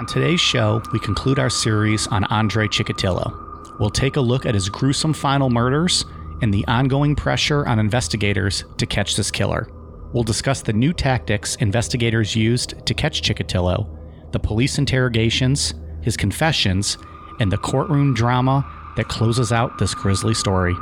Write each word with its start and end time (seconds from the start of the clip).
On 0.00 0.06
today's 0.06 0.40
show, 0.40 0.80
we 0.94 0.98
conclude 0.98 1.38
our 1.38 1.50
series 1.50 2.06
on 2.06 2.24
Andre 2.24 2.66
Chikatilo. 2.68 3.78
We'll 3.78 3.90
take 3.90 4.16
a 4.16 4.20
look 4.22 4.46
at 4.46 4.54
his 4.54 4.70
gruesome 4.70 5.12
final 5.12 5.50
murders 5.50 6.06
and 6.40 6.54
the 6.54 6.66
ongoing 6.68 7.14
pressure 7.14 7.68
on 7.68 7.78
investigators 7.78 8.64
to 8.78 8.86
catch 8.86 9.14
this 9.14 9.30
killer. 9.30 9.68
We'll 10.14 10.24
discuss 10.24 10.62
the 10.62 10.72
new 10.72 10.94
tactics 10.94 11.56
investigators 11.56 12.34
used 12.34 12.86
to 12.86 12.94
catch 12.94 13.20
Chikatilo, 13.20 14.32
the 14.32 14.38
police 14.38 14.78
interrogations, 14.78 15.74
his 16.00 16.16
confessions, 16.16 16.96
and 17.38 17.52
the 17.52 17.58
courtroom 17.58 18.14
drama 18.14 18.64
that 18.96 19.08
closes 19.08 19.52
out 19.52 19.76
this 19.76 19.94
grisly 19.94 20.32
story. 20.32 20.74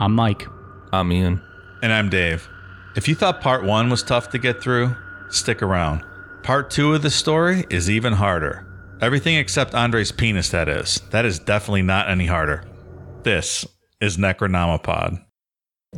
I'm 0.00 0.16
Mike. 0.16 0.48
I'm 0.92 1.12
Ian. 1.12 1.40
And 1.80 1.92
I'm 1.92 2.08
Dave. 2.08 2.48
If 2.96 3.06
you 3.06 3.14
thought 3.14 3.40
part 3.40 3.62
one 3.62 3.88
was 3.88 4.02
tough 4.02 4.30
to 4.30 4.38
get 4.38 4.60
through, 4.60 4.96
stick 5.28 5.62
around. 5.62 6.02
Part 6.44 6.70
two 6.70 6.92
of 6.92 7.00
the 7.00 7.08
story 7.08 7.64
is 7.70 7.88
even 7.88 8.12
harder. 8.12 8.66
Everything 9.00 9.36
except 9.36 9.74
Andre's 9.74 10.12
penis, 10.12 10.50
that 10.50 10.68
is. 10.68 11.00
That 11.08 11.24
is 11.24 11.38
definitely 11.38 11.80
not 11.80 12.10
any 12.10 12.26
harder. 12.26 12.64
This 13.22 13.66
is 13.98 14.18
Necronomipod. 14.18 15.24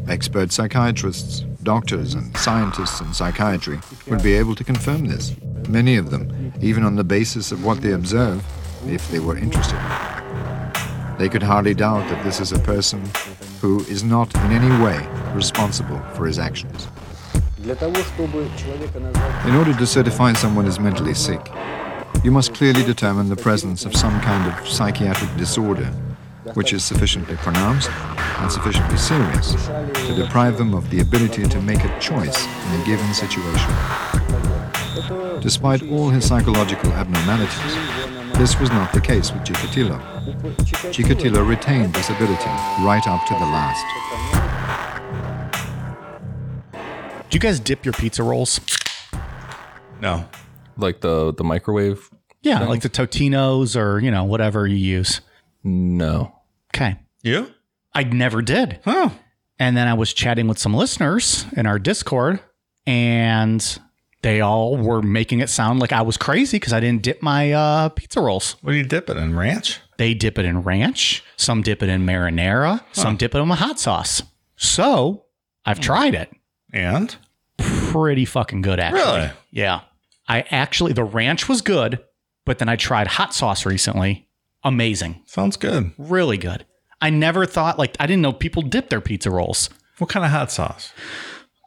Expert 0.07 0.53
psychiatrists, 0.53 1.41
doctors, 1.65 2.15
and 2.15 2.37
scientists 2.37 3.01
in 3.01 3.13
psychiatry 3.13 3.81
would 4.07 4.23
be 4.23 4.35
able 4.35 4.55
to 4.55 4.63
confirm 4.63 5.07
this. 5.07 5.35
Many 5.69 5.97
of 5.97 6.13
them, 6.13 6.53
even 6.61 6.85
on 6.85 6.95
the 6.95 7.03
basis 7.03 7.51
of 7.51 7.65
what 7.65 7.81
they 7.81 7.91
observe, 7.91 8.41
if 8.87 9.11
they 9.11 9.19
were 9.19 9.37
interested. 9.37 9.81
They 11.19 11.29
could 11.29 11.43
hardly 11.43 11.75
doubt 11.75 12.09
that 12.09 12.23
this 12.23 12.39
is 12.39 12.53
a 12.53 12.61
person 12.61 13.03
who 13.61 13.81
is 13.87 14.05
not 14.05 14.33
in 14.37 14.53
any 14.53 14.85
way 14.85 15.09
responsible 15.35 15.99
for 16.15 16.25
his 16.25 16.39
actions. 16.39 16.87
In 17.67 19.57
order 19.57 19.75
to 19.75 19.87
certify 19.87 20.33
someone 20.35 20.67
is 20.67 20.79
mentally 20.79 21.15
sick, 21.15 21.51
you 22.23 22.31
must 22.31 22.55
clearly 22.55 22.85
determine 22.85 23.29
the 23.29 23.35
presence 23.35 23.85
of 23.85 23.97
some 23.97 24.21
kind 24.21 24.53
of 24.53 24.69
psychiatric 24.69 25.37
disorder 25.37 25.87
which 26.55 26.73
is 26.73 26.85
sufficiently 26.85 27.35
pronounced 27.39 27.91
and 27.91 28.53
sufficiently 28.53 28.97
serious 28.97 29.67
to 30.07 30.15
deprive 30.15 30.59
them 30.59 30.75
of 30.75 30.89
the 30.91 31.01
ability 31.01 31.43
to 31.43 31.61
make 31.63 31.83
a 31.83 31.99
choice 31.99 32.47
in 32.47 32.81
a 32.81 32.85
given 32.87 33.13
situation. 33.13 33.75
Despite 35.41 35.83
all 35.91 36.11
his 36.11 36.25
psychological 36.25 36.93
abnormalities, 36.93 37.75
this 38.39 38.61
was 38.61 38.71
not 38.71 38.93
the 38.93 39.01
case 39.01 39.33
with 39.33 39.43
Chikatilo. 39.43 39.99
Chikatilo 40.93 41.45
retained 41.45 41.95
this 41.95 42.11
ability 42.11 42.51
right 42.87 43.03
up 43.09 43.27
to 43.27 43.35
the 43.35 43.41
last. 43.41 44.36
Do 47.29 47.37
you 47.37 47.41
guys 47.41 47.59
dip 47.61 47.85
your 47.85 47.93
pizza 47.95 48.23
rolls? 48.23 48.61
No. 50.01 50.29
Like 50.77 51.01
the 51.01 51.33
the 51.35 51.45
microwave? 51.45 52.09
Yeah, 52.43 52.65
like 52.67 52.83
the 52.83 52.89
Totino's 52.89 53.77
or, 53.77 53.99
you 53.99 54.11
know, 54.11 54.23
whatever 54.25 54.67
you 54.67 54.77
use. 54.77 55.21
No. 55.65 56.33
Okay. 56.75 56.97
You? 57.23 57.53
I 57.93 58.05
never 58.05 58.41
did. 58.41 58.79
Oh. 58.87 59.13
And 59.59 59.77
then 59.77 59.89
I 59.89 59.95
was 59.95 60.13
chatting 60.13 60.47
with 60.47 60.59
some 60.59 60.73
listeners 60.73 61.45
in 61.57 61.67
our 61.67 61.79
Discord, 61.81 62.39
and 62.87 63.79
they 64.23 64.43
all 64.43 64.77
were 64.77 65.03
making 65.03 65.41
it 65.41 65.49
sound 65.49 65.81
like 65.81 65.93
I 65.93 66.03
was 66.03 66.17
crazy 66.17 66.59
because 66.59 66.73
I 66.73 66.79
didn't 66.79 67.03
dip 67.03 67.23
my 67.23 67.53
uh, 67.53 67.89
pizza 67.89 68.21
rolls. 68.21 68.57
What 68.61 68.73
do 68.73 68.77
you 68.77 68.85
dip 68.85 69.11
it 69.11 69.17
in? 69.17 69.37
Ranch? 69.37 69.81
They 69.97 70.15
dip 70.15 70.39
it 70.39 70.45
in 70.45 70.63
ranch, 70.63 71.25
some 71.37 71.63
dip 71.63 71.83
it 71.83 71.89
in 71.89 72.05
marinara, 72.05 72.85
some 72.93 73.17
dip 73.17 73.35
it 73.35 73.39
in 73.39 73.51
a 73.51 73.55
hot 73.55 73.81
sauce. 73.81 74.23
So 74.57 75.25
I've 75.65 75.81
tried 75.81 76.15
it. 76.15 76.31
And? 76.73 77.17
Pretty 77.59 78.25
fucking 78.25 78.63
good, 78.63 78.79
actually. 78.81 79.03
Really? 79.03 79.31
Yeah. 79.51 79.81
I 80.29 80.43
actually, 80.51 80.93
the 80.93 81.05
ranch 81.05 81.49
was 81.49 81.63
good, 81.63 82.01
but 82.45 82.59
then 82.59 82.69
I 82.69 82.77
tried 82.77 83.07
hot 83.07 83.35
sauce 83.35 83.65
recently. 83.65 84.29
Amazing. 84.65 85.23
Sounds 85.27 85.57
good. 85.57 85.93
Really 85.97 86.37
good. 86.39 86.67
I 87.01 87.11
never 87.11 87.47
thought, 87.47 87.79
like, 87.79 87.97
I 88.01 88.07
didn't 88.07 88.23
know 88.23 88.33
people 88.33 88.63
dip 88.63 88.89
their 88.91 89.01
pizza 89.01 89.31
rolls. 89.31 89.71
What 89.99 90.11
kind 90.11 90.25
of 90.25 90.33
hot 90.33 90.51
sauce? 90.51 90.93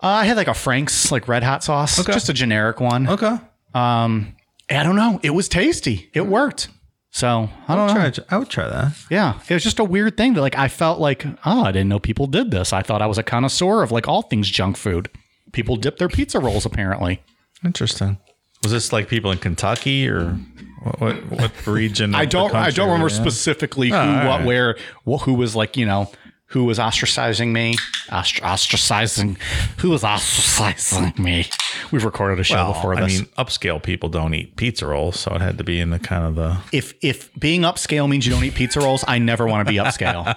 Uh, 0.04 0.08
I 0.08 0.26
had 0.26 0.38
like 0.38 0.48
a 0.48 0.54
Frank's 0.54 1.12
like 1.12 1.28
red 1.28 1.44
hot 1.44 1.64
sauce, 1.64 2.00
Okay. 2.00 2.14
just 2.14 2.30
a 2.30 2.34
generic 2.34 2.80
one. 2.80 3.08
Okay. 3.08 3.38
Um, 3.74 4.36
I 4.70 4.84
don't 4.84 4.96
know. 4.96 5.20
It 5.24 5.32
was 5.32 5.50
tasty. 5.50 6.10
It 6.14 6.26
worked. 6.28 6.70
So 7.12 7.50
I 7.68 7.76
don't 7.76 7.88
know. 7.88 8.10
Try. 8.12 8.26
I 8.30 8.38
would 8.38 8.50
try 8.50 8.68
that. 8.70 8.94
Yeah, 9.10 9.40
it 9.50 9.54
was 9.54 9.64
just 9.64 9.80
a 9.80 9.84
weird 9.84 10.16
thing 10.16 10.34
that 10.36 10.42
like 10.42 10.58
I 10.58 10.68
felt 10.68 11.00
like 11.00 11.26
oh 11.46 11.64
I 11.64 11.72
didn't 11.72 11.90
know 11.90 12.00
people 12.00 12.28
did 12.28 12.52
this. 12.52 12.72
I 12.72 12.82
thought 12.82 13.02
I 13.02 13.08
was 13.08 13.18
a 13.18 13.24
connoisseur 13.24 13.82
of 13.84 13.92
like 13.92 14.08
all 14.08 14.22
things 14.22 14.50
junk 14.50 14.78
food. 14.78 15.10
People 15.52 15.76
dip 15.76 15.98
their 15.98 16.10
pizza 16.10 16.40
rolls 16.40 16.66
apparently. 16.66 17.22
Interesting. 17.66 18.18
Was 18.64 18.72
this 18.72 18.94
like 18.94 19.08
people 19.08 19.32
in 19.32 19.38
Kentucky 19.38 20.08
or 20.08 20.38
what, 20.84 21.00
what, 21.00 21.32
what 21.32 21.68
region? 21.68 22.14
I 22.14 22.26
don't 22.26 22.54
I 22.54 22.70
don't 22.70 22.88
remember 22.88 23.06
were 23.06 23.10
you 23.10 23.16
specifically 23.16 23.90
who, 23.90 23.96
oh, 23.96 24.00
all 24.00 24.16
what, 24.16 24.26
right. 24.26 24.46
where, 24.46 24.78
wh- 25.08 25.24
who 25.24 25.34
was 25.34 25.56
like 25.56 25.78
you 25.78 25.86
know 25.86 26.12
who 26.50 26.66
was 26.66 26.80
ostracizing 26.80 27.52
me, 27.52 27.76
Ostr- 28.10 28.42
ostracizing, 28.42 29.38
who 29.80 29.92
was 29.92 30.02
ostracizing 30.04 31.18
me. 31.20 31.46
We've 31.92 32.04
recorded 32.04 32.40
a 32.40 32.44
show 32.44 32.56
Well, 32.56 32.74
before 32.74 32.96
I 32.96 33.06
mean, 33.06 33.26
upscale 33.38 33.82
people 33.82 34.10
don't 34.10 34.34
eat 34.34 34.56
pizza 34.56 34.88
rolls, 34.88 35.20
so 35.20 35.34
it 35.36 35.42
had 35.42 35.58
to 35.60 35.64
be 35.64 35.80
in 35.80 35.92
the 35.92 36.00
kind 36.00 36.26
of 36.26 36.36
the. 36.36 36.58
if 36.76 36.94
if 37.02 37.34
being 37.40 37.62
upscale 37.62 38.10
means 38.10 38.26
you 38.26 38.34
don't 38.34 38.44
eat 38.44 38.56
pizza 38.56 38.80
rolls, 38.80 39.06
I 39.08 39.20
never 39.20 39.48
want 39.48 39.68
to 39.68 39.72
be 39.72 39.78
upscale. 39.78 40.36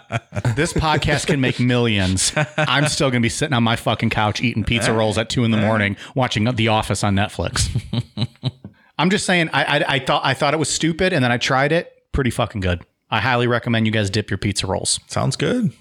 this 0.56 0.72
podcast 0.74 1.26
can 1.26 1.40
make 1.40 1.58
millions. 1.58 2.32
I'm 2.58 2.88
still 2.88 3.10
going 3.10 3.22
to 3.22 3.26
be 3.26 3.30
sitting 3.30 3.54
on 3.54 3.62
my 3.62 3.76
fucking 3.76 4.10
couch 4.10 4.42
eating 4.42 4.64
pizza 4.64 4.92
rolls 4.92 5.16
at 5.16 5.30
two 5.30 5.44
in 5.44 5.50
the 5.50 5.56
morning, 5.58 5.96
watching 6.14 6.44
The 6.44 6.68
Office 6.68 7.02
on 7.02 7.14
Netflix. 7.14 7.70
I'm 8.98 9.08
just 9.10 9.24
saying, 9.24 9.48
I, 9.52 9.64
I 9.78 9.84
I 9.94 9.98
thought 9.98 10.22
I 10.24 10.34
thought 10.34 10.52
it 10.52 10.58
was 10.58 10.68
stupid, 10.68 11.12
and 11.14 11.24
then 11.24 11.32
I 11.32 11.38
tried 11.38 11.72
it. 11.72 11.90
Pretty 12.12 12.30
fucking 12.30 12.60
good. 12.60 12.84
I 13.10 13.20
highly 13.20 13.46
recommend 13.46 13.86
you 13.86 13.92
guys 13.92 14.10
dip 14.10 14.30
your 14.30 14.38
pizza 14.38 14.66
rolls. 14.66 15.00
Sounds 15.06 15.36
good. 15.36 15.72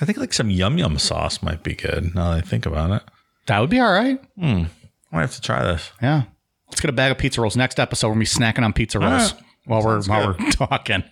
I 0.00 0.04
think 0.04 0.18
like 0.18 0.32
some 0.32 0.50
yum 0.50 0.78
yum 0.78 0.98
sauce 0.98 1.42
might 1.42 1.62
be 1.62 1.74
good. 1.74 2.14
Now 2.14 2.30
that 2.30 2.38
I 2.38 2.40
think 2.40 2.66
about 2.66 2.90
it, 2.92 3.02
That 3.46 3.58
would 3.60 3.70
be 3.70 3.80
all 3.80 3.92
right. 3.92 4.20
I 4.40 4.68
might 5.12 5.20
have 5.22 5.34
to 5.34 5.40
try 5.40 5.64
this. 5.64 5.90
Yeah. 6.02 6.24
Let's 6.68 6.80
get 6.80 6.88
a 6.90 6.92
bag 6.92 7.10
of 7.10 7.18
pizza 7.18 7.40
rolls. 7.40 7.56
Next 7.56 7.80
episode, 7.80 8.08
we're 8.08 8.14
gonna 8.14 8.20
be 8.20 8.26
snacking 8.26 8.62
on 8.64 8.72
pizza 8.72 8.98
rolls 8.98 9.32
right. 9.32 9.42
while 9.64 9.82
we're 9.82 10.02
while 10.04 10.26
we're 10.38 10.50
talking. 10.50 11.02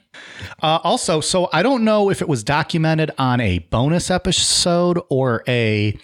Uh, 0.63 0.79
also, 0.85 1.21
so 1.21 1.49
I 1.53 1.63
don't 1.63 1.83
know 1.85 2.11
if 2.11 2.21
it 2.21 2.29
was 2.29 2.45
documented 2.45 3.11
on 3.19 3.41
a 3.41 3.61
bonus 3.71 4.11
episode 4.11 5.01
or 5.09 5.43
a 5.49 5.97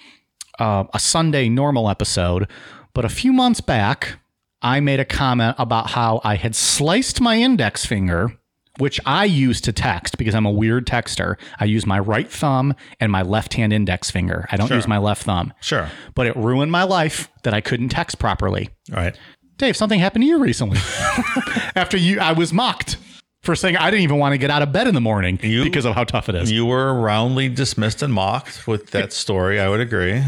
uh, 0.58 0.84
a 0.94 0.98
Sunday 0.98 1.48
normal 1.48 1.88
episode, 1.90 2.48
but 2.94 3.04
a 3.04 3.08
few 3.10 3.32
months 3.32 3.60
back, 3.60 4.18
I 4.62 4.80
made 4.80 5.00
a 5.00 5.04
comment 5.04 5.56
about 5.58 5.90
how 5.90 6.20
I 6.24 6.36
had 6.36 6.54
sliced 6.54 7.20
my 7.20 7.36
index 7.36 7.84
finger. 7.84 8.38
Which 8.78 8.98
I 9.04 9.26
use 9.26 9.60
to 9.62 9.72
text 9.72 10.16
because 10.16 10.34
I'm 10.34 10.46
a 10.46 10.50
weird 10.50 10.86
texter. 10.86 11.36
I 11.60 11.66
use 11.66 11.84
my 11.84 11.98
right 11.98 12.30
thumb 12.30 12.74
and 13.00 13.12
my 13.12 13.20
left 13.20 13.52
hand 13.54 13.72
index 13.72 14.10
finger. 14.10 14.46
I 14.50 14.56
don't 14.56 14.70
use 14.70 14.88
my 14.88 14.96
left 14.98 15.24
thumb. 15.24 15.52
Sure. 15.60 15.90
But 16.14 16.26
it 16.26 16.34
ruined 16.36 16.72
my 16.72 16.84
life 16.84 17.28
that 17.42 17.52
I 17.52 17.60
couldn't 17.60 17.90
text 17.90 18.18
properly. 18.18 18.70
All 18.90 18.96
right. 18.96 19.14
Dave, 19.58 19.76
something 19.76 20.00
happened 20.00 20.22
to 20.22 20.26
you 20.28 20.38
recently. 20.38 20.78
After 21.76 21.98
you, 21.98 22.18
I 22.18 22.32
was 22.32 22.52
mocked 22.52 22.96
for 23.42 23.54
saying 23.54 23.76
I 23.76 23.90
didn't 23.90 24.04
even 24.04 24.18
want 24.18 24.32
to 24.32 24.38
get 24.38 24.50
out 24.50 24.62
of 24.62 24.72
bed 24.72 24.86
in 24.86 24.94
the 24.94 25.00
morning 25.02 25.38
You- 25.42 25.64
because 25.64 25.84
of 25.84 25.94
how 25.94 26.04
tough 26.04 26.28
it 26.30 26.34
is. 26.34 26.50
You 26.50 26.64
were 26.64 26.94
roundly 26.98 27.48
dismissed 27.50 28.02
and 28.02 28.12
mocked 28.12 28.66
with 28.66 28.90
that 28.92 29.12
story. 29.12 29.60
I 29.60 29.68
would 29.68 29.80
agree. 29.80 30.22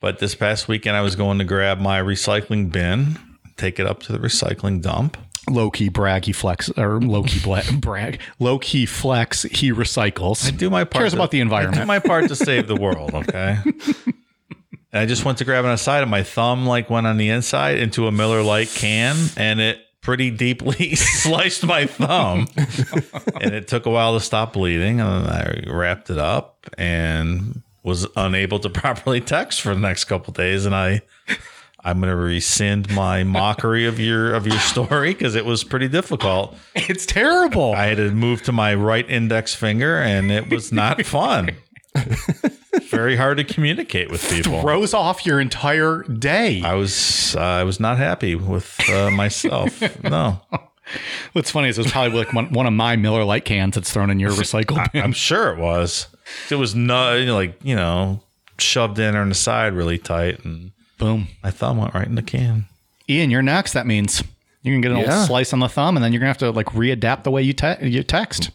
But 0.00 0.18
this 0.18 0.34
past 0.34 0.66
weekend, 0.66 0.96
I 0.96 1.00
was 1.02 1.14
going 1.14 1.38
to 1.38 1.44
grab 1.44 1.78
my 1.78 2.00
recycling 2.00 2.72
bin, 2.72 3.18
take 3.56 3.78
it 3.78 3.86
up 3.86 4.02
to 4.02 4.12
the 4.12 4.18
recycling 4.18 4.82
dump. 4.82 5.16
Low 5.50 5.70
key 5.70 5.88
brag, 5.88 6.24
he 6.24 6.32
flex 6.32 6.70
or 6.76 7.00
low 7.00 7.22
key 7.24 7.40
bla- 7.40 7.62
brag, 7.80 8.20
low 8.38 8.58
key 8.58 8.86
flex. 8.86 9.42
He 9.42 9.72
recycles. 9.72 10.46
I 10.46 10.50
do 10.50 10.70
my 10.70 10.84
part. 10.84 11.02
Cares 11.02 11.12
to- 11.12 11.18
about 11.18 11.30
the 11.30 11.40
environment. 11.40 11.78
I 11.78 11.80
do 11.82 11.86
my 11.86 11.98
part 11.98 12.28
to 12.28 12.36
save 12.36 12.68
the 12.68 12.76
world. 12.80 13.14
Okay. 13.14 13.58
and 13.64 14.04
I 14.92 15.06
just 15.06 15.24
went 15.24 15.38
to 15.38 15.44
grab 15.44 15.64
it 15.64 15.68
on 15.68 15.74
the 15.74 15.78
side, 15.78 16.02
and 16.02 16.10
my 16.10 16.22
thumb 16.22 16.66
like 16.66 16.90
went 16.90 17.06
on 17.06 17.16
the 17.16 17.28
inside 17.30 17.78
into 17.78 18.06
a 18.06 18.12
Miller 18.12 18.42
Lite 18.42 18.68
can, 18.68 19.16
and 19.36 19.60
it 19.60 19.80
pretty 20.00 20.30
deeply 20.30 20.94
sliced 20.96 21.64
my 21.64 21.86
thumb. 21.86 22.48
and 23.40 23.54
it 23.54 23.68
took 23.68 23.86
a 23.86 23.90
while 23.90 24.14
to 24.18 24.24
stop 24.24 24.52
bleeding, 24.52 25.00
and 25.00 25.26
then 25.26 25.32
I 25.32 25.70
wrapped 25.70 26.10
it 26.10 26.18
up 26.18 26.66
and 26.76 27.62
was 27.84 28.06
unable 28.16 28.58
to 28.60 28.68
properly 28.70 29.20
text 29.20 29.60
for 29.60 29.74
the 29.74 29.80
next 29.80 30.04
couple 30.04 30.32
days, 30.32 30.66
and 30.66 30.74
I. 30.74 31.02
I'm 31.84 32.00
going 32.00 32.10
to 32.10 32.16
rescind 32.16 32.94
my 32.94 33.24
mockery 33.24 33.86
of 33.86 33.98
your 33.98 34.34
of 34.34 34.46
your 34.46 34.58
story 34.60 35.12
because 35.12 35.34
it 35.34 35.44
was 35.44 35.64
pretty 35.64 35.88
difficult. 35.88 36.56
It's 36.74 37.06
terrible. 37.06 37.74
I 37.74 37.86
had 37.86 37.96
to 37.96 38.10
move 38.12 38.42
to 38.44 38.52
my 38.52 38.74
right 38.74 39.08
index 39.08 39.54
finger, 39.54 39.98
and 39.98 40.30
it 40.30 40.48
was 40.50 40.72
not 40.72 41.04
fun. 41.06 41.50
Very 42.90 43.16
hard 43.16 43.36
to 43.38 43.44
communicate 43.44 44.10
with 44.10 44.28
people. 44.30 44.60
Throws 44.60 44.94
off 44.94 45.26
your 45.26 45.40
entire 45.40 46.02
day. 46.04 46.62
I 46.62 46.74
was 46.74 47.34
uh, 47.36 47.40
I 47.40 47.64
was 47.64 47.80
not 47.80 47.98
happy 47.98 48.34
with 48.34 48.78
uh, 48.88 49.10
myself. 49.10 49.82
No, 50.02 50.40
What's 51.32 51.50
funny 51.50 51.68
is 51.68 51.78
it 51.78 51.82
was 51.84 51.92
probably 51.92 52.18
like 52.18 52.32
one, 52.32 52.52
one 52.52 52.66
of 52.66 52.72
my 52.72 52.96
Miller 52.96 53.24
Lite 53.24 53.44
cans 53.44 53.74
that's 53.74 53.92
thrown 53.92 54.10
in 54.10 54.18
your 54.18 54.30
recycle 54.32 54.90
bin. 54.92 55.02
I'm 55.02 55.12
sure 55.12 55.52
it 55.52 55.58
was. 55.58 56.08
It 56.50 56.56
was 56.56 56.74
not 56.74 57.18
like 57.18 57.56
you 57.62 57.76
know 57.76 58.20
shoved 58.58 58.98
in 58.98 59.16
on 59.16 59.28
the 59.28 59.34
side 59.34 59.74
really 59.74 59.98
tight, 59.98 60.44
and 60.44 60.72
Boom. 61.02 61.28
my 61.42 61.50
thumb 61.50 61.78
went 61.78 61.94
right 61.94 62.06
in 62.06 62.14
the 62.14 62.22
can. 62.22 62.66
Ian, 63.08 63.30
you're 63.30 63.42
next. 63.42 63.72
That 63.72 63.86
means 63.86 64.22
You 64.64 64.72
can 64.72 64.80
get 64.80 64.92
an 64.92 64.98
Yeah. 64.98 65.18
old 65.18 65.26
slice 65.26 65.52
on 65.52 65.58
the 65.58 65.68
thumb, 65.68 65.96
and 65.96 66.04
then 66.04 66.12
you're 66.12 66.20
gonna 66.20 66.28
have 66.30 66.38
to 66.38 66.50
like 66.52 66.66
readapt 66.68 67.24
the 67.24 67.32
way 67.32 67.42
you, 67.42 67.52
te- 67.52 67.84
you 67.88 68.04
text. 68.04 68.50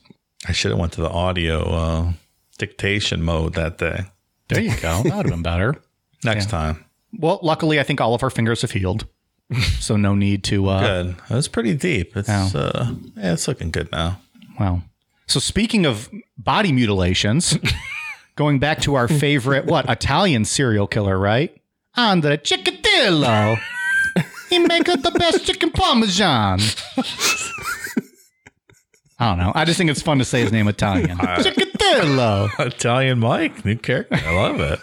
I 0.48 0.54
should 0.54 0.72
have 0.72 0.80
went 0.80 0.94
to 0.94 1.02
the 1.02 1.10
audio 1.10 1.64
uh, 1.70 2.12
dictation 2.58 3.22
mode 3.22 3.56
that 3.56 3.78
day. 3.78 4.06
There 4.48 4.62
you 4.62 4.70
go. 4.78 5.04
That 5.04 5.16
would 5.18 5.26
have 5.26 5.26
been 5.26 5.42
better. 5.44 5.76
Next 6.24 6.50
time. 6.50 6.86
Well, 7.20 7.40
luckily, 7.44 7.78
I 7.80 7.84
think 7.84 8.00
all 8.00 8.14
of 8.14 8.24
our 8.24 8.30
fingers 8.30 8.62
have 8.62 8.72
healed, 8.72 9.06
so 9.80 9.98
no 9.98 10.16
need 10.16 10.44
to. 10.46 10.70
Uh, 10.70 10.80
Good. 11.04 11.16
That's 11.30 11.48
pretty 11.50 11.74
deep. 11.76 12.16
It's 12.16 12.30
uh, 12.30 12.94
yeah, 13.18 13.34
it's 13.34 13.48
looking 13.50 13.70
good 13.72 13.92
now. 13.92 14.22
Wow. 14.58 14.84
so 15.28 15.40
speaking 15.42 15.86
of 15.86 16.10
body 16.38 16.72
mutilations, 16.72 17.58
going 18.38 18.60
back 18.60 18.80
to 18.82 18.96
our 18.96 19.08
favorite, 19.10 19.66
what 19.66 19.90
Italian 19.90 20.46
serial 20.46 20.88
killer, 20.88 21.18
right? 21.20 21.54
Andre 21.98 22.38
Ciccadillo. 22.38 23.58
he 24.50 24.60
makes 24.60 24.96
the 24.96 25.12
best 25.12 25.46
chicken 25.46 25.72
parmesan. 25.72 26.60
I 29.20 29.30
don't 29.30 29.40
know. 29.40 29.52
I 29.56 29.66
just 29.66 29.80
think 29.80 29.90
it's 29.90 30.02
fun 30.02 30.20
to 30.20 30.26
say 30.26 30.42
his 30.42 30.52
name 30.52 30.68
Italian. 30.68 31.18
Ciccadillo. 31.40 32.50
Italian 32.60 33.20
Mike, 33.20 33.66
new 33.66 33.76
character. 33.76 34.16
I 34.16 34.32
love 34.34 34.60
it. 34.60 34.80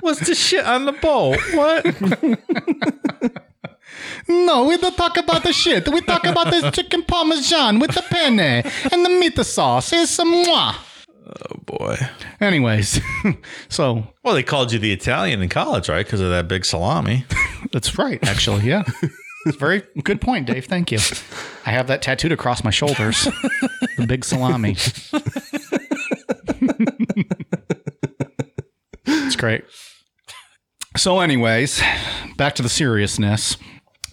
What's 0.00 0.20
the 0.26 0.34
shit 0.34 0.64
on 0.64 0.84
the 0.84 0.92
bowl? 0.92 1.36
What? 1.54 3.32
No, 4.28 4.64
we 4.64 4.76
don't 4.78 4.96
talk 4.96 5.16
about 5.16 5.42
the 5.42 5.52
shit. 5.52 5.88
We 5.88 6.00
talk 6.00 6.24
about 6.26 6.50
this 6.50 6.74
chicken 6.74 7.02
parmesan 7.02 7.78
with 7.78 7.92
the 7.92 8.02
penne 8.02 8.40
and 8.40 9.04
the 9.04 9.10
meat 9.10 9.36
sauce. 9.44 9.92
It's 9.92 10.18
a 10.18 10.24
moi. 10.24 10.74
Oh 11.24 11.56
boy. 11.64 11.96
Anyways, 12.40 13.00
so 13.68 14.06
Well, 14.24 14.34
they 14.34 14.42
called 14.42 14.72
you 14.72 14.78
the 14.78 14.92
Italian 14.92 15.40
in 15.42 15.48
college, 15.48 15.88
right? 15.88 16.04
Because 16.04 16.20
of 16.20 16.30
that 16.30 16.48
big 16.48 16.64
salami. 16.64 17.24
That's 17.72 17.96
right, 17.98 18.22
actually. 18.26 18.64
Yeah. 18.64 18.82
It's 19.46 19.56
very 19.56 19.82
good 20.04 20.20
point, 20.20 20.46
Dave. 20.46 20.66
Thank 20.66 20.92
you. 20.92 20.98
I 21.66 21.70
have 21.70 21.88
that 21.88 22.02
tattooed 22.02 22.32
across 22.32 22.62
my 22.62 22.70
shoulders. 22.70 23.24
the 23.96 24.06
big 24.06 24.24
salami. 24.24 24.76
it's 29.06 29.36
great. 29.36 29.64
So, 30.96 31.20
anyways, 31.20 31.82
back 32.36 32.54
to 32.56 32.62
the 32.62 32.68
seriousness. 32.68 33.56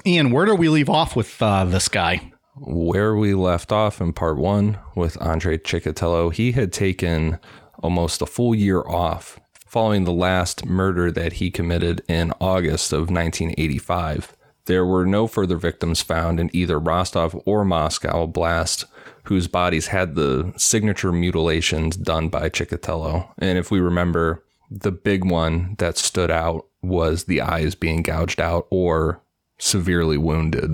Ian, 0.06 0.32
where 0.32 0.46
do 0.46 0.56
we 0.56 0.70
leave 0.70 0.90
off 0.90 1.16
with 1.16 1.42
uh, 1.42 1.66
this 1.66 1.90
guy? 1.90 2.32
Where 2.60 3.16
we 3.16 3.34
left 3.34 3.72
off 3.72 4.02
in 4.02 4.14
part 4.14 4.38
one 4.38 4.80
with 4.96 5.22
Andre 5.22 5.58
Chikatilo, 5.58 6.34
he 6.34 6.52
had 6.52 6.74
taken 6.74 7.40
almost 7.82 8.22
a 8.22 8.26
full 8.26 8.54
year 8.54 8.82
off 8.82 9.40
following 9.66 10.04
the 10.04 10.12
last 10.12 10.66
murder 10.66 11.12
that 11.12 11.34
he 11.34 11.52
committed 11.52 12.02
in 12.08 12.34
August 12.42 12.92
of 12.92 13.12
1985. 13.12 14.36
There 14.66 14.86
were 14.86 15.06
no 15.06 15.28
further 15.28 15.58
victims 15.58 16.02
found 16.02 16.40
in 16.40 16.50
either 16.54 16.80
Rostov 16.80 17.40
or 17.46 17.64
Moscow 17.64 18.28
Oblast 18.28 18.86
whose 19.30 19.48
bodies 19.48 19.88
had 19.88 20.16
the 20.16 20.52
signature 20.58 21.12
mutilations 21.12 21.96
done 21.96 22.30
by 22.30 22.50
Chikatilo. 22.50 23.30
And 23.38 23.60
if 23.60 23.70
we 23.70 23.80
remember, 23.80 24.44
the 24.72 24.92
big 24.92 25.24
one 25.24 25.76
that 25.78 25.98
stood 25.98 26.32
out 26.32 26.66
was 26.82 27.26
the 27.26 27.40
eyes 27.42 27.76
being 27.76 28.02
gouged 28.02 28.42
out 28.42 28.66
or 28.72 29.22
severely 29.60 30.18
wounded. 30.18 30.74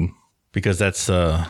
Because 0.54 0.80
that's 0.80 1.10
uh 1.10 1.48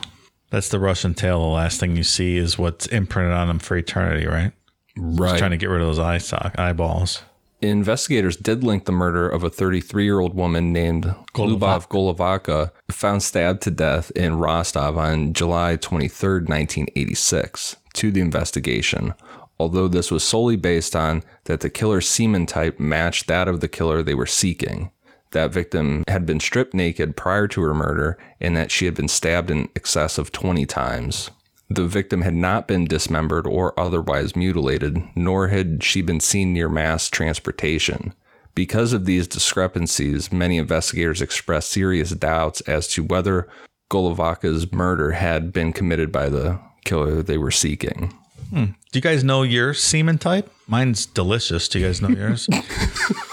that's 0.49 0.69
the 0.69 0.79
Russian 0.79 1.13
tale. 1.13 1.39
The 1.41 1.47
last 1.47 1.79
thing 1.79 1.95
you 1.95 2.03
see 2.03 2.37
is 2.37 2.57
what's 2.57 2.85
imprinted 2.87 3.33
on 3.33 3.47
them 3.47 3.59
for 3.59 3.77
eternity, 3.77 4.27
right? 4.27 4.51
Right. 4.97 5.37
Trying 5.37 5.51
to 5.51 5.57
get 5.57 5.69
rid 5.69 5.81
of 5.81 5.87
those 5.87 5.99
eye 5.99 6.19
sock 6.19 6.57
eyeballs. 6.57 7.21
Investigators 7.61 8.37
did 8.37 8.63
link 8.63 8.85
the 8.85 8.91
murder 8.91 9.27
of 9.27 9.43
a 9.43 9.49
33 9.49 10.03
year 10.03 10.19
old 10.19 10.35
woman 10.35 10.71
named 10.71 11.05
Lubov 11.33 11.87
Golovaka, 11.89 12.71
found 12.91 13.23
stabbed 13.23 13.61
to 13.63 13.71
death 13.71 14.11
in 14.11 14.37
Rostov 14.37 14.97
on 14.97 15.33
July 15.33 15.75
23, 15.77 16.41
1986, 16.41 17.77
to 17.93 18.11
the 18.11 18.21
investigation. 18.21 19.13
Although 19.57 19.87
this 19.87 20.11
was 20.11 20.23
solely 20.23 20.57
based 20.57 20.95
on 20.95 21.23
that 21.45 21.61
the 21.61 21.69
killer's 21.69 22.07
semen 22.07 22.45
type 22.45 22.79
matched 22.79 23.27
that 23.27 23.47
of 23.47 23.61
the 23.61 23.69
killer 23.69 24.03
they 24.03 24.13
were 24.15 24.25
seeking. 24.25 24.91
That 25.31 25.51
victim 25.51 26.03
had 26.07 26.25
been 26.25 26.39
stripped 26.39 26.73
naked 26.73 27.17
prior 27.17 27.47
to 27.49 27.61
her 27.61 27.73
murder 27.73 28.17
and 28.39 28.55
that 28.55 28.71
she 28.71 28.85
had 28.85 28.95
been 28.95 29.07
stabbed 29.07 29.51
in 29.51 29.69
excess 29.75 30.17
of 30.17 30.31
20 30.31 30.65
times. 30.65 31.29
The 31.69 31.87
victim 31.87 32.21
had 32.21 32.35
not 32.35 32.67
been 32.67 32.85
dismembered 32.85 33.47
or 33.47 33.77
otherwise 33.79 34.35
mutilated, 34.35 35.01
nor 35.15 35.47
had 35.47 35.83
she 35.83 36.01
been 36.01 36.19
seen 36.19 36.53
near 36.53 36.69
mass 36.69 37.09
transportation. 37.09 38.13
Because 38.53 38.93
of 38.93 39.05
these 39.05 39.27
discrepancies, 39.27 40.31
many 40.31 40.57
investigators 40.57 41.21
expressed 41.21 41.71
serious 41.71 42.11
doubts 42.11 42.61
as 42.61 42.87
to 42.89 43.03
whether 43.03 43.49
Golovaka's 43.91 44.71
murder 44.71 45.11
had 45.11 45.51
been 45.51 45.73
committed 45.73 46.11
by 46.11 46.29
the 46.29 46.59
killer 46.85 47.21
they 47.21 47.37
were 47.37 47.51
seeking. 47.51 48.13
Hmm. 48.51 48.65
Do 48.91 48.99
you 48.99 49.01
guys 49.01 49.23
know 49.23 49.43
your 49.43 49.73
semen 49.73 50.19
type? 50.19 50.49
Mine's 50.67 51.05
delicious. 51.05 51.67
Do 51.67 51.79
you 51.79 51.87
guys 51.87 52.01
know 52.01 52.09
yours? 52.09 52.47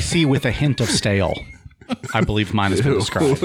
Spicy 0.00 0.24
with 0.24 0.44
a 0.44 0.50
hint 0.50 0.80
of 0.80 0.90
stale. 0.90 1.34
I 2.12 2.22
believe 2.22 2.52
mine 2.52 2.72
has 2.72 2.80
been 2.80 2.94
described. 2.94 3.38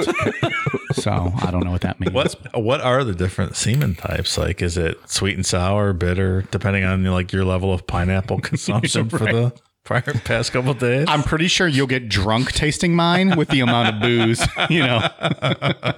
So 0.93 1.31
I 1.43 1.51
don't 1.51 1.63
know 1.63 1.71
what 1.71 1.81
that 1.81 1.99
means. 1.99 2.11
what 2.11 2.35
what 2.55 2.81
are 2.81 3.03
the 3.03 3.13
different 3.13 3.55
semen 3.55 3.93
types? 3.93 4.35
Like 4.37 4.59
is 4.61 4.75
it 4.75 4.97
sweet 5.07 5.35
and 5.35 5.45
sour, 5.45 5.93
bitter, 5.93 6.41
depending 6.49 6.83
on 6.83 7.03
like 7.03 7.31
your 7.31 7.45
level 7.45 7.71
of 7.71 7.85
pineapple 7.85 8.39
consumption 8.41 9.09
for 9.09 9.19
the 9.19 9.53
prior 9.83 10.01
past 10.01 10.51
couple 10.51 10.73
days? 10.73 11.05
I'm 11.07 11.21
pretty 11.21 11.47
sure 11.47 11.67
you'll 11.67 11.85
get 11.85 12.09
drunk 12.09 12.51
tasting 12.53 12.95
mine 12.95 13.37
with 13.37 13.49
the 13.49 13.59
amount 13.59 13.95
of 13.95 14.01
booze, 14.01 14.45
you 14.71 14.79
know. 14.79 15.07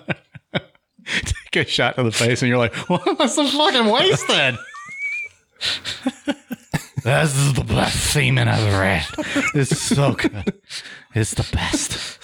Take 1.05 1.67
a 1.67 1.69
shot 1.69 1.95
to 1.95 2.03
the 2.03 2.11
face 2.11 2.41
and 2.41 2.49
you're 2.49 2.57
like, 2.57 2.89
well, 2.89 3.01
that's 3.17 3.35
so 3.35 3.47
fucking 3.47 3.85
wasted. 3.85 4.57
This 7.03 7.35
is 7.35 7.53
the 7.53 7.63
best 7.63 7.95
semen 8.11 8.47
I've 8.47 8.67
ever 8.67 8.83
had. 8.83 9.05
It's 9.55 9.77
so 9.79 10.13
good. 10.13 10.53
It's 11.13 11.33
the 11.33 11.47
best. 11.53 12.19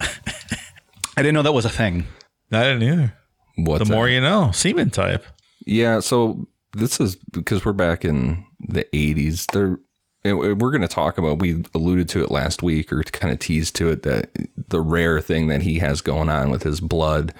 I 0.00 1.22
didn't 1.22 1.34
know 1.34 1.42
that 1.42 1.52
was 1.52 1.64
a 1.64 1.70
thing. 1.70 2.06
I 2.50 2.62
didn't 2.64 2.82
either. 2.82 3.14
What 3.56 3.78
The 3.78 3.84
more 3.92 4.06
that? 4.06 4.12
you 4.12 4.20
know. 4.20 4.50
Semen 4.52 4.90
type. 4.90 5.24
Yeah, 5.66 6.00
so 6.00 6.48
this 6.72 7.00
is 7.00 7.16
because 7.16 7.64
we're 7.64 7.72
back 7.72 8.04
in 8.04 8.44
the 8.60 8.84
80s. 8.92 9.46
There 9.52 9.78
and 10.24 10.38
we're 10.38 10.70
going 10.70 10.82
to 10.82 10.88
talk 10.88 11.18
about 11.18 11.40
we 11.40 11.64
alluded 11.74 12.08
to 12.10 12.22
it 12.22 12.30
last 12.30 12.62
week 12.62 12.92
or 12.92 13.02
kind 13.02 13.32
of 13.32 13.40
teased 13.40 13.74
to 13.76 13.90
it 13.90 14.02
that 14.04 14.30
the 14.68 14.80
rare 14.80 15.20
thing 15.20 15.48
that 15.48 15.62
he 15.62 15.80
has 15.80 16.00
going 16.00 16.28
on 16.28 16.48
with 16.50 16.62
his 16.62 16.80
blood 16.80 17.34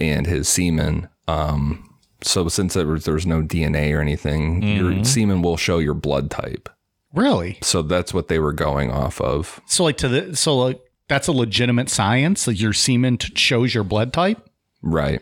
and 0.00 0.26
his 0.26 0.48
semen 0.48 1.08
um 1.28 1.86
so 2.22 2.48
since 2.48 2.74
there 2.74 2.86
was, 2.86 3.04
there 3.04 3.14
was 3.14 3.26
no 3.26 3.42
DNA 3.42 3.94
or 3.96 4.00
anything, 4.00 4.62
your 4.62 4.90
mm-hmm. 4.90 5.02
semen 5.02 5.42
will 5.42 5.56
show 5.56 5.78
your 5.78 5.94
blood 5.94 6.30
type. 6.30 6.68
Really? 7.12 7.58
So 7.62 7.82
that's 7.82 8.14
what 8.14 8.28
they 8.28 8.38
were 8.38 8.52
going 8.52 8.90
off 8.90 9.20
of. 9.20 9.60
So 9.66 9.84
like 9.84 9.98
to 9.98 10.08
the 10.08 10.36
so 10.36 10.56
like 10.56 10.80
that's 11.08 11.28
a 11.28 11.32
legitimate 11.32 11.90
science. 11.90 12.46
Like 12.46 12.60
your 12.60 12.72
semen 12.72 13.18
t- 13.18 13.34
shows 13.36 13.74
your 13.74 13.84
blood 13.84 14.12
type. 14.12 14.48
Right. 14.80 15.20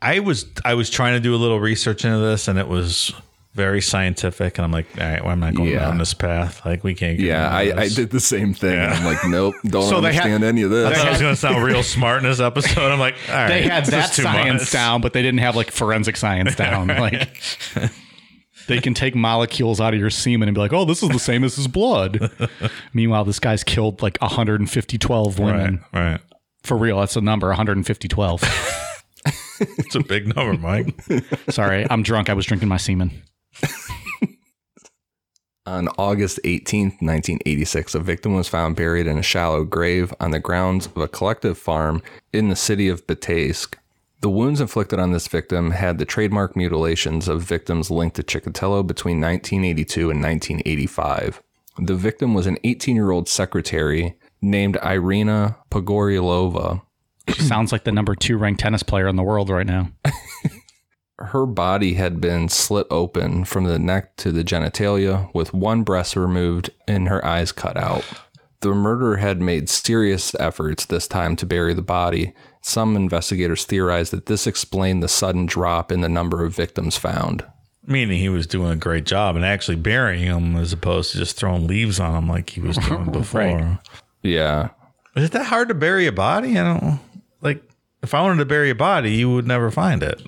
I 0.00 0.20
was 0.20 0.46
I 0.64 0.74
was 0.74 0.88
trying 0.88 1.14
to 1.14 1.20
do 1.20 1.34
a 1.34 1.36
little 1.36 1.60
research 1.60 2.04
into 2.04 2.18
this 2.18 2.48
and 2.48 2.58
it 2.58 2.68
was 2.68 3.12
very 3.58 3.82
scientific 3.82 4.56
and 4.56 4.64
I'm 4.64 4.70
like, 4.72 4.86
all 4.98 5.04
right, 5.06 5.20
well, 5.22 5.32
I'm 5.32 5.40
not 5.40 5.54
going 5.54 5.70
Yeah. 5.70 5.80
down 5.80 5.98
this 5.98 6.14
path. 6.14 6.64
Like 6.64 6.84
we 6.84 6.94
can't 6.94 7.18
get 7.18 7.26
Yeah, 7.26 7.50
I, 7.50 7.62
I 7.76 7.88
did 7.88 8.10
the 8.10 8.20
same 8.20 8.54
thing. 8.54 8.78
I'm 8.78 9.04
like, 9.04 9.18
nope, 9.26 9.54
don't 9.66 9.82
So 9.88 10.00
they 10.00 10.12
had- 10.14 10.22
understand 10.24 10.44
any 10.44 10.62
of 10.62 10.70
this. 10.70 10.86
I 10.86 10.94
thought 10.94 11.06
I 11.06 11.10
was 11.10 11.20
going 11.20 11.32
to 11.34 11.40
sound 11.40 11.62
real 11.64 11.82
smart 11.82 12.22
in 12.22 12.30
this 12.30 12.38
episode. 12.40 12.90
I'm 12.90 13.00
like, 13.00 13.16
all 13.28 13.34
right, 13.34 13.48
They 13.48 13.62
had 13.62 13.82
this 13.84 13.90
that 13.90 14.10
is 14.10 14.16
too 14.16 14.22
science 14.22 14.62
much. 14.62 14.70
down, 14.70 15.00
but 15.00 15.12
they 15.12 15.20
didn't 15.22 15.40
have 15.40 15.56
like 15.56 15.70
forensic 15.72 16.16
science 16.16 16.54
down. 16.64 16.86
Like 16.86 17.42
they 18.68 18.80
can 18.80 18.94
take 18.94 19.14
molecules 19.14 19.80
out 19.80 19.94
of 19.94 20.00
your 20.00 20.10
semen 20.10 20.48
and 20.48 20.54
be 20.54 20.60
like, 20.60 20.72
"Oh, 20.72 20.84
this 20.84 21.02
is 21.02 21.08
the 21.08 21.18
same 21.18 21.42
as 21.42 21.56
his 21.56 21.66
blood." 21.68 22.30
Meanwhile, 22.92 23.24
this 23.24 23.38
guy's 23.40 23.64
killed 23.64 24.02
like 24.02 24.18
150 24.20 24.98
12 24.98 25.38
women. 25.38 25.84
Right, 25.92 26.10
right. 26.12 26.20
For 26.62 26.76
real, 26.76 27.00
that's 27.00 27.16
a 27.16 27.20
number 27.20 27.48
150 27.48 28.08
12. 28.08 28.84
It's 29.60 29.94
a 29.96 30.00
big 30.00 30.34
number, 30.36 30.54
Mike. 30.56 30.94
Sorry, 31.50 31.84
I'm 31.90 32.02
drunk. 32.02 32.28
I 32.30 32.34
was 32.34 32.46
drinking 32.46 32.68
my 32.68 32.76
semen. 32.76 33.22
On 35.66 35.88
August 35.98 36.40
18th, 36.44 37.02
1986, 37.02 37.94
a 37.94 38.00
victim 38.00 38.34
was 38.34 38.48
found 38.48 38.74
buried 38.74 39.06
in 39.06 39.18
a 39.18 39.22
shallow 39.22 39.64
grave 39.64 40.14
on 40.18 40.30
the 40.30 40.40
grounds 40.40 40.86
of 40.86 40.96
a 40.96 41.06
collective 41.06 41.58
farm 41.58 42.02
in 42.32 42.48
the 42.48 42.56
city 42.56 42.88
of 42.88 43.06
Bataysk. 43.06 43.74
The 44.20 44.30
wounds 44.30 44.62
inflicted 44.62 44.98
on 44.98 45.12
this 45.12 45.28
victim 45.28 45.72
had 45.72 45.98
the 45.98 46.06
trademark 46.06 46.56
mutilations 46.56 47.28
of 47.28 47.42
victims 47.42 47.90
linked 47.90 48.16
to 48.16 48.22
Chikatilo 48.22 48.86
between 48.86 49.20
1982 49.20 50.10
and 50.10 50.22
1985. 50.22 51.42
The 51.78 51.94
victim 51.94 52.32
was 52.32 52.46
an 52.46 52.56
18 52.64 52.96
year 52.96 53.10
old 53.10 53.28
secretary 53.28 54.16
named 54.40 54.78
Irina 54.82 55.58
Pogoryalova. 55.70 56.82
She 57.28 57.42
sounds 57.42 57.72
like 57.72 57.84
the 57.84 57.92
number 57.92 58.14
two 58.14 58.38
ranked 58.38 58.60
tennis 58.60 58.82
player 58.82 59.06
in 59.06 59.16
the 59.16 59.22
world 59.22 59.50
right 59.50 59.66
now. 59.66 59.90
Her 61.18 61.46
body 61.46 61.94
had 61.94 62.20
been 62.20 62.48
slit 62.48 62.86
open 62.90 63.44
from 63.44 63.64
the 63.64 63.78
neck 63.78 64.16
to 64.18 64.30
the 64.30 64.44
genitalia, 64.44 65.32
with 65.34 65.52
one 65.52 65.82
breast 65.82 66.14
removed 66.14 66.70
and 66.86 67.08
her 67.08 67.24
eyes 67.24 67.50
cut 67.50 67.76
out. 67.76 68.04
The 68.60 68.74
murderer 68.74 69.16
had 69.16 69.40
made 69.40 69.68
serious 69.68 70.34
efforts 70.36 70.84
this 70.84 71.06
time 71.06 71.36
to 71.36 71.46
bury 71.46 71.74
the 71.74 71.82
body. 71.82 72.34
Some 72.60 72.96
investigators 72.96 73.64
theorized 73.64 74.12
that 74.12 74.26
this 74.26 74.46
explained 74.46 75.02
the 75.02 75.08
sudden 75.08 75.46
drop 75.46 75.92
in 75.92 76.00
the 76.00 76.08
number 76.08 76.44
of 76.44 76.54
victims 76.54 76.96
found. 76.96 77.44
Meaning 77.86 78.18
he 78.18 78.28
was 78.28 78.46
doing 78.46 78.70
a 78.72 78.76
great 78.76 79.04
job 79.04 79.36
and 79.36 79.44
actually 79.44 79.76
burying 79.76 80.28
them 80.28 80.56
as 80.56 80.72
opposed 80.72 81.12
to 81.12 81.18
just 81.18 81.36
throwing 81.36 81.66
leaves 81.66 81.98
on 81.98 82.14
them 82.14 82.28
like 82.28 82.50
he 82.50 82.60
was 82.60 82.76
doing 82.88 83.10
before. 83.10 83.40
Right. 83.40 83.78
Yeah. 84.22 84.70
Is 85.16 85.24
it 85.24 85.32
that 85.32 85.46
hard 85.46 85.68
to 85.68 85.74
bury 85.74 86.06
a 86.06 86.12
body? 86.12 86.58
I 86.58 86.64
don't 86.64 87.00
like. 87.40 87.62
If 88.02 88.14
I 88.14 88.22
wanted 88.22 88.38
to 88.38 88.44
bury 88.44 88.70
a 88.70 88.74
body, 88.76 89.12
you 89.12 89.32
would 89.32 89.46
never 89.46 89.70
find 89.70 90.02
it. 90.02 90.20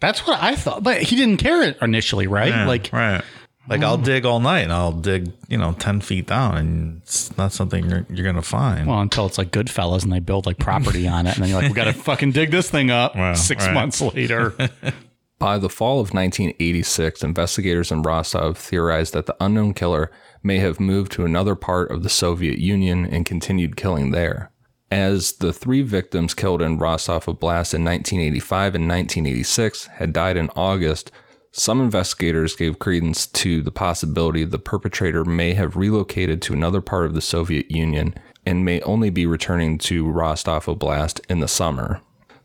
I 0.00 0.06
don't- 0.06 0.08
That's 0.16 0.26
what 0.26 0.42
I 0.42 0.56
thought. 0.56 0.82
But 0.82 1.02
he 1.02 1.16
didn't 1.16 1.38
care 1.38 1.62
it 1.62 1.78
initially, 1.82 2.26
right? 2.26 2.48
Yeah, 2.48 2.66
like, 2.66 2.90
right. 2.92 3.22
Like 3.68 3.82
I'll 3.82 3.94
oh. 3.94 4.02
dig 4.02 4.24
all 4.24 4.40
night 4.40 4.60
and 4.60 4.72
I'll 4.72 4.92
dig, 4.92 5.30
you 5.48 5.58
know, 5.58 5.72
ten 5.72 6.00
feet 6.00 6.26
down, 6.26 6.56
and 6.56 7.02
it's 7.02 7.36
not 7.36 7.52
something 7.52 7.88
you're 7.90 8.06
you're 8.08 8.24
gonna 8.24 8.40
find. 8.40 8.86
well, 8.86 9.00
until 9.00 9.26
it's 9.26 9.36
like 9.36 9.50
Goodfellas 9.50 10.04
and 10.04 10.10
they 10.12 10.20
build 10.20 10.46
like 10.46 10.58
property 10.58 11.06
on 11.06 11.26
it. 11.26 11.34
And 11.34 11.42
then 11.42 11.50
you're 11.50 11.60
like, 11.60 11.68
we 11.68 11.74
got 11.74 11.84
to 11.84 11.92
fucking 11.92 12.32
dig 12.32 12.50
this 12.50 12.70
thing 12.70 12.90
up 12.90 13.14
Wow, 13.14 13.34
six 13.34 13.66
right. 13.66 13.74
months 13.74 14.00
later. 14.00 14.54
By 15.38 15.58
the 15.58 15.68
fall 15.68 16.00
of 16.00 16.14
1986, 16.14 17.22
investigators 17.22 17.92
in 17.92 18.02
Rostov 18.02 18.56
theorized 18.56 19.12
that 19.12 19.26
the 19.26 19.36
unknown 19.38 19.74
killer 19.74 20.10
may 20.42 20.58
have 20.58 20.80
moved 20.80 21.12
to 21.12 21.24
another 21.24 21.54
part 21.54 21.90
of 21.92 22.02
the 22.02 22.08
Soviet 22.08 22.58
Union 22.58 23.04
and 23.04 23.26
continued 23.26 23.76
killing 23.76 24.10
there. 24.12 24.50
As 24.90 25.32
the 25.32 25.52
three 25.52 25.82
victims 25.82 26.32
killed 26.32 26.62
in 26.62 26.78
Rostov 26.78 27.26
Oblast 27.26 27.74
in 27.74 27.84
1985 27.84 28.74
and 28.74 28.88
1986 28.88 29.86
had 29.86 30.14
died 30.14 30.38
in 30.38 30.50
August, 30.56 31.10
some 31.52 31.80
investigators 31.80 32.56
gave 32.56 32.78
credence 32.78 33.26
to 33.26 33.60
the 33.60 33.70
possibility 33.70 34.44
the 34.44 34.58
perpetrator 34.58 35.24
may 35.24 35.54
have 35.54 35.76
relocated 35.76 36.40
to 36.42 36.54
another 36.54 36.80
part 36.80 37.04
of 37.04 37.14
the 37.14 37.20
Soviet 37.20 37.70
Union 37.70 38.14
and 38.46 38.64
may 38.64 38.80
only 38.82 39.10
be 39.10 39.26
returning 39.26 39.76
to 39.78 40.08
Rostov 40.08 40.66
Oblast 40.66 41.20
in 41.28 41.40
the 41.40 41.48
summer. 41.48 42.00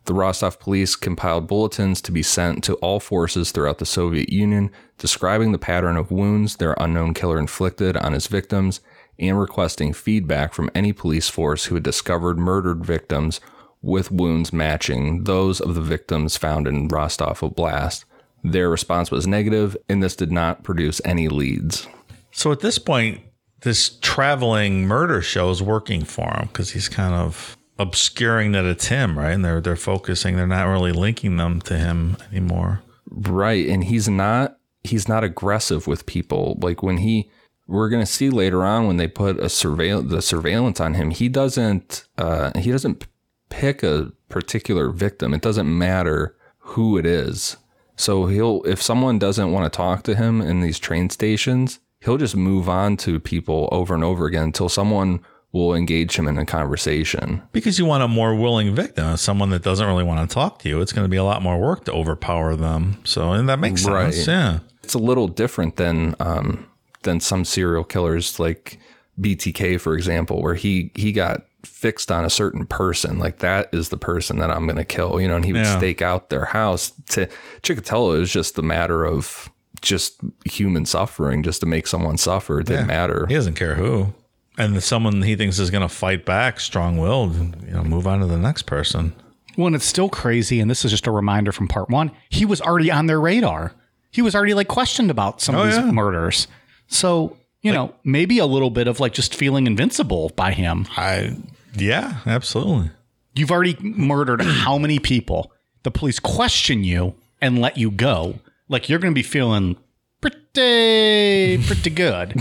The 0.06 0.14
Rostov 0.14 0.60
police 0.60 0.98
compiled 0.98 1.48
bulletins 1.48 2.02
to 2.02 2.12
be 2.12 2.24
sent 2.24 2.62
to 2.66 2.76
all 2.76 3.00
forces 3.00 3.52
throughout 3.52 3.78
the 3.78 3.86
Soviet 3.86 4.30
Union 4.30 4.70
describing 4.98 5.54
the 5.54 5.58
pattern 5.58 5.96
of 5.96 6.12
wounds 6.12 6.58
their 6.58 6.76
unknown 6.78 7.14
killer 7.14 7.40
inflicted 7.40 7.96
on 7.96 8.12
his 8.12 8.28
victims 8.28 8.82
and 9.20 9.40
requesting 9.40 9.94
feedback 9.94 10.54
from 10.54 10.70
any 10.74 10.94
police 10.94 11.30
force 11.30 11.66
who 11.66 11.76
had 11.76 11.84
discovered 11.84 12.38
murdered 12.38 12.86
victims 12.86 13.40
with 13.82 14.12
wounds 14.12 14.54
matching 14.54 15.26
those 15.26 15.60
of 15.60 15.76
the 15.76 15.82
victims 15.82 16.38
found 16.38 16.68
in 16.68 16.88
Rostov 16.88 17.42
Oblast. 17.42 18.06
Their 18.44 18.70
response 18.70 19.12
was 19.12 19.28
negative, 19.28 19.78
and 19.88 20.02
this 20.02 20.16
did 20.16 20.32
not 20.32 20.64
produce 20.64 21.02
any 21.06 21.28
leads. 21.28 21.88
So 22.32 22.52
at 22.52 22.62
this 22.62 22.78
point, 22.78 23.22
this 23.62 23.98
traveling 24.02 24.86
murder 24.88 25.22
show 25.22 25.50
is 25.50 25.62
working 25.62 26.04
for 26.04 26.30
him 26.34 26.48
because 26.48 26.72
he's 26.72 26.90
kind 26.90 27.14
of 27.14 27.58
obscuring 27.80 28.52
that 28.54 28.66
it's 28.66 28.88
him, 28.88 29.18
right? 29.18 29.32
And 29.32 29.44
they're 29.44 29.62
they're 29.62 29.76
focusing, 29.76 30.36
they're 30.36 30.48
not 30.48 30.68
really 30.68 30.92
linking 30.92 31.38
them 31.38 31.62
to 31.62 31.78
him 31.78 32.18
anymore. 32.32 32.82
Right, 33.10 33.68
and 33.68 33.84
he's 33.84 34.10
not 34.10 34.58
he's 34.84 35.08
not 35.08 35.24
aggressive 35.24 35.88
with 35.88 36.06
people. 36.06 36.58
Like 36.62 36.84
when 36.84 36.98
he 36.98 37.30
we're 37.68 37.90
going 37.90 38.02
to 38.06 38.12
see 38.12 38.30
later 38.30 38.66
on 38.66 38.88
when 38.88 38.98
they 38.98 39.08
put 39.08 39.40
a 39.40 39.46
surveil 39.46 40.08
the 40.08 40.22
surveillance 40.22 40.80
on 40.80 40.96
him, 40.96 41.12
he 41.12 41.30
doesn't 41.30 42.08
uh 42.18 42.52
he 42.58 42.72
doesn't 42.72 43.08
pick 43.50 43.84
a 43.84 44.12
particular 44.30 44.90
victim. 44.90 45.34
It 45.34 45.42
doesn't 45.42 45.78
matter 45.78 46.36
who 46.60 46.98
it 46.98 47.06
is. 47.06 47.58
So 47.96 48.26
he'll 48.26 48.64
if 48.64 48.82
someone 48.82 49.20
doesn't 49.20 49.52
want 49.52 49.72
to 49.72 49.76
talk 49.76 50.04
to 50.04 50.16
him 50.16 50.42
in 50.42 50.62
these 50.62 50.80
train 50.80 51.10
stations, 51.10 51.80
he'll 52.02 52.18
just 52.18 52.36
move 52.36 52.68
on 52.68 52.98
to 52.98 53.20
people 53.20 53.70
over 53.72 53.94
and 53.94 54.04
over 54.04 54.26
again 54.26 54.44
until 54.44 54.70
someone 54.70 55.20
will 55.52 55.76
engage 55.76 56.16
him 56.16 56.28
in 56.28 56.38
a 56.40 56.46
conversation. 56.46 57.44
Because 57.52 57.78
you 57.78 57.86
want 57.86 58.02
a 58.04 58.08
more 58.08 58.34
willing 58.36 58.74
victim, 58.74 59.16
someone 59.18 59.52
that 59.52 59.62
doesn't 59.62 59.86
really 59.86 60.04
want 60.04 60.28
to 60.28 60.34
talk 60.34 60.58
to 60.60 60.70
you. 60.70 60.82
It's 60.82 60.92
going 60.92 61.06
to 61.06 61.10
be 61.10 61.18
a 61.18 61.24
lot 61.24 61.44
more 61.44 61.60
work 61.60 61.86
to 61.86 61.94
overpower 61.94 62.56
them. 62.56 62.98
So, 63.04 63.34
and 63.34 63.48
that 63.48 63.60
makes 63.60 63.84
sense. 63.84 64.18
Right. 64.18 64.28
Yeah. 64.28 64.60
it's 64.84 64.96
a 64.96 65.00
little 65.00 65.28
different 65.28 65.76
than 65.76 66.16
um, 66.20 66.66
than 67.04 67.20
some 67.20 67.46
serial 67.46 67.84
killers 67.84 68.40
like 68.40 68.80
BTK, 69.20 69.80
for 69.80 69.94
example, 69.96 70.42
where 70.42 70.56
he 70.56 70.92
he 70.96 71.12
got 71.12 71.46
fixed 71.64 72.12
on 72.12 72.26
a 72.26 72.30
certain 72.30 72.66
person. 72.66 73.20
Like 73.20 73.40
that 73.40 73.70
is 73.72 73.90
the 73.90 73.98
person 73.98 74.40
that 74.40 74.50
I'm 74.52 74.66
going 74.66 74.76
to 74.78 74.84
kill, 74.84 75.22
you 75.22 75.28
know. 75.28 75.36
And 75.36 75.46
he 75.46 75.54
would 75.54 75.64
Yeah. 75.64 75.78
stake 75.78 76.02
out 76.02 76.30
their 76.30 76.46
house. 76.46 76.92
To 77.10 77.28
Chikatilo 77.62 78.20
is 78.20 78.32
just 78.32 78.58
a 78.58 78.62
matter 78.62 79.06
of 79.06 79.50
just 79.82 80.20
human 80.46 80.86
suffering, 80.86 81.44
just 81.44 81.60
to 81.62 81.66
make 81.66 81.88
someone 81.88 82.18
suffer. 82.18 82.60
It 82.60 82.68
didn't 82.68 82.88
matter. 82.88 83.26
He 83.28 83.36
doesn't 83.36 83.56
care 83.56 83.76
who. 83.76 84.14
And 84.58 84.76
if 84.78 84.84
someone 84.84 85.22
he 85.24 85.36
thinks 85.36 85.58
is 85.58 85.72
going 85.72 85.82
to 85.82 85.90
fight 85.94 86.26
back, 86.26 86.60
strong 86.60 86.98
willed, 86.98 87.36
you 87.66 87.72
know, 87.72 87.84
move 87.84 88.06
on 88.08 88.20
to 88.20 88.26
the 88.28 88.38
next 88.38 88.64
person. 88.64 89.14
When 89.56 89.74
it's 89.76 89.86
still 89.86 90.10
crazy, 90.10 90.60
and 90.60 90.70
this 90.70 90.84
is 90.86 90.92
just 90.92 91.08
a 91.08 91.12
reminder 91.12 91.52
from 91.52 91.68
part 91.68 91.90
one, 91.90 92.12
he 92.30 92.46
was 92.46 92.62
already 92.62 92.92
on 92.92 93.08
their 93.08 93.20
radar. 93.20 93.74
He 94.12 94.22
was 94.22 94.36
already 94.36 94.54
like 94.54 94.68
questioned 94.68 95.10
about 95.12 95.42
some 95.42 95.56
Oh, 95.56 95.62
of 95.62 95.68
these 95.68 95.78
yeah. 95.78 95.92
murders. 95.92 96.48
So, 96.94 97.38
you 97.62 97.72
know, 97.72 97.94
maybe 98.04 98.40
a 98.40 98.46
little 98.46 98.70
bit 98.70 98.88
of 98.88 99.00
like 99.00 99.14
just 99.14 99.36
feeling 99.36 99.68
invincible 99.68 100.30
by 100.36 100.52
him. 100.52 100.86
I, 100.96 101.36
yeah, 101.76 102.20
absolutely. 102.26 102.92
You've 103.36 103.52
already 103.52 103.78
murdered 103.80 104.42
how 104.42 104.78
many 104.78 105.00
people? 105.00 105.52
The 105.84 105.92
police 105.92 106.20
question 106.20 106.84
you 106.84 107.16
and 107.42 107.60
let 107.60 107.78
you 107.78 107.92
go. 107.92 108.40
Like 108.70 108.90
you're 108.90 109.00
going 109.00 109.14
to 109.14 109.16
be 109.16 109.24
feeling 109.24 109.76
pretty, 110.22 111.64
pretty 111.66 111.90
good. 111.90 112.36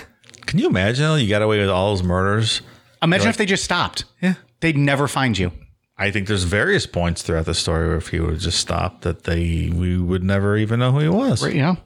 Can 0.46 0.58
you 0.58 0.68
imagine 0.68 1.20
you 1.20 1.28
got 1.28 1.42
away 1.42 1.60
with 1.60 1.68
all 1.68 1.90
those 1.90 2.02
murders? 2.02 2.62
Imagine 3.02 3.28
if 3.28 3.36
they 3.36 3.46
just 3.46 3.64
stopped. 3.64 4.04
Yeah. 4.22 4.34
They'd 4.60 4.76
never 4.76 5.06
find 5.06 5.36
you. 5.38 5.52
I 5.98 6.10
think 6.10 6.28
there's 6.28 6.44
various 6.44 6.86
points 6.86 7.22
throughout 7.22 7.46
the 7.46 7.54
story 7.54 7.88
where 7.88 7.96
if 7.96 8.08
he 8.08 8.20
would 8.20 8.30
have 8.30 8.40
just 8.40 8.58
stopped, 8.58 9.02
that 9.02 9.24
they 9.24 9.70
we 9.74 9.98
would 9.98 10.22
never 10.22 10.56
even 10.56 10.78
know 10.78 10.92
who 10.92 11.00
he 11.00 11.08
was. 11.08 11.42
Right? 11.42 11.56
Know? 11.56 11.76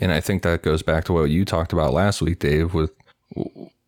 And 0.00 0.12
I 0.12 0.20
think 0.20 0.42
that 0.42 0.62
goes 0.62 0.82
back 0.82 1.04
to 1.04 1.12
what 1.12 1.24
you 1.30 1.44
talked 1.44 1.72
about 1.72 1.92
last 1.92 2.22
week, 2.22 2.38
Dave, 2.38 2.74
with 2.74 2.90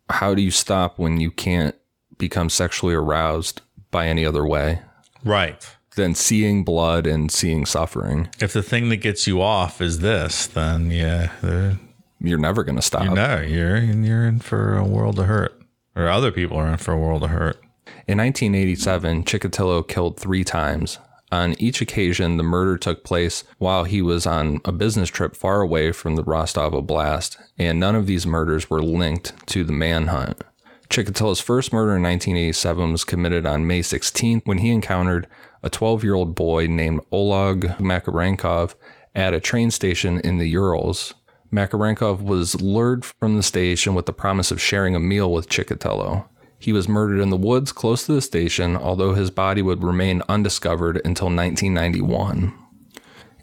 how 0.09 0.33
do 0.35 0.41
you 0.41 0.51
stop 0.51 0.99
when 0.99 1.19
you 1.19 1.31
can't 1.31 1.75
become 2.17 2.49
sexually 2.49 2.93
aroused 2.93 3.61
by 3.91 4.07
any 4.07 4.25
other 4.25 4.45
way 4.45 4.79
Right. 5.23 5.65
than 5.95 6.13
seeing 6.15 6.63
blood 6.63 7.07
and 7.07 7.31
seeing 7.31 7.65
suffering? 7.65 8.29
If 8.39 8.53
the 8.53 8.61
thing 8.63 8.89
that 8.89 8.97
gets 8.97 9.25
you 9.27 9.41
off 9.41 9.81
is 9.81 9.99
this, 9.99 10.47
then 10.47 10.91
yeah, 10.91 11.31
You're 12.19 12.37
never 12.39 12.63
going 12.63 12.75
to 12.75 12.81
stop. 12.81 13.05
no, 13.13 13.39
you're 13.41 13.77
you're 13.77 14.25
in 14.27 14.39
for 14.39 14.77
a 14.77 14.83
world 14.85 15.17
of 15.17 15.25
hurt, 15.27 15.59
or 15.95 16.07
other 16.09 16.31
people 16.31 16.57
are 16.57 16.67
in 16.67 16.77
for 16.77 16.91
a 16.93 16.97
world 16.97 17.23
of 17.23 17.29
hurt. 17.31 17.59
In 18.07 18.17
1987, 18.19 19.23
Chikatilo 19.23 19.87
killed 19.87 20.19
three 20.19 20.43
times. 20.43 20.99
On 21.31 21.55
each 21.59 21.81
occasion, 21.81 22.35
the 22.35 22.43
murder 22.43 22.77
took 22.77 23.03
place 23.05 23.45
while 23.57 23.85
he 23.85 24.01
was 24.01 24.25
on 24.25 24.59
a 24.65 24.71
business 24.71 25.09
trip 25.09 25.35
far 25.35 25.61
away 25.61 25.93
from 25.93 26.15
the 26.15 26.23
Rostov 26.23 26.73
Oblast, 26.73 27.37
and 27.57 27.79
none 27.79 27.95
of 27.95 28.05
these 28.05 28.27
murders 28.27 28.69
were 28.69 28.83
linked 28.83 29.47
to 29.47 29.63
the 29.63 29.71
manhunt. 29.71 30.41
Chikatilo's 30.89 31.39
first 31.39 31.71
murder 31.71 31.95
in 31.95 32.03
1987 32.03 32.91
was 32.91 33.05
committed 33.05 33.45
on 33.45 33.65
May 33.65 33.79
16th 33.79 34.45
when 34.45 34.57
he 34.57 34.71
encountered 34.71 35.25
a 35.63 35.69
12 35.69 36.03
year 36.03 36.15
old 36.15 36.35
boy 36.35 36.67
named 36.67 36.99
Oleg 37.13 37.61
Makarenkov 37.79 38.75
at 39.15 39.33
a 39.33 39.39
train 39.39 39.71
station 39.71 40.19
in 40.19 40.37
the 40.37 40.49
Urals. 40.49 41.13
Makarenkov 41.49 42.21
was 42.21 42.61
lured 42.61 43.05
from 43.05 43.37
the 43.37 43.43
station 43.43 43.95
with 43.95 44.05
the 44.05 44.13
promise 44.13 44.51
of 44.51 44.61
sharing 44.61 44.93
a 44.95 44.99
meal 44.99 45.31
with 45.31 45.47
Chikatilo. 45.47 46.27
He 46.61 46.71
was 46.71 46.87
murdered 46.87 47.19
in 47.19 47.31
the 47.31 47.37
woods 47.37 47.71
close 47.71 48.05
to 48.05 48.13
the 48.13 48.21
station, 48.21 48.77
although 48.77 49.15
his 49.15 49.31
body 49.31 49.63
would 49.63 49.83
remain 49.83 50.21
undiscovered 50.29 51.01
until 51.03 51.25
1991. 51.25 52.53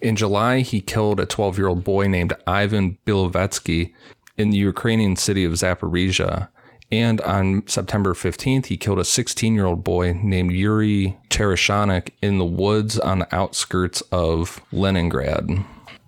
In 0.01 0.15
July, 0.15 0.61
he 0.61 0.81
killed 0.81 1.19
a 1.19 1.27
12 1.27 1.59
year 1.59 1.67
old 1.67 1.83
boy 1.83 2.07
named 2.07 2.33
Ivan 2.47 2.97
Bilovetsky 3.05 3.93
in 4.37 4.51
the 4.51 4.57
Ukrainian 4.59 5.17
city 5.17 5.45
of 5.45 5.55
Zaporizhia. 5.55 6.49
And 6.93 7.21
on 7.23 7.67
September 7.67 8.15
15th, 8.15 8.67
he 8.67 8.77
killed 8.77 9.01
a 9.01 9.05
16 9.05 9.53
year 9.53 9.67
old 9.67 9.83
boy 9.83 10.13
named 10.23 10.53
Yuri 10.53 11.19
Tereshanik 11.29 12.11
in 12.23 12.39
the 12.39 12.45
woods 12.45 13.01
on 13.01 13.19
the 13.19 13.35
outskirts 13.35 14.01
of 14.13 14.61
Leningrad. 14.71 15.51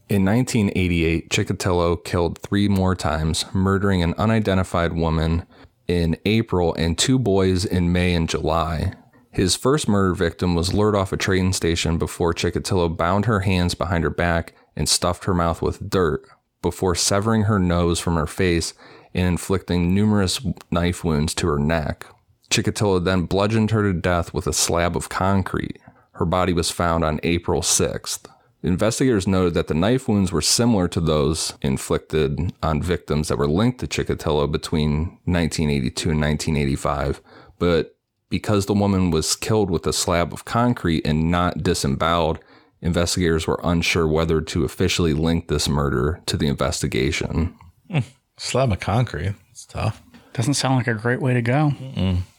In 0.09 0.25
1988, 0.25 1.29
Chikatilo 1.29 2.05
killed 2.05 2.39
three 2.39 2.69
more 2.69 2.95
times, 2.95 3.45
murdering 3.53 4.01
an 4.05 4.15
unidentified 4.17 4.93
woman 4.93 5.45
in 5.91 6.17
April 6.25 6.73
and 6.75 6.97
two 6.97 7.19
boys 7.19 7.65
in 7.65 7.91
May 7.91 8.15
and 8.15 8.29
July. 8.29 8.93
His 9.33 9.57
first 9.57 9.89
murder 9.89 10.15
victim 10.15 10.55
was 10.55 10.73
lured 10.73 10.95
off 10.95 11.13
a 11.13 11.17
train 11.17 11.53
station 11.53 11.99
before 11.99 12.33
Chikatilo 12.33 12.97
bound 12.97 13.25
her 13.25 13.41
hands 13.41 13.75
behind 13.75 14.05
her 14.05 14.11
back 14.11 14.55
and 14.77 14.89
stuffed 14.89 15.25
her 15.25 15.35
mouth 15.35 15.61
with 15.61 15.91
dirt 15.91 16.25
before 16.63 16.95
severing 16.95 17.43
her 17.43 17.59
nose 17.59 17.99
from 17.99 18.15
her 18.15 18.29
face 18.29 18.73
and 19.15 19.27
inflicting 19.27 19.93
numerous 19.93 20.41
knife 20.71 21.03
wounds 21.03 21.35
to 21.35 21.49
her 21.49 21.59
neck. 21.59 22.07
Chikatilo 22.51 23.05
then 23.05 23.23
bludgeoned 23.23 23.73
her 23.73 23.83
to 23.83 23.93
death 23.93 24.33
with 24.33 24.47
a 24.47 24.53
slab 24.53 24.97
of 24.97 25.09
concrete. 25.09 25.81
Her 26.13 26.25
body 26.25 26.53
was 26.53 26.71
found 26.71 27.03
on 27.03 27.19
April 27.25 27.63
6th. 27.63 28.30
Investigators 28.63 29.27
noted 29.27 29.55
that 29.55 29.69
the 29.69 29.75
knife 29.75 30.07
wounds 30.07 30.33
were 30.33 30.43
similar 30.43 30.87
to 30.89 31.01
those 31.01 31.55
inflicted 31.63 32.53
on 32.63 32.83
victims 32.83 33.29
that 33.29 33.39
were 33.39 33.49
linked 33.49 33.81
to 33.81 33.87
Chikatilo 33.87 34.51
between 34.51 35.19
1982 35.25 36.11
and 36.11 36.21
1985, 36.21 37.23
but 37.59 37.97
because 38.29 38.67
the 38.67 38.75
woman 38.75 39.11
was 39.11 39.35
killed 39.35 39.71
with 39.71 39.87
a 39.87 39.93
slab 39.93 40.33
of 40.33 40.45
concrete 40.45 41.07
and 41.07 41.31
not 41.31 41.63
disemboweled, 41.63 42.39
investigators 42.83 43.47
were 43.47 43.61
unsure 43.65 44.07
whether 44.07 44.41
to 44.41 44.65
officially 44.65 45.15
link 45.15 45.49
this 45.49 45.69
murder 45.69 46.21
to 46.27 46.37
the 46.37 46.47
investigation. 46.47 47.55
Hmm. 47.91 48.01
Slab 48.37 48.73
of 48.73 48.81
concrete. 48.81 49.35
It's 49.51 49.67
tough. 49.67 50.03
Doesn't 50.33 50.55
sound 50.55 50.77
like 50.77 50.87
a 50.87 50.95
great 50.95 51.21
way 51.21 51.35
to 51.35 51.43
go. 51.43 51.73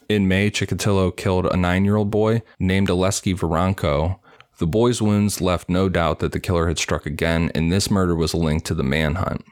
In 0.07 0.27
May, 0.27 0.49
Chikatilo 0.49 1.15
killed 1.15 1.45
a 1.45 1.57
nine 1.57 1.85
year 1.85 1.95
old 1.95 2.09
boy 2.09 2.41
named 2.59 2.87
Oleski 2.89 3.35
Varanko. 3.35 4.19
The 4.61 4.67
boy's 4.67 5.01
wounds 5.01 5.41
left 5.41 5.69
no 5.69 5.89
doubt 5.89 6.19
that 6.19 6.33
the 6.33 6.39
killer 6.39 6.67
had 6.67 6.77
struck 6.77 7.07
again, 7.07 7.49
and 7.55 7.71
this 7.71 7.89
murder 7.89 8.13
was 8.13 8.35
linked 8.35 8.67
to 8.67 8.75
the 8.75 8.83
manhunt. 8.83 9.43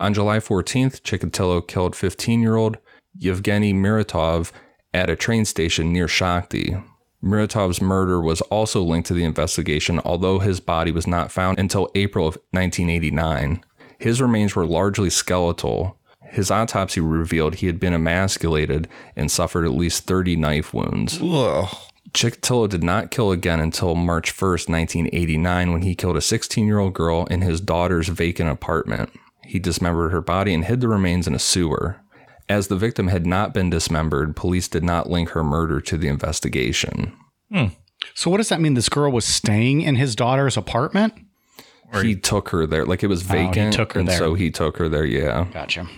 On 0.00 0.14
July 0.14 0.38
14th, 0.38 1.02
Chikatilo 1.02 1.68
killed 1.68 1.94
15 1.94 2.40
year 2.40 2.56
old 2.56 2.78
Yevgeny 3.14 3.74
Miratov 3.74 4.52
at 4.94 5.10
a 5.10 5.16
train 5.16 5.44
station 5.44 5.92
near 5.92 6.06
Shakhty. 6.06 6.82
Miratov's 7.22 7.82
murder 7.82 8.22
was 8.22 8.40
also 8.40 8.82
linked 8.82 9.06
to 9.08 9.12
the 9.12 9.24
investigation, 9.24 10.00
although 10.02 10.38
his 10.38 10.60
body 10.60 10.90
was 10.90 11.06
not 11.06 11.30
found 11.30 11.58
until 11.58 11.90
April 11.94 12.26
of 12.26 12.38
1989. 12.52 13.62
His 13.98 14.22
remains 14.22 14.56
were 14.56 14.64
largely 14.64 15.10
skeletal. 15.10 15.98
His 16.22 16.50
autopsy 16.50 17.02
revealed 17.02 17.56
he 17.56 17.66
had 17.66 17.78
been 17.78 17.92
emasculated 17.92 18.88
and 19.14 19.30
suffered 19.30 19.66
at 19.66 19.72
least 19.72 20.06
30 20.06 20.36
knife 20.36 20.72
wounds. 20.72 21.20
Chikatilo 22.14 22.68
did 22.68 22.84
not 22.84 23.10
kill 23.10 23.32
again 23.32 23.58
until 23.60 23.96
March 23.96 24.32
1st, 24.32 24.68
1989, 24.68 25.72
when 25.72 25.82
he 25.82 25.96
killed 25.96 26.16
a 26.16 26.20
16 26.20 26.66
year 26.66 26.78
old 26.78 26.94
girl 26.94 27.26
in 27.26 27.42
his 27.42 27.60
daughter's 27.60 28.08
vacant 28.08 28.48
apartment. 28.48 29.10
He 29.42 29.58
dismembered 29.58 30.12
her 30.12 30.22
body 30.22 30.54
and 30.54 30.64
hid 30.64 30.80
the 30.80 30.88
remains 30.88 31.26
in 31.26 31.34
a 31.34 31.38
sewer. 31.38 32.00
As 32.48 32.68
the 32.68 32.76
victim 32.76 33.08
had 33.08 33.26
not 33.26 33.52
been 33.52 33.68
dismembered, 33.68 34.36
police 34.36 34.68
did 34.68 34.84
not 34.84 35.10
link 35.10 35.30
her 35.30 35.42
murder 35.42 35.80
to 35.80 35.98
the 35.98 36.08
investigation. 36.08 37.16
Hmm. 37.50 37.66
So 38.14 38.30
what 38.30 38.36
does 38.36 38.48
that 38.50 38.60
mean? 38.60 38.74
This 38.74 38.88
girl 38.88 39.10
was 39.10 39.24
staying 39.24 39.82
in 39.82 39.96
his 39.96 40.14
daughter's 40.14 40.56
apartment? 40.56 41.14
he 42.02 42.16
took 42.16 42.50
her 42.50 42.66
there, 42.66 42.84
like 42.84 43.02
it 43.02 43.08
was 43.08 43.28
oh, 43.30 43.34
he 43.34 43.46
vacant, 43.46 43.72
took 43.72 43.92
her 43.92 44.00
and 44.00 44.08
there. 44.08 44.18
so 44.18 44.34
he 44.34 44.50
took 44.50 44.76
her 44.78 44.88
there. 44.88 45.04
Yeah, 45.04 45.46
Gotcha. 45.52 45.88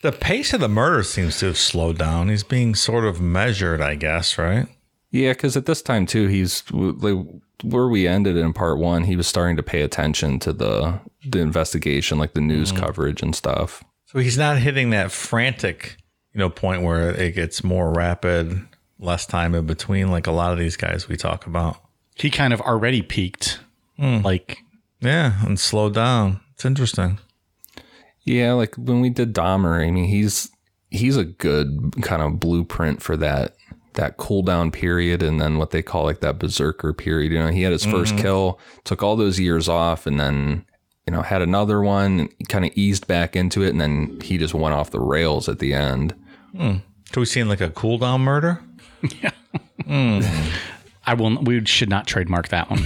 The 0.00 0.12
pace 0.12 0.52
of 0.52 0.60
the 0.60 0.68
murder 0.68 1.02
seems 1.02 1.40
to 1.40 1.46
have 1.46 1.58
slowed 1.58 1.98
down. 1.98 2.28
He's 2.28 2.44
being 2.44 2.76
sort 2.76 3.04
of 3.04 3.20
measured, 3.20 3.80
I 3.80 3.96
guess, 3.96 4.38
right? 4.38 4.68
Yeah, 5.10 5.32
because 5.32 5.56
at 5.56 5.66
this 5.66 5.82
time 5.82 6.06
too, 6.06 6.26
he's 6.28 6.62
like 6.72 7.16
where 7.64 7.88
we 7.88 8.06
ended 8.06 8.36
in 8.36 8.52
part 8.52 8.78
one. 8.78 9.04
He 9.04 9.16
was 9.16 9.26
starting 9.26 9.56
to 9.56 9.62
pay 9.62 9.82
attention 9.82 10.38
to 10.40 10.52
the 10.52 11.00
the 11.26 11.40
investigation, 11.40 12.18
like 12.18 12.34
the 12.34 12.40
news 12.40 12.72
Mm-hmm. 12.72 12.84
coverage 12.84 13.22
and 13.22 13.34
stuff. 13.34 13.82
So 14.06 14.18
he's 14.20 14.38
not 14.38 14.58
hitting 14.58 14.90
that 14.90 15.12
frantic, 15.12 15.96
you 16.32 16.38
know, 16.38 16.48
point 16.48 16.82
where 16.82 17.10
it 17.10 17.34
gets 17.34 17.62
more 17.64 17.92
rapid, 17.92 18.66
less 18.98 19.26
time 19.26 19.54
in 19.54 19.66
between, 19.66 20.10
like 20.10 20.26
a 20.26 20.32
lot 20.32 20.52
of 20.52 20.58
these 20.58 20.76
guys 20.76 21.08
we 21.08 21.16
talk 21.16 21.46
about. 21.46 21.76
He 22.14 22.30
kind 22.30 22.52
of 22.52 22.60
already 22.62 23.02
peaked. 23.02 23.60
Like 23.98 24.58
Yeah, 25.00 25.44
and 25.44 25.58
slow 25.60 25.90
down. 25.90 26.40
It's 26.54 26.64
interesting. 26.64 27.18
Yeah, 28.24 28.52
like 28.52 28.74
when 28.76 29.00
we 29.00 29.10
did 29.10 29.34
Dahmer, 29.34 29.84
I 29.86 29.90
mean, 29.90 30.04
he's 30.04 30.50
he's 30.90 31.16
a 31.16 31.24
good 31.24 31.96
kind 32.02 32.22
of 32.22 32.40
blueprint 32.40 33.02
for 33.02 33.16
that 33.18 33.54
that 33.98 34.16
cool 34.16 34.42
down 34.42 34.70
period 34.70 35.22
and 35.24 35.40
then 35.40 35.58
what 35.58 35.70
they 35.70 35.82
call 35.82 36.04
like 36.04 36.20
that 36.20 36.38
berserker 36.38 36.92
period. 36.92 37.32
You 37.32 37.40
know, 37.40 37.48
he 37.48 37.62
had 37.62 37.72
his 37.72 37.84
1st 37.84 38.04
mm-hmm. 38.04 38.18
kill, 38.18 38.60
took 38.84 39.02
all 39.02 39.16
those 39.16 39.40
years 39.40 39.68
off, 39.68 40.06
and 40.06 40.18
then 40.18 40.64
you 41.06 41.12
know 41.12 41.20
had 41.22 41.42
another 41.42 41.82
one, 41.82 42.28
kind 42.48 42.64
of 42.64 42.70
eased 42.74 43.06
back 43.06 43.36
into 43.36 43.62
it, 43.62 43.70
and 43.70 43.80
then 43.80 44.18
he 44.22 44.38
just 44.38 44.54
went 44.54 44.74
off 44.74 44.90
the 44.90 45.00
rails 45.00 45.48
at 45.48 45.58
the 45.58 45.74
end. 45.74 46.14
Hmm. 46.56 46.76
So 47.12 47.20
we 47.20 47.26
seen 47.26 47.48
like 47.48 47.60
a 47.60 47.70
cool 47.70 47.98
down 47.98 48.22
murder? 48.22 48.62
Hmm. 49.86 50.20
I 51.06 51.14
will. 51.14 51.40
We 51.42 51.64
should 51.64 51.88
not 51.88 52.06
trademark 52.06 52.48
that 52.48 52.68
one. 52.68 52.82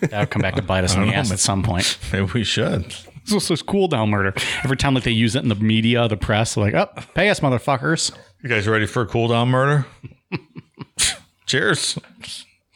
That'll 0.00 0.26
come 0.26 0.42
back 0.42 0.54
to 0.54 0.62
bite 0.62 0.84
us 0.84 0.94
in 0.94 1.04
the 1.04 1.12
ass 1.12 1.32
at 1.32 1.40
some 1.40 1.64
point. 1.64 1.98
Maybe 2.12 2.30
we 2.32 2.44
should. 2.44 2.84
This 3.24 3.32
was 3.32 3.48
this 3.48 3.62
cool 3.62 3.88
down 3.88 4.10
murder. 4.10 4.32
Every 4.62 4.76
time 4.76 4.94
like 4.94 5.02
they 5.02 5.10
use 5.10 5.34
it 5.34 5.42
in 5.42 5.48
the 5.48 5.56
media, 5.56 6.06
the 6.06 6.16
press, 6.16 6.54
they're 6.54 6.70
like, 6.70 6.74
"Oh, 6.74 7.02
pay 7.14 7.28
us, 7.28 7.40
motherfuckers." 7.40 8.12
You 8.42 8.48
guys 8.48 8.68
ready 8.68 8.86
for 8.86 9.02
a 9.02 9.06
cool 9.06 9.28
down 9.28 9.48
murder? 9.48 9.86
Cheers. 11.46 11.98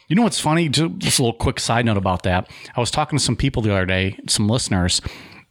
You 0.08 0.16
know 0.16 0.22
what's 0.22 0.40
funny? 0.40 0.68
Just 0.68 0.98
just 0.98 1.18
a 1.18 1.22
little 1.22 1.38
quick 1.38 1.60
side 1.60 1.84
note 1.84 1.96
about 1.96 2.22
that. 2.22 2.50
I 2.74 2.80
was 2.80 2.90
talking 2.90 3.18
to 3.18 3.24
some 3.24 3.36
people 3.36 3.62
the 3.62 3.70
other 3.72 3.86
day, 3.86 4.18
some 4.26 4.48
listeners 4.48 5.00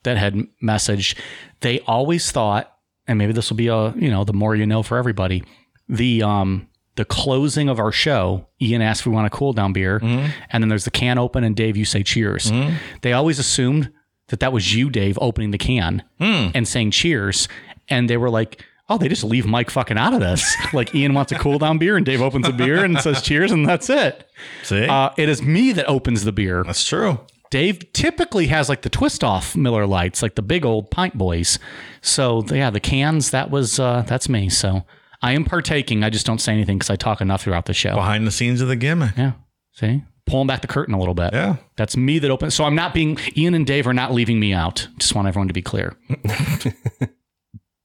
that 0.03 0.17
had 0.17 0.35
messaged. 0.63 1.17
They 1.61 1.79
always 1.81 2.31
thought, 2.31 2.75
and 3.07 3.17
maybe 3.17 3.33
this 3.33 3.49
will 3.49 3.57
be 3.57 3.67
a 3.67 3.91
you 3.91 4.09
know 4.09 4.23
the 4.23 4.33
more 4.33 4.55
you 4.55 4.65
know 4.65 4.83
for 4.83 4.97
everybody. 4.97 5.43
The 5.87 6.23
um 6.23 6.67
the 6.95 7.05
closing 7.05 7.69
of 7.69 7.79
our 7.79 7.91
show, 7.91 8.47
Ian 8.61 8.81
asked 8.81 9.01
if 9.01 9.07
we 9.07 9.13
want 9.13 9.27
a 9.27 9.29
cool 9.29 9.53
down 9.53 9.73
beer, 9.73 9.99
mm-hmm. 9.99 10.31
and 10.49 10.63
then 10.63 10.69
there's 10.69 10.85
the 10.85 10.91
can 10.91 11.17
open, 11.17 11.43
and 11.43 11.55
Dave, 11.55 11.77
you 11.77 11.85
say 11.85 12.03
cheers. 12.03 12.51
Mm-hmm. 12.51 12.75
They 13.01 13.13
always 13.13 13.39
assumed 13.39 13.91
that 14.29 14.39
that 14.39 14.51
was 14.51 14.73
you, 14.73 14.89
Dave, 14.89 15.17
opening 15.21 15.51
the 15.51 15.57
can 15.57 16.03
hmm. 16.19 16.49
and 16.53 16.67
saying 16.67 16.91
cheers, 16.91 17.47
and 17.87 18.09
they 18.09 18.17
were 18.17 18.31
like. 18.31 18.65
Oh, 18.89 18.97
they 18.97 19.07
just 19.07 19.23
leave 19.23 19.45
Mike 19.45 19.69
fucking 19.69 19.97
out 19.97 20.13
of 20.13 20.19
this. 20.19 20.55
like 20.73 20.95
Ian 20.95 21.13
wants 21.13 21.31
a 21.31 21.35
cool 21.37 21.59
down 21.59 21.77
beer, 21.77 21.95
and 21.95 22.05
Dave 22.05 22.21
opens 22.21 22.47
a 22.47 22.51
beer 22.51 22.83
and 22.83 22.99
says 22.99 23.21
cheers, 23.21 23.51
and 23.51 23.67
that's 23.67 23.89
it. 23.89 24.27
See? 24.63 24.85
Uh, 24.87 25.11
it 25.17 25.29
is 25.29 25.41
me 25.43 25.71
that 25.73 25.87
opens 25.87 26.23
the 26.23 26.31
beer. 26.31 26.63
That's 26.65 26.83
true. 26.83 27.19
Dave 27.51 27.93
typically 27.93 28.47
has 28.47 28.69
like 28.69 28.83
the 28.83 28.89
twist 28.89 29.23
off 29.23 29.55
Miller 29.55 29.87
Lights, 29.87 30.21
like 30.21 30.35
the 30.35 30.41
big 30.41 30.65
old 30.65 30.91
pint 30.91 31.17
boys. 31.17 31.57
So 32.01 32.43
yeah, 32.49 32.69
the 32.69 32.79
cans 32.79 33.31
that 33.31 33.49
was 33.49 33.79
uh, 33.79 34.03
that's 34.07 34.29
me. 34.29 34.49
So 34.49 34.83
I 35.21 35.33
am 35.33 35.45
partaking. 35.45 36.03
I 36.03 36.09
just 36.09 36.25
don't 36.25 36.39
say 36.39 36.53
anything 36.53 36.77
because 36.77 36.89
I 36.89 36.95
talk 36.95 37.21
enough 37.21 37.43
throughout 37.43 37.65
the 37.65 37.73
show. 37.73 37.95
Behind 37.95 38.25
the 38.27 38.31
scenes 38.31 38.61
of 38.61 38.67
the 38.67 38.75
gimmick. 38.75 39.17
Yeah, 39.17 39.33
see, 39.71 40.03
pulling 40.27 40.47
back 40.47 40.61
the 40.61 40.67
curtain 40.67 40.93
a 40.93 40.99
little 40.99 41.15
bit. 41.15 41.33
Yeah. 41.33 41.57
that's 41.75 41.97
me 41.97 42.19
that 42.19 42.29
opens. 42.29 42.53
So 42.53 42.65
I'm 42.65 42.75
not 42.75 42.93
being 42.93 43.17
Ian 43.35 43.55
and 43.55 43.65
Dave 43.65 43.87
are 43.87 43.93
not 43.93 44.13
leaving 44.13 44.39
me 44.39 44.53
out. 44.53 44.87
Just 44.97 45.15
want 45.15 45.27
everyone 45.27 45.47
to 45.47 45.53
be 45.53 45.63
clear. 45.63 45.95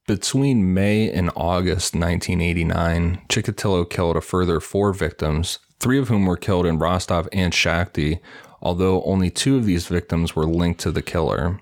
Between 0.06 0.74
May 0.74 1.10
and 1.10 1.30
August 1.34 1.94
1989, 1.94 3.22
Chikatilo 3.30 3.88
killed 3.88 4.18
a 4.18 4.20
further 4.20 4.60
four 4.60 4.92
victims, 4.92 5.60
three 5.80 5.98
of 5.98 6.08
whom 6.08 6.26
were 6.26 6.36
killed 6.36 6.66
in 6.66 6.78
Rostov 6.78 7.26
and 7.32 7.54
Shakhty, 7.54 8.20
although 8.60 9.02
only 9.04 9.30
two 9.30 9.56
of 9.56 9.64
these 9.64 9.86
victims 9.86 10.36
were 10.36 10.44
linked 10.44 10.80
to 10.80 10.90
the 10.90 11.00
killer. 11.00 11.58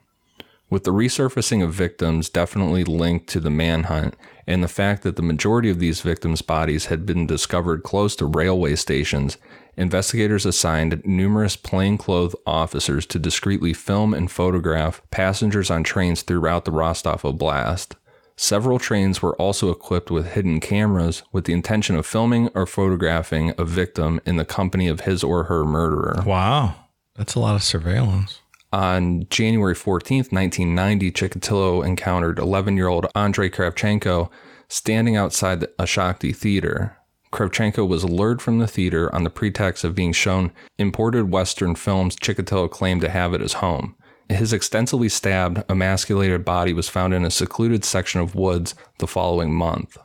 With 0.69 0.83
the 0.83 0.91
resurfacing 0.91 1.63
of 1.63 1.73
victims 1.73 2.29
definitely 2.29 2.83
linked 2.83 3.29
to 3.29 3.39
the 3.39 3.49
manhunt, 3.49 4.17
and 4.45 4.61
the 4.61 4.67
fact 4.67 5.05
that 5.05 5.15
the 5.15 5.23
majority 5.23 5.71
of 5.71 5.79
these 5.79 6.01
victims' 6.01 6.43
bodies 6.43 6.87
had 6.87 7.07
been 7.07 7.29
discovered 7.29 7.85
close 7.85 8.17
to 8.17 8.27
railway 8.27 8.75
stations, 8.75 9.39
investigators 9.77 10.45
assigned 10.45 11.01
numerous 11.05 11.55
plainclothes 11.55 12.35
officers 12.45 13.07
to 13.07 13.21
discreetly 13.21 13.73
film 13.73 14.13
and 14.13 14.33
photograph 14.33 15.01
passengers 15.13 15.71
on 15.71 15.85
trains 15.85 16.23
throughout 16.23 16.65
the 16.65 16.73
Rostov 16.73 17.23
Oblast. 17.23 17.95
Several 18.43 18.81
trains 18.81 19.23
were 19.23 19.37
also 19.37 19.71
equipped 19.71 20.11
with 20.11 20.33
hidden 20.33 20.59
cameras 20.59 21.23
with 21.31 21.45
the 21.45 21.53
intention 21.53 21.95
of 21.95 22.05
filming 22.05 22.49
or 22.57 22.67
photographing 22.67 23.55
a 23.57 23.65
victim 23.65 24.21
in 24.27 24.35
the 24.35 24.45
company 24.45 24.89
of 24.89 25.03
his 25.03 25.23
or 25.23 25.45
her 25.45 25.65
murderer. 25.65 26.25
Wow. 26.27 26.75
That's 27.15 27.37
a 27.37 27.39
lot 27.39 27.55
of 27.55 27.63
surveillance. 27.63 28.41
On 28.73 29.29
January 29.31 29.77
14th, 29.77 30.33
1990, 30.33 31.13
Chikatilo 31.13 31.87
encountered 31.87 32.41
11 32.41 32.77
year 32.77 32.89
old 32.89 33.07
Andrei 33.15 33.49
Kravchenko 33.49 34.29
standing 34.67 35.15
outside 35.15 35.61
the 35.61 35.69
Ashakti 35.79 36.35
theater. 36.35 36.97
Kravchenko 37.33 37.87
was 37.87 38.05
lured 38.05 38.43
from 38.43 38.59
the 38.59 38.67
theater 38.67 39.15
on 39.15 39.23
the 39.23 39.31
pretext 39.31 39.85
of 39.85 39.95
being 39.95 40.13
shown 40.13 40.51
imported 40.79 41.31
Western 41.31 41.77
films 41.77 42.17
Chikatilo 42.17 42.69
claimed 42.69 43.03
to 43.03 43.09
have 43.09 43.35
at 43.35 43.41
his 43.41 43.55
home. 43.55 43.95
His 44.29 44.53
extensively 44.53 45.09
stabbed, 45.09 45.63
emasculated 45.69 46.45
body 46.45 46.73
was 46.73 46.89
found 46.89 47.13
in 47.15 47.25
a 47.25 47.31
secluded 47.31 47.85
section 47.85 48.21
of 48.21 48.35
woods 48.35 48.75
the 48.99 49.07
following 49.07 49.53
month. 49.53 49.97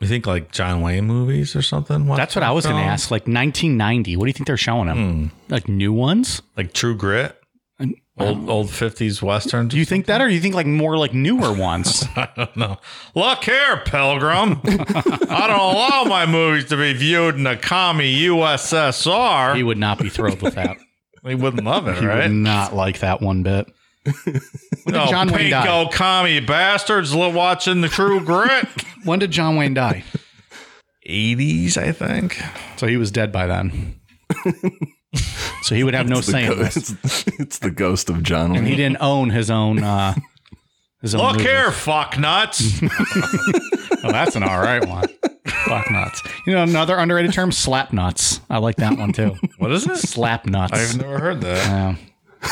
You 0.00 0.08
think 0.08 0.26
like 0.26 0.50
John 0.52 0.80
Wayne 0.80 1.04
movies 1.06 1.54
or 1.54 1.62
something? 1.62 2.06
That's 2.06 2.34
what 2.34 2.42
I 2.42 2.50
was 2.50 2.66
going 2.66 2.76
to 2.76 2.82
ask. 2.82 3.10
Like 3.10 3.22
1990. 3.22 4.16
What 4.16 4.24
do 4.24 4.28
you 4.28 4.32
think 4.32 4.46
they're 4.46 4.56
showing 4.56 4.88
him? 4.88 5.28
Hmm. 5.28 5.52
Like 5.52 5.68
new 5.68 5.92
ones? 5.92 6.42
Like 6.56 6.72
True 6.72 6.96
Grit? 6.96 7.40
Old 8.16 8.38
um, 8.38 8.48
old 8.48 8.66
50s 8.68 9.22
westerns? 9.22 9.72
Do 9.72 9.76
you 9.78 9.84
think 9.84 10.06
that, 10.06 10.20
or 10.20 10.28
do 10.28 10.34
you 10.34 10.40
think 10.40 10.54
like 10.54 10.66
more 10.66 10.96
like 10.96 11.12
newer 11.12 11.52
ones? 11.58 12.04
I 12.14 12.28
don't 12.36 12.56
know. 12.56 12.76
Look 13.16 13.44
here, 13.44 13.78
Pilgrim. 13.84 14.60
I 14.64 15.46
don't 15.48 15.58
allow 15.58 16.04
my 16.04 16.24
movies 16.24 16.66
to 16.66 16.76
be 16.76 16.92
viewed 16.92 17.34
in 17.34 17.42
the 17.42 17.56
commie 17.56 18.14
USSR. 18.26 19.56
he 19.56 19.64
would 19.64 19.78
not 19.78 19.98
be 19.98 20.08
thrilled 20.08 20.42
with 20.42 20.54
that. 20.54 20.76
He 21.26 21.34
wouldn't 21.34 21.64
love 21.64 21.88
it, 21.88 21.98
He 21.98 22.06
right? 22.06 22.22
would 22.28 22.32
not 22.36 22.74
like 22.74 22.98
that 23.00 23.20
one 23.20 23.42
bit. 23.42 23.66
No, 24.86 25.06
John 25.06 25.32
Wayne 25.32 25.50
die? 25.50 25.66
pinko 25.66 25.90
commie 25.92 26.40
bastards 26.40 27.14
li- 27.14 27.32
watching 27.32 27.80
the 27.80 27.88
True 27.88 28.20
Grit. 28.22 28.66
When 29.04 29.18
did 29.18 29.30
John 29.30 29.56
Wayne 29.56 29.72
die? 29.72 30.04
80s, 31.08 31.78
I 31.78 31.92
think. 31.92 32.38
So 32.76 32.86
he 32.86 32.98
was 32.98 33.10
dead 33.10 33.32
by 33.32 33.46
then. 33.46 33.98
So 35.62 35.74
he 35.74 35.82
would 35.84 35.94
have 35.94 36.06
no 36.08 36.20
say 36.20 36.44
in 36.44 36.58
this. 36.58 36.76
It's, 36.76 37.24
it's 37.38 37.58
the 37.60 37.70
ghost 37.70 38.10
of 38.10 38.22
John 38.22 38.50
Wayne. 38.50 38.58
and 38.58 38.66
He 38.66 38.72
Wayne. 38.72 38.78
didn't 38.92 38.98
own 39.02 39.30
his 39.30 39.50
own. 39.50 39.82
Uh, 39.82 40.14
his 41.00 41.14
own 41.14 41.22
Look 41.22 41.32
movies. 41.36 41.46
here, 41.46 41.70
fuck 41.72 42.18
nuts. 42.18 42.80
Oh, 42.82 42.88
that's 44.12 44.36
an 44.36 44.42
all 44.42 44.60
right 44.60 44.86
one. 44.86 45.06
Fuck 45.66 45.90
nuts. 45.90 46.22
You 46.46 46.54
know 46.54 46.62
another 46.62 46.96
underrated 46.96 47.32
term, 47.32 47.52
slap 47.52 47.92
nuts. 47.92 48.40
I 48.50 48.58
like 48.58 48.76
that 48.76 48.98
one 48.98 49.12
too. 49.12 49.36
what 49.58 49.72
is 49.72 49.86
it? 49.86 49.96
Slap 49.96 50.46
nuts. 50.46 50.72
I've 50.72 51.00
never 51.00 51.18
heard 51.18 51.40
that. 51.40 51.66
Yeah. 51.66 51.96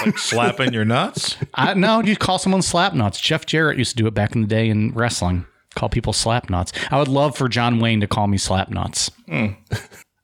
Like 0.07 0.19
slapping 0.19 0.73
your 0.73 0.85
nuts. 0.87 1.37
I, 1.55 1.75
no, 1.75 2.03
you 2.03 2.17
call 2.17 2.39
someone 2.39 2.63
slap 2.63 2.95
nuts. 2.95 3.21
Jeff 3.21 3.45
Jarrett 3.45 3.77
used 3.79 3.91
to 3.91 3.97
do 3.97 4.07
it 4.07 4.15
back 4.15 4.35
in 4.35 4.41
the 4.41 4.47
day 4.47 4.69
in 4.71 4.93
wrestling. 4.95 5.47
Call 5.75 5.89
people 5.89 6.13
slap 6.13 6.49
nuts. 6.51 6.73
I 6.91 6.99
would 6.99 7.09
love 7.09 7.37
for 7.37 7.49
John 7.49 7.79
Wayne 7.79 8.01
to 8.01 8.07
call 8.07 8.27
me 8.27 8.39
slap 8.39 8.71
nuts. 8.71 9.11
Hmm. 9.29 9.49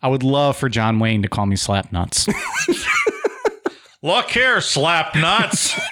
I 0.03 0.09
would 0.09 0.23
love 0.23 0.57
for 0.57 0.69
John 0.69 0.99
Wayne 0.99 1.23
to 1.23 1.29
call 1.29 1.47
me 1.47 1.57
slap 1.57 1.93
nuts. 1.93 2.29
Look 4.03 4.31
here, 4.31 4.61
slap 4.61 5.15
nuts. 5.17 5.75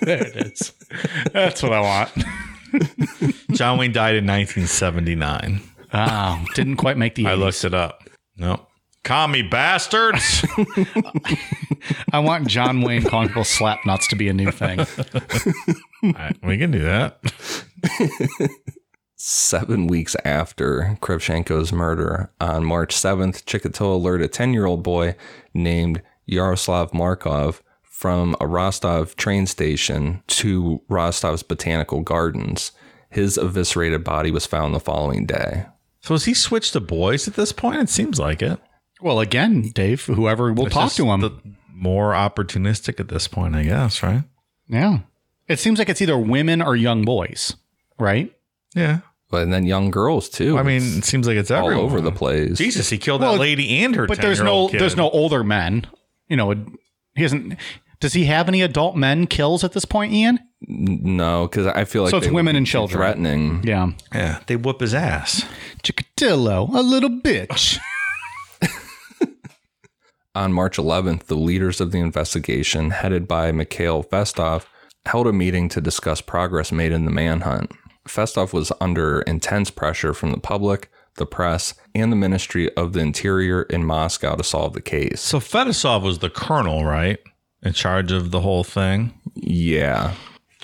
there 0.00 0.24
it 0.24 0.36
is. 0.36 0.72
That's 1.32 1.62
what 1.62 1.72
I 1.72 1.80
want. 1.80 2.12
John 3.52 3.78
Wayne 3.78 3.92
died 3.92 4.14
in 4.14 4.24
1979. 4.26 5.60
Oh, 5.94 6.44
didn't 6.54 6.76
quite 6.76 6.96
make 6.98 7.14
the. 7.14 7.26
I 7.26 7.30
80s. 7.34 7.38
looked 7.38 7.64
it 7.64 7.74
up. 7.74 8.08
No. 8.36 8.66
Commie 9.04 9.42
bastards. 9.42 10.44
I 12.12 12.18
want 12.18 12.48
John 12.48 12.80
Wayne 12.80 13.02
calling 13.02 13.28
people 13.28 13.44
slap 13.44 13.84
nuts 13.84 14.08
to 14.08 14.16
be 14.16 14.28
a 14.28 14.32
new 14.32 14.50
thing. 14.50 14.80
All 14.80 16.12
right, 16.12 16.36
we 16.42 16.56
can 16.56 16.70
do 16.70 16.80
that. 16.80 17.20
Seven 19.16 19.86
weeks 19.86 20.16
after 20.24 20.98
Kravchenko's 21.00 21.72
murder, 21.72 22.32
on 22.40 22.64
March 22.64 22.94
7th, 22.94 23.44
Chikatilo 23.44 23.94
alerted 23.94 24.24
a 24.26 24.28
10 24.28 24.52
year 24.52 24.66
old 24.66 24.82
boy 24.82 25.14
named 25.52 26.02
Yaroslav 26.26 26.92
Markov 26.92 27.62
from 27.82 28.34
a 28.40 28.46
Rostov 28.46 29.16
train 29.16 29.46
station 29.46 30.22
to 30.28 30.80
Rostov's 30.88 31.42
botanical 31.42 32.00
gardens. 32.00 32.72
His 33.10 33.38
eviscerated 33.38 34.02
body 34.02 34.30
was 34.30 34.46
found 34.46 34.74
the 34.74 34.80
following 34.80 35.26
day. 35.26 35.66
So 36.04 36.12
has 36.12 36.26
he 36.26 36.34
switched 36.34 36.74
to 36.74 36.80
boys 36.80 37.26
at 37.26 37.32
this 37.32 37.50
point? 37.50 37.80
It 37.80 37.88
seems 37.88 38.18
like 38.18 38.42
it. 38.42 38.60
Well, 39.00 39.20
again, 39.20 39.70
Dave, 39.74 40.04
whoever 40.04 40.52
will 40.52 40.66
talk 40.66 40.92
to 40.92 41.06
him. 41.10 41.20
the- 41.22 41.32
more 41.72 42.12
opportunistic 42.12 43.00
at 43.00 43.08
this 43.08 43.26
point, 43.26 43.54
I 43.56 43.64
guess, 43.64 44.02
right? 44.02 44.22
yeah. 44.68 44.98
It 45.48 45.58
seems 45.58 45.78
like 45.78 45.88
it's 45.88 46.02
either 46.02 46.16
women 46.18 46.60
or 46.60 46.76
young 46.76 47.04
boys, 47.06 47.56
right? 47.98 48.30
Yeah. 48.74 48.98
But 49.30 49.44
and 49.44 49.52
then 49.52 49.64
young 49.64 49.90
girls 49.90 50.28
too. 50.28 50.58
I 50.58 50.62
mean, 50.62 50.98
it 50.98 51.04
seems 51.04 51.26
like 51.26 51.36
it's 51.38 51.50
all 51.50 51.64
everywhere. 51.66 51.84
over 51.84 52.00
the 52.02 52.12
place. 52.12 52.58
Jesus, 52.58 52.90
he 52.90 52.98
killed 52.98 53.22
Well, 53.22 53.32
that 53.32 53.40
lady 53.40 53.78
and 53.82 53.96
her. 53.96 54.06
But 54.06 54.20
there's 54.20 54.40
no 54.40 54.68
kid. 54.68 54.80
there's 54.80 54.96
no 54.96 55.08
older 55.10 55.42
men. 55.42 55.86
You 56.28 56.36
know, 56.36 56.50
he 57.14 57.22
hasn't. 57.22 57.58
Does 58.00 58.12
he 58.12 58.26
have 58.26 58.48
any 58.48 58.60
adult 58.60 58.94
men 58.96 59.26
kills 59.26 59.64
at 59.64 59.72
this 59.72 59.84
point, 59.86 60.12
Ian? 60.12 60.38
No, 60.66 61.46
because 61.48 61.66
I 61.66 61.84
feel 61.84 62.02
like 62.04 62.10
So 62.10 62.16
it's 62.18 62.26
they 62.26 62.32
women 62.32 62.54
be 62.54 62.58
and 62.58 62.66
children. 62.66 62.98
threatening. 62.98 63.62
Yeah. 63.64 63.92
Yeah, 64.14 64.40
they 64.46 64.56
whoop 64.56 64.80
his 64.80 64.94
ass. 64.94 65.44
Chikatilo, 65.82 66.74
a 66.74 66.80
little 66.82 67.10
bitch. 67.10 67.78
On 70.36 70.52
March 70.52 70.76
11th, 70.78 71.24
the 71.24 71.36
leaders 71.36 71.80
of 71.80 71.92
the 71.92 71.98
investigation, 71.98 72.90
headed 72.90 73.28
by 73.28 73.52
Mikhail 73.52 74.02
Festov, 74.02 74.64
held 75.06 75.28
a 75.28 75.32
meeting 75.32 75.68
to 75.68 75.80
discuss 75.80 76.20
progress 76.20 76.72
made 76.72 76.90
in 76.90 77.04
the 77.04 77.10
manhunt. 77.12 77.70
Festov 78.08 78.52
was 78.52 78.72
under 78.80 79.20
intense 79.22 79.70
pressure 79.70 80.12
from 80.12 80.32
the 80.32 80.40
public, 80.40 80.90
the 81.16 81.26
press, 81.26 81.74
and 81.94 82.10
the 82.10 82.16
Ministry 82.16 82.74
of 82.76 82.94
the 82.94 83.00
Interior 83.00 83.62
in 83.62 83.84
Moscow 83.84 84.34
to 84.34 84.42
solve 84.42 84.72
the 84.72 84.80
case. 84.82 85.20
So 85.20 85.38
Fedosov 85.38 86.02
was 86.02 86.18
the 86.18 86.30
colonel, 86.30 86.84
right? 86.84 87.18
In 87.62 87.72
charge 87.72 88.10
of 88.10 88.32
the 88.32 88.40
whole 88.40 88.64
thing. 88.64 89.14
Yeah. 89.36 90.14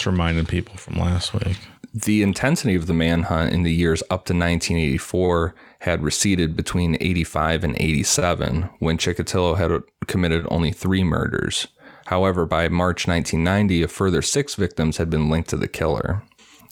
It's 0.01 0.07
reminding 0.07 0.47
people 0.47 0.79
from 0.79 0.95
last 0.95 1.35
week. 1.35 1.59
The 1.93 2.23
intensity 2.23 2.75
of 2.75 2.87
the 2.87 2.95
manhunt 2.95 3.53
in 3.53 3.65
the 3.65 3.75
years 3.75 4.03
up 4.05 4.25
to 4.25 4.33
1984 4.33 5.55
had 5.81 6.03
receded 6.03 6.57
between 6.57 6.97
85 7.03 7.65
and 7.65 7.77
87, 7.79 8.71
when 8.79 8.97
Chikatilo 8.97 9.59
had 9.59 9.83
committed 10.07 10.47
only 10.49 10.73
three 10.73 11.05
murders. 11.05 11.67
However, 12.07 12.47
by 12.47 12.71
March 12.71 13.07
1990, 13.07 13.83
a 13.83 13.89
further 13.89 14.23
six 14.23 14.55
victims 14.55 14.97
had 14.97 15.11
been 15.11 15.29
linked 15.29 15.51
to 15.51 15.59
the 15.59 15.69
killer. 15.69 16.23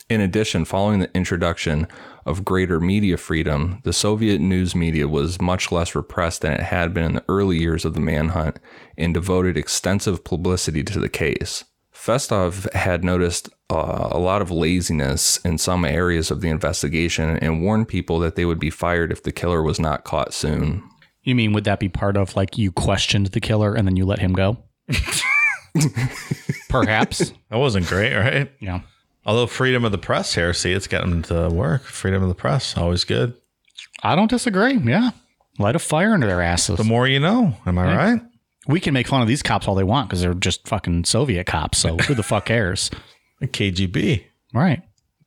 In 0.08 0.22
addition, 0.22 0.64
following 0.64 1.00
the 1.00 1.14
introduction 1.14 1.86
of 2.24 2.46
greater 2.46 2.80
media 2.80 3.18
freedom, 3.18 3.82
the 3.84 3.92
Soviet 3.92 4.40
news 4.40 4.74
media 4.74 5.06
was 5.06 5.38
much 5.38 5.70
less 5.70 5.94
repressed 5.94 6.40
than 6.40 6.54
it 6.54 6.60
had 6.60 6.94
been 6.94 7.04
in 7.04 7.14
the 7.16 7.24
early 7.28 7.58
years 7.58 7.84
of 7.84 7.92
the 7.92 8.00
manhunt 8.00 8.58
and 8.96 9.12
devoted 9.12 9.58
extensive 9.58 10.24
publicity 10.24 10.82
to 10.82 10.98
the 10.98 11.10
case. 11.10 11.64
Festov 11.98 12.72
had 12.74 13.02
noticed 13.02 13.48
uh, 13.70 14.08
a 14.12 14.18
lot 14.18 14.40
of 14.40 14.50
laziness 14.50 15.38
in 15.38 15.58
some 15.58 15.84
areas 15.84 16.30
of 16.30 16.40
the 16.40 16.48
investigation 16.48 17.36
and 17.38 17.60
warned 17.60 17.88
people 17.88 18.18
that 18.20 18.36
they 18.36 18.44
would 18.44 18.60
be 18.60 18.70
fired 18.70 19.10
if 19.10 19.24
the 19.24 19.32
killer 19.32 19.62
was 19.62 19.80
not 19.80 20.04
caught 20.04 20.32
soon. 20.32 20.82
You 21.24 21.34
mean 21.34 21.52
would 21.52 21.64
that 21.64 21.80
be 21.80 21.88
part 21.88 22.16
of 22.16 22.36
like 22.36 22.56
you 22.56 22.70
questioned 22.72 23.26
the 23.26 23.40
killer 23.40 23.74
and 23.74 23.86
then 23.86 23.96
you 23.96 24.06
let 24.06 24.20
him 24.20 24.32
go? 24.32 24.56
Perhaps. 26.68 27.32
That 27.50 27.58
wasn't 27.58 27.86
great, 27.88 28.14
right? 28.14 28.50
Yeah. 28.60 28.80
Although 29.26 29.46
freedom 29.46 29.84
of 29.84 29.92
the 29.92 29.98
press 29.98 30.34
here, 30.34 30.54
see, 30.54 30.72
it's 30.72 30.86
getting 30.86 31.22
to 31.22 31.50
work. 31.50 31.82
Freedom 31.82 32.22
of 32.22 32.28
the 32.28 32.34
press, 32.34 32.76
always 32.76 33.04
good. 33.04 33.34
I 34.02 34.14
don't 34.14 34.30
disagree. 34.30 34.78
Yeah. 34.78 35.10
Light 35.58 35.76
a 35.76 35.80
fire 35.80 36.14
under 36.14 36.26
their 36.26 36.40
asses. 36.40 36.78
The 36.78 36.84
more 36.84 37.08
you 37.08 37.18
know. 37.18 37.56
Am 37.66 37.76
I 37.76 37.96
right? 37.96 38.20
We 38.68 38.78
can 38.78 38.94
make 38.94 39.08
fun 39.08 39.22
of 39.22 39.28
these 39.28 39.42
cops 39.42 39.66
all 39.66 39.74
they 39.74 39.82
want 39.82 40.08
because 40.08 40.20
they're 40.20 40.34
just 40.34 40.68
fucking 40.68 41.04
Soviet 41.04 41.44
cops. 41.44 41.78
So 41.78 41.96
who 41.96 42.14
the 42.14 42.22
fuck 42.22 42.46
cares? 42.46 42.90
The 43.40 43.46
KGB. 43.46 44.24
Right. 44.52 44.82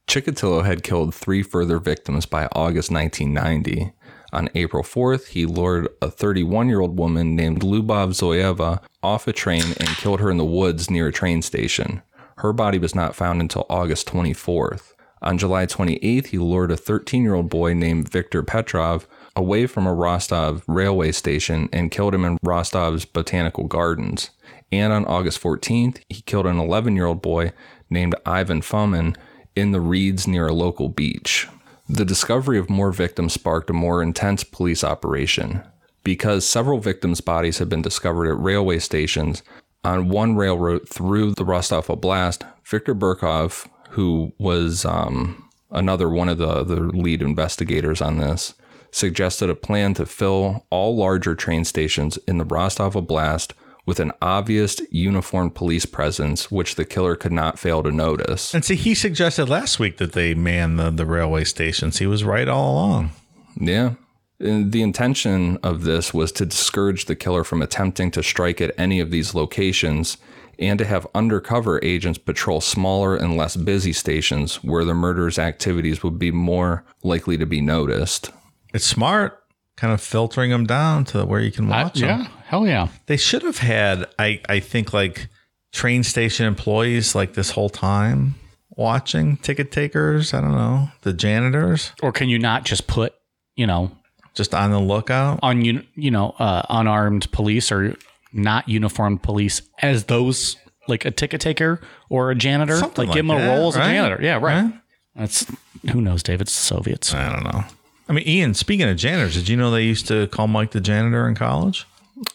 Chikatilo 0.05 0.65
had 0.65 0.83
killed 0.83 1.15
three 1.15 1.43
further 1.43 1.79
victims 1.79 2.25
by 2.25 2.49
August 2.51 2.91
1990. 2.91 3.93
On 4.33 4.49
April 4.53 4.83
4th, 4.83 5.27
he 5.27 5.45
lured 5.45 5.87
a 6.01 6.11
31 6.11 6.67
year 6.67 6.81
old 6.81 6.99
woman 6.99 7.37
named 7.37 7.61
Lubov 7.61 8.09
Zoyeva 8.09 8.81
off 9.01 9.29
a 9.29 9.31
train 9.31 9.63
and 9.79 9.87
killed 9.95 10.19
her 10.19 10.29
in 10.29 10.35
the 10.35 10.43
woods 10.43 10.89
near 10.89 11.07
a 11.07 11.13
train 11.13 11.41
station. 11.41 12.01
Her 12.39 12.51
body 12.51 12.79
was 12.79 12.93
not 12.93 13.15
found 13.15 13.39
until 13.39 13.65
August 13.69 14.07
24th. 14.09 14.91
On 15.21 15.37
July 15.37 15.65
28th, 15.65 16.27
he 16.27 16.37
lured 16.37 16.71
a 16.71 16.75
13 16.75 17.23
year 17.23 17.35
old 17.35 17.49
boy 17.49 17.73
named 17.73 18.09
Viktor 18.09 18.43
Petrov 18.43 19.07
away 19.35 19.67
from 19.67 19.87
a 19.87 19.93
Rostov 19.93 20.63
railway 20.67 21.11
station 21.11 21.69
and 21.71 21.91
killed 21.91 22.13
him 22.13 22.25
in 22.25 22.37
Rostov's 22.43 23.05
botanical 23.05 23.65
gardens. 23.65 24.29
And 24.71 24.93
on 24.93 25.05
August 25.05 25.41
14th, 25.41 26.01
he 26.09 26.21
killed 26.21 26.45
an 26.45 26.59
11 26.59 26.95
year 26.95 27.05
old 27.05 27.21
boy 27.21 27.51
named 27.89 28.15
Ivan 28.25 28.61
Fomin 28.61 29.15
in 29.55 29.71
the 29.71 29.81
reeds 29.81 30.27
near 30.27 30.47
a 30.47 30.53
local 30.53 30.89
beach. 30.89 31.47
The 31.89 32.05
discovery 32.05 32.57
of 32.57 32.69
more 32.69 32.91
victims 32.91 33.33
sparked 33.33 33.69
a 33.69 33.73
more 33.73 34.01
intense 34.01 34.43
police 34.43 34.83
operation. 34.83 35.61
Because 36.03 36.47
several 36.47 36.79
victims' 36.79 37.21
bodies 37.21 37.59
had 37.59 37.69
been 37.69 37.81
discovered 37.81 38.27
at 38.31 38.39
railway 38.39 38.79
stations 38.79 39.43
on 39.83 40.09
one 40.09 40.35
railroad 40.35 40.87
through 40.87 41.33
the 41.33 41.45
Rostov 41.45 41.87
Oblast, 41.87 42.43
Viktor 42.63 42.95
Burkov, 42.95 43.67
who 43.89 44.31
was 44.39 44.85
um, 44.85 45.49
another 45.69 46.09
one 46.09 46.29
of 46.29 46.37
the, 46.37 46.63
the 46.63 46.79
lead 46.79 47.21
investigators 47.21 48.01
on 48.01 48.17
this, 48.17 48.53
suggested 48.91 49.49
a 49.49 49.55
plan 49.55 49.93
to 49.95 50.05
fill 50.05 50.65
all 50.69 50.95
larger 50.95 51.33
train 51.35 51.65
stations 51.65 52.17
in 52.27 52.37
the 52.37 52.45
Rostov 52.45 52.93
Oblast 52.93 53.53
with 53.85 53.99
an 53.99 54.11
obvious 54.21 54.79
uniformed 54.91 55.55
police 55.55 55.85
presence, 55.85 56.51
which 56.51 56.75
the 56.75 56.85
killer 56.85 57.15
could 57.15 57.31
not 57.31 57.57
fail 57.57 57.81
to 57.81 57.91
notice. 57.91 58.53
And 58.53 58.63
see, 58.63 58.75
he 58.75 58.93
suggested 58.93 59.49
last 59.49 59.79
week 59.79 59.97
that 59.97 60.13
they 60.13 60.33
man 60.33 60.75
the, 60.75 60.91
the 60.91 61.05
railway 61.05 61.45
stations. 61.45 61.97
He 61.97 62.05
was 62.05 62.23
right 62.23 62.47
all 62.47 62.73
along. 62.73 63.11
Yeah. 63.59 63.95
And 64.39 64.71
the 64.71 64.81
intention 64.81 65.57
of 65.57 65.83
this 65.83 66.13
was 66.13 66.31
to 66.33 66.45
discourage 66.45 67.05
the 67.05 67.15
killer 67.15 67.43
from 67.43 67.61
attempting 67.61 68.11
to 68.11 68.23
strike 68.23 68.61
at 68.61 68.73
any 68.77 68.99
of 68.99 69.11
these 69.11 69.35
locations 69.35 70.17
and 70.57 70.77
to 70.79 70.85
have 70.85 71.07
undercover 71.15 71.83
agents 71.83 72.19
patrol 72.19 72.61
smaller 72.61 73.15
and 73.15 73.35
less 73.35 73.55
busy 73.55 73.93
stations 73.93 74.63
where 74.63 74.85
the 74.85 74.93
murderer's 74.93 75.39
activities 75.39 76.03
would 76.03 76.19
be 76.19 76.31
more 76.31 76.83
likely 77.03 77.37
to 77.37 77.45
be 77.45 77.61
noticed. 77.61 78.31
It's 78.73 78.85
smart, 78.85 79.37
kind 79.77 79.93
of 79.93 80.01
filtering 80.01 80.51
them 80.51 80.65
down 80.65 81.05
to 81.05 81.25
where 81.25 81.39
you 81.41 81.51
can 81.51 81.71
I- 81.71 81.83
watch 81.83 81.99
them. 81.99 82.21
yeah. 82.21 82.27
Hell 82.45 82.67
yeah. 82.67 82.87
They 83.05 83.17
should 83.17 83.43
have 83.43 83.59
had, 83.59 84.05
I, 84.19 84.41
I 84.49 84.59
think, 84.59 84.91
like 84.93 85.29
train 85.71 86.03
station 86.03 86.45
employees 86.45 87.15
like 87.15 87.33
this 87.33 87.51
whole 87.51 87.69
time 87.69 88.35
watching 88.71 89.37
ticket 89.37 89.71
takers. 89.71 90.33
I 90.33 90.41
don't 90.41 90.51
know, 90.55 90.89
the 91.01 91.13
janitors 91.13 91.91
Or 92.01 92.11
can 92.11 92.27
you 92.29 92.37
not 92.39 92.65
just 92.65 92.87
put, 92.87 93.13
you 93.55 93.65
know, 93.67 93.91
just 94.33 94.53
on 94.53 94.71
the 94.71 94.79
lookout. 94.79 95.39
on 95.43 95.63
you 95.65 95.83
you 95.95 96.09
know 96.09 96.33
uh, 96.39 96.61
unarmed 96.69 97.29
police 97.33 97.69
or 97.71 97.95
not 98.33 98.67
uniformed 98.69 99.21
police 99.21 99.61
as 99.81 100.05
those 100.05 100.55
like 100.87 101.03
a 101.03 101.11
ticket 101.11 101.41
taker 101.41 101.79
or 102.09 102.31
a 102.31 102.35
janitor? 102.35 102.77
Something 102.77 103.07
like, 103.07 103.15
give 103.15 103.25
like 103.25 103.37
them 103.39 103.47
a 103.49 103.55
role 103.57 103.67
as 103.69 103.75
right? 103.77 103.89
a 103.89 103.93
janitor. 103.93 104.21
Yeah, 104.23 104.35
right. 104.35 104.63
Right? 104.63 104.73
That's 105.15 105.45
who 105.91 105.99
knows, 106.01 106.23
David. 106.23 106.41
It's 106.47 106.53
Soviets. 106.53 107.13
I 107.13 107.29
don't 107.31 107.43
know. 107.43 107.63
I 108.11 108.13
mean, 108.13 108.27
Ian, 108.27 108.53
speaking 108.55 108.89
of 108.89 108.97
janitors, 108.97 109.35
did 109.35 109.47
you 109.47 109.55
know 109.55 109.71
they 109.71 109.83
used 109.83 110.05
to 110.07 110.27
call 110.27 110.47
Mike 110.47 110.71
the 110.71 110.81
janitor 110.81 111.29
in 111.29 111.33
college? 111.33 111.87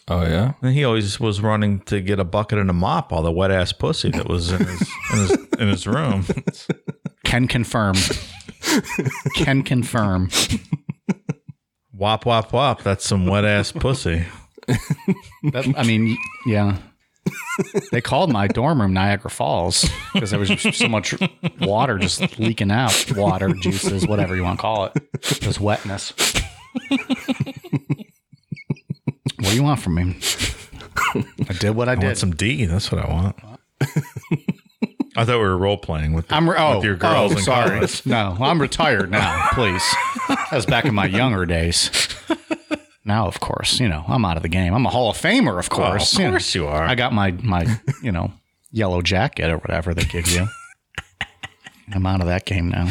Oh 0.07 0.23
yeah. 0.23 0.53
And 0.63 0.73
he 0.73 0.83
always 0.83 1.19
was 1.19 1.39
running 1.39 1.81
to 1.81 2.01
get 2.01 2.19
a 2.19 2.23
bucket 2.23 2.57
and 2.57 2.71
a 2.71 2.73
mop 2.73 3.13
all 3.13 3.21
the 3.21 3.31
wet 3.31 3.51
ass 3.51 3.73
pussy 3.73 4.09
that 4.09 4.27
was 4.27 4.51
in 4.51 4.65
his 4.65 4.81
in 5.11 5.19
his, 5.19 5.31
in 5.59 5.67
his 5.67 5.85
room. 5.85 6.25
Can 7.25 7.47
confirm. 7.47 7.95
Can 9.35 9.61
confirm. 9.61 10.29
wop 11.93 12.25
wop 12.25 12.51
wop. 12.53 12.81
That's 12.81 13.05
some 13.05 13.27
wet 13.27 13.45
ass 13.45 13.71
pussy. 13.71 14.25
That, 14.67 15.71
I 15.77 15.83
mean, 15.83 16.17
yeah. 16.47 16.79
They 17.91 18.01
called 18.01 18.31
my 18.31 18.47
dorm 18.47 18.81
room 18.81 18.93
Niagara 18.93 19.29
Falls 19.31 19.85
because 20.13 20.31
there 20.31 20.39
was 20.39 20.49
so 20.75 20.87
much 20.87 21.15
water 21.61 21.97
just 21.97 22.37
leaking 22.39 22.71
out. 22.71 23.11
Water, 23.15 23.53
juices, 23.53 24.07
whatever 24.07 24.35
you 24.35 24.43
want 24.43 24.59
to 24.59 24.61
call 24.61 24.85
it. 24.85 24.93
Just 25.21 25.59
wetness. 25.59 26.13
what 26.89 26.99
do 29.49 29.55
you 29.55 29.63
want 29.63 29.79
from 29.79 29.95
me? 29.95 30.17
I 31.49 31.53
did 31.59 31.71
what 31.71 31.89
I 31.89 31.93
I 31.93 31.95
did. 31.95 32.03
want 32.05 32.17
some 32.17 32.35
D. 32.35 32.65
That's 32.65 32.91
what 32.91 33.03
I 33.03 33.09
want. 33.11 33.35
I 35.15 35.25
thought 35.25 35.39
we 35.39 35.45
were 35.45 35.57
role 35.57 35.77
playing 35.77 36.13
with, 36.13 36.31
I'm 36.31 36.47
re- 36.47 36.57
oh, 36.59 36.75
with 36.75 36.85
your 36.85 36.95
girls 36.95 37.33
oh, 37.35 37.39
sorry. 37.39 37.69
college. 37.71 38.05
No, 38.05 38.37
I'm 38.39 38.61
retired 38.61 39.09
now. 39.09 39.47
Please, 39.53 39.83
that 40.27 40.49
was 40.51 40.67
back 40.67 40.85
in 40.85 40.93
my 40.93 41.07
younger 41.07 41.45
days. 41.45 41.89
Now, 43.07 43.25
of 43.25 43.39
course, 43.39 43.79
you 43.79 43.87
know 43.87 44.03
I'm 44.07 44.25
out 44.25 44.35
of 44.35 44.43
the 44.43 44.49
game. 44.49 44.73
I'm 44.73 44.85
a 44.85 44.89
Hall 44.89 45.09
of 45.09 45.17
Famer, 45.17 45.57
of 45.57 45.69
oh, 45.71 45.75
course. 45.75 46.13
of 46.13 46.19
you 46.19 46.25
know. 46.25 46.31
course 46.31 46.53
you 46.53 46.67
are. 46.67 46.83
I 46.83 46.93
got 46.93 47.13
my 47.13 47.31
my 47.31 47.79
you 48.03 48.11
know 48.11 48.33
yellow 48.69 49.01
jacket 49.01 49.49
or 49.49 49.57
whatever 49.57 49.93
they 49.93 50.03
give 50.03 50.27
you. 50.27 50.47
I'm 51.93 52.05
out 52.05 52.19
of 52.19 52.27
that 52.27 52.45
game 52.45 52.67
now. 52.67 52.89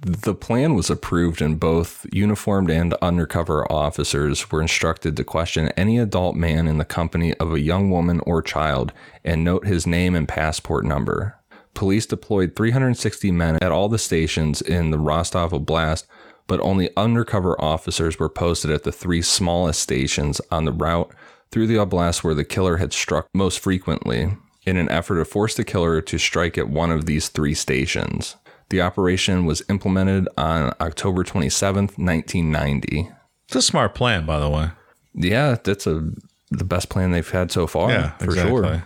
The 0.00 0.32
plan 0.32 0.76
was 0.76 0.90
approved, 0.90 1.42
and 1.42 1.58
both 1.58 2.06
uniformed 2.12 2.70
and 2.70 2.94
undercover 3.02 3.70
officers 3.70 4.48
were 4.52 4.62
instructed 4.62 5.16
to 5.16 5.24
question 5.24 5.70
any 5.70 5.98
adult 5.98 6.36
man 6.36 6.68
in 6.68 6.78
the 6.78 6.84
company 6.84 7.34
of 7.34 7.52
a 7.52 7.58
young 7.58 7.90
woman 7.90 8.20
or 8.20 8.40
child 8.40 8.92
and 9.24 9.42
note 9.42 9.66
his 9.66 9.88
name 9.88 10.14
and 10.14 10.28
passport 10.28 10.84
number. 10.84 11.36
Police 11.74 12.06
deployed 12.06 12.54
360 12.54 13.32
men 13.32 13.58
at 13.60 13.72
all 13.72 13.88
the 13.88 13.98
stations 13.98 14.62
in 14.62 14.92
the 14.92 14.98
Rostov 14.98 15.50
Oblast, 15.50 16.06
but 16.48 16.58
only 16.60 16.90
undercover 16.96 17.58
officers 17.60 18.18
were 18.18 18.28
posted 18.28 18.72
at 18.72 18.82
the 18.82 18.90
three 18.90 19.22
smallest 19.22 19.80
stations 19.80 20.40
on 20.50 20.64
the 20.64 20.72
route 20.72 21.14
through 21.52 21.68
the 21.68 21.76
oblast 21.76 22.24
where 22.24 22.34
the 22.34 22.44
killer 22.44 22.78
had 22.78 22.92
struck 22.92 23.28
most 23.32 23.60
frequently, 23.60 24.36
in 24.66 24.76
an 24.76 24.90
effort 24.90 25.16
to 25.16 25.24
force 25.24 25.54
the 25.54 25.64
killer 25.64 26.00
to 26.02 26.18
strike 26.18 26.58
at 26.58 26.68
one 26.68 26.90
of 26.90 27.06
these 27.06 27.28
three 27.28 27.54
stations. 27.54 28.34
The 28.70 28.82
operation 28.82 29.46
was 29.46 29.62
implemented 29.70 30.28
on 30.36 30.74
October 30.80 31.22
27th, 31.24 31.96
1990. 31.96 33.10
It's 33.46 33.56
a 33.56 33.62
smart 33.62 33.94
plan, 33.94 34.26
by 34.26 34.38
the 34.40 34.48
way. 34.50 34.70
Yeah, 35.14 35.56
that's 35.62 35.86
a 35.86 36.10
the 36.50 36.64
best 36.64 36.88
plan 36.90 37.12
they've 37.12 37.28
had 37.30 37.50
so 37.50 37.66
far, 37.66 37.90
Yeah, 37.90 38.10
for 38.18 38.24
exactly. 38.24 38.50
sure. 38.62 38.84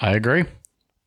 I 0.00 0.12
agree. 0.12 0.44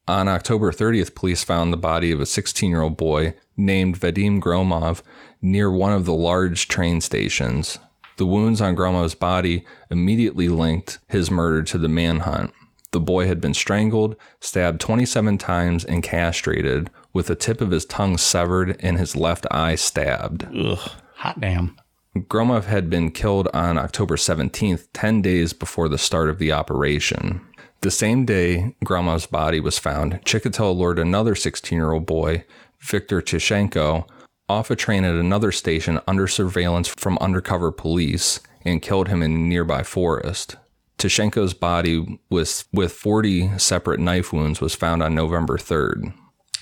On 0.07 0.27
October 0.27 0.71
30th, 0.71 1.15
police 1.15 1.43
found 1.43 1.71
the 1.71 1.77
body 1.77 2.11
of 2.11 2.19
a 2.19 2.25
16 2.25 2.69
year 2.69 2.81
old 2.81 2.97
boy 2.97 3.35
named 3.55 3.99
Vadim 3.99 4.41
Gromov 4.41 5.01
near 5.41 5.71
one 5.71 5.93
of 5.93 6.05
the 6.05 6.13
large 6.13 6.67
train 6.67 7.01
stations. 7.01 7.77
The 8.17 8.25
wounds 8.25 8.61
on 8.61 8.75
Gromov's 8.75 9.15
body 9.15 9.65
immediately 9.89 10.49
linked 10.49 10.99
his 11.07 11.31
murder 11.31 11.63
to 11.63 11.77
the 11.77 11.87
manhunt. 11.87 12.51
The 12.91 12.99
boy 12.99 13.25
had 13.25 13.39
been 13.39 13.53
strangled, 13.53 14.15
stabbed 14.41 14.81
27 14.81 15.37
times, 15.37 15.85
and 15.85 16.03
castrated, 16.03 16.89
with 17.13 17.27
the 17.27 17.35
tip 17.35 17.61
of 17.61 17.71
his 17.71 17.85
tongue 17.85 18.17
severed 18.17 18.75
and 18.81 18.97
his 18.97 19.15
left 19.15 19.47
eye 19.49 19.75
stabbed. 19.75 20.45
Ugh, 20.53 20.91
hot 21.15 21.39
damn. 21.39 21.77
Gromov 22.17 22.65
had 22.65 22.89
been 22.89 23.11
killed 23.11 23.47
on 23.53 23.77
October 23.77 24.17
17th, 24.17 24.87
10 24.91 25.21
days 25.21 25.53
before 25.53 25.87
the 25.87 25.97
start 25.97 26.29
of 26.29 26.39
the 26.39 26.51
operation. 26.51 27.39
The 27.81 27.91
same 27.91 28.25
day 28.25 28.75
Gromov's 28.85 29.25
body 29.25 29.59
was 29.59 29.79
found, 29.79 30.23
Chikatilo 30.23 30.75
lured 30.75 30.99
another 30.99 31.33
16 31.33 31.75
year 31.75 31.91
old 31.91 32.05
boy, 32.05 32.45
Viktor 32.79 33.21
Tishenko, 33.21 34.07
off 34.47 34.69
a 34.69 34.75
train 34.75 35.03
at 35.03 35.15
another 35.15 35.51
station 35.51 35.99
under 36.07 36.27
surveillance 36.27 36.87
from 36.87 37.17
undercover 37.19 37.71
police 37.71 38.39
and 38.63 38.83
killed 38.83 39.07
him 39.07 39.23
in 39.23 39.31
a 39.31 39.37
nearby 39.37 39.81
forest. 39.81 40.57
Tishenko's 40.99 41.55
body 41.55 42.19
with, 42.29 42.65
with 42.71 42.91
40 42.91 43.57
separate 43.57 43.99
knife 43.99 44.31
wounds 44.31 44.61
was 44.61 44.75
found 44.75 45.01
on 45.01 45.15
November 45.15 45.57
3rd. 45.57 46.13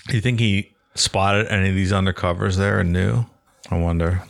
Do 0.08 0.16
you 0.16 0.22
think 0.22 0.40
he 0.40 0.72
spotted 0.96 1.48
any 1.48 1.68
of 1.68 1.76
these 1.76 1.92
undercovers 1.92 2.56
there 2.56 2.80
and 2.80 2.94
knew? 2.94 3.26
I 3.70 3.78
wonder. 3.78 4.24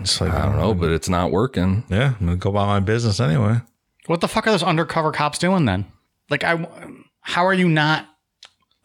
It's 0.00 0.20
like, 0.20 0.32
I 0.32 0.46
don't 0.46 0.56
know, 0.56 0.74
but 0.74 0.90
it's 0.90 1.08
not 1.08 1.30
working. 1.30 1.84
Yeah, 1.88 2.14
I'm 2.18 2.26
gonna 2.26 2.36
go 2.36 2.50
about 2.50 2.66
my 2.66 2.80
business 2.80 3.20
anyway. 3.20 3.60
What 4.06 4.20
the 4.20 4.26
fuck 4.26 4.48
are 4.48 4.50
those 4.50 4.64
undercover 4.64 5.12
cops 5.12 5.38
doing 5.38 5.66
then? 5.66 5.86
Like, 6.32 6.44
I, 6.44 6.66
how 7.20 7.44
are 7.46 7.52
you 7.52 7.68
not? 7.68 8.08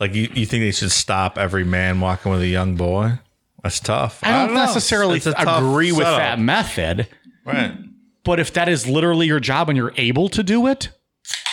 Like, 0.01 0.13
you, 0.13 0.29
you 0.33 0.45
think 0.45 0.63
they 0.63 0.71
should 0.71 0.91
stop 0.91 1.37
every 1.37 1.63
man 1.63 2.01
walking 2.01 2.29
with 2.31 2.41
a 2.41 2.47
young 2.47 2.75
boy? 2.75 3.13
That's 3.63 3.79
tough. 3.79 4.19
I 4.21 4.45
don't, 4.45 4.53
know. 4.53 4.59
necessarily 4.65 5.15
It's 5.17 5.25
a 5.27 5.33
agree 5.37 5.91
with 5.93 6.03
setup. 6.05 6.19
that 6.19 6.39
method, 6.39 7.07
Right. 7.45 7.71
but 8.25 8.39
if 8.41 8.51
that 8.53 8.67
is 8.67 8.85
literally 8.85 9.27
your 9.27 9.39
job 9.39 9.69
and 9.69 9.77
you're 9.77 9.93
able 9.95 10.27
to 10.29 10.43
do 10.43 10.67
it, 10.67 10.89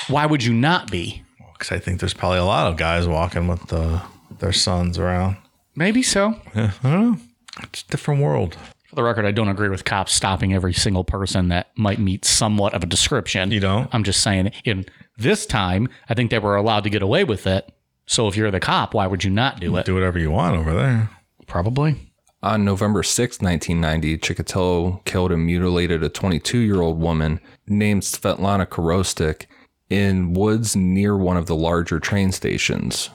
why 0.09 0.27
would 0.27 0.43
you 0.43 0.53
not 0.53 0.91
be? 0.91 1.23
Because 1.53 1.71
I 1.71 1.79
think 1.79 2.01
there's 2.01 2.13
probably 2.13 2.39
a 2.39 2.45
lot 2.45 2.67
of 2.67 2.77
guys 2.77 3.07
walking 3.07 3.47
with 3.47 3.69
the, 3.69 4.03
their 4.41 4.53
sons 4.53 4.99
around. 4.99 5.37
Maybe 5.77 6.03
so. 6.03 6.35
Yeah, 6.57 6.73
I 6.83 6.91
don't 6.93 7.13
know. 7.13 7.19
It's 7.63 7.83
a 7.83 7.87
different 7.87 8.21
world. 8.21 8.57
For 8.95 9.01
the 9.01 9.03
record, 9.03 9.27
I 9.27 9.33
don't 9.33 9.49
agree 9.49 9.71
with 9.71 9.85
cops 9.85 10.13
stopping 10.13 10.55
every 10.55 10.73
single 10.73 11.03
person 11.03 11.49
that 11.49 11.67
might 11.75 11.99
meet 11.99 12.25
somewhat 12.25 12.75
of 12.75 12.85
a 12.85 12.87
description. 12.87 13.51
You 13.51 13.59
don't? 13.59 13.93
I'm 13.93 14.05
just 14.05 14.23
saying, 14.23 14.53
in 14.65 14.87
this 15.19 15.47
time, 15.47 15.89
I 16.09 16.15
think 16.15 16.31
they 16.31 16.39
were 16.39 16.55
allowed 16.55 16.85
to 16.85 16.91
get 16.91 17.03
away 17.03 17.25
with 17.25 17.45
it. 17.49 17.69
So 18.07 18.29
if 18.29 18.37
you're 18.37 18.53
the 18.53 18.61
cop, 18.61 18.95
why 18.95 19.09
would 19.09 19.25
you 19.25 19.33
not 19.33 19.59
do 19.59 19.77
it? 19.79 19.85
Do 19.85 19.95
whatever 19.95 20.21
you 20.21 20.31
want 20.31 20.55
over 20.55 20.73
there. 20.73 21.11
Probably. 21.49 22.13
On 22.41 22.65
November 22.65 23.03
6, 23.03 23.41
1990, 23.41 24.17
Chikatilo 24.19 25.05
killed 25.05 25.33
and 25.33 25.45
mutilated 25.45 26.05
a 26.05 26.09
22 26.09 26.59
year 26.59 26.81
old 26.81 27.01
woman 27.01 27.41
named 27.67 28.03
Svetlana 28.03 28.65
Korostik 28.65 29.47
in 29.91 30.35
woods 30.35 30.77
near 30.77 31.17
one 31.17 31.37
of 31.37 31.47
the 31.47 31.57
larger 31.57 31.99
train 31.99 32.31
stations. 32.31 33.11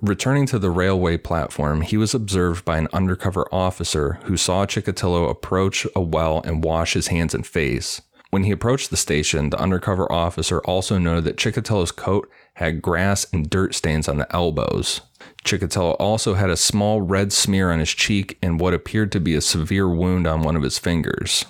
Returning 0.00 0.46
to 0.46 0.58
the 0.58 0.70
railway 0.70 1.16
platform, 1.16 1.82
he 1.82 1.96
was 1.96 2.14
observed 2.14 2.64
by 2.64 2.78
an 2.78 2.88
undercover 2.92 3.46
officer 3.52 4.18
who 4.24 4.36
saw 4.36 4.66
Chikatilo 4.66 5.28
approach 5.28 5.86
a 5.94 6.00
well 6.00 6.40
and 6.44 6.64
wash 6.64 6.94
his 6.94 7.08
hands 7.08 7.34
and 7.34 7.46
face. 7.46 8.00
When 8.30 8.44
he 8.44 8.50
approached 8.50 8.88
the 8.88 8.96
station, 8.96 9.50
the 9.50 9.60
undercover 9.60 10.10
officer 10.10 10.60
also 10.60 10.98
noted 10.98 11.24
that 11.24 11.36
Chikatilo's 11.36 11.92
coat 11.92 12.30
had 12.54 12.80
grass 12.80 13.26
and 13.30 13.50
dirt 13.50 13.74
stains 13.74 14.08
on 14.08 14.16
the 14.16 14.34
elbows. 14.34 15.02
Chikatilo 15.44 15.96
also 15.98 16.34
had 16.34 16.48
a 16.48 16.56
small 16.56 17.02
red 17.02 17.32
smear 17.32 17.70
on 17.70 17.78
his 17.78 17.90
cheek 17.90 18.38
and 18.42 18.58
what 18.58 18.72
appeared 18.72 19.12
to 19.12 19.20
be 19.20 19.34
a 19.34 19.42
severe 19.42 19.88
wound 19.88 20.26
on 20.26 20.42
one 20.42 20.56
of 20.56 20.62
his 20.62 20.78
fingers. 20.78 21.44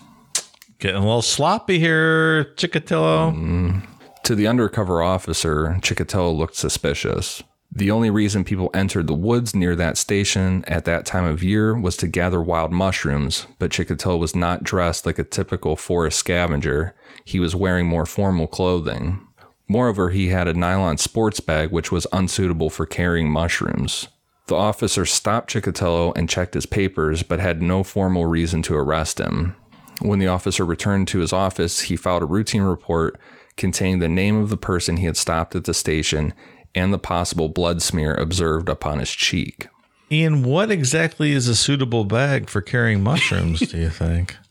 Getting 0.80 0.96
a 0.96 1.06
little 1.06 1.22
sloppy 1.22 1.78
here, 1.78 2.46
Chikatilo. 2.56 3.32
Mm-hmm. 3.32 3.78
To 4.24 4.34
the 4.34 4.48
undercover 4.48 5.02
officer, 5.02 5.78
Chikatilo 5.80 6.36
looked 6.36 6.56
suspicious. 6.56 7.44
The 7.74 7.90
only 7.90 8.10
reason 8.10 8.44
people 8.44 8.70
entered 8.74 9.06
the 9.06 9.14
woods 9.14 9.54
near 9.54 9.74
that 9.76 9.96
station 9.96 10.62
at 10.66 10.84
that 10.84 11.06
time 11.06 11.24
of 11.24 11.42
year 11.42 11.74
was 11.74 11.96
to 11.98 12.06
gather 12.06 12.42
wild 12.42 12.70
mushrooms, 12.70 13.46
but 13.58 13.70
Chikatilo 13.70 14.18
was 14.18 14.36
not 14.36 14.62
dressed 14.62 15.06
like 15.06 15.18
a 15.18 15.24
typical 15.24 15.74
forest 15.74 16.18
scavenger. 16.18 16.94
He 17.24 17.40
was 17.40 17.56
wearing 17.56 17.86
more 17.86 18.04
formal 18.04 18.46
clothing. 18.46 19.26
Moreover, 19.68 20.10
he 20.10 20.28
had 20.28 20.48
a 20.48 20.52
nylon 20.52 20.98
sports 20.98 21.40
bag 21.40 21.70
which 21.70 21.90
was 21.90 22.06
unsuitable 22.12 22.68
for 22.68 22.84
carrying 22.84 23.30
mushrooms. 23.30 24.08
The 24.48 24.54
officer 24.54 25.06
stopped 25.06 25.50
Chikatilo 25.50 26.12
and 26.14 26.28
checked 26.28 26.52
his 26.52 26.66
papers, 26.66 27.22
but 27.22 27.40
had 27.40 27.62
no 27.62 27.82
formal 27.82 28.26
reason 28.26 28.60
to 28.62 28.76
arrest 28.76 29.18
him. 29.18 29.56
When 30.02 30.18
the 30.18 30.26
officer 30.26 30.66
returned 30.66 31.08
to 31.08 31.20
his 31.20 31.32
office, 31.32 31.80
he 31.82 31.96
filed 31.96 32.22
a 32.22 32.26
routine 32.26 32.62
report 32.62 33.18
containing 33.56 34.00
the 34.00 34.08
name 34.08 34.36
of 34.36 34.50
the 34.50 34.56
person 34.58 34.98
he 34.98 35.06
had 35.06 35.16
stopped 35.16 35.54
at 35.54 35.64
the 35.64 35.74
station 35.74 36.34
and 36.74 36.92
the 36.92 36.98
possible 36.98 37.48
blood 37.48 37.82
smear 37.82 38.14
observed 38.14 38.68
upon 38.68 38.98
his 38.98 39.10
cheek. 39.10 39.68
Ian, 40.10 40.42
what 40.42 40.70
exactly 40.70 41.32
is 41.32 41.48
a 41.48 41.56
suitable 41.56 42.04
bag 42.04 42.50
for 42.50 42.60
carrying 42.60 43.02
mushrooms, 43.02 43.60
do 43.60 43.78
you 43.78 43.90
think? 43.90 44.36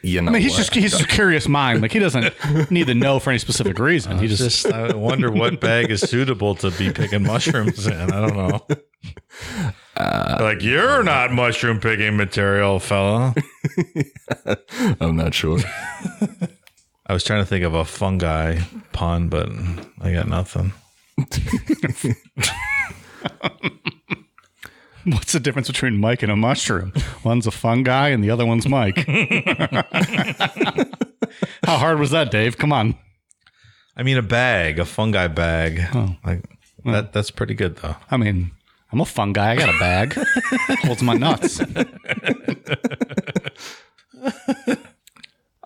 You 0.00 0.22
know 0.22 0.30
I 0.30 0.34
mean, 0.34 0.42
he's 0.42 0.52
what? 0.52 0.58
just 0.58 0.74
he's 0.74 0.92
just 0.92 1.02
a 1.02 1.06
curious 1.08 1.48
mind. 1.48 1.82
Like 1.82 1.90
he 1.92 1.98
doesn't 1.98 2.32
need 2.70 2.86
to 2.86 2.94
know 2.94 3.18
for 3.18 3.30
any 3.30 3.40
specific 3.40 3.80
reason. 3.80 4.16
He 4.18 4.28
just, 4.28 4.42
Just 4.62 4.66
I 4.66 4.94
wonder 4.94 5.28
what 5.28 5.60
bag 5.60 5.90
is 5.90 6.02
suitable 6.02 6.54
to 6.54 6.70
be 6.70 6.92
picking 6.92 7.24
mushrooms 7.24 7.84
in. 7.84 7.92
I 8.12 8.20
don't 8.20 8.36
know. 8.36 8.66
Uh, 9.96 10.38
like 10.40 10.62
you're 10.62 11.02
not 11.02 11.32
mushroom 11.32 11.80
picking 11.80 12.16
material, 12.16 12.78
fella. 12.78 13.34
I'm 15.00 15.16
not 15.16 15.34
sure. 15.34 15.58
I 17.08 17.12
was 17.12 17.24
trying 17.24 17.40
to 17.42 17.46
think 17.46 17.64
of 17.64 17.74
a 17.74 17.84
fungi 17.84 18.60
pun, 18.92 19.28
but 19.28 19.48
I 20.00 20.12
got 20.12 20.28
nothing. 20.28 20.72
what's 25.04 25.32
the 25.32 25.40
difference 25.40 25.68
between 25.68 25.98
Mike 25.98 26.22
and 26.22 26.30
a 26.30 26.36
mushroom? 26.36 26.92
One's 27.24 27.46
a 27.46 27.50
fungi 27.50 28.08
and 28.08 28.22
the 28.22 28.30
other 28.30 28.44
one's 28.46 28.68
Mike. 28.68 28.98
How 31.64 31.76
hard 31.76 31.98
was 31.98 32.12
that, 32.12 32.30
Dave? 32.30 32.56
Come 32.56 32.72
on. 32.72 32.94
I 33.96 34.04
mean, 34.04 34.16
a 34.16 34.22
bag, 34.22 34.78
a 34.78 34.84
fungi 34.84 35.26
bag. 35.26 35.88
Oh. 35.92 36.14
Like 36.24 36.44
hmm. 36.82 36.92
that. 36.92 37.12
That's 37.12 37.32
pretty 37.32 37.54
good 37.54 37.76
though. 37.76 37.96
I 38.10 38.16
mean, 38.16 38.52
I'm 38.92 39.00
a 39.00 39.04
fun 39.04 39.32
guy. 39.32 39.52
I 39.52 39.56
got 39.56 39.74
a 39.74 39.78
bag. 39.78 40.14
Holds 40.84 41.02
my 41.02 41.14
nuts. 41.14 41.60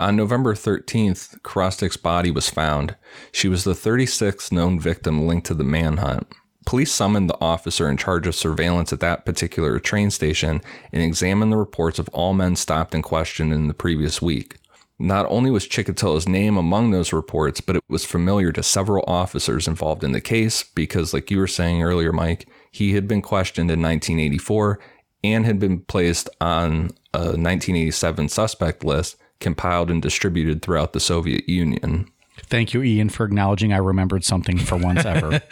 On 0.03 0.17
November 0.17 0.53
13th, 0.53 1.41
Korostik's 1.43 1.97
body 1.97 2.33
was 2.33 2.51
found. 2.51 2.97
She 3.31 3.47
was 3.47 3.63
the 3.63 3.71
36th 3.71 4.51
known 4.51 4.81
victim 4.81 5.29
linked 5.29 5.47
to 5.47 5.55
the 5.55 5.63
manhunt. 5.63 6.27
Police 6.67 6.91
summoned 6.91 7.31
the 7.31 7.41
officer 7.41 7.89
in 7.89 7.97
charge 7.97 8.27
of 8.27 8.35
surveillance 8.35 8.93
at 8.93 8.99
that 8.99 9.25
particular 9.25 9.79
train 9.79 10.11
station 10.11 10.61
and 10.93 11.05
examined 11.05 11.53
the 11.53 11.57
reports 11.57 12.01
of 12.01 12.09
all 12.09 12.35
men 12.35 12.57
stopped 12.57 12.97
and 12.97 13.05
questioned 13.05 13.53
in 13.53 13.69
the 13.69 13.75
previous 13.75 14.21
week. 14.21 14.57
Not 14.99 15.25
only 15.29 15.53
was 15.53 15.69
Chikatilo's 15.69 16.27
name 16.27 16.57
among 16.57 16.91
those 16.91 17.13
reports, 17.13 17.61
but 17.61 17.77
it 17.77 17.85
was 17.89 18.05
familiar 18.05 18.51
to 18.51 18.63
several 18.65 19.05
officers 19.07 19.69
involved 19.69 20.03
in 20.03 20.11
the 20.11 20.21
case 20.21 20.65
because, 20.65 21.15
like 21.15 21.31
you 21.31 21.39
were 21.39 21.47
saying 21.47 21.81
earlier, 21.81 22.13
Mike, 22.13 22.49
he 22.73 22.95
had 22.95 23.07
been 23.07 23.23
questioned 23.23 23.71
in 23.71 23.81
1984 23.81 24.81
and 25.23 25.47
had 25.47 25.61
been 25.61 25.79
placed 25.79 26.29
on 26.41 26.91
a 27.15 27.39
1987 27.39 28.29
suspect 28.29 28.83
list 28.83 29.17
compiled 29.43 29.91
and 29.91 30.01
distributed 30.01 30.63
throughout 30.63 30.95
the 30.95 31.01
Soviet 31.01 31.49
Union. 31.49 32.09
Thank 32.47 32.73
you, 32.73 32.83
Ian, 32.83 33.11
for 33.11 33.27
acknowledging 33.27 33.73
I 33.73 33.77
remembered 33.79 34.25
something 34.25 34.59
for 34.59 34.77
once 34.77 35.05
ever. 35.05 35.43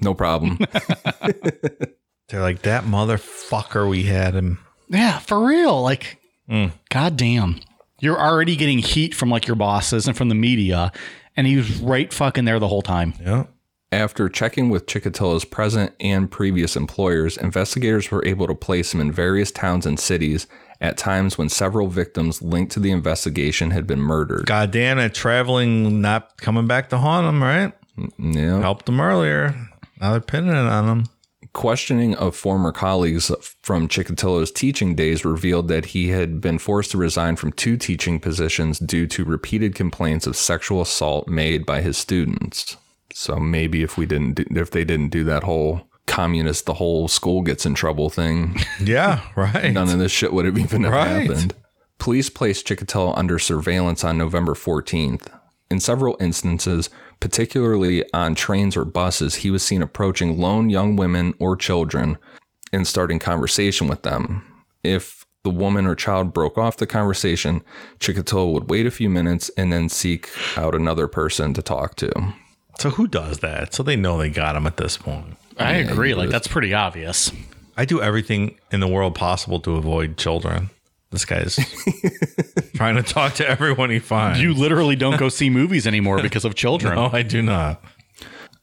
No 0.00 0.14
problem. 0.14 0.58
They're 2.28 2.40
like 2.40 2.62
that 2.62 2.84
motherfucker. 2.84 3.88
We 3.88 4.04
had 4.04 4.34
him. 4.34 4.58
yeah, 4.88 5.18
for 5.18 5.44
real. 5.44 5.82
Like, 5.82 6.18
mm. 6.48 6.72
god 6.90 7.16
damn. 7.16 7.60
You're 8.00 8.20
already 8.20 8.56
getting 8.56 8.78
heat 8.78 9.14
from 9.14 9.30
like 9.30 9.46
your 9.46 9.56
bosses 9.56 10.06
and 10.06 10.16
from 10.16 10.28
the 10.28 10.34
media, 10.34 10.92
and 11.36 11.46
he 11.46 11.56
was 11.56 11.80
right 11.80 12.12
fucking 12.12 12.44
there 12.44 12.58
the 12.58 12.68
whole 12.68 12.82
time. 12.82 13.14
Yeah. 13.20 13.46
After 13.92 14.28
checking 14.28 14.68
with 14.68 14.86
Chikatilo's 14.86 15.44
present 15.44 15.92
and 16.00 16.28
previous 16.28 16.74
employers, 16.74 17.36
investigators 17.36 18.10
were 18.10 18.24
able 18.26 18.48
to 18.48 18.54
place 18.54 18.92
him 18.92 19.00
in 19.00 19.12
various 19.12 19.52
towns 19.52 19.86
and 19.86 19.98
cities 19.98 20.48
at 20.80 20.98
times 20.98 21.38
when 21.38 21.48
several 21.48 21.86
victims 21.86 22.42
linked 22.42 22.72
to 22.72 22.80
the 22.80 22.90
investigation 22.90 23.70
had 23.70 23.86
been 23.86 24.00
murdered. 24.00 24.46
God 24.46 24.72
damn 24.72 24.98
it. 24.98 25.14
Traveling, 25.14 26.00
not 26.00 26.36
coming 26.36 26.66
back 26.66 26.88
to 26.90 26.98
haunt 26.98 27.28
him, 27.28 27.40
right? 27.40 27.72
Mm, 27.96 28.34
yeah. 28.34 28.60
Helped 28.60 28.88
him 28.88 29.00
earlier. 29.00 29.54
Now 30.00 30.10
they're 30.10 30.20
pinning 30.20 30.50
it 30.50 30.56
on 30.56 30.88
him. 30.88 31.06
Questioning 31.52 32.16
of 32.16 32.34
former 32.34 32.72
colleagues 32.72 33.30
from 33.62 33.86
Chikatilo's 33.86 34.50
teaching 34.50 34.96
days 34.96 35.24
revealed 35.24 35.68
that 35.68 35.86
he 35.86 36.08
had 36.08 36.40
been 36.40 36.58
forced 36.58 36.90
to 36.90 36.98
resign 36.98 37.36
from 37.36 37.52
two 37.52 37.76
teaching 37.76 38.18
positions 38.18 38.80
due 38.80 39.06
to 39.06 39.24
repeated 39.24 39.76
complaints 39.76 40.26
of 40.26 40.36
sexual 40.36 40.82
assault 40.82 41.28
made 41.28 41.64
by 41.64 41.80
his 41.80 41.96
students. 41.96 42.76
So 43.18 43.36
maybe 43.36 43.82
if 43.82 43.96
we 43.96 44.04
didn't 44.04 44.34
do, 44.34 44.44
if 44.50 44.70
they 44.70 44.84
didn't 44.84 45.08
do 45.08 45.24
that 45.24 45.42
whole 45.44 45.88
communist 46.06 46.66
the 46.66 46.74
whole 46.74 47.08
school 47.08 47.40
gets 47.40 47.64
in 47.64 47.72
trouble 47.74 48.10
thing, 48.10 48.58
Yeah, 48.80 49.22
right. 49.34 49.72
none 49.72 49.88
of 49.88 49.98
this 49.98 50.12
shit 50.12 50.34
would 50.34 50.44
have 50.44 50.58
even 50.58 50.82
Right. 50.82 51.26
happened. 51.26 51.54
Police 51.98 52.28
placed 52.28 52.66
Chikatilo 52.66 53.16
under 53.16 53.38
surveillance 53.38 54.04
on 54.04 54.18
November 54.18 54.52
14th. 54.52 55.28
In 55.70 55.80
several 55.80 56.18
instances, 56.20 56.90
particularly 57.18 58.04
on 58.12 58.34
trains 58.34 58.76
or 58.76 58.84
buses, 58.84 59.36
he 59.36 59.50
was 59.50 59.62
seen 59.62 59.80
approaching 59.80 60.38
lone 60.38 60.68
young 60.68 60.94
women 60.94 61.32
or 61.40 61.56
children 61.56 62.18
and 62.70 62.86
starting 62.86 63.18
conversation 63.18 63.88
with 63.88 64.02
them. 64.02 64.44
If 64.84 65.24
the 65.42 65.48
woman 65.50 65.86
or 65.86 65.94
child 65.94 66.34
broke 66.34 66.58
off 66.58 66.76
the 66.76 66.86
conversation, 66.86 67.62
Chikatilo 67.98 68.52
would 68.52 68.68
wait 68.68 68.84
a 68.84 68.90
few 68.90 69.08
minutes 69.08 69.50
and 69.56 69.72
then 69.72 69.88
seek 69.88 70.28
out 70.58 70.74
another 70.74 71.08
person 71.08 71.54
to 71.54 71.62
talk 71.62 71.96
to. 71.96 72.12
So 72.78 72.90
who 72.90 73.06
does 73.06 73.38
that? 73.38 73.74
So 73.74 73.82
they 73.82 73.96
know 73.96 74.18
they 74.18 74.30
got 74.30 74.56
him 74.56 74.66
at 74.66 74.76
this 74.76 74.96
point. 74.96 75.36
I 75.58 75.74
agree. 75.74 76.14
Like, 76.14 76.30
that's 76.30 76.48
pretty 76.48 76.74
obvious. 76.74 77.32
I 77.76 77.84
do 77.84 78.00
everything 78.00 78.58
in 78.70 78.80
the 78.80 78.88
world 78.88 79.14
possible 79.14 79.60
to 79.60 79.76
avoid 79.76 80.16
children. 80.16 80.70
This 81.10 81.24
guy's 81.24 81.56
trying 82.74 82.96
to 82.96 83.02
talk 83.02 83.34
to 83.34 83.48
everyone 83.48 83.90
he 83.90 83.98
finds. 83.98 84.40
You 84.40 84.52
literally 84.54 84.96
don't 84.96 85.18
go 85.18 85.28
see 85.28 85.48
movies 85.48 85.86
anymore 85.86 86.20
because 86.20 86.44
of 86.44 86.54
children. 86.54 86.94
no, 86.96 87.10
I 87.12 87.22
do 87.22 87.42
not. 87.42 87.82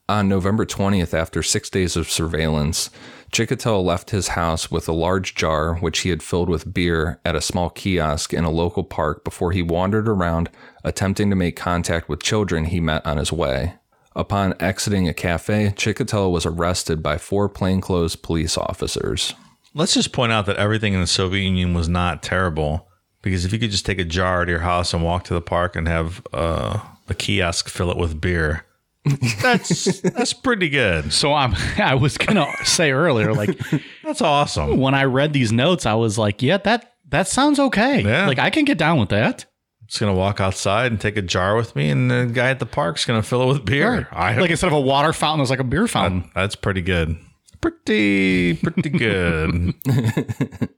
On 0.09 0.27
November 0.27 0.65
20th, 0.65 1.13
after 1.13 1.41
six 1.41 1.69
days 1.69 1.95
of 1.95 2.09
surveillance, 2.09 2.89
Chikatilo 3.31 3.83
left 3.83 4.11
his 4.11 4.29
house 4.29 4.69
with 4.69 4.87
a 4.87 4.93
large 4.93 5.33
jar 5.33 5.75
which 5.75 5.99
he 5.99 6.09
had 6.09 6.21
filled 6.21 6.49
with 6.49 6.73
beer 6.73 7.19
at 7.23 7.35
a 7.35 7.41
small 7.41 7.69
kiosk 7.69 8.33
in 8.33 8.43
a 8.43 8.51
local 8.51 8.83
park 8.83 9.23
before 9.23 9.53
he 9.53 9.63
wandered 9.63 10.07
around 10.07 10.49
attempting 10.83 11.29
to 11.29 11.35
make 11.35 11.55
contact 11.55 12.09
with 12.09 12.21
children 12.21 12.65
he 12.65 12.79
met 12.79 13.03
on 13.05 13.17
his 13.17 13.31
way. 13.31 13.75
Upon 14.15 14.53
exiting 14.59 15.07
a 15.07 15.13
cafe, 15.13 15.73
Chikatilo 15.75 16.31
was 16.31 16.45
arrested 16.45 17.01
by 17.01 17.17
four 17.17 17.49
plainclothes 17.49 18.15
police 18.15 18.57
officers. 18.57 19.33
Let's 19.73 19.95
just 19.95 20.11
point 20.11 20.31
out 20.31 20.45
that 20.45 20.57
everything 20.57 20.93
in 20.93 21.01
the 21.01 21.07
Soviet 21.07 21.41
Union 21.41 21.73
was 21.73 21.89
not 21.89 22.21
terrible 22.21 22.87
because 23.23 23.43
if 23.43 23.51
you 23.51 23.57
could 23.57 23.71
just 23.71 23.85
take 23.87 23.97
a 23.99 24.03
jar 24.05 24.45
to 24.45 24.51
your 24.51 24.59
house 24.61 24.93
and 24.93 25.03
walk 25.03 25.23
to 25.25 25.33
the 25.33 25.41
park 25.41 25.75
and 25.75 25.87
have 25.87 26.21
uh, 26.31 26.79
a 27.09 27.15
kiosk 27.15 27.69
fill 27.69 27.89
it 27.89 27.97
with 27.97 28.21
beer, 28.21 28.65
that's 29.41 30.01
that's 30.01 30.33
pretty 30.33 30.69
good. 30.69 31.11
So 31.11 31.33
I'm 31.33 31.55
I 31.77 31.95
was 31.95 32.17
gonna 32.17 32.47
say 32.63 32.91
earlier, 32.91 33.33
like 33.33 33.57
That's 34.03 34.21
awesome. 34.21 34.77
when 34.77 34.93
I 34.93 35.05
read 35.05 35.33
these 35.33 35.51
notes, 35.51 35.85
I 35.85 35.95
was 35.95 36.17
like, 36.17 36.41
yeah, 36.41 36.57
that 36.57 36.93
that 37.09 37.27
sounds 37.27 37.59
okay. 37.59 38.01
Yeah. 38.01 38.27
Like 38.27 38.39
I 38.39 38.49
can 38.49 38.65
get 38.65 38.77
down 38.77 38.99
with 38.99 39.09
that. 39.09 39.45
Just 39.93 39.99
gonna 39.99 40.11
walk 40.11 40.41
outside 40.41 40.91
and 40.91 40.99
take 40.99 41.17
a 41.17 41.21
jar 41.21 41.55
with 41.55 41.75
me, 41.75 41.91
and 41.91 42.09
the 42.09 42.25
guy 42.25 42.49
at 42.49 42.57
the 42.57 42.65
park's 42.65 43.05
gonna 43.05 43.21
fill 43.21 43.43
it 43.43 43.53
with 43.53 43.63
beer. 43.63 44.07
I 44.11 44.35
Like 44.37 44.49
instead 44.49 44.65
of 44.65 44.73
a 44.73 44.81
water 44.81 45.13
fountain, 45.13 45.37
there's 45.37 45.51
like 45.51 45.59
a 45.59 45.63
beer 45.63 45.87
fountain. 45.87 46.31
that's 46.33 46.55
pretty 46.55 46.81
good. 46.81 47.15
Pretty 47.61 48.55
pretty 48.55 48.89
good. 48.89 49.75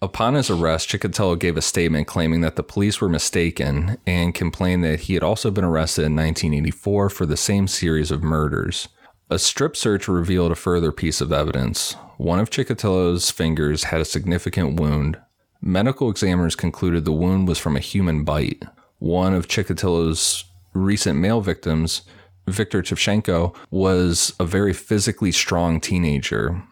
Upon 0.00 0.32
his 0.34 0.48
arrest, 0.48 0.88
Chikatilo 0.88 1.38
gave 1.38 1.58
a 1.58 1.62
statement 1.62 2.06
claiming 2.06 2.40
that 2.40 2.56
the 2.56 2.62
police 2.62 3.02
were 3.02 3.08
mistaken 3.08 3.98
and 4.06 4.34
complained 4.34 4.82
that 4.82 5.00
he 5.00 5.14
had 5.14 5.22
also 5.22 5.50
been 5.50 5.62
arrested 5.62 6.06
in 6.06 6.16
1984 6.16 7.10
for 7.10 7.26
the 7.26 7.36
same 7.36 7.68
series 7.68 8.10
of 8.10 8.22
murders. 8.22 8.88
A 9.28 9.38
strip 9.38 9.76
search 9.76 10.08
revealed 10.08 10.52
a 10.52 10.56
further 10.56 10.90
piece 10.90 11.20
of 11.20 11.32
evidence. 11.32 11.96
One 12.16 12.40
of 12.40 12.48
Chikatilo's 12.48 13.30
fingers 13.30 13.84
had 13.84 14.00
a 14.00 14.06
significant 14.06 14.80
wound. 14.80 15.18
Medical 15.62 16.10
examiners 16.10 16.56
concluded 16.56 17.04
the 17.04 17.12
wound 17.12 17.46
was 17.46 17.58
from 17.58 17.76
a 17.76 17.80
human 17.80 18.24
bite. 18.24 18.64
One 18.98 19.32
of 19.32 19.46
Chikatilo's 19.46 20.44
recent 20.74 21.20
male 21.20 21.40
victims, 21.40 22.02
Viktor 22.48 22.82
Chevchenko, 22.82 23.54
was 23.70 24.34
a 24.40 24.44
very 24.44 24.72
physically 24.72 25.30
strong 25.30 25.80
teenager. 25.80 26.62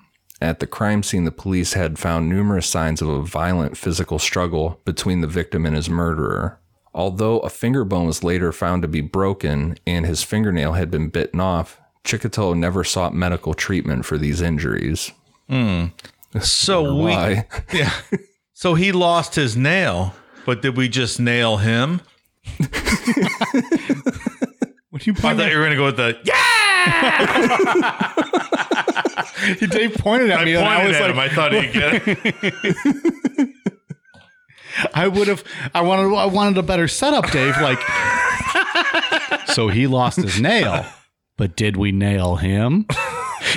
At 0.40 0.59
the 0.59 0.66
crime 0.66 1.05
scene, 1.05 1.24
the 1.24 1.31
police 1.31 1.74
had 1.74 2.00
found 2.00 2.29
numerous 2.29 2.66
signs 2.66 3.00
of 3.00 3.09
a 3.09 3.22
violent 3.22 3.76
physical 3.76 4.18
struggle 4.18 4.81
between 4.85 5.20
the 5.20 5.29
victim 5.29 5.64
and 5.66 5.76
his 5.76 5.88
murderer. 5.88 6.59
Although 6.92 7.38
a 7.40 7.50
finger 7.50 7.85
bone 7.85 8.07
was 8.07 8.24
later 8.24 8.50
found 8.50 8.83
to 8.83 8.88
be 8.88 9.03
broken 9.03 9.79
and 9.87 10.05
his 10.05 10.24
fingernail 10.24 10.72
had 10.72 10.90
been 10.90 11.11
bitten 11.11 11.38
off, 11.38 11.81
Chikatilo 12.05 12.57
never 12.57 12.83
sought 12.83 13.14
medical 13.14 13.55
treatment 13.55 14.05
for 14.05 14.18
these 14.18 14.40
injuries. 14.40 15.12
Hmm. 15.48 15.87
So 16.40 16.94
we 16.94 17.11
yeah. 17.11 17.92
So 18.61 18.75
he 18.75 18.92
lost 18.92 19.37
his 19.37 19.57
nail, 19.57 20.14
but 20.44 20.61
did 20.61 20.77
we 20.77 20.90
just 20.90 21.18
nail 21.18 21.57
him? 21.57 22.03
What 24.90 25.03
do 25.03 25.12
you 25.12 25.16
I 25.16 25.35
thought 25.35 25.51
you 25.51 25.57
were 25.57 25.62
gonna 25.64 25.77
go 25.77 25.85
with 25.87 25.96
the 25.96 26.18
yeah. 26.25 26.46
Dave 29.68 29.94
pointed 29.94 30.31
at 30.31 30.40
I 30.40 30.44
me, 30.44 30.57
pointed 30.57 30.66
and 30.66 30.68
I 30.68 30.87
was 30.87 30.96
at 30.96 31.03
like, 31.03 31.11
him. 31.12 31.18
I 31.20 31.29
thought 31.29 31.53
he'd 31.53 31.73
get 31.73 32.03
it. 32.07 33.55
I 34.94 35.07
would 35.07 35.29
have. 35.29 35.44
I 35.73 35.81
wanted. 35.81 36.14
I 36.14 36.27
wanted 36.27 36.59
a 36.59 36.62
better 36.62 36.88
setup, 36.88 37.31
Dave. 37.31 37.55
Like, 37.62 37.79
so 39.46 39.68
he 39.68 39.87
lost 39.87 40.16
his 40.16 40.40
nail, 40.40 40.85
but 41.37 41.56
did 41.56 41.77
we 41.77 41.92
nail 41.92 42.35
him? 42.37 42.85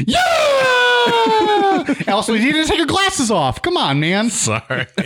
yeah. 0.06 0.33
Ah! 1.06 1.96
Also, 2.08 2.34
you 2.34 2.52
need 2.52 2.64
to 2.64 2.68
take 2.68 2.78
your 2.78 2.88
glasses 2.88 3.32
off. 3.32 3.62
Come 3.62 3.78
on, 3.78 4.00
man. 4.00 4.30
Sorry. 4.30 4.86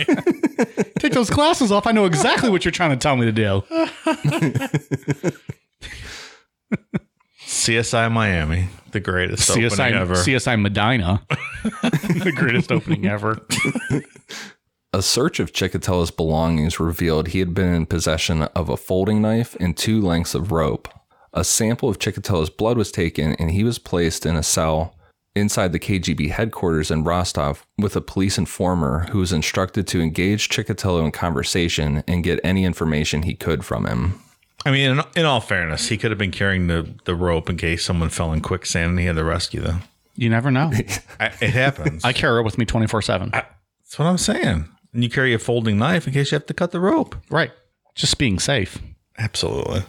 Take 0.98 1.12
those 1.12 1.30
glasses 1.30 1.70
off. 1.72 1.86
I 1.86 1.92
know 1.92 2.04
exactly 2.04 2.50
what 2.50 2.64
you're 2.64 2.72
trying 2.72 2.90
to 2.90 2.96
tell 2.96 3.16
me 3.16 3.26
to 3.26 3.32
do. 3.32 3.62
CSI 7.46 8.12
Miami, 8.12 8.68
the 8.92 9.00
greatest 9.00 9.50
opening 9.50 9.70
CSI, 9.70 9.92
ever. 9.92 10.14
CSI 10.14 10.60
Medina, 10.60 11.22
the 11.62 12.32
greatest 12.34 12.70
opening 12.70 13.06
ever. 13.06 13.40
A 14.92 15.02
search 15.02 15.40
of 15.40 15.52
Chikatilo's 15.52 16.10
belongings 16.10 16.80
revealed 16.80 17.28
he 17.28 17.38
had 17.38 17.54
been 17.54 17.72
in 17.74 17.86
possession 17.86 18.42
of 18.42 18.68
a 18.68 18.76
folding 18.76 19.22
knife 19.22 19.56
and 19.60 19.76
two 19.76 20.00
lengths 20.00 20.34
of 20.34 20.52
rope. 20.52 20.88
A 21.32 21.44
sample 21.44 21.88
of 21.88 21.98
Chikatilo's 21.98 22.50
blood 22.50 22.76
was 22.76 22.90
taken 22.90 23.34
and 23.34 23.50
he 23.50 23.64
was 23.64 23.78
placed 23.78 24.26
in 24.26 24.36
a 24.36 24.42
cell 24.42 24.97
inside 25.34 25.72
the 25.72 25.78
KGB 25.78 26.30
headquarters 26.30 26.90
in 26.90 27.04
Rostov 27.04 27.66
with 27.76 27.96
a 27.96 28.00
police 28.00 28.38
informer 28.38 29.06
who 29.10 29.18
was 29.18 29.32
instructed 29.32 29.86
to 29.88 30.00
engage 30.00 30.48
Chikatilo 30.48 31.04
in 31.04 31.12
conversation 31.12 32.02
and 32.06 32.24
get 32.24 32.40
any 32.42 32.64
information 32.64 33.22
he 33.22 33.34
could 33.34 33.64
from 33.64 33.86
him. 33.86 34.20
I 34.66 34.70
mean, 34.70 34.90
in, 34.90 35.04
in 35.16 35.24
all 35.24 35.40
fairness, 35.40 35.88
he 35.88 35.96
could 35.96 36.10
have 36.10 36.18
been 36.18 36.32
carrying 36.32 36.66
the, 36.66 36.94
the 37.04 37.14
rope 37.14 37.48
in 37.48 37.56
case 37.56 37.84
someone 37.84 38.08
fell 38.08 38.32
in 38.32 38.40
quicksand 38.40 38.90
and 38.90 38.98
he 38.98 39.06
had 39.06 39.16
to 39.16 39.24
rescue 39.24 39.60
them. 39.60 39.82
You 40.16 40.28
never 40.28 40.50
know. 40.50 40.72
I, 41.20 41.26
it 41.40 41.50
happens. 41.50 42.04
I 42.04 42.12
carry 42.12 42.40
it 42.40 42.44
with 42.44 42.58
me 42.58 42.64
24 42.64 43.02
7. 43.02 43.30
That's 43.30 43.98
what 43.98 44.06
I'm 44.06 44.18
saying. 44.18 44.68
And 44.92 45.04
you 45.04 45.08
carry 45.08 45.32
a 45.32 45.38
folding 45.38 45.78
knife 45.78 46.06
in 46.06 46.12
case 46.12 46.32
you 46.32 46.36
have 46.36 46.46
to 46.46 46.54
cut 46.54 46.72
the 46.72 46.80
rope. 46.80 47.14
Right. 47.30 47.52
Just 47.94 48.18
being 48.18 48.38
safe. 48.38 48.78
Absolutely. 49.16 49.82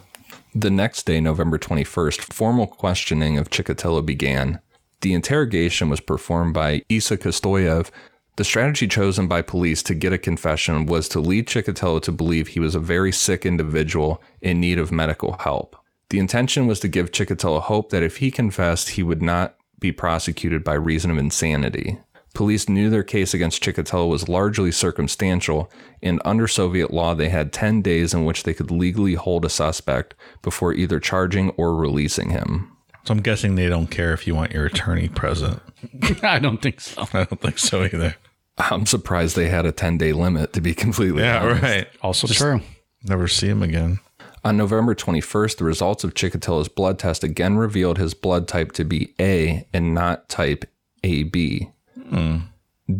The 0.53 0.69
next 0.71 1.03
day, 1.03 1.19
November 1.19 1.57
21st, 1.57 2.21
formal 2.33 2.67
questioning 2.67 3.37
of 3.37 3.49
Chikatilo 3.49 4.05
began. 4.05 4.59
The 5.01 5.13
interrogation 5.13 5.89
was 5.89 6.01
performed 6.01 6.53
by 6.53 6.83
Isa 6.89 7.17
Kostoyev. 7.17 7.89
The 8.35 8.43
strategy 8.43 8.87
chosen 8.87 9.27
by 9.27 9.41
police 9.41 9.81
to 9.83 9.93
get 9.93 10.13
a 10.13 10.17
confession 10.17 10.85
was 10.85 11.07
to 11.09 11.19
lead 11.19 11.47
Chikatilo 11.47 12.01
to 12.01 12.11
believe 12.11 12.49
he 12.49 12.59
was 12.59 12.75
a 12.75 12.79
very 12.79 13.11
sick 13.11 13.45
individual 13.45 14.21
in 14.41 14.59
need 14.59 14.77
of 14.77 14.91
medical 14.91 15.37
help. 15.39 15.75
The 16.09 16.19
intention 16.19 16.67
was 16.67 16.79
to 16.81 16.87
give 16.87 17.11
Chikatilo 17.11 17.61
hope 17.61 17.91
that 17.91 18.03
if 18.03 18.17
he 18.17 18.31
confessed, 18.31 18.89
he 18.89 19.03
would 19.03 19.21
not 19.21 19.55
be 19.79 19.91
prosecuted 19.91 20.63
by 20.63 20.73
reason 20.73 21.11
of 21.11 21.17
insanity. 21.17 21.99
Police 22.33 22.69
knew 22.69 22.89
their 22.89 23.03
case 23.03 23.33
against 23.33 23.63
Chikatilo 23.63 24.09
was 24.09 24.29
largely 24.29 24.71
circumstantial, 24.71 25.71
and 26.01 26.21
under 26.25 26.47
Soviet 26.47 26.93
law, 26.93 27.13
they 27.13 27.29
had 27.29 27.53
10 27.53 27.81
days 27.81 28.13
in 28.13 28.25
which 28.25 28.43
they 28.43 28.53
could 28.53 28.71
legally 28.71 29.15
hold 29.15 29.45
a 29.45 29.49
suspect 29.49 30.13
before 30.41 30.73
either 30.73 30.99
charging 30.99 31.51
or 31.51 31.75
releasing 31.75 32.29
him. 32.29 32.75
So 33.05 33.13
I'm 33.13 33.21
guessing 33.21 33.55
they 33.55 33.69
don't 33.69 33.87
care 33.87 34.13
if 34.13 34.27
you 34.27 34.35
want 34.35 34.51
your 34.51 34.65
attorney 34.65 35.07
present. 35.09 35.61
I 36.23 36.39
don't 36.39 36.61
think 36.61 36.81
so. 36.81 37.03
I 37.13 37.23
don't 37.23 37.41
think 37.41 37.57
so 37.57 37.83
either. 37.83 38.15
I'm 38.57 38.85
surprised 38.85 39.35
they 39.35 39.49
had 39.49 39.65
a 39.65 39.71
10 39.71 39.97
day 39.97 40.11
limit, 40.13 40.53
to 40.53 40.61
be 40.61 40.73
completely 40.75 41.27
honest. 41.27 41.61
right. 41.61 41.87
Also 42.01 42.27
true. 42.27 42.61
Never 43.03 43.27
see 43.27 43.47
him 43.47 43.63
again. 43.63 43.99
On 44.43 44.55
November 44.57 44.95
21st, 44.95 45.57
the 45.57 45.63
results 45.65 46.03
of 46.03 46.13
Chikatilo's 46.13 46.69
blood 46.69 46.97
test 46.99 47.23
again 47.23 47.57
revealed 47.57 47.97
his 47.97 48.13
blood 48.13 48.47
type 48.47 48.71
to 48.73 48.83
be 48.85 49.13
A 49.19 49.65
and 49.73 49.93
not 49.93 50.29
type 50.29 50.65
AB. 51.03 51.69
Hmm. 52.09 52.37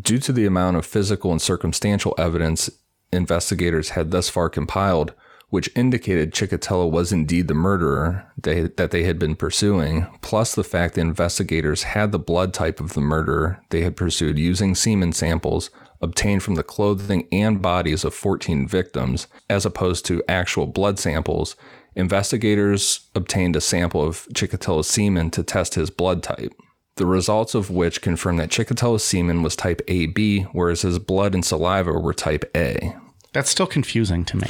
Due 0.02 0.20
to 0.20 0.32
the 0.34 0.46
amount 0.46 0.78
of 0.78 0.86
physical 0.86 1.32
and 1.32 1.42
circumstantial 1.42 2.14
evidence 2.18 2.70
investigators 3.12 3.92
had 3.92 4.12
thus 4.12 4.30
far 4.30 4.50
compiled, 4.50 5.14
which 5.50 5.70
indicated 5.76 6.34
Chikatilo 6.34 6.90
was 6.90 7.12
indeed 7.12 7.48
the 7.48 7.54
murderer 7.54 8.32
they, 8.42 8.62
that 8.62 8.92
they 8.92 9.04
had 9.04 9.18
been 9.18 9.36
pursuing, 9.36 10.08
plus 10.22 10.54
the 10.54 10.64
fact 10.64 10.96
the 10.96 11.02
investigators 11.02 11.84
had 11.84 12.12
the 12.12 12.20
blood 12.20 12.54
type 12.54 12.80
of 12.80 12.94
the 12.94 13.02
murderer 13.02 13.62
they 13.70 13.82
had 13.82 13.96
pursued 13.96 14.38
using 14.38 14.76
semen 14.76 15.12
samples 15.12 15.70
obtained 16.02 16.44
from 16.44 16.56
the 16.56 16.64
clothing 16.64 17.28
and 17.32 17.62
bodies 17.62 18.04
of 18.04 18.14
14 18.14 18.68
victims, 18.68 19.28
as 19.50 19.66
opposed 19.66 20.06
to 20.06 20.24
actual 20.28 20.66
blood 20.66 21.00
samples, 21.00 21.56
investigators 21.96 23.10
obtained 23.16 23.56
a 23.56 23.62
sample 23.62 24.02
of 24.02 24.28
Chikatilo's 24.34 24.88
semen 24.88 25.30
to 25.32 25.44
test 25.44 25.76
his 25.76 25.90
blood 25.90 26.24
type. 26.24 26.54
The 26.96 27.06
results 27.06 27.56
of 27.56 27.70
which 27.70 28.02
confirmed 28.02 28.40
that 28.40 28.50
Chikatilo's 28.50 29.04
semen 29.04 29.42
was 29.42 29.56
type 29.56 29.82
AB, 29.88 30.44
whereas 30.52 30.82
his 30.82 31.00
blood 31.00 31.34
and 31.34 31.46
saliva 31.46 31.94
were 31.94 32.14
type 32.14 32.50
A. 32.56 32.96
That's 33.34 33.50
still 33.50 33.68
confusing 33.68 34.26
to 34.26 34.38
me. 34.38 34.48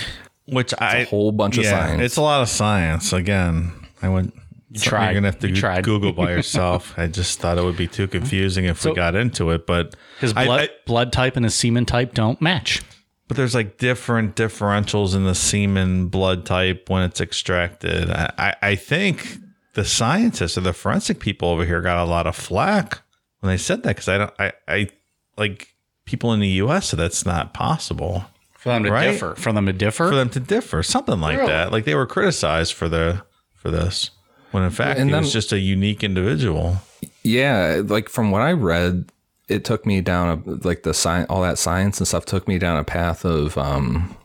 Which 0.52 0.74
I 0.80 0.98
A 1.00 1.06
whole 1.06 1.32
bunch 1.32 1.58
of 1.58 1.66
science. 1.66 2.02
it's 2.02 2.18
a 2.18 2.22
lot 2.22 2.42
of 2.42 2.50
science. 2.50 3.14
Again, 3.14 3.72
I 4.02 4.10
went. 4.10 4.34
You 4.72 4.80
tried. 4.80 5.06
You're 5.06 5.14
gonna 5.16 5.28
have 5.28 5.40
to 5.40 5.50
You 5.50 5.56
tried. 5.56 5.84
Google 5.84 6.14
by 6.14 6.32
yourself. 6.36 6.94
I 6.98 7.08
just 7.08 7.40
thought 7.40 7.58
it 7.58 7.64
would 7.64 7.78
be 7.78 7.88
too 7.88 8.08
confusing 8.08 8.66
if 8.66 8.86
we 8.86 8.94
got 8.94 9.16
into 9.16 9.50
it. 9.52 9.66
But 9.66 9.96
His 10.20 10.34
blood, 10.34 10.60
I- 10.62 10.70
blood 10.86 11.12
type 11.12 11.36
and 11.36 11.44
his 11.46 11.56
semen 11.56 11.86
type 11.86 12.14
don't 12.14 12.40
match. 12.42 12.82
but 13.28 13.36
there's 13.38 13.56
like 13.56 13.78
different 13.78 14.36
differentials 14.36 15.16
in 15.16 15.24
the 15.24 15.34
semen 15.36 16.08
blood 16.08 16.46
type 16.46 16.90
when 16.90 17.02
it's 17.04 17.20
extracted. 17.22 18.10
I, 18.12 18.32
I, 18.38 18.56
I 18.62 18.76
think 18.76 19.38
the 19.74 19.86
scientists 19.86 20.58
or 20.58 20.62
the 20.62 20.74
forensic 20.74 21.20
people 21.20 21.50
over 21.50 21.66
here 21.66 21.82
got 21.82 21.98
a 22.04 22.06
lot 22.10 22.28
of 22.28 22.36
flack 22.36 23.02
when 23.40 23.52
they 23.52 23.58
said 23.58 23.82
that 23.84 23.96
because 23.96 24.08
I 24.08 24.18
don't. 24.20 24.34
I, 24.40 24.52
I 24.68 24.90
like 25.38 25.74
people 26.06 26.32
in 26.34 26.40
the 26.42 26.48
U.S. 26.64 26.90
said 26.90 27.00
that's 27.00 27.26
not 27.26 27.54
possible 27.56 28.26
For 28.60 28.70
them 28.70 28.84
to 28.84 28.92
Right? 28.92 29.12
differ. 29.12 29.36
For 29.36 29.52
them 29.54 29.66
to 29.68 29.74
differ. 29.74 30.10
for 30.10 30.16
them 30.16 30.30
to 30.32 30.40
differ, 30.40 30.84
something 30.84 31.20
like 31.22 31.38
that. 31.38 31.72
Like 31.72 31.86
they 31.86 31.96
were 31.96 32.06
criticized 32.06 32.74
for 32.74 32.90
the 32.90 33.24
for 33.56 33.72
this 33.72 34.12
when 34.52 34.64
in 34.64 34.70
fact 34.70 35.00
And 35.00 35.10
he 35.10 35.16
was 35.16 35.32
just 35.34 35.52
a 35.52 35.60
unique 35.60 36.04
individual. 36.04 36.78
Yeah, 37.24 37.82
like 37.86 38.10
from 38.10 38.32
what 38.32 38.42
I 38.42 38.52
read, 38.52 39.12
it 39.48 39.64
took 39.64 39.86
me 39.86 40.02
down 40.02 40.44
a 40.46 40.68
like 40.68 40.84
the 40.84 40.94
science, 40.94 41.28
all 41.30 41.42
that 41.42 41.58
science 41.58 42.00
and 42.00 42.08
stuff 42.08 42.26
took 42.26 42.48
me 42.48 42.60
down 42.60 42.78
a 42.78 42.84
path 42.84 43.24
of 43.26 43.58
um, 43.58 44.16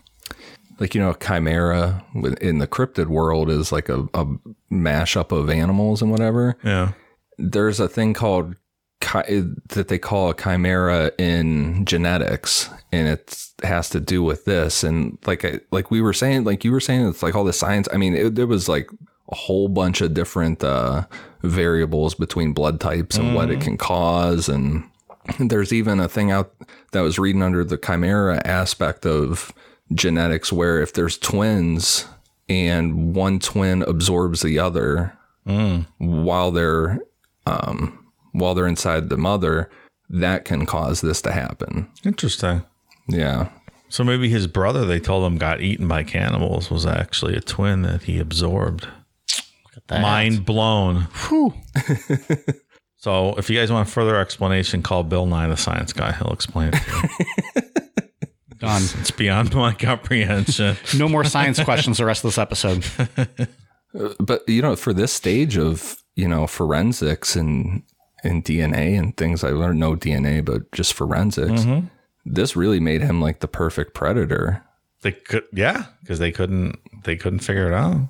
like 0.81 0.95
you 0.95 1.01
know, 1.01 1.11
a 1.11 1.17
chimera 1.17 2.05
in 2.41 2.59
the 2.59 2.67
cryptid 2.67 3.07
world 3.07 3.49
is 3.51 3.71
like 3.71 3.89
a, 3.89 4.01
a 4.15 4.27
mashup 4.73 5.31
of 5.31 5.49
animals 5.49 6.03
and 6.03 6.11
whatever. 6.11 6.57
Yeah. 6.65 6.93
There's 7.39 7.79
a 7.81 7.89
thing 7.89 8.15
called 8.15 8.57
chi- 9.05 9.43
that 9.69 9.89
they 9.89 9.99
call 9.99 10.31
a 10.31 10.35
chimera 10.35 11.13
in 11.19 11.85
genetics, 11.85 12.71
and 12.91 13.07
it 13.09 13.47
has 13.63 13.91
to 13.91 14.01
do 14.01 14.23
with 14.23 14.45
this. 14.45 14.83
And 14.83 15.19
like 15.27 15.45
I, 15.45 15.61
like 15.71 15.91
we 15.91 16.01
were 16.01 16.13
saying, 16.13 16.45
like 16.45 16.65
you 16.65 16.73
were 16.73 16.81
saying, 16.81 17.07
it's 17.07 17.23
like 17.23 17.35
all 17.35 17.45
the 17.45 17.53
science. 17.53 17.89
I 17.93 17.97
mean, 17.99 18.15
it, 18.15 18.35
there 18.35 18.47
was 18.47 18.69
like 18.69 18.89
a 19.31 19.35
whole 19.35 19.69
bunch 19.69 20.01
of 20.01 20.15
different 20.15 20.65
uh, 20.65 21.05
variables 21.43 22.15
between 22.15 22.53
blood 22.53 22.81
types 22.81 23.17
and 23.17 23.35
what 23.35 23.51
it 23.51 23.61
can 23.61 23.77
cause, 23.77 24.49
and 24.49 24.85
there's 25.39 25.73
even 25.73 26.01
a 26.01 26.09
thing 26.09 26.31
out 26.31 26.55
that 26.93 27.01
was 27.03 27.19
reading 27.19 27.43
under 27.43 27.65
the 27.65 27.79
chimera 27.79 28.41
aspect 28.47 29.07
of 29.07 29.53
genetics, 29.93 30.53
where 30.53 30.81
if 30.81 30.93
there's 30.93 31.19
twins 31.19 32.07
and 32.49 33.15
one 33.15 33.39
twin 33.39 33.83
absorbs 33.83 34.43
the 34.43 34.59
other 34.59 35.17
while 35.99 36.51
they're 36.51 37.01
um, 37.47 38.04
while 38.35 38.55
they're 38.55 38.67
inside 38.67 39.09
the 39.09 39.17
mother, 39.17 39.71
that 40.11 40.45
can 40.45 40.67
cause 40.67 41.01
this 41.01 41.23
to 41.23 41.33
happen. 41.33 41.89
Interesting. 42.05 42.63
Yeah. 43.09 43.49
So 43.89 44.05
maybe 44.05 44.29
his 44.29 44.47
brother 44.47 44.85
they 44.85 45.01
told 45.01 45.25
him 45.25 45.39
got 45.39 45.61
eaten 45.63 45.89
by 45.89 46.03
cannibals 46.03 46.71
was 46.71 46.85
actually 46.85 47.37
a 47.37 47.41
twin 47.41 47.83
that 47.83 48.03
he 48.03 48.19
absorbed. 48.19 48.89
That. 49.89 50.01
Mind 50.01 50.45
blown. 50.45 51.09
Whew. 51.29 51.55
So 53.05 53.35
if 53.35 53.51
you 53.51 53.59
guys 53.59 53.71
want 53.71 53.87
further 53.87 54.17
explanation, 54.17 54.83
call 54.83 55.03
Bill 55.03 55.27
Nye 55.27 55.47
the 55.49 55.59
Science 55.59 55.93
Guy. 55.93 56.13
He'll 56.13 56.33
explain 56.33 56.71
it 56.73 56.81
to 56.81 57.09
you. 57.19 57.63
Done. 58.59 58.83
it's 58.99 59.11
beyond 59.11 59.55
my 59.55 59.75
comprehension. 59.75 60.79
No 60.97 61.11
more 61.11 61.23
science 61.23 61.63
questions 61.63 61.99
the 61.99 62.07
rest 62.07 62.25
of 62.25 62.29
this 62.29 62.39
episode. 62.39 62.83
Uh, 63.95 64.15
but 64.19 64.49
you 64.49 64.63
know, 64.63 64.75
for 64.75 64.95
this 64.95 65.13
stage 65.13 65.59
of, 65.59 65.99
you 66.17 66.27
know, 66.27 66.47
forensics 66.47 67.37
and 67.37 67.83
and 68.25 68.45
DNA 68.45 68.99
and 68.99 69.17
things 69.17 69.45
I 69.45 69.51
learned 69.51 69.79
no 69.79 69.95
DNA, 69.95 70.45
but 70.45 70.71
just 70.73 70.95
forensics. 70.95 71.63
Mm-hmm. 71.63 71.87
This 72.25 72.57
really 72.57 72.81
made 72.81 73.03
him 73.03 73.21
like 73.21 73.41
the 73.41 73.49
perfect 73.49 73.95
predator. 73.95 74.65
They 75.03 75.13
could, 75.13 75.45
yeah, 75.53 75.87
because 76.01 76.19
they 76.19 76.33
couldn't, 76.33 76.79
they 77.05 77.17
couldn't 77.17 77.41
figure 77.41 77.67
it 77.67 77.75
out. 77.75 78.09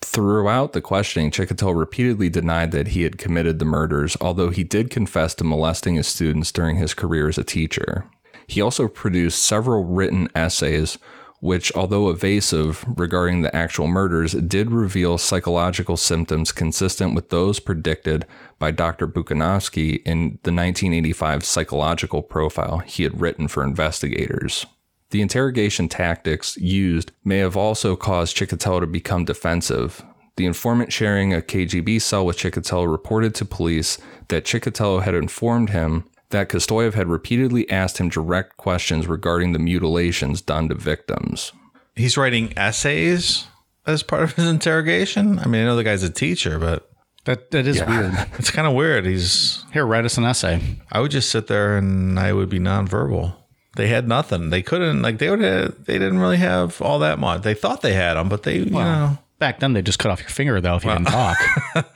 Throughout 0.00 0.74
the 0.74 0.82
questioning, 0.82 1.30
Chikatilo 1.30 1.74
repeatedly 1.74 2.28
denied 2.28 2.72
that 2.72 2.88
he 2.88 3.02
had 3.02 3.16
committed 3.16 3.58
the 3.58 3.64
murders, 3.64 4.16
although 4.20 4.50
he 4.50 4.64
did 4.64 4.90
confess 4.90 5.34
to 5.36 5.44
molesting 5.44 5.94
his 5.94 6.06
students 6.06 6.52
during 6.52 6.76
his 6.76 6.92
career 6.92 7.28
as 7.28 7.38
a 7.38 7.44
teacher. 7.44 8.04
He 8.46 8.60
also 8.60 8.88
produced 8.88 9.42
several 9.42 9.84
written 9.84 10.28
essays, 10.34 10.98
which, 11.44 11.70
although 11.74 12.08
evasive 12.08 12.86
regarding 12.96 13.42
the 13.42 13.54
actual 13.54 13.86
murders, 13.86 14.32
did 14.32 14.70
reveal 14.70 15.18
psychological 15.18 15.94
symptoms 15.94 16.50
consistent 16.50 17.14
with 17.14 17.28
those 17.28 17.60
predicted 17.60 18.24
by 18.58 18.70
Dr. 18.70 19.06
Bukanovsky 19.06 20.00
in 20.06 20.38
the 20.44 20.50
1985 20.50 21.44
psychological 21.44 22.22
profile 22.22 22.78
he 22.78 23.02
had 23.02 23.20
written 23.20 23.46
for 23.46 23.62
investigators. 23.62 24.64
The 25.10 25.20
interrogation 25.20 25.86
tactics 25.86 26.56
used 26.56 27.12
may 27.24 27.40
have 27.40 27.58
also 27.58 27.94
caused 27.94 28.34
Chikatilo 28.34 28.80
to 28.80 28.86
become 28.86 29.26
defensive. 29.26 30.02
The 30.36 30.46
informant 30.46 30.94
sharing 30.94 31.34
a 31.34 31.42
KGB 31.42 32.00
cell 32.00 32.24
with 32.24 32.38
Chikatilo 32.38 32.90
reported 32.90 33.34
to 33.34 33.44
police 33.44 33.98
that 34.28 34.46
Chikatilo 34.46 35.02
had 35.02 35.14
informed 35.14 35.68
him 35.68 36.04
that 36.30 36.48
Kostoyev 36.48 36.94
had 36.94 37.08
repeatedly 37.08 37.68
asked 37.70 37.98
him 37.98 38.08
direct 38.08 38.56
questions 38.56 39.06
regarding 39.06 39.52
the 39.52 39.58
mutilations 39.58 40.40
done 40.40 40.68
to 40.68 40.74
victims. 40.74 41.52
He's 41.94 42.16
writing 42.16 42.52
essays 42.56 43.46
as 43.86 44.02
part 44.02 44.22
of 44.22 44.34
his 44.34 44.48
interrogation. 44.48 45.38
I 45.38 45.46
mean, 45.46 45.62
I 45.62 45.64
know 45.66 45.76
the 45.76 45.84
guy's 45.84 46.02
a 46.02 46.10
teacher, 46.10 46.58
but 46.58 46.90
That 47.24 47.50
that 47.52 47.66
is 47.66 47.82
weird. 47.84 48.12
it's 48.38 48.50
kind 48.50 48.66
of 48.66 48.74
weird. 48.74 49.06
He's, 49.06 49.64
Here, 49.72 49.86
write 49.86 50.04
us 50.04 50.18
an 50.18 50.24
essay. 50.24 50.60
I 50.90 51.00
would 51.00 51.10
just 51.10 51.30
sit 51.30 51.46
there 51.46 51.76
and 51.76 52.18
I 52.18 52.32
would 52.32 52.48
be 52.48 52.58
nonverbal. 52.58 53.34
They 53.76 53.88
had 53.88 54.06
nothing. 54.08 54.50
They 54.50 54.62
couldn't 54.62 55.02
like 55.02 55.18
they 55.18 55.30
would 55.30 55.40
have, 55.40 55.84
they 55.84 55.98
didn't 55.98 56.18
really 56.18 56.36
have 56.36 56.80
all 56.80 57.00
that 57.00 57.18
much. 57.18 57.42
They 57.42 57.54
thought 57.54 57.82
they 57.82 57.92
had 57.94 58.14
them, 58.14 58.28
but 58.28 58.44
they 58.44 58.58
you 58.58 58.70
know 58.70 59.18
Back 59.38 59.54
Back 59.54 59.60
then, 59.60 59.72
they 59.72 59.82
just 59.82 59.98
cut 59.98 60.10
off 60.12 60.20
your 60.20 60.28
finger 60.28 60.60
though 60.60 60.76
if 60.76 60.84
you 60.84 60.90
didn't 60.92 61.08
talk. 61.08 61.36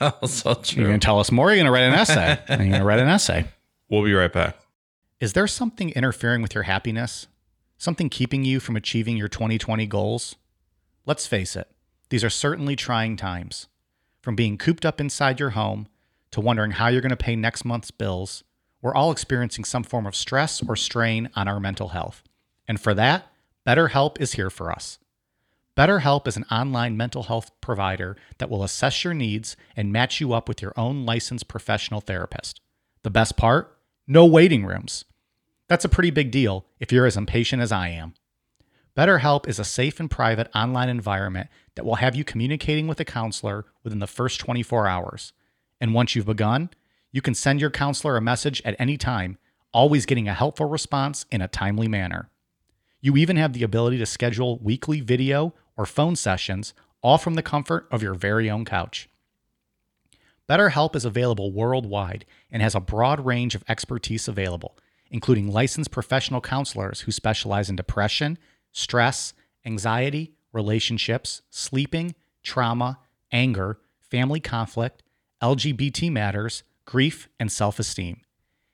also 0.21 0.61
You're 0.75 0.87
going 0.87 0.99
to 0.99 1.05
tell 1.05 1.19
us 1.19 1.31
more. 1.31 1.47
You're 1.49 1.55
going 1.55 1.65
to 1.67 1.71
write 1.71 1.83
an 1.83 1.93
essay. 1.93 2.37
and 2.47 2.61
you're 2.61 2.69
going 2.69 2.81
to 2.81 2.85
write 2.85 2.99
an 2.99 3.07
essay. 3.07 3.45
We'll 3.89 4.03
be 4.03 4.13
right 4.13 4.31
back. 4.31 4.55
Is 5.19 5.33
there 5.33 5.47
something 5.47 5.89
interfering 5.89 6.41
with 6.43 6.53
your 6.53 6.63
happiness? 6.63 7.27
Something 7.77 8.09
keeping 8.09 8.43
you 8.45 8.59
from 8.59 8.75
achieving 8.75 9.17
your 9.17 9.27
2020 9.27 9.87
goals? 9.87 10.35
Let's 11.05 11.25
face 11.25 11.55
it, 11.55 11.67
these 12.09 12.23
are 12.23 12.29
certainly 12.29 12.75
trying 12.75 13.17
times. 13.17 13.67
From 14.21 14.35
being 14.35 14.57
cooped 14.57 14.85
up 14.85 15.01
inside 15.01 15.39
your 15.39 15.51
home 15.51 15.87
to 16.31 16.39
wondering 16.39 16.71
how 16.71 16.87
you're 16.87 17.01
going 17.01 17.09
to 17.09 17.15
pay 17.15 17.35
next 17.35 17.65
month's 17.65 17.89
bills, 17.89 18.43
we're 18.81 18.93
all 18.93 19.11
experiencing 19.11 19.65
some 19.65 19.83
form 19.83 20.05
of 20.05 20.15
stress 20.15 20.61
or 20.67 20.75
strain 20.75 21.29
on 21.35 21.47
our 21.47 21.59
mental 21.59 21.89
health. 21.89 22.21
And 22.67 22.79
for 22.79 22.93
that, 22.93 23.31
BetterHelp 23.65 24.21
is 24.21 24.33
here 24.33 24.51
for 24.51 24.71
us. 24.71 24.99
BetterHelp 25.75 26.27
is 26.27 26.37
an 26.37 26.45
online 26.51 26.95
mental 26.95 27.23
health 27.23 27.49
provider 27.59 28.17
that 28.37 28.49
will 28.49 28.63
assess 28.63 29.03
your 29.03 29.15
needs 29.15 29.57
and 29.75 29.91
match 29.91 30.21
you 30.21 30.33
up 30.33 30.47
with 30.47 30.61
your 30.61 30.73
own 30.77 31.05
licensed 31.05 31.47
professional 31.47 32.01
therapist. 32.01 32.61
The 33.01 33.09
best 33.09 33.35
part? 33.37 33.75
No 34.11 34.25
waiting 34.25 34.65
rooms. 34.65 35.05
That's 35.67 35.85
a 35.85 35.89
pretty 35.89 36.09
big 36.09 36.31
deal 36.31 36.65
if 36.79 36.91
you're 36.91 37.05
as 37.05 37.15
impatient 37.15 37.61
as 37.61 37.71
I 37.71 37.89
am. 37.89 38.15
BetterHelp 38.97 39.47
is 39.47 39.59
a 39.59 39.63
safe 39.63 39.99
and 39.99 40.09
private 40.09 40.49
online 40.55 40.89
environment 40.89 41.47
that 41.75 41.85
will 41.85 41.97
have 41.97 42.15
you 42.15 42.23
communicating 42.23 42.87
with 42.87 42.99
a 42.99 43.05
counselor 43.05 43.67
within 43.83 43.99
the 43.99 44.07
first 44.07 44.39
24 44.39 44.87
hours. 44.87 45.33
And 45.79 45.93
once 45.93 46.15
you've 46.15 46.25
begun, 46.25 46.71
you 47.11 47.21
can 47.21 47.35
send 47.35 47.61
your 47.61 47.69
counselor 47.69 48.17
a 48.17 48.21
message 48.21 48.63
at 48.65 48.75
any 48.79 48.97
time, 48.97 49.37
always 49.73 50.07
getting 50.07 50.27
a 50.27 50.33
helpful 50.33 50.65
response 50.65 51.27
in 51.29 51.43
a 51.43 51.47
timely 51.47 51.87
manner. 51.87 52.31
You 53.01 53.15
even 53.15 53.35
have 53.35 53.53
the 53.53 53.61
ability 53.61 53.99
to 53.99 54.07
schedule 54.07 54.57
weekly 54.57 55.01
video 55.01 55.53
or 55.77 55.85
phone 55.85 56.15
sessions, 56.15 56.73
all 57.03 57.19
from 57.19 57.35
the 57.35 57.43
comfort 57.43 57.87
of 57.91 58.01
your 58.01 58.15
very 58.15 58.49
own 58.49 58.65
couch. 58.65 59.07
BetterHelp 60.49 60.95
is 60.95 61.05
available 61.05 61.51
worldwide 61.51 62.25
and 62.51 62.63
has 62.63 62.73
a 62.73 62.79
broad 62.79 63.23
range 63.23 63.53
of 63.53 63.63
expertise 63.69 64.27
available, 64.27 64.77
including 65.11 65.47
licensed 65.51 65.91
professional 65.91 66.41
counselors 66.41 67.01
who 67.01 67.11
specialize 67.11 67.69
in 67.69 67.75
depression, 67.75 68.39
stress, 68.71 69.33
anxiety, 69.63 70.33
relationships, 70.51 71.43
sleeping, 71.51 72.15
trauma, 72.41 72.97
anger, 73.31 73.79
family 73.99 74.39
conflict, 74.39 75.03
LGBT 75.43 76.11
matters, 76.11 76.63
grief, 76.85 77.29
and 77.39 77.51
self 77.51 77.77
esteem. 77.77 78.21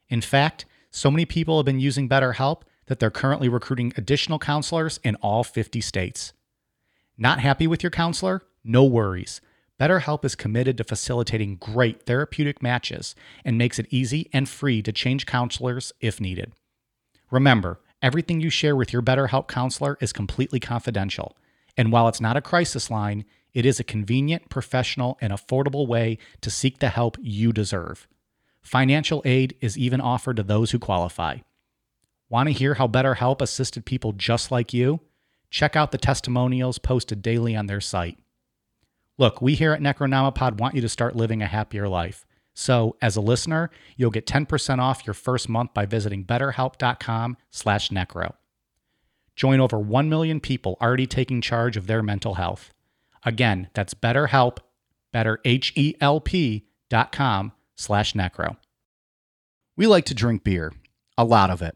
In 0.08 0.22
fact, 0.22 0.66
so 0.92 1.12
many 1.12 1.26
people 1.26 1.58
have 1.58 1.66
been 1.66 1.82
using 1.82 2.08
BetterHelp 2.08 2.62
that 2.86 3.00
they're 3.00 3.12
currently 3.12 3.50
recruiting 3.50 3.92
additional 3.98 4.40
counselors 4.40 5.00
in 5.04 5.16
all 5.16 5.44
50 5.44 5.82
states. 5.82 6.32
Not 7.18 7.40
happy 7.40 7.68
with 7.68 7.84
your 7.84 7.90
counselor? 7.90 8.44
No 8.64 8.86
worries. 8.86 9.42
BetterHelp 9.80 10.24
is 10.24 10.36
committed 10.36 10.78
to 10.78 10.86
facilitating 10.86 11.58
great 11.58 12.04
therapeutic 12.04 12.64
matches 12.64 13.14
and 13.44 13.58
makes 13.58 13.78
it 13.78 13.88
easy 13.90 14.30
and 14.32 14.48
free 14.48 14.82
to 14.82 14.94
change 14.94 15.26
counselors 15.26 15.92
if 16.00 16.22
needed. 16.22 16.54
Remember, 17.30 17.82
everything 18.02 18.40
you 18.40 18.50
share 18.50 18.76
with 18.76 18.94
your 18.94 19.02
BetterHelp 19.02 19.48
counselor 19.48 19.98
is 20.00 20.14
completely 20.14 20.62
confidential. 20.62 21.36
And 21.76 21.92
while 21.92 22.08
it's 22.08 22.22
not 22.22 22.38
a 22.38 22.42
crisis 22.42 22.90
line, 22.90 23.26
it 23.54 23.66
is 23.66 23.80
a 23.80 23.84
convenient, 23.84 24.50
professional, 24.50 25.18
and 25.20 25.34
affordable 25.34 25.88
way 25.88 26.20
to 26.40 26.50
seek 26.50 26.80
the 26.80 26.90
help 26.90 27.18
you 27.20 27.52
deserve. 27.52 28.08
Financial 28.62 29.22
aid 29.26 29.56
is 29.60 29.78
even 29.78 30.00
offered 30.00 30.38
to 30.38 30.44
those 30.44 30.72
who 30.72 30.80
qualify. 30.80 31.38
Want 32.30 32.48
to 32.48 32.54
hear 32.54 32.76
how 32.76 32.88
BetterHelp 32.88 33.42
assisted 33.42 33.86
people 33.86 34.14
just 34.14 34.52
like 34.52 34.74
you? 34.74 35.02
Check 35.50 35.76
out 35.76 35.92
the 35.92 35.98
testimonials 35.98 36.80
posted 36.80 37.22
daily 37.22 37.56
on 37.56 37.68
their 37.68 37.82
site. 37.82 38.18
Look, 39.18 39.42
we 39.42 39.56
here 39.56 39.72
at 39.72 39.80
Necronomipod 39.82 40.58
want 40.58 40.76
you 40.76 40.82
to 40.82 40.90
start 40.90 41.16
living 41.16 41.42
a 41.42 41.48
happier 41.48 41.88
life. 41.88 42.26
So, 42.54 42.98
as 43.02 43.16
a 43.16 43.22
listener, 43.22 43.70
you'll 43.98 44.12
get 44.12 44.26
10% 44.26 44.80
off 44.80 45.06
your 45.06 45.14
first 45.14 45.48
month 45.50 45.74
by 45.74 45.86
visiting 45.86 46.26
betterhelp.com/necro. 46.26 48.34
Join 49.36 49.60
over 49.60 49.78
1 49.78 50.10
million 50.10 50.40
people 50.40 50.78
already 50.82 51.08
taking 51.08 51.42
charge 51.42 51.76
of 51.76 51.88
their 51.88 52.02
mental 52.02 52.36
health. 52.36 52.72
Again, 53.24 53.68
that's 53.74 53.94
BetterHelp, 53.94 54.60
better 55.12 55.40
H 55.44 55.74
E 55.76 55.96
L 56.00 56.22
P 56.22 56.66
dot 56.90 57.12
com 57.12 57.52
slash 57.76 58.14
necro. 58.14 58.56
We 59.76 59.88
like 59.88 60.06
to 60.06 60.14
drink 60.14 60.46
beer, 60.46 60.72
a 61.18 61.26
lot 61.26 61.50
of 61.50 61.62
it. 61.62 61.76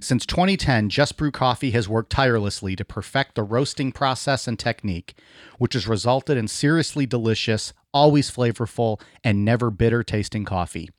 Since 0.00 0.26
2010, 0.26 0.90
Just 0.90 1.16
Brew 1.16 1.30
Coffee 1.30 1.70
has 1.70 1.88
worked 1.88 2.10
tirelessly 2.10 2.76
to 2.76 2.84
perfect 2.84 3.34
the 3.34 3.42
roasting 3.42 3.92
process 3.92 4.46
and 4.46 4.58
technique, 4.58 5.14
which 5.58 5.74
has 5.74 5.88
resulted 5.88 6.36
in 6.36 6.48
seriously 6.48 7.06
delicious, 7.06 7.72
always 7.92 8.30
flavorful, 8.30 9.00
and 9.22 9.44
never 9.44 9.70
bitter 9.70 10.02
tasting 10.02 10.44
coffee. 10.44 10.90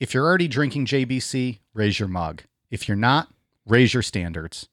If 0.00 0.14
you're 0.14 0.26
already 0.26 0.48
drinking 0.48 0.86
JBC, 0.86 1.58
raise 1.74 1.98
your 1.98 2.08
mug. 2.08 2.42
If 2.70 2.88
you're 2.88 2.96
not, 2.96 3.28
raise 3.66 3.94
your 3.94 4.02
standards. 4.02 4.68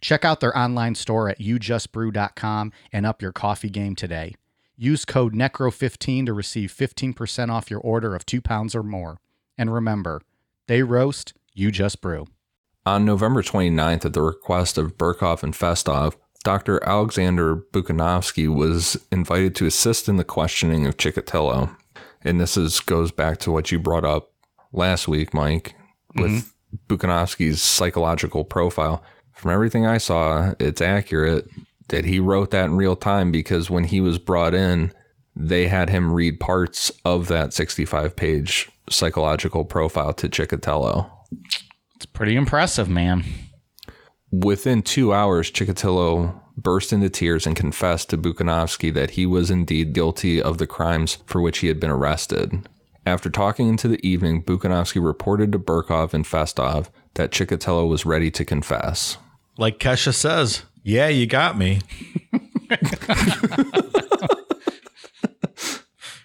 Check 0.00 0.24
out 0.24 0.40
their 0.40 0.56
online 0.56 0.94
store 0.94 1.28
at 1.30 1.38
youjustbrew.com 1.38 2.72
and 2.92 3.06
up 3.06 3.22
your 3.22 3.32
coffee 3.32 3.70
game 3.70 3.94
today. 3.94 4.34
Use 4.76 5.04
code 5.04 5.34
NECRO15 5.34 6.26
to 6.26 6.32
receive 6.32 6.72
15% 6.72 7.50
off 7.50 7.70
your 7.70 7.80
order 7.80 8.14
of 8.14 8.26
two 8.26 8.40
pounds 8.40 8.74
or 8.74 8.82
more. 8.82 9.18
And 9.56 9.72
remember, 9.72 10.20
they 10.66 10.82
roast, 10.82 11.32
you 11.54 11.70
just 11.70 12.00
brew. 12.00 12.26
On 12.86 13.04
November 13.06 13.42
29th, 13.42 14.04
at 14.04 14.12
the 14.12 14.20
request 14.20 14.76
of 14.76 14.98
Burakov 14.98 15.42
and 15.42 15.54
Festov, 15.54 16.16
Dr. 16.42 16.84
Alexander 16.86 17.56
Bukanovsky 17.56 18.54
was 18.54 18.98
invited 19.10 19.54
to 19.56 19.66
assist 19.66 20.06
in 20.06 20.18
the 20.18 20.24
questioning 20.24 20.86
of 20.86 20.98
Chikatilo. 20.98 21.74
And 22.22 22.38
this 22.38 22.58
is 22.58 22.80
goes 22.80 23.10
back 23.10 23.38
to 23.38 23.50
what 23.50 23.72
you 23.72 23.78
brought 23.78 24.04
up 24.04 24.30
last 24.70 25.08
week, 25.08 25.32
Mike, 25.32 25.74
with 26.14 26.30
mm-hmm. 26.30 26.94
Bukanovsky's 26.94 27.62
psychological 27.62 28.44
profile. 28.44 29.02
From 29.32 29.50
everything 29.50 29.86
I 29.86 29.96
saw, 29.96 30.52
it's 30.60 30.82
accurate 30.82 31.48
that 31.88 32.04
he 32.04 32.20
wrote 32.20 32.50
that 32.50 32.66
in 32.66 32.76
real 32.76 32.96
time 32.96 33.32
because 33.32 33.70
when 33.70 33.84
he 33.84 34.02
was 34.02 34.18
brought 34.18 34.52
in, 34.52 34.92
they 35.34 35.68
had 35.68 35.88
him 35.88 36.12
read 36.12 36.38
parts 36.38 36.92
of 37.06 37.28
that 37.28 37.54
65 37.54 38.14
page 38.14 38.70
psychological 38.90 39.64
profile 39.64 40.12
to 40.12 40.28
Chikatilo. 40.28 41.10
It's 42.04 42.12
pretty 42.12 42.36
impressive, 42.36 42.86
man. 42.86 43.24
Within 44.30 44.82
two 44.82 45.14
hours, 45.14 45.50
Chikatilo 45.50 46.38
burst 46.54 46.92
into 46.92 47.08
tears 47.08 47.46
and 47.46 47.56
confessed 47.56 48.10
to 48.10 48.18
Bukanovsky 48.18 48.92
that 48.92 49.12
he 49.12 49.24
was 49.24 49.50
indeed 49.50 49.94
guilty 49.94 50.40
of 50.40 50.58
the 50.58 50.66
crimes 50.66 51.16
for 51.24 51.40
which 51.40 51.60
he 51.60 51.68
had 51.68 51.80
been 51.80 51.90
arrested. 51.90 52.68
After 53.06 53.30
talking 53.30 53.70
into 53.70 53.88
the 53.88 54.06
evening, 54.06 54.42
Bukanovsky 54.42 55.02
reported 55.02 55.50
to 55.52 55.58
Burakov 55.58 56.12
and 56.12 56.26
Festov 56.26 56.90
that 57.14 57.30
Chikatilo 57.30 57.88
was 57.88 58.04
ready 58.04 58.30
to 58.32 58.44
confess. 58.44 59.16
Like 59.56 59.78
Kesha 59.78 60.12
says, 60.12 60.64
yeah, 60.82 61.08
you 61.08 61.26
got 61.26 61.56
me. 61.56 61.80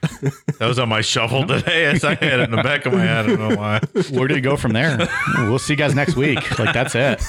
that 0.01 0.67
was 0.67 0.79
on 0.79 0.89
my 0.89 1.01
shuffle 1.01 1.45
today. 1.45 1.85
As 1.85 2.03
I 2.03 2.15
had 2.15 2.39
it 2.39 2.41
in 2.41 2.51
the 2.51 2.63
back 2.63 2.85
of 2.85 2.93
my 2.93 3.01
head. 3.01 3.25
I 3.25 3.27
don't 3.27 3.49
know 3.49 3.55
why. 3.55 3.79
Where 4.11 4.27
do 4.27 4.35
you 4.35 4.41
go 4.41 4.55
from 4.55 4.73
there? 4.73 5.07
we'll 5.37 5.59
see 5.59 5.73
you 5.73 5.77
guys 5.77 5.95
next 5.95 6.15
week. 6.15 6.59
Like, 6.59 6.73
that's 6.73 6.95
it. 6.95 7.21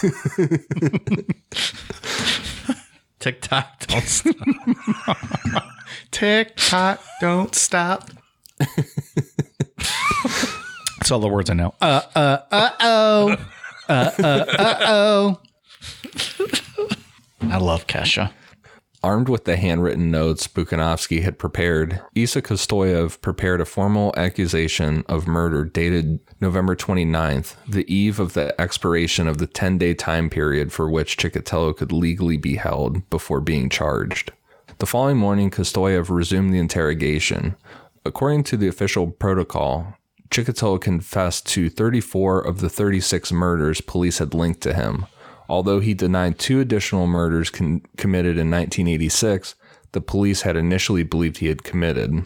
TikTok, 3.18 3.86
don't 3.86 4.06
stop. 4.06 4.36
Tick 6.10 6.54
tock, 6.56 7.02
don't 7.20 7.54
stop. 7.54 8.10
That's 10.98 11.10
all 11.10 11.20
the 11.20 11.28
words 11.28 11.50
I 11.50 11.54
know. 11.54 11.74
Uh, 11.80 12.02
uh, 12.14 12.38
uh, 12.50 12.70
oh. 12.80 13.36
Uh, 13.88 14.10
uh, 14.18 14.44
uh, 14.58 14.78
oh. 14.86 15.40
I 17.42 17.58
love 17.58 17.86
Kesha. 17.86 18.32
Armed 19.02 19.30
with 19.30 19.44
the 19.44 19.56
handwritten 19.56 20.10
notes 20.10 20.46
Bukanovsky 20.46 21.22
had 21.22 21.38
prepared, 21.38 22.02
Isa 22.14 22.42
Kostoyev 22.42 23.18
prepared 23.22 23.62
a 23.62 23.64
formal 23.64 24.12
accusation 24.14 25.04
of 25.08 25.26
murder 25.26 25.64
dated 25.64 26.20
November 26.38 26.76
29th, 26.76 27.54
the 27.66 27.90
eve 27.92 28.20
of 28.20 28.34
the 28.34 28.58
expiration 28.60 29.26
of 29.26 29.38
the 29.38 29.46
10 29.46 29.78
day 29.78 29.94
time 29.94 30.28
period 30.28 30.70
for 30.70 30.90
which 30.90 31.16
Chikatilo 31.16 31.74
could 31.74 31.92
legally 31.92 32.36
be 32.36 32.56
held 32.56 33.08
before 33.08 33.40
being 33.40 33.70
charged. 33.70 34.32
The 34.78 34.86
following 34.86 35.16
morning, 35.16 35.50
Kostoyev 35.50 36.10
resumed 36.10 36.52
the 36.52 36.58
interrogation. 36.58 37.56
According 38.04 38.44
to 38.44 38.58
the 38.58 38.68
official 38.68 39.10
protocol, 39.10 39.94
Chikatilo 40.30 40.78
confessed 40.78 41.46
to 41.48 41.70
34 41.70 42.42
of 42.42 42.60
the 42.60 42.68
36 42.68 43.32
murders 43.32 43.80
police 43.80 44.18
had 44.18 44.34
linked 44.34 44.60
to 44.60 44.74
him. 44.74 45.06
Although 45.50 45.80
he 45.80 45.94
denied 45.94 46.38
two 46.38 46.60
additional 46.60 47.08
murders 47.08 47.50
con- 47.50 47.82
committed 47.96 48.38
in 48.38 48.52
1986, 48.52 49.56
the 49.90 50.00
police 50.00 50.42
had 50.42 50.56
initially 50.56 51.02
believed 51.02 51.38
he 51.38 51.48
had 51.48 51.64
committed. 51.64 52.24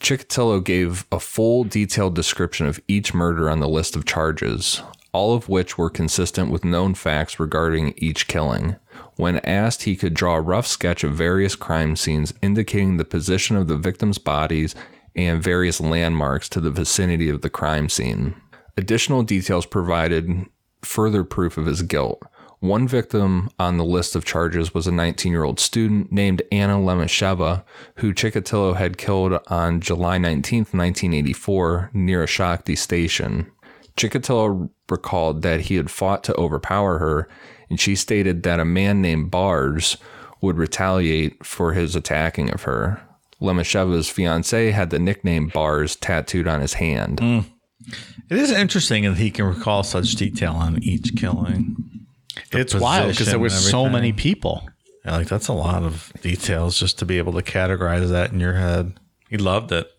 Chikatilo 0.00 0.64
gave 0.64 1.06
a 1.12 1.20
full, 1.20 1.62
detailed 1.62 2.16
description 2.16 2.66
of 2.66 2.80
each 2.88 3.14
murder 3.14 3.48
on 3.48 3.60
the 3.60 3.68
list 3.68 3.94
of 3.94 4.04
charges, 4.04 4.82
all 5.12 5.32
of 5.32 5.48
which 5.48 5.78
were 5.78 5.88
consistent 5.88 6.50
with 6.50 6.64
known 6.64 6.94
facts 6.94 7.38
regarding 7.38 7.94
each 7.98 8.26
killing. 8.26 8.74
When 9.14 9.38
asked, 9.46 9.84
he 9.84 9.94
could 9.94 10.14
draw 10.14 10.34
a 10.34 10.40
rough 10.40 10.66
sketch 10.66 11.04
of 11.04 11.14
various 11.14 11.54
crime 11.54 11.94
scenes 11.94 12.34
indicating 12.42 12.96
the 12.96 13.04
position 13.04 13.56
of 13.56 13.68
the 13.68 13.76
victims' 13.76 14.18
bodies 14.18 14.74
and 15.14 15.40
various 15.40 15.80
landmarks 15.80 16.48
to 16.48 16.60
the 16.60 16.70
vicinity 16.72 17.28
of 17.28 17.42
the 17.42 17.50
crime 17.50 17.88
scene. 17.88 18.34
Additional 18.76 19.22
details 19.22 19.66
provided 19.66 20.46
further 20.82 21.22
proof 21.22 21.56
of 21.56 21.66
his 21.66 21.82
guilt. 21.82 22.20
One 22.60 22.86
victim 22.86 23.48
on 23.58 23.78
the 23.78 23.84
list 23.84 24.14
of 24.14 24.26
charges 24.26 24.74
was 24.74 24.86
a 24.86 24.92
19 24.92 25.32
year 25.32 25.44
old 25.44 25.58
student 25.58 26.12
named 26.12 26.42
Anna 26.52 26.74
Lemesheva, 26.74 27.64
who 27.96 28.12
Chikatilo 28.12 28.76
had 28.76 28.98
killed 28.98 29.40
on 29.48 29.80
July 29.80 30.18
19, 30.18 30.58
1984, 30.58 31.90
near 31.94 32.22
a 32.22 32.26
Shakhty 32.26 32.76
station. 32.76 33.50
Chikatilo 33.96 34.68
recalled 34.90 35.40
that 35.40 35.62
he 35.62 35.76
had 35.76 35.90
fought 35.90 36.22
to 36.24 36.36
overpower 36.36 36.98
her, 36.98 37.28
and 37.70 37.80
she 37.80 37.96
stated 37.96 38.42
that 38.42 38.60
a 38.60 38.64
man 38.66 39.00
named 39.00 39.30
Bars 39.30 39.96
would 40.42 40.58
retaliate 40.58 41.44
for 41.44 41.72
his 41.72 41.96
attacking 41.96 42.50
of 42.50 42.64
her. 42.64 43.00
Lemesheva's 43.40 44.10
fiance 44.10 44.70
had 44.70 44.90
the 44.90 44.98
nickname 44.98 45.48
Bars 45.48 45.96
tattooed 45.96 46.46
on 46.46 46.60
his 46.60 46.74
hand. 46.74 47.18
Mm. 47.18 47.44
It 48.28 48.36
is 48.36 48.50
interesting 48.50 49.04
that 49.04 49.16
he 49.16 49.30
can 49.30 49.46
recall 49.46 49.82
such 49.82 50.14
detail 50.14 50.52
on 50.52 50.82
each 50.82 51.16
killing. 51.16 51.89
The 52.50 52.60
it's 52.60 52.74
wild 52.74 53.10
because 53.10 53.26
there 53.26 53.38
were 53.38 53.50
so 53.50 53.88
many 53.88 54.12
people. 54.12 54.68
Yeah, 55.04 55.16
like 55.16 55.28
that's 55.28 55.48
a 55.48 55.54
lot 55.54 55.82
of 55.82 56.12
details 56.20 56.78
just 56.78 56.98
to 56.98 57.06
be 57.06 57.18
able 57.18 57.32
to 57.32 57.42
categorize 57.42 58.10
that 58.10 58.32
in 58.32 58.40
your 58.40 58.54
head. 58.54 58.98
He 59.28 59.38
loved 59.38 59.72
it. 59.72 59.90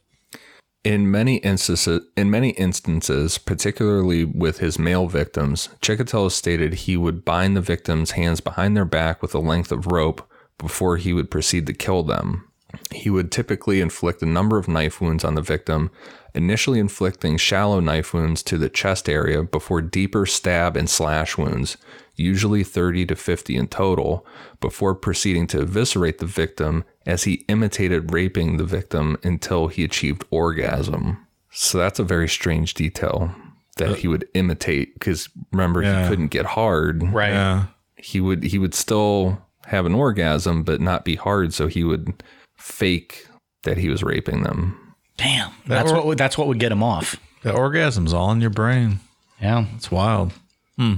In 0.83 1.11
many 1.11 1.37
instances, 1.37 2.03
in 2.17 2.31
many 2.31 2.49
instances, 2.51 3.37
particularly 3.37 4.25
with 4.25 4.59
his 4.59 4.79
male 4.79 5.07
victims, 5.07 5.69
Chikatilo 5.81 6.31
stated 6.31 6.73
he 6.73 6.97
would 6.97 7.23
bind 7.23 7.55
the 7.55 7.61
victims' 7.61 8.11
hands 8.11 8.41
behind 8.41 8.75
their 8.75 8.85
back 8.85 9.21
with 9.21 9.35
a 9.35 9.39
length 9.39 9.71
of 9.71 9.87
rope 9.87 10.27
before 10.57 10.97
he 10.97 11.13
would 11.13 11.29
proceed 11.29 11.67
to 11.67 11.73
kill 11.73 12.03
them. 12.03 12.47
He 12.91 13.09
would 13.09 13.31
typically 13.31 13.81
inflict 13.81 14.21
a 14.21 14.27
number 14.27 14.57
of 14.57 14.67
knife 14.67 15.01
wounds 15.01 15.23
on 15.23 15.35
the 15.35 15.41
victim, 15.41 15.91
initially 16.33 16.79
inflicting 16.79 17.37
shallow 17.37 17.79
knife 17.79 18.13
wounds 18.13 18.41
to 18.43 18.57
the 18.57 18.69
chest 18.69 19.09
area 19.09 19.43
before 19.43 19.81
deeper 19.81 20.25
stab 20.25 20.77
and 20.77 20.89
slash 20.89 21.37
wounds, 21.37 21.77
usually 22.21 22.63
30 22.63 23.05
to 23.07 23.15
50 23.15 23.55
in 23.55 23.67
total, 23.67 24.25
before 24.59 24.95
proceeding 24.95 25.47
to 25.47 25.61
eviscerate 25.61 26.19
the 26.19 26.25
victim 26.25 26.83
as 27.05 27.23
he 27.23 27.45
imitated 27.49 28.11
raping 28.13 28.57
the 28.57 28.63
victim 28.63 29.17
until 29.23 29.67
he 29.67 29.83
achieved 29.83 30.23
orgasm. 30.29 31.17
So 31.51 31.77
that's 31.77 31.99
a 31.99 32.03
very 32.03 32.29
strange 32.29 32.73
detail 32.73 33.33
that 33.77 33.97
he 33.97 34.07
would 34.07 34.27
imitate 34.33 34.93
because 34.95 35.27
remember 35.51 35.81
Yeah. 35.81 36.03
he 36.03 36.09
couldn't 36.09 36.27
get 36.27 36.45
hard. 36.45 37.01
Right. 37.11 37.31
Yeah. 37.31 37.65
He 37.97 38.19
would 38.21 38.43
he 38.43 38.57
would 38.57 38.73
still 38.73 39.41
have 39.65 39.85
an 39.85 39.93
orgasm 39.93 40.63
but 40.63 40.81
not 40.81 41.05
be 41.05 41.15
hard 41.15 41.53
so 41.53 41.67
he 41.67 41.83
would 41.83 42.23
fake 42.57 43.27
that 43.63 43.77
he 43.77 43.89
was 43.89 44.03
raping 44.03 44.43
them. 44.43 44.77
Damn. 45.17 45.51
That's 45.67 45.91
or- 45.91 45.95
what 45.95 46.05
would- 46.05 46.17
that's 46.17 46.37
what 46.37 46.47
would 46.47 46.59
get 46.59 46.71
him 46.71 46.83
off. 46.83 47.15
The 47.43 47.53
orgasm's 47.53 48.13
all 48.13 48.31
in 48.31 48.41
your 48.41 48.49
brain. 48.51 48.99
Yeah. 49.41 49.65
It's 49.75 49.89
wild. 49.91 50.33
Hmm. 50.77 50.95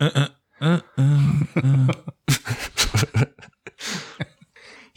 Uh, 0.00 0.10
uh. 0.14 0.28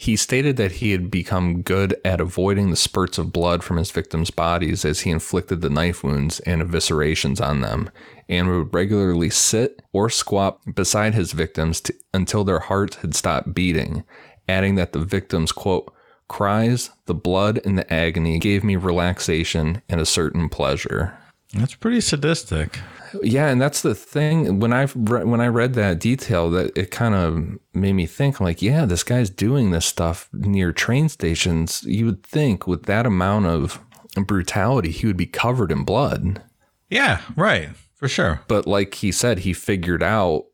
He 0.00 0.16
stated 0.16 0.56
that 0.56 0.72
he 0.72 0.92
had 0.92 1.10
become 1.10 1.60
good 1.60 1.94
at 2.06 2.22
avoiding 2.22 2.70
the 2.70 2.76
spurts 2.76 3.18
of 3.18 3.34
blood 3.34 3.62
from 3.62 3.76
his 3.76 3.90
victims' 3.90 4.30
bodies 4.30 4.82
as 4.82 5.00
he 5.00 5.10
inflicted 5.10 5.60
the 5.60 5.68
knife 5.68 6.02
wounds 6.02 6.40
and 6.40 6.62
eviscerations 6.62 7.38
on 7.38 7.60
them, 7.60 7.90
and 8.26 8.48
would 8.48 8.72
regularly 8.72 9.28
sit 9.28 9.82
or 9.92 10.08
squat 10.08 10.58
beside 10.74 11.12
his 11.12 11.32
victims 11.32 11.82
until 12.14 12.44
their 12.44 12.60
hearts 12.60 12.96
had 12.96 13.14
stopped 13.14 13.52
beating, 13.52 14.02
adding 14.48 14.76
that 14.76 14.94
the 14.94 15.00
victims, 15.00 15.52
quote, 15.52 15.92
cries, 16.28 16.88
the 17.04 17.12
blood, 17.12 17.60
and 17.66 17.76
the 17.76 17.92
agony 17.92 18.38
gave 18.38 18.64
me 18.64 18.76
relaxation 18.76 19.82
and 19.86 20.00
a 20.00 20.06
certain 20.06 20.48
pleasure. 20.48 21.14
That's 21.52 21.74
pretty 21.74 22.00
sadistic. 22.00 22.78
Yeah, 23.22 23.48
and 23.48 23.60
that's 23.60 23.82
the 23.82 23.94
thing. 23.94 24.60
When 24.60 24.72
I 24.72 24.88
re- 24.94 25.24
when 25.24 25.40
I 25.40 25.48
read 25.48 25.74
that 25.74 26.00
detail, 26.00 26.50
that 26.50 26.76
it 26.76 26.90
kind 26.90 27.14
of 27.14 27.58
made 27.74 27.94
me 27.94 28.06
think, 28.06 28.40
like, 28.40 28.62
yeah, 28.62 28.84
this 28.84 29.02
guy's 29.02 29.30
doing 29.30 29.70
this 29.70 29.86
stuff 29.86 30.28
near 30.32 30.72
train 30.72 31.08
stations. 31.08 31.82
You 31.84 32.06
would 32.06 32.22
think 32.22 32.66
with 32.66 32.84
that 32.84 33.06
amount 33.06 33.46
of 33.46 33.80
brutality, 34.16 34.90
he 34.90 35.06
would 35.06 35.16
be 35.16 35.26
covered 35.26 35.72
in 35.72 35.84
blood. 35.84 36.42
Yeah, 36.88 37.20
right. 37.36 37.70
For 37.94 38.08
sure. 38.08 38.40
But 38.48 38.66
like 38.66 38.94
he 38.94 39.12
said, 39.12 39.40
he 39.40 39.52
figured 39.52 40.02
out, 40.02 40.46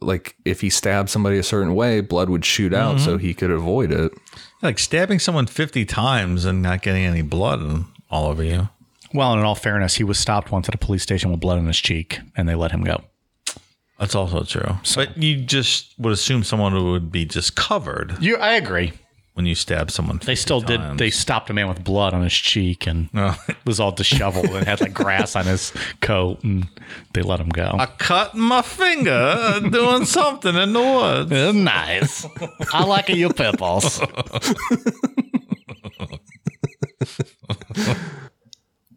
like, 0.00 0.36
if 0.44 0.60
he 0.60 0.70
stabbed 0.70 1.10
somebody 1.10 1.38
a 1.38 1.42
certain 1.42 1.74
way, 1.74 2.00
blood 2.00 2.28
would 2.28 2.44
shoot 2.44 2.74
out, 2.74 3.00
so 3.00 3.16
mm-hmm. 3.16 3.26
he 3.26 3.34
could 3.34 3.50
avoid 3.50 3.90
it. 3.90 4.12
Like 4.62 4.78
stabbing 4.78 5.18
someone 5.18 5.46
50 5.46 5.84
times 5.84 6.44
and 6.44 6.62
not 6.62 6.82
getting 6.82 7.04
any 7.04 7.22
blood 7.22 7.84
all 8.10 8.26
over 8.26 8.42
you. 8.42 8.68
Well, 9.14 9.32
in 9.34 9.40
all 9.40 9.54
fairness, 9.54 9.94
he 9.96 10.04
was 10.04 10.18
stopped 10.18 10.50
once 10.52 10.68
at 10.68 10.74
a 10.74 10.78
police 10.78 11.02
station 11.02 11.30
with 11.30 11.40
blood 11.40 11.58
on 11.58 11.66
his 11.66 11.78
cheek, 11.78 12.20
and 12.36 12.48
they 12.48 12.54
let 12.54 12.70
him 12.72 12.82
go. 12.84 13.02
That's 13.98 14.14
also 14.14 14.44
true. 14.44 14.76
But 14.94 15.16
you 15.20 15.36
just 15.44 15.94
would 15.98 16.12
assume 16.12 16.44
someone 16.44 16.72
would 16.90 17.10
be 17.10 17.24
just 17.24 17.56
covered 17.56 18.16
You, 18.22 18.36
I 18.36 18.52
agree. 18.52 18.92
when 19.34 19.44
you 19.46 19.54
stab 19.56 19.90
someone. 19.90 20.20
They 20.24 20.34
still 20.36 20.60
did. 20.60 20.80
They 20.98 21.10
stopped 21.10 21.50
a 21.50 21.52
man 21.52 21.66
with 21.68 21.82
blood 21.82 22.14
on 22.14 22.22
his 22.22 22.32
cheek 22.32 22.86
and 22.86 23.08
Oh. 23.14 23.36
was 23.64 23.80
all 23.80 23.90
disheveled 23.90 24.46
and 24.50 24.66
had 24.66 24.80
like 24.80 24.94
grass 24.94 25.34
on 25.34 25.46
his 25.46 25.72
coat, 26.00 26.44
and 26.44 26.68
they 27.12 27.22
let 27.22 27.40
him 27.40 27.48
go. 27.48 27.74
I 27.78 27.86
cut 27.86 28.34
my 28.36 28.62
finger 28.62 29.58
doing 29.68 30.04
something 30.04 30.54
in 30.54 30.72
the 30.74 30.80
woods. 30.80 31.54
nice. 31.56 32.24
I 32.72 32.84
like 32.84 33.08
you 33.08 33.32
pimples. 33.32 34.00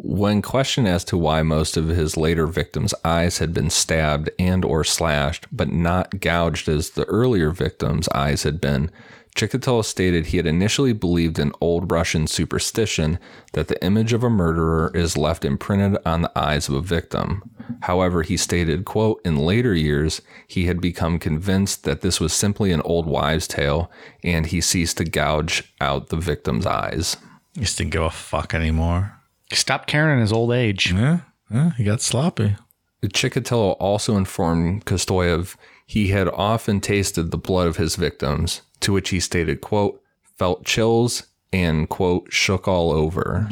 When 0.03 0.41
questioned 0.41 0.87
as 0.87 1.03
to 1.05 1.17
why 1.17 1.43
most 1.43 1.77
of 1.77 1.87
his 1.87 2.17
later 2.17 2.47
victims' 2.47 2.95
eyes 3.05 3.37
had 3.37 3.53
been 3.53 3.69
stabbed 3.69 4.31
and 4.39 4.65
or 4.65 4.83
slashed, 4.83 5.45
but 5.51 5.71
not 5.71 6.19
gouged 6.19 6.67
as 6.67 6.89
the 6.89 7.05
earlier 7.05 7.51
victims' 7.51 8.09
eyes 8.09 8.41
had 8.41 8.59
been, 8.59 8.89
Chikatilo 9.35 9.85
stated 9.85 10.25
he 10.25 10.37
had 10.37 10.47
initially 10.47 10.91
believed 10.91 11.37
in 11.37 11.53
old 11.61 11.91
Russian 11.91 12.25
superstition 12.25 13.19
that 13.53 13.67
the 13.67 13.81
image 13.85 14.11
of 14.11 14.23
a 14.23 14.29
murderer 14.29 14.91
is 14.95 15.17
left 15.17 15.45
imprinted 15.45 16.01
on 16.03 16.23
the 16.23 16.31
eyes 16.35 16.67
of 16.67 16.73
a 16.73 16.81
victim. 16.81 17.43
However, 17.83 18.23
he 18.23 18.37
stated, 18.37 18.85
quote, 18.85 19.21
in 19.23 19.37
later 19.37 19.75
years, 19.75 20.23
he 20.47 20.65
had 20.65 20.81
become 20.81 21.19
convinced 21.19 21.83
that 21.83 22.01
this 22.01 22.19
was 22.19 22.33
simply 22.33 22.71
an 22.71 22.81
old 22.81 23.05
wives' 23.05 23.47
tale, 23.47 23.91
and 24.23 24.47
he 24.47 24.61
ceased 24.61 24.97
to 24.97 25.05
gouge 25.05 25.75
out 25.79 26.09
the 26.09 26.17
victim's 26.17 26.65
eyes. 26.65 27.17
Just 27.55 27.77
didn't 27.77 27.91
give 27.91 28.01
a 28.01 28.09
fuck 28.09 28.55
anymore. 28.55 29.20
Stopped 29.53 29.87
caring 29.87 30.15
in 30.15 30.21
his 30.21 30.33
old 30.33 30.51
age. 30.51 30.91
Yeah, 30.91 31.21
yeah, 31.49 31.71
he 31.73 31.83
got 31.83 32.01
sloppy. 32.01 32.55
Chikatilo 33.03 33.75
also 33.79 34.15
informed 34.15 34.85
Kostoyev 34.85 35.55
he 35.91 36.07
had 36.07 36.29
often 36.29 36.79
tasted 36.79 37.31
the 37.31 37.37
blood 37.37 37.67
of 37.67 37.75
his 37.75 37.97
victims, 37.97 38.61
to 38.79 38.93
which 38.93 39.09
he 39.09 39.19
stated, 39.19 39.59
quote, 39.59 40.01
felt 40.37 40.63
chills 40.63 41.23
and, 41.51 41.89
quote, 41.89 42.31
shook 42.31 42.65
all 42.65 42.91
over. 42.91 43.45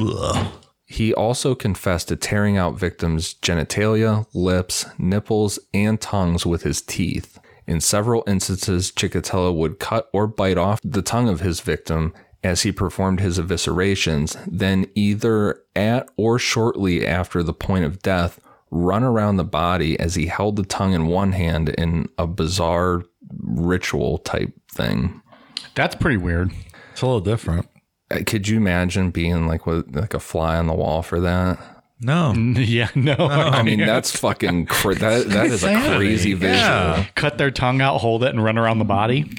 He 0.86 1.12
also 1.12 1.54
confessed 1.54 2.08
to 2.08 2.16
tearing 2.16 2.56
out 2.56 2.78
victims' 2.78 3.34
genitalia, 3.34 4.26
lips, 4.32 4.86
nipples, 4.98 5.58
and 5.74 6.00
tongues 6.00 6.46
with 6.46 6.62
his 6.62 6.80
teeth. 6.80 7.38
In 7.66 7.80
several 7.80 8.24
instances, 8.26 8.90
Chikatilo 8.90 9.54
would 9.54 9.78
cut 9.78 10.08
or 10.12 10.26
bite 10.26 10.56
off 10.56 10.80
the 10.82 11.02
tongue 11.02 11.28
of 11.28 11.40
his 11.40 11.60
victim 11.60 12.14
as 12.42 12.62
he 12.62 12.72
performed 12.72 13.20
his 13.20 13.38
eviscerations, 13.38 14.42
then 14.50 14.86
either 14.94 15.60
at 15.76 16.08
or 16.16 16.38
shortly 16.38 17.06
after 17.06 17.42
the 17.42 17.52
point 17.52 17.84
of 17.84 18.00
death, 18.02 18.40
run 18.70 19.02
around 19.02 19.36
the 19.36 19.44
body 19.44 19.98
as 20.00 20.14
he 20.14 20.26
held 20.26 20.56
the 20.56 20.64
tongue 20.64 20.92
in 20.94 21.06
one 21.06 21.32
hand 21.32 21.68
in 21.70 22.08
a 22.18 22.26
bizarre 22.26 23.02
ritual 23.38 24.18
type 24.18 24.52
thing. 24.72 25.20
That's 25.74 25.94
pretty 25.94 26.16
weird. 26.16 26.52
It's 26.92 27.02
a 27.02 27.06
little 27.06 27.20
different. 27.20 27.68
Uh, 28.10 28.20
Could 28.26 28.48
you 28.48 28.56
imagine 28.56 29.10
being 29.10 29.46
like 29.46 29.66
with 29.66 29.94
like 29.94 30.14
a 30.14 30.20
fly 30.20 30.56
on 30.56 30.66
the 30.66 30.74
wall 30.74 31.02
for 31.02 31.20
that? 31.20 31.58
No. 32.00 32.32
Yeah, 32.56 32.88
no. 32.94 33.14
I 33.18 33.62
mean, 33.62 33.80
that's 33.80 34.16
fucking 34.16 34.66
cra- 34.66 34.94
that. 34.96 35.28
That 35.28 35.46
is 35.46 35.62
a 35.62 35.68
Insanity. 35.70 35.96
crazy 35.96 36.34
visual. 36.34 36.56
Yeah. 36.56 37.06
cut 37.14 37.38
their 37.38 37.50
tongue 37.50 37.80
out, 37.82 37.98
hold 37.98 38.24
it, 38.24 38.30
and 38.30 38.42
run 38.42 38.56
around 38.58 38.78
the 38.78 38.84
body. 38.84 39.30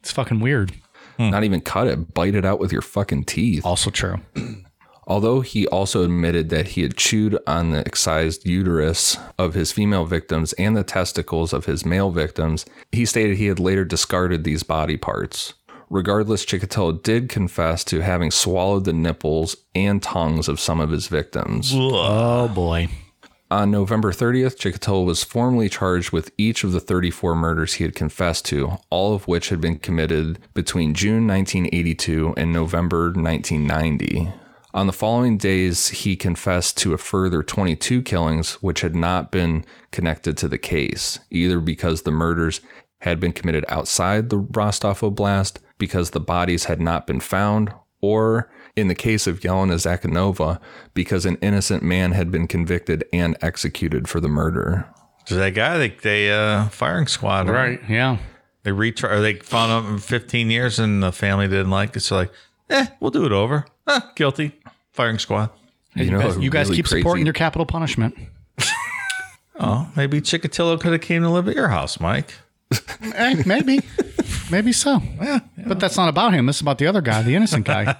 It's 0.00 0.10
fucking 0.12 0.40
weird. 0.40 0.72
Hmm. 1.16 1.30
Not 1.30 1.44
even 1.44 1.60
cut 1.60 1.86
it, 1.86 2.14
bite 2.14 2.34
it 2.34 2.44
out 2.44 2.58
with 2.58 2.72
your 2.72 2.82
fucking 2.82 3.24
teeth. 3.24 3.64
Also 3.64 3.90
true. 3.90 4.20
Although 5.08 5.40
he 5.40 5.68
also 5.68 6.02
admitted 6.02 6.48
that 6.48 6.68
he 6.68 6.82
had 6.82 6.96
chewed 6.96 7.38
on 7.46 7.70
the 7.70 7.78
excised 7.78 8.44
uterus 8.44 9.16
of 9.38 9.54
his 9.54 9.70
female 9.70 10.04
victims 10.04 10.52
and 10.54 10.76
the 10.76 10.82
testicles 10.82 11.52
of 11.52 11.66
his 11.66 11.86
male 11.86 12.10
victims, 12.10 12.66
he 12.90 13.04
stated 13.04 13.36
he 13.36 13.46
had 13.46 13.60
later 13.60 13.84
discarded 13.84 14.42
these 14.42 14.64
body 14.64 14.96
parts. 14.96 15.54
Regardless, 15.88 16.44
Chikatilo 16.44 17.00
did 17.00 17.28
confess 17.28 17.84
to 17.84 18.00
having 18.00 18.32
swallowed 18.32 18.84
the 18.84 18.92
nipples 18.92 19.56
and 19.76 20.02
tongues 20.02 20.48
of 20.48 20.58
some 20.58 20.80
of 20.80 20.90
his 20.90 21.06
victims. 21.06 21.70
Oh 21.72 22.48
boy. 22.48 22.88
On 23.48 23.70
November 23.70 24.10
30th, 24.10 24.56
Chikatilo 24.56 25.06
was 25.06 25.22
formally 25.22 25.68
charged 25.68 26.10
with 26.10 26.32
each 26.36 26.64
of 26.64 26.72
the 26.72 26.80
34 26.80 27.36
murders 27.36 27.74
he 27.74 27.84
had 27.84 27.94
confessed 27.94 28.44
to, 28.46 28.78
all 28.90 29.14
of 29.14 29.28
which 29.28 29.50
had 29.50 29.60
been 29.60 29.78
committed 29.78 30.40
between 30.52 30.94
June 30.94 31.28
1982 31.28 32.34
and 32.36 32.52
November 32.52 33.12
1990. 33.12 34.32
On 34.74 34.88
the 34.88 34.92
following 34.92 35.38
days, 35.38 35.88
he 35.88 36.16
confessed 36.16 36.76
to 36.78 36.92
a 36.92 36.98
further 36.98 37.44
22 37.44 38.02
killings, 38.02 38.54
which 38.54 38.80
had 38.80 38.96
not 38.96 39.30
been 39.30 39.64
connected 39.92 40.36
to 40.38 40.48
the 40.48 40.58
case, 40.58 41.20
either 41.30 41.60
because 41.60 42.02
the 42.02 42.10
murders 42.10 42.60
had 43.02 43.20
been 43.20 43.32
committed 43.32 43.64
outside 43.68 44.28
the 44.28 44.38
Rostov 44.38 45.00
Oblast, 45.02 45.58
because 45.78 46.10
the 46.10 46.20
bodies 46.20 46.64
had 46.64 46.80
not 46.80 47.06
been 47.06 47.20
found, 47.20 47.72
or 48.00 48.50
in 48.74 48.88
the 48.88 48.94
case 48.94 49.26
of 49.26 49.40
Yelena 49.40 49.74
Zakotnova, 49.74 50.60
because 50.94 51.24
an 51.26 51.36
innocent 51.40 51.82
man 51.82 52.12
had 52.12 52.30
been 52.30 52.46
convicted 52.46 53.04
and 53.12 53.36
executed 53.40 54.08
for 54.08 54.20
the 54.20 54.28
murder. 54.28 54.86
So 55.26 55.36
that 55.36 55.50
guy, 55.50 55.78
they, 55.78 55.88
they 55.88 56.30
uh, 56.30 56.68
firing 56.68 57.06
squad, 57.06 57.48
right? 57.48 57.80
Yeah. 57.88 58.18
They 58.62 58.70
retry, 58.70 59.10
or 59.10 59.20
they 59.20 59.34
found 59.34 59.86
him 59.86 59.98
15 59.98 60.50
years, 60.50 60.78
and 60.78 61.02
the 61.02 61.12
family 61.12 61.48
didn't 61.48 61.70
like 61.70 61.96
it. 61.96 62.00
So 62.00 62.16
like, 62.16 62.32
eh, 62.70 62.86
we'll 63.00 63.10
do 63.10 63.24
it 63.24 63.32
over. 63.32 63.64
Ah, 63.86 64.12
guilty. 64.14 64.52
Firing 64.92 65.18
squad. 65.18 65.50
You, 65.94 66.10
know, 66.10 66.20
guys, 66.20 66.36
a 66.36 66.42
you 66.42 66.50
guys 66.50 66.66
really 66.66 66.76
keep 66.76 66.88
supporting 66.88 67.24
your 67.24 67.32
capital 67.32 67.66
punishment. 67.66 68.16
Oh, 69.58 69.90
maybe 69.96 70.20
Chikatilo 70.20 70.78
could 70.78 70.92
have 70.92 71.00
came 71.00 71.22
to 71.22 71.30
live 71.30 71.48
at 71.48 71.54
your 71.54 71.68
house, 71.68 71.98
Mike. 71.98 72.34
Eh, 73.14 73.42
maybe. 73.46 73.80
Maybe 74.50 74.72
so. 74.72 75.00
Yeah. 75.20 75.40
But 75.66 75.80
that's 75.80 75.96
not 75.96 76.08
about 76.08 76.32
him. 76.34 76.46
This 76.46 76.56
is 76.56 76.62
about 76.62 76.78
the 76.78 76.86
other 76.86 77.00
guy, 77.00 77.22
the 77.22 77.34
innocent 77.34 77.64
guy. 77.66 77.96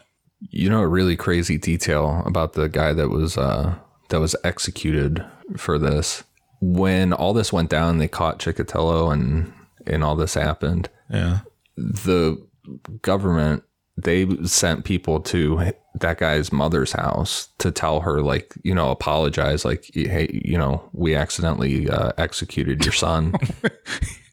You 0.50 0.68
know 0.68 0.80
a 0.82 0.86
really 0.86 1.16
crazy 1.16 1.56
detail 1.56 2.22
about 2.26 2.52
the 2.52 2.68
guy 2.68 2.92
that 2.92 3.08
was 3.08 3.38
uh, 3.38 3.74
that 4.10 4.20
was 4.20 4.36
executed 4.44 5.24
for 5.56 5.78
this. 5.78 6.24
When 6.60 7.14
all 7.14 7.32
this 7.32 7.52
went 7.54 7.70
down, 7.70 7.98
they 7.98 8.06
caught 8.06 8.38
Chikatilo 8.38 9.10
and 9.12 9.52
and 9.86 10.04
all 10.04 10.14
this 10.14 10.34
happened. 10.34 10.90
Yeah. 11.10 11.40
the 11.76 12.36
government 13.00 13.62
they 13.96 14.28
sent 14.44 14.84
people 14.84 15.20
to 15.20 15.72
that 16.00 16.18
guy's 16.18 16.52
mother's 16.52 16.92
house 16.92 17.48
to 17.58 17.70
tell 17.70 18.00
her 18.00 18.20
like 18.20 18.54
you 18.62 18.74
know 18.74 18.90
apologize 18.90 19.64
like 19.64 19.88
hey 19.94 20.28
you 20.44 20.58
know 20.58 20.86
we 20.92 21.14
accidentally 21.14 21.88
uh, 21.88 22.12
executed 22.18 22.84
your 22.84 22.92
son 22.92 23.32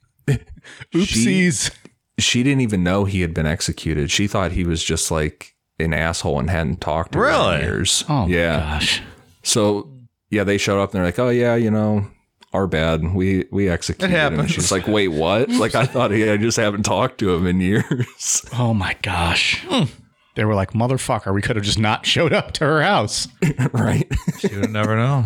Oopsies. 0.93 1.71
she 2.19 2.43
didn't 2.43 2.61
even 2.61 2.83
know 2.83 3.05
he 3.05 3.21
had 3.21 3.33
been 3.33 3.45
executed 3.45 4.11
she 4.11 4.27
thought 4.27 4.51
he 4.51 4.63
was 4.63 4.83
just 4.83 5.09
like 5.11 5.55
an 5.79 5.93
asshole 5.93 6.39
and 6.39 6.49
hadn't 6.49 6.79
talked 6.81 7.13
to 7.13 7.17
her 7.19 7.25
Really? 7.25 7.55
in 7.55 7.61
years 7.61 8.03
oh 8.09 8.27
yeah 8.27 8.57
my 8.57 8.59
gosh. 8.79 9.01
so 9.41 9.89
yeah 10.29 10.43
they 10.43 10.57
showed 10.57 10.81
up 10.81 10.91
and 10.91 10.97
they're 10.99 11.05
like 11.05 11.19
oh 11.19 11.29
yeah 11.29 11.55
you 11.55 11.71
know 11.71 12.05
our 12.53 12.67
bad 12.67 13.15
we 13.15 13.45
we 13.51 13.67
executed 13.69 14.11
him 14.15 14.45
she's 14.45 14.71
like 14.71 14.87
wait 14.87 15.07
what 15.07 15.49
like 15.63 15.73
i 15.73 15.85
thought 15.85 16.11
he, 16.11 16.29
i 16.29 16.37
just 16.37 16.57
haven't 16.57 16.83
talked 16.83 17.17
to 17.17 17.33
him 17.33 17.47
in 17.47 17.59
years 17.59 18.45
Oh 18.53 18.73
my 18.75 18.95
gosh. 19.01 19.63
Hmm. 19.67 19.85
They 20.35 20.45
were 20.45 20.55
like, 20.55 20.71
motherfucker, 20.73 21.31
we 21.33 21.43
could 21.43 21.55
have 21.57 21.65
just 21.65 21.77
not 21.77 22.07
showed 22.07 22.33
up 22.33 22.53
to 22.53 22.65
her 22.65 22.81
house. 22.81 23.27
right 23.71 24.11
She 24.39 24.55
would 24.55 24.71
never 24.71 24.95
know. 24.95 25.25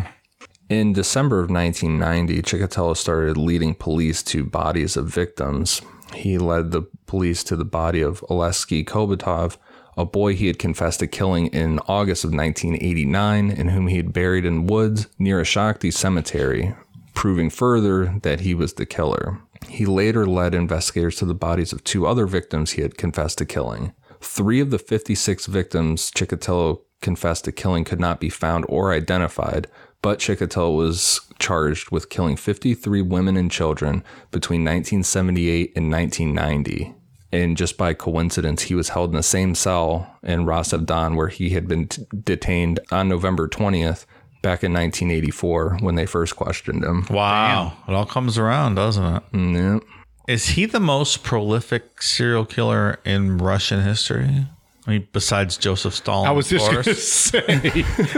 In 0.70 0.92
December 0.92 1.40
of 1.40 1.50
1990, 1.50 2.42
Chikatilo 2.42 2.98
started 2.98 3.38
leading 3.38 3.74
police 3.74 4.22
to 4.24 4.44
bodies 4.44 4.98
of 4.98 5.08
victims. 5.08 5.82
He 6.14 6.38
led 6.38 6.72
the 6.72 6.82
police 7.06 7.42
to 7.46 7.56
the 7.56 7.64
body 7.64 8.02
of 8.02 8.20
Oleski 8.30 8.84
Khobotov, 8.84 9.56
a 9.96 10.04
boy 10.04 10.36
he 10.36 10.48
had 10.48 10.60
confessed 10.60 11.00
to 11.00 11.08
killing 11.08 11.48
in 11.48 11.80
August 11.88 12.26
of 12.26 12.34
1989 12.34 13.50
and 13.50 13.72
whom 13.72 13.88
he 13.88 13.96
had 13.96 14.12
buried 14.12 14.44
in 14.44 14.68
woods 14.68 15.08
near 15.18 15.40
a 15.40 15.44
Shakhty 15.44 15.92
cemetery, 15.94 16.76
proving 17.14 17.50
further 17.50 18.20
that 18.24 18.42
he 18.42 18.54
was 18.54 18.74
the 18.74 18.86
killer. 18.86 19.40
He 19.70 19.86
later 19.86 20.26
led 20.26 20.54
investigators 20.54 21.16
to 21.18 21.26
the 21.26 21.34
bodies 21.34 21.72
of 21.72 21.86
two 21.86 22.06
other 22.06 22.28
victims 22.28 22.72
he 22.72 22.82
had 22.82 22.98
confessed 22.98 23.38
to 23.38 23.46
killing. 23.46 23.94
Three 24.20 24.60
of 24.60 24.72
the 24.72 24.80
56 24.80 25.46
victims 25.46 26.12
Chikatilo 26.12 26.82
confessed 27.02 27.46
to 27.46 27.52
killing 27.52 27.84
could 27.84 28.00
not 28.00 28.20
be 28.20 28.30
found 28.30 28.66
or 28.68 28.92
identified, 28.92 29.68
but 30.02 30.20
Chikatilo 30.20 30.76
was 30.76 31.22
charged 31.40 31.92
with 31.92 32.10
killing 32.10 32.36
53 32.36 33.02
women 33.02 33.38
and 33.38 33.52
children 33.52 34.04
between 34.32 34.62
1978 34.62 35.74
and 35.76 35.92
1990. 35.92 36.96
And 37.32 37.58
just 37.58 37.78
by 37.78 37.94
coincidence, 37.94 38.64
he 38.64 38.76
was 38.76 38.90
held 38.90 39.10
in 39.10 39.18
the 39.18 39.24
same 39.24 39.54
cell 39.54 40.18
in 40.24 40.46
Rostov 40.46 40.86
Don 40.86 41.16
where 41.16 41.28
he 41.28 41.50
had 41.50 41.68
been 41.68 41.88
t- 41.88 42.06
detained 42.24 42.80
on 42.92 43.10
November 43.10 43.50
20th 43.50 44.06
back 44.42 44.64
in 44.64 44.72
1984 44.72 45.80
when 45.82 45.96
they 45.96 46.06
first 46.06 46.36
questioned 46.38 46.84
him. 46.84 47.06
Wow. 47.10 47.74
It 47.88 47.94
all 47.94 48.06
comes 48.06 48.38
around, 48.38 48.76
doesn't 48.76 49.04
it? 49.04 49.24
Mm, 49.34 49.56
yeah. 49.56 50.34
Is 50.34 50.50
he 50.50 50.66
the 50.66 50.80
most 50.80 51.24
prolific 51.24 52.02
serial 52.02 52.46
killer 52.46 53.00
in 53.04 53.38
Russian 53.38 53.84
history? 53.84 54.48
I 54.88 54.92
mean, 54.92 55.08
besides 55.12 55.58
Joseph 55.58 55.94
Stalin, 55.94 56.28
I 56.28 56.32
was 56.32 56.48
just 56.50 56.72
going 56.72 56.82
to 56.84 56.96
say, 56.96 57.44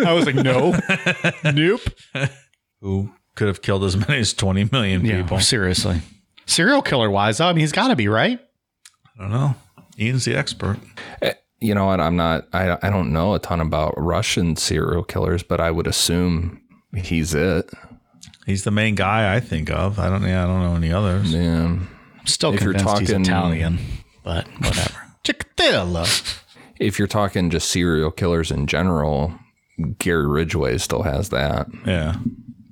I 0.06 0.14
was 0.14 0.26
like, 0.28 0.36
no, 0.36 0.80
nope. 1.54 1.82
who 2.80 3.12
could 3.36 3.48
have 3.48 3.62
killed 3.64 3.84
as 3.84 3.98
many 3.98 4.20
as 4.20 4.34
20 4.36 4.70
million 4.72 5.04
Yeah, 5.04 5.22
people. 5.24 5.40
seriously. 5.40 6.02
Serial 6.46 6.82
killer 6.84 7.10
wise, 7.10 7.40
I 7.40 7.52
mean, 7.54 7.62
he's 7.62 7.72
got 7.72 7.88
to 7.88 7.96
be, 7.96 8.08
right? 8.08 8.40
I 9.18 9.22
don't 9.22 9.32
know. 9.32 9.56
Ian's 10.00 10.26
the 10.26 10.36
expert. 10.36 10.78
Eh, 11.24 11.34
you 11.60 11.74
know 11.74 11.88
what? 11.88 12.00
I'm 12.00 12.16
not, 12.16 12.48
I, 12.54 12.78
I 12.84 12.90
don't 12.92 13.12
know 13.12 13.34
a 13.34 13.40
ton 13.40 13.60
about 13.62 13.96
Russian 13.98 14.56
serial 14.56 15.04
killers, 15.04 15.42
but 15.44 15.60
I 15.60 15.72
would 15.72 15.88
assume 15.88 16.62
he's 16.96 17.34
it. 17.34 17.70
He's 18.46 18.64
the 18.64 18.72
main 18.72 18.96
guy 18.96 19.36
I 19.36 19.40
think 19.40 19.70
of. 19.70 20.00
I 20.00 20.10
don't. 20.10 20.24
Yeah, 20.24 20.44
I 20.44 20.48
don't 20.48 20.62
know 20.64 20.76
any 20.76 20.92
others. 20.92 21.32
Yeah. 21.34 21.66
I'm 21.66 21.88
still 22.26 22.54
If 22.54 22.62
you're 22.62 22.74
convinced 22.74 23.00
he's 23.02 23.10
talking- 23.10 23.22
Italian, 23.26 23.80
but 24.24 24.48
whatever. 24.60 24.96
Chicatella. 25.24 26.46
If 26.80 26.98
you're 26.98 27.08
talking 27.08 27.50
just 27.50 27.70
serial 27.70 28.10
killers 28.12 28.52
in 28.52 28.66
general, 28.68 29.34
Gary 30.00 30.28
Ridgway 30.28 30.78
still 30.78 31.04
has 31.04 31.30
that. 31.30 31.68
Yeah, 31.86 32.16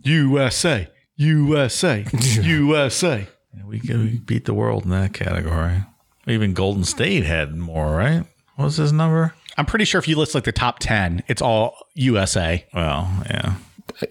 USA, 0.03 0.88
USA, 1.18 2.05
USA. 2.41 3.28
Yeah, 3.58 3.64
we, 3.66 3.80
could- 3.80 3.97
we 3.97 4.20
beat 4.20 4.45
the 4.45 4.53
world 4.53 4.84
in 4.84 4.91
that 4.91 5.14
category. 5.14 5.84
Even 6.28 6.53
Golden 6.53 6.84
State 6.84 7.24
had 7.24 7.55
more, 7.55 7.95
right? 7.95 8.24
What 8.55 8.66
was 8.66 8.78
his 8.78 8.93
number? 8.93 9.34
I'm 9.58 9.66
pretty 9.66 9.86
sure 9.86 9.97
if 9.97 10.08
you 10.08 10.16
list 10.16 10.36
like 10.36 10.43
the 10.43 10.51
top 10.51 10.78
10, 10.78 11.24
it's 11.28 11.41
all 11.41 11.76
USA. 11.95 12.68
Well, 12.74 13.10
yeah. 13.28 13.55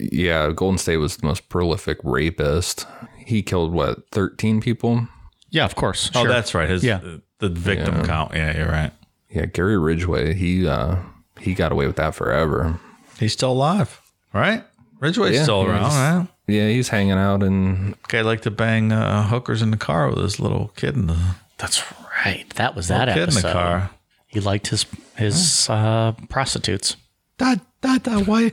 Yeah, 0.01 0.51
Golden 0.51 0.79
State 0.79 0.97
was 0.97 1.19
the 1.19 1.27
most 1.27 1.49
prolific 1.49 1.99
rapist. 2.03 2.87
He 3.19 3.43
killed 3.43 3.73
what, 3.73 4.11
13 4.11 4.61
people? 4.61 5.07
Yeah, 5.51 5.65
of 5.65 5.77
course. 5.77 6.11
Oh, 6.17 6.23
sure. 6.23 6.29
that's 6.29 6.53
right. 6.55 6.69
His 6.69 6.83
Yeah. 6.83 6.99
the, 6.99 7.23
the 7.39 7.49
victim 7.51 8.05
count. 8.05 8.33
Yeah, 8.35 8.57
you're 8.57 8.67
right. 8.69 8.91
Yeah, 9.37 9.47
Gary 9.47 9.77
Ridgway, 9.79 10.33
he 10.35 10.67
uh 10.67 10.97
he 11.41 11.53
got 11.55 11.71
away 11.73 11.87
with 11.87 11.97
that 11.97 12.15
forever. 12.15 12.81
He's 13.21 13.33
still 13.35 13.53
alive, 13.53 14.01
right? 14.33 14.65
Ridgway's 15.01 15.35
Yeah, 15.37 15.43
still 15.43 15.65
yeah, 15.65 15.71
around, 15.71 15.83
he's- 15.91 15.95
right? 15.95 16.27
Yeah, 16.49 16.69
he's 16.69 16.89
hanging 16.91 17.13
out 17.19 17.43
and 17.43 17.97
Guy 18.09 18.21
liked 18.23 18.45
to 18.45 18.51
bang 18.53 18.93
uh, 18.93 19.27
hookers 19.29 19.63
in 19.63 19.73
the 19.73 19.77
car 19.77 20.09
with 20.09 20.19
his 20.19 20.39
little 20.39 20.69
kid 20.77 20.95
in 20.95 21.09
the 21.09 21.19
That's 21.59 21.83
right. 22.25 22.49
That 22.55 22.75
was 22.77 22.87
that 22.89 23.09
kid 23.09 23.19
episode. 23.25 23.39
in 23.39 23.43
the 23.47 23.53
car. 23.53 23.91
He 24.29 24.41
liked 24.41 24.69
his 24.69 24.87
his 25.17 25.69
uh, 25.69 26.13
prostitutes. 26.29 26.97
Dad, 27.37 27.61
dad, 27.83 28.05
dad, 28.05 28.27
why, 28.29 28.53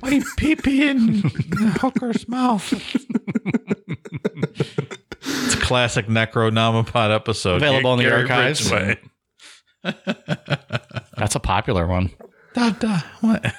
why 0.00 0.08
you 0.10 0.24
pee 0.36 0.56
pee 0.56 0.88
in 0.88 1.22
the 1.22 1.78
hooker's 1.80 2.26
mouth? 2.28 2.72
it's 5.22 5.54
a 5.54 5.60
classic 5.60 6.06
Necronomipod 6.06 7.14
episode. 7.14 7.56
Available 7.56 7.92
in 7.94 7.98
the 7.98 8.04
Gary 8.04 8.22
archives. 8.22 8.70
Ridgway. 9.84 9.96
That's 11.16 11.34
a 11.34 11.40
popular 11.40 11.86
one. 11.86 12.10
Dad, 12.54 12.78
dad, 12.80 13.04
what? 13.20 13.54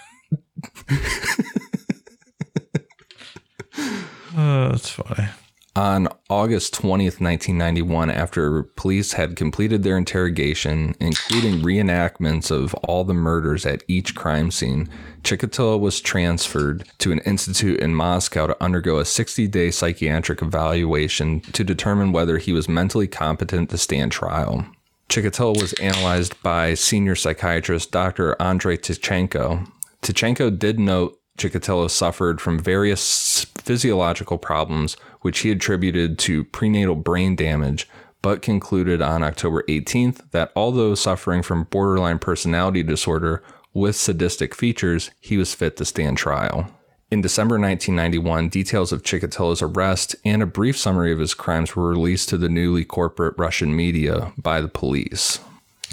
oh, 4.36 4.70
that's 4.70 4.90
funny. 4.90 5.30
On 5.74 6.10
August 6.30 6.74
20th, 6.74 7.22
1991, 7.22 8.12
after 8.12 8.64
police 8.64 9.14
had 9.14 9.38
completed 9.38 9.84
their 9.84 9.98
interrogation, 9.98 10.96
including 11.00 11.62
reenactments 11.62 12.52
of 12.52 12.74
all 12.84 13.06
the 13.06 13.14
murders 13.14 13.66
at 13.66 13.82
each 13.88 14.14
crime 14.14 14.52
scene, 14.52 14.90
Chikatilo 15.24 15.80
was 15.80 16.02
transferred 16.02 16.90
to 16.98 17.14
an 17.14 17.20
institute 17.20 17.80
in 17.80 17.96
Moscow 17.96 18.48
to 18.48 18.62
undergo 18.62 19.00
a 19.00 19.06
60 19.06 19.48
day 19.48 19.72
psychiatric 19.72 20.42
evaluation 20.42 21.40
to 21.40 21.64
determine 21.64 22.12
whether 22.12 22.38
he 22.38 22.52
was 22.52 22.68
mentally 22.68 23.08
competent 23.08 23.70
to 23.70 23.78
stand 23.78 24.12
trial. 24.12 24.66
Chikatilo 25.12 25.60
was 25.60 25.74
analyzed 25.74 26.42
by 26.42 26.74
senior 26.74 27.16
psychiatrist 27.16 27.92
Dr. 27.92 28.42
Andrei 28.42 28.78
Tkachenko. 28.78 29.70
Tkachenko 30.02 30.58
did 30.58 30.80
note 30.80 31.20
Chikatilo 31.38 31.90
suffered 31.90 32.40
from 32.40 32.58
various 32.58 33.46
physiological 33.58 34.38
problems, 34.38 34.96
which 35.20 35.40
he 35.40 35.52
attributed 35.52 36.18
to 36.20 36.46
prenatal 36.46 36.96
brain 36.96 37.36
damage, 37.36 37.90
but 38.22 38.42
concluded 38.42 39.02
on 39.02 39.22
October 39.22 39.64
18th 39.68 40.32
that 40.32 40.54
although 40.56 40.96
suffering 40.96 41.42
from 41.42 41.66
borderline 41.66 42.18
personality 42.18 42.82
disorder 42.82 43.44
with 43.74 43.98
sadistic 43.98 44.56
features, 44.56 45.12
he 45.20 45.36
was 45.36 45.54
fit 45.54 45.76
to 45.76 45.84
stand 45.84 46.18
trial. 46.18 46.72
In 47.12 47.20
December 47.20 47.60
1991, 47.60 48.48
details 48.48 48.94
of 48.94 49.04
Chikatilo's 49.04 49.62
arrest 49.62 50.16
and 50.24 50.42
a 50.42 50.46
brief 50.46 50.78
summary 50.78 51.12
of 51.12 51.20
his 51.20 51.34
crimes 51.34 51.76
were 51.76 51.90
released 51.90 52.30
to 52.30 52.38
the 52.38 52.48
newly 52.48 52.86
corporate 52.86 53.36
Russian 53.38 53.76
media 53.76 54.32
by 54.38 54.62
the 54.62 54.70
police. 54.70 55.42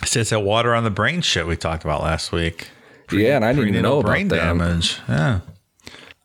So 0.04 0.20
it's 0.20 0.30
that 0.30 0.40
water 0.40 0.76
on 0.76 0.84
the 0.84 0.90
brain 0.90 1.20
shit 1.22 1.48
we 1.48 1.56
talked 1.56 1.82
about 1.82 2.04
last 2.04 2.30
week. 2.30 2.68
yeah, 3.10 3.34
and 3.34 3.44
I 3.44 3.52
didn't 3.52 3.70
even 3.70 3.82
know 3.82 4.00
brain 4.00 4.28
about 4.28 4.36
that. 4.36 4.44
damage. 4.44 5.00
Yeah. 5.08 5.40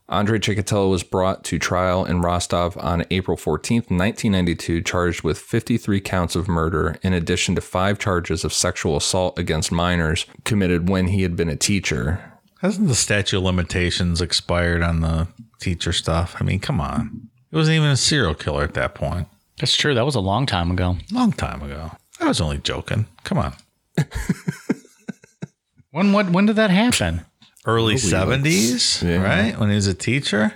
Andrei 0.09 0.37
Chikatilo 0.37 0.91
was 0.91 1.01
brought 1.01 1.43
to 1.45 1.57
trial 1.57 2.05
in 2.05 2.21
Rostov 2.21 2.77
on 2.77 3.03
April 3.09 3.35
14, 3.35 3.77
1992, 3.77 4.81
charged 4.81 5.23
with 5.23 5.39
53 5.39 6.01
counts 6.01 6.35
of 6.35 6.47
murder, 6.47 6.99
in 7.01 7.13
addition 7.13 7.55
to 7.55 7.61
five 7.61 7.97
charges 7.97 8.43
of 8.43 8.53
sexual 8.53 8.95
assault 8.95 9.39
against 9.39 9.71
minors 9.71 10.27
committed 10.43 10.87
when 10.87 11.07
he 11.07 11.23
had 11.23 11.35
been 11.35 11.49
a 11.49 11.55
teacher. 11.55 12.32
Hasn't 12.63 12.87
the 12.87 12.95
statute 12.95 13.37
of 13.37 13.43
limitations 13.43 14.21
expired 14.21 14.81
on 14.81 15.01
the 15.01 15.27
teacher 15.59 15.93
stuff? 15.93 16.35
I 16.39 16.43
mean, 16.43 16.59
come 16.59 16.81
on. 16.81 17.29
It 17.51 17.55
wasn't 17.55 17.75
even 17.75 17.89
a 17.89 17.97
serial 17.97 18.33
killer 18.33 18.63
at 18.63 18.73
that 18.73 18.95
point. 18.95 19.27
That's 19.59 19.75
true. 19.75 19.93
That 19.93 20.05
was 20.05 20.15
a 20.15 20.19
long 20.19 20.47
time 20.47 20.71
ago. 20.71 20.97
Long 21.11 21.31
time 21.31 21.61
ago. 21.61 21.91
I 22.19 22.27
was 22.27 22.41
only 22.41 22.57
joking. 22.57 23.05
Come 23.23 23.37
on. 23.37 23.53
When 25.93 26.11
what 26.11 26.31
when 26.31 26.47
did 26.47 26.55
that 26.55 26.71
happen? 26.71 27.21
Early 27.67 27.95
70s, 27.95 29.07
yeah. 29.07 29.23
right? 29.23 29.59
When 29.59 29.69
he 29.69 29.75
was 29.75 29.85
a 29.85 29.93
teacher? 29.93 30.55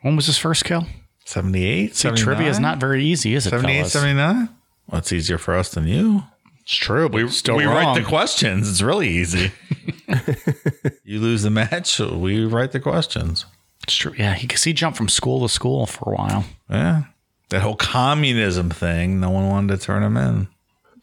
When 0.00 0.16
was 0.16 0.24
his 0.26 0.38
first 0.38 0.64
kill? 0.64 0.86
78? 1.26 1.94
See, 1.94 2.10
trivia 2.12 2.48
is 2.48 2.58
not 2.58 2.80
very 2.80 3.04
easy, 3.04 3.34
is 3.34 3.46
it? 3.46 3.50
78, 3.50 3.76
fellas? 3.76 3.92
79? 3.92 4.48
Well, 4.88 4.98
it's 4.98 5.12
easier 5.12 5.36
for 5.36 5.54
us 5.54 5.70
than 5.70 5.86
you. 5.86 6.22
It's 6.62 6.74
true, 6.74 7.10
but 7.10 7.22
we 7.22 7.28
still 7.28 7.56
we 7.56 7.66
wrong. 7.66 7.74
write 7.74 8.02
the 8.02 8.08
questions. 8.08 8.68
It's 8.68 8.80
really 8.80 9.08
easy. 9.08 9.52
you 11.04 11.20
lose 11.20 11.42
the 11.42 11.50
match, 11.50 11.98
we 11.98 12.44
write 12.44 12.72
the 12.72 12.80
questions. 12.80 13.46
it's 13.82 13.94
true. 13.94 14.14
Yeah, 14.18 14.38
because 14.40 14.64
he 14.64 14.72
jumped 14.72 14.96
from 14.96 15.08
school 15.08 15.46
to 15.46 15.52
school 15.52 15.86
for 15.86 16.12
a 16.12 16.16
while. 16.16 16.44
Yeah. 16.70 17.04
That 17.50 17.62
whole 17.62 17.76
communism 17.76 18.70
thing, 18.70 19.20
no 19.20 19.30
one 19.30 19.48
wanted 19.48 19.78
to 19.78 19.84
turn 19.84 20.02
him 20.02 20.16
in. 20.16 20.48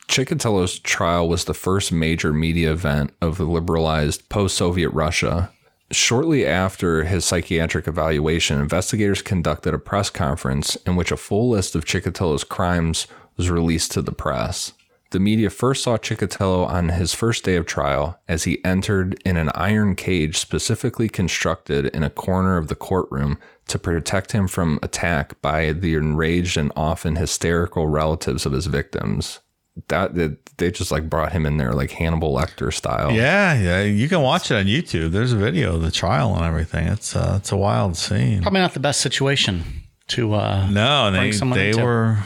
Chikatilo's 0.07 0.77
trial 0.79 1.27
was 1.27 1.45
the 1.45 1.53
first 1.55 1.91
major 1.91 2.31
media 2.31 2.71
event 2.71 3.11
of 3.21 3.37
the 3.37 3.45
liberalized 3.45 4.29
post 4.29 4.55
Soviet 4.55 4.89
Russia. 4.89 5.49
Shortly 5.91 6.45
after 6.45 7.03
his 7.03 7.25
psychiatric 7.25 7.87
evaluation, 7.87 8.59
investigators 8.59 9.21
conducted 9.21 9.73
a 9.73 9.79
press 9.79 10.09
conference 10.09 10.75
in 10.87 10.95
which 10.95 11.11
a 11.11 11.17
full 11.17 11.49
list 11.49 11.75
of 11.75 11.85
Chikatilo's 11.85 12.43
crimes 12.43 13.07
was 13.37 13.49
released 13.49 13.91
to 13.91 14.01
the 14.01 14.11
press. 14.11 14.73
The 15.11 15.19
media 15.19 15.49
first 15.49 15.83
saw 15.83 15.97
Chikatilo 15.97 16.67
on 16.67 16.89
his 16.89 17.13
first 17.13 17.43
day 17.45 17.55
of 17.55 17.65
trial 17.65 18.19
as 18.27 18.43
he 18.43 18.63
entered 18.65 19.21
in 19.23 19.37
an 19.37 19.49
iron 19.55 19.95
cage 19.95 20.37
specifically 20.37 21.07
constructed 21.09 21.85
in 21.87 22.03
a 22.03 22.09
corner 22.09 22.57
of 22.57 22.67
the 22.67 22.75
courtroom 22.75 23.37
to 23.67 23.79
protect 23.79 24.31
him 24.33 24.47
from 24.47 24.79
attack 24.83 25.39
by 25.41 25.71
the 25.71 25.95
enraged 25.95 26.57
and 26.57 26.71
often 26.75 27.15
hysterical 27.15 27.87
relatives 27.87 28.45
of 28.45 28.51
his 28.51 28.65
victims 28.65 29.39
that, 29.87 30.15
that 30.15 30.45
they 30.57 30.71
just 30.71 30.91
like 30.91 31.09
brought 31.09 31.33
him 31.33 31.45
in 31.45 31.57
there 31.57 31.73
like 31.73 31.91
Hannibal 31.91 32.33
Lecter 32.33 32.73
style. 32.73 33.11
Yeah, 33.11 33.53
yeah. 33.59 33.81
You 33.83 34.07
can 34.09 34.21
watch 34.21 34.49
it 34.51 34.55
on 34.55 34.65
YouTube. 34.65 35.11
There's 35.11 35.33
a 35.33 35.37
video 35.37 35.75
of 35.75 35.81
the 35.81 35.91
trial 35.91 36.33
and 36.35 36.45
everything. 36.45 36.87
It's 36.87 37.15
uh, 37.15 37.35
it's 37.39 37.51
a 37.51 37.57
wild 37.57 37.97
scene. 37.97 38.41
Probably 38.41 38.61
not 38.61 38.73
the 38.73 38.79
best 38.79 39.01
situation 39.01 39.63
to. 40.07 40.33
uh 40.33 40.69
No, 40.69 41.09
bring 41.11 41.23
they 41.23 41.31
someone 41.33 41.59
they 41.59 41.69
into. 41.71 41.83
were. 41.83 42.17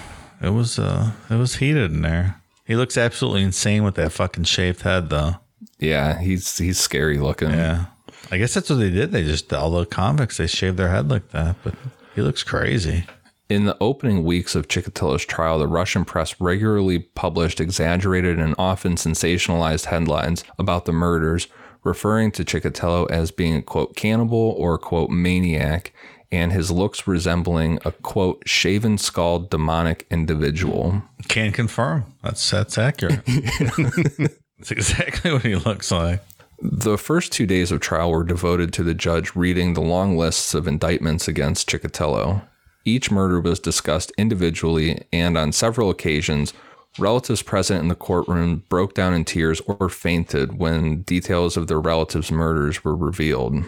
It 0.41 0.49
was 0.49 0.77
uh, 0.79 1.11
it 1.29 1.35
was 1.35 1.55
heated 1.55 1.91
in 1.91 2.01
there. 2.03 2.38
He 2.69 2.75
looks 2.75 2.99
absolutely 2.99 3.41
insane 3.41 3.83
with 3.83 3.95
that 3.95 4.11
fucking 4.11 4.43
shaved 4.43 4.83
head, 4.83 5.09
though. 5.09 5.37
Yeah, 5.79 6.19
he's 6.19 6.59
he's 6.59 6.77
scary 6.77 7.17
looking. 7.17 7.49
Yeah, 7.49 7.85
I 8.31 8.37
guess 8.37 8.53
that's 8.53 8.69
what 8.69 8.75
they 8.75 8.91
did. 8.91 9.11
They 9.11 9.23
just 9.23 9.51
all 9.51 9.71
the 9.71 9.87
convicts 9.87 10.37
they 10.37 10.45
shaved 10.45 10.77
their 10.77 10.89
head 10.89 11.09
like 11.09 11.29
that, 11.29 11.55
but 11.63 11.73
he 12.13 12.21
looks 12.21 12.43
crazy. 12.43 13.05
In 13.49 13.65
the 13.65 13.75
opening 13.81 14.23
weeks 14.23 14.53
of 14.53 14.67
Chikatilo's 14.67 15.25
trial, 15.25 15.57
the 15.57 15.67
Russian 15.67 16.05
press 16.05 16.39
regularly 16.39 16.99
published 16.99 17.59
exaggerated 17.59 18.37
and 18.37 18.53
often 18.59 18.97
sensationalized 18.97 19.85
headlines 19.85 20.43
about 20.59 20.85
the 20.85 20.93
murders, 20.93 21.47
referring 21.83 22.29
to 22.33 22.45
Chikatilo 22.45 23.09
as 23.09 23.31
being 23.31 23.55
a 23.55 23.63
quote 23.63 23.95
cannibal 23.95 24.53
or 24.55 24.77
quote 24.77 25.09
maniac, 25.09 25.91
and 26.31 26.51
his 26.51 26.71
looks 26.71 27.07
resembling 27.07 27.79
a 27.85 27.91
quote 27.91 28.43
shaven 28.45 28.97
skulled 28.97 29.49
demonic 29.49 30.05
individual. 30.11 31.01
Can 31.27 31.51
confirm 31.51 32.05
that's 32.23 32.49
that's 32.49 32.77
accurate. 32.77 33.21
that's 34.57 34.71
exactly 34.71 35.31
what 35.31 35.43
he 35.43 35.55
looks 35.55 35.91
like. 35.91 36.21
The 36.61 36.97
first 36.97 37.31
two 37.31 37.45
days 37.45 37.71
of 37.71 37.79
trial 37.79 38.11
were 38.11 38.23
devoted 38.23 38.73
to 38.73 38.83
the 38.83 38.93
judge 38.93 39.33
reading 39.33 39.73
the 39.73 39.81
long 39.81 40.17
lists 40.17 40.53
of 40.53 40.67
indictments 40.67 41.27
against 41.27 41.69
Chikatilo. 41.69 42.41
Each 42.83 43.09
murder 43.09 43.39
was 43.39 43.59
discussed 43.59 44.11
individually, 44.17 45.01
and 45.13 45.37
on 45.37 45.53
several 45.53 45.89
occasions, 45.89 46.53
relatives 46.97 47.41
present 47.41 47.81
in 47.81 47.87
the 47.87 47.95
courtroom 47.95 48.63
broke 48.67 48.93
down 48.93 49.13
in 49.13 49.23
tears 49.23 49.61
or 49.67 49.89
fainted 49.89 50.57
when 50.57 51.01
details 51.03 51.55
of 51.55 51.67
their 51.67 51.79
relatives' 51.79 52.31
murders 52.31 52.83
were 52.83 52.95
revealed. 52.95 53.63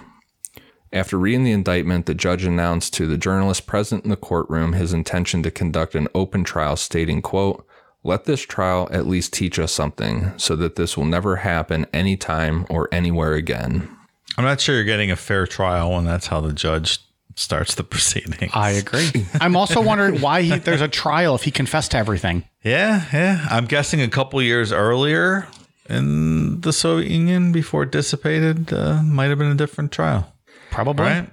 After 0.93 1.17
reading 1.17 1.45
the 1.45 1.51
indictment, 1.51 2.05
the 2.05 2.13
judge 2.13 2.43
announced 2.43 2.93
to 2.95 3.07
the 3.07 3.17
journalist 3.17 3.65
present 3.65 4.03
in 4.03 4.09
the 4.09 4.17
courtroom 4.17 4.73
his 4.73 4.93
intention 4.93 5.41
to 5.43 5.51
conduct 5.51 5.95
an 5.95 6.09
open 6.13 6.43
trial, 6.43 6.75
stating, 6.75 7.21
quote, 7.21 7.65
let 8.03 8.25
this 8.25 8.41
trial 8.41 8.89
at 8.91 9.07
least 9.07 9.31
teach 9.31 9.59
us 9.59 9.71
something 9.71 10.33
so 10.37 10.55
that 10.55 10.75
this 10.75 10.97
will 10.97 11.05
never 11.05 11.37
happen 11.37 11.85
anytime 11.93 12.65
or 12.69 12.89
anywhere 12.91 13.33
again. 13.33 13.87
I'm 14.37 14.43
not 14.43 14.59
sure 14.59 14.75
you're 14.75 14.83
getting 14.83 15.11
a 15.11 15.15
fair 15.15 15.45
trial 15.45 15.91
when 15.91 16.05
that's 16.05 16.27
how 16.27 16.41
the 16.41 16.53
judge 16.53 16.99
starts 17.35 17.75
the 17.75 17.83
proceedings. 17.85 18.51
I 18.53 18.71
agree. 18.71 19.25
I'm 19.39 19.55
also 19.55 19.81
wondering 19.81 20.19
why 20.19 20.41
he, 20.41 20.57
there's 20.57 20.81
a 20.81 20.87
trial 20.87 21.35
if 21.35 21.43
he 21.43 21.51
confessed 21.51 21.91
to 21.91 21.97
everything. 21.97 22.43
Yeah, 22.63 23.05
yeah. 23.13 23.47
I'm 23.49 23.65
guessing 23.65 24.01
a 24.01 24.07
couple 24.07 24.41
years 24.41 24.71
earlier 24.71 25.47
in 25.89 26.61
the 26.61 26.73
Soviet 26.73 27.09
Union 27.09 27.51
before 27.51 27.83
it 27.83 27.91
dissipated 27.91 28.73
uh, 28.73 29.01
might 29.03 29.29
have 29.29 29.37
been 29.37 29.51
a 29.51 29.55
different 29.55 29.91
trial, 29.91 30.31
Probably. 30.71 31.05
right? 31.05 31.29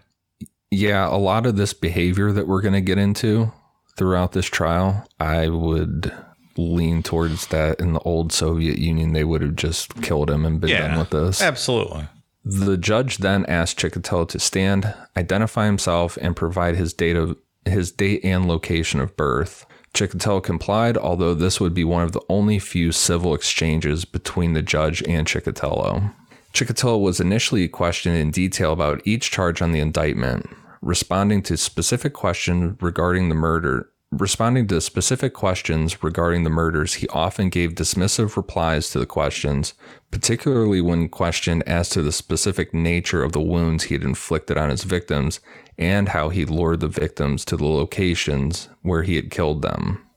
Yeah, 0.71 1.09
a 1.09 1.17
lot 1.17 1.47
of 1.47 1.57
this 1.57 1.73
behavior 1.73 2.31
that 2.33 2.47
we're 2.47 2.61
going 2.61 2.75
to 2.75 2.83
get 2.83 2.99
into 2.99 3.53
throughout 3.97 4.33
this 4.33 4.47
trial, 4.47 5.09
I 5.19 5.49
would 5.49 6.13
lean 6.59 7.03
towards 7.03 7.47
that 7.47 7.81
in 7.81 7.93
the 7.95 8.01
old 8.01 8.33
Soviet 8.33 8.79
Union, 8.79 9.13
they 9.13 9.25
would 9.25 9.41
have 9.43 9.57
just 9.57 10.03
killed 10.03 10.31
him 10.31 10.45
and 10.45 10.61
been 10.61 10.71
done 10.71 10.99
with 10.99 11.11
this. 11.11 11.41
absolutely. 11.41 12.09
The 12.45 12.77
judge 12.77 13.19
then 13.19 13.45
asked 13.47 13.79
Chikatilo 13.79 14.29
to 14.29 14.39
stand, 14.39 14.95
identify 15.17 15.67
himself, 15.67 16.17
and 16.21 16.35
provide 16.37 16.77
his 16.77 16.93
date 16.93 17.17
of 17.17 17.37
his 17.65 17.93
date 17.93 18.25
and 18.25 18.49
location 18.49 19.01
of 19.01 19.17
birth. 19.17 19.67
Chikatilo 19.93 20.43
complied, 20.43 20.97
although 20.97 21.35
this 21.35 21.61
would 21.61 21.75
be 21.75 21.85
one 21.85 22.03
of 22.03 22.13
the 22.13 22.23
only 22.29 22.59
few 22.59 22.93
civil 22.93 23.35
exchanges 23.35 24.05
between 24.05 24.53
the 24.55 24.63
judge 24.63 25.03
and 25.07 25.27
Chikatilo. 25.27 26.15
Chikatilo 26.53 27.01
was 27.01 27.21
initially 27.21 27.69
questioned 27.69 28.17
in 28.17 28.31
detail 28.31 28.73
about 28.73 29.03
each 29.05 29.31
charge 29.31 29.63
on 29.63 29.73
the 29.73 29.81
indictment, 29.81 30.49
responding 30.81 31.43
to 31.43 31.57
specific 31.57 32.13
questions 32.13 32.77
regarding 32.81 33.29
the 33.29 33.35
murder. 33.35 33.91
Responding 34.11 34.67
to 34.69 34.81
specific 34.81 35.35
questions 35.35 36.03
regarding 36.03 36.43
the 36.43 36.51
murders, 36.51 36.95
he 36.95 37.09
often 37.09 37.51
gave 37.51 37.75
dismissive 37.75 38.39
replies 38.39 38.89
to 38.91 38.99
the 38.99 39.05
questions, 39.05 39.75
particularly 40.11 40.81
when 40.81 41.11
questioned 41.11 41.63
as 41.65 41.91
to 41.91 42.01
the 42.01 42.11
specific 42.11 42.73
nature 42.73 43.23
of 43.23 43.33
the 43.33 43.41
wounds 43.41 43.85
he 43.85 43.95
had 43.95 44.03
inflicted 44.03 44.57
on 44.57 44.71
his 44.71 44.85
victims 44.85 45.41
and 45.77 46.09
how 46.09 46.31
he 46.31 46.47
lured 46.47 46.81
the 46.81 46.89
victims 46.89 47.45
to 47.45 47.57
the 47.57 47.67
locations 47.67 48.71
where 48.81 49.03
he 49.03 49.17
had 49.17 49.31
killed 49.31 49.61
them. 49.61 50.08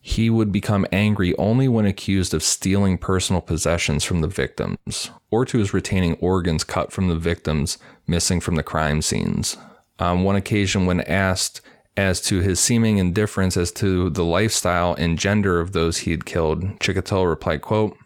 He 0.00 0.30
would 0.30 0.52
become 0.52 0.86
angry 0.92 1.36
only 1.36 1.68
when 1.68 1.84
accused 1.84 2.32
of 2.32 2.42
stealing 2.42 2.98
personal 2.98 3.42
possessions 3.42 4.04
from 4.04 4.20
the 4.20 4.28
victims, 4.28 5.10
or 5.30 5.44
to 5.44 5.58
his 5.58 5.74
retaining 5.74 6.14
organs 6.14 6.64
cut 6.64 6.92
from 6.92 7.08
the 7.08 7.16
victims 7.16 7.78
missing 8.06 8.40
from 8.40 8.54
the 8.54 8.62
crime 8.62 9.02
scenes. 9.02 9.56
On 9.98 10.22
one 10.22 10.36
occasion, 10.36 10.86
when 10.86 11.00
asked 11.02 11.60
as 11.96 12.20
to 12.20 12.40
his 12.40 12.60
seeming 12.60 12.98
indifference 12.98 13.56
as 13.56 13.72
to 13.72 14.08
the 14.10 14.24
lifestyle 14.24 14.94
and 14.94 15.18
gender 15.18 15.60
of 15.60 15.72
those 15.72 15.98
he 15.98 16.12
had 16.12 16.24
killed, 16.24 16.62
Chikatilo 16.78 17.28
replied, 17.28 17.60
quote, 17.60 17.96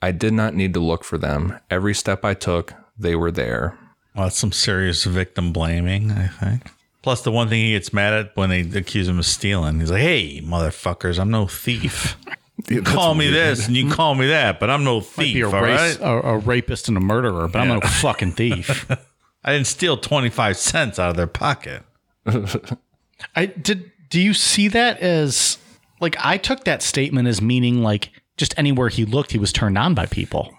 I 0.00 0.10
did 0.10 0.32
not 0.32 0.54
need 0.54 0.72
to 0.74 0.80
look 0.80 1.04
for 1.04 1.18
them. 1.18 1.58
Every 1.70 1.94
step 1.94 2.24
I 2.24 2.34
took, 2.34 2.72
they 2.98 3.14
were 3.14 3.30
there. 3.30 3.78
Well, 4.14 4.24
that's 4.24 4.38
some 4.38 4.52
serious 4.52 5.04
victim 5.04 5.52
blaming, 5.52 6.10
I 6.10 6.28
think. 6.28 6.70
Plus, 7.02 7.22
the 7.22 7.32
one 7.32 7.48
thing 7.48 7.64
he 7.64 7.72
gets 7.72 7.92
mad 7.92 8.12
at 8.12 8.36
when 8.36 8.48
they 8.48 8.60
accuse 8.60 9.08
him 9.08 9.18
of 9.18 9.26
stealing, 9.26 9.80
he's 9.80 9.90
like, 9.90 10.02
"Hey, 10.02 10.40
motherfuckers, 10.40 11.18
I'm 11.18 11.30
no 11.30 11.46
thief." 11.46 12.16
You 12.68 12.82
call 12.82 13.14
me 13.16 13.28
this 13.28 13.66
and 13.66 13.76
you 13.76 13.90
call 13.90 14.14
me 14.14 14.28
that, 14.28 14.60
but 14.60 14.70
I'm 14.70 14.84
no 14.84 15.00
thief. 15.00 15.34
Be 15.34 15.40
a, 15.40 15.46
all 15.46 15.62
race, 15.62 15.98
right? 15.98 16.00
a, 16.00 16.28
a 16.28 16.38
rapist 16.38 16.86
and 16.86 16.96
a 16.96 17.00
murderer, 17.00 17.48
but 17.48 17.58
I'm 17.58 17.66
no 17.66 17.80
fucking 18.00 18.32
thief. 18.32 18.88
I 19.42 19.52
didn't 19.52 19.66
steal 19.66 19.96
25 19.96 20.56
cents 20.56 20.98
out 20.98 21.10
of 21.10 21.16
their 21.16 21.26
pocket. 21.26 21.82
I 23.34 23.46
did. 23.46 23.90
Do 24.10 24.20
you 24.20 24.32
see 24.32 24.68
that 24.68 25.00
as 25.00 25.58
like 26.00 26.14
I 26.20 26.36
took 26.36 26.64
that 26.64 26.82
statement 26.82 27.26
as 27.26 27.42
meaning 27.42 27.82
like 27.82 28.10
just 28.36 28.54
anywhere 28.56 28.90
he 28.90 29.04
looked, 29.04 29.32
he 29.32 29.38
was 29.38 29.52
turned 29.52 29.76
on 29.76 29.94
by 29.94 30.06
people. 30.06 30.54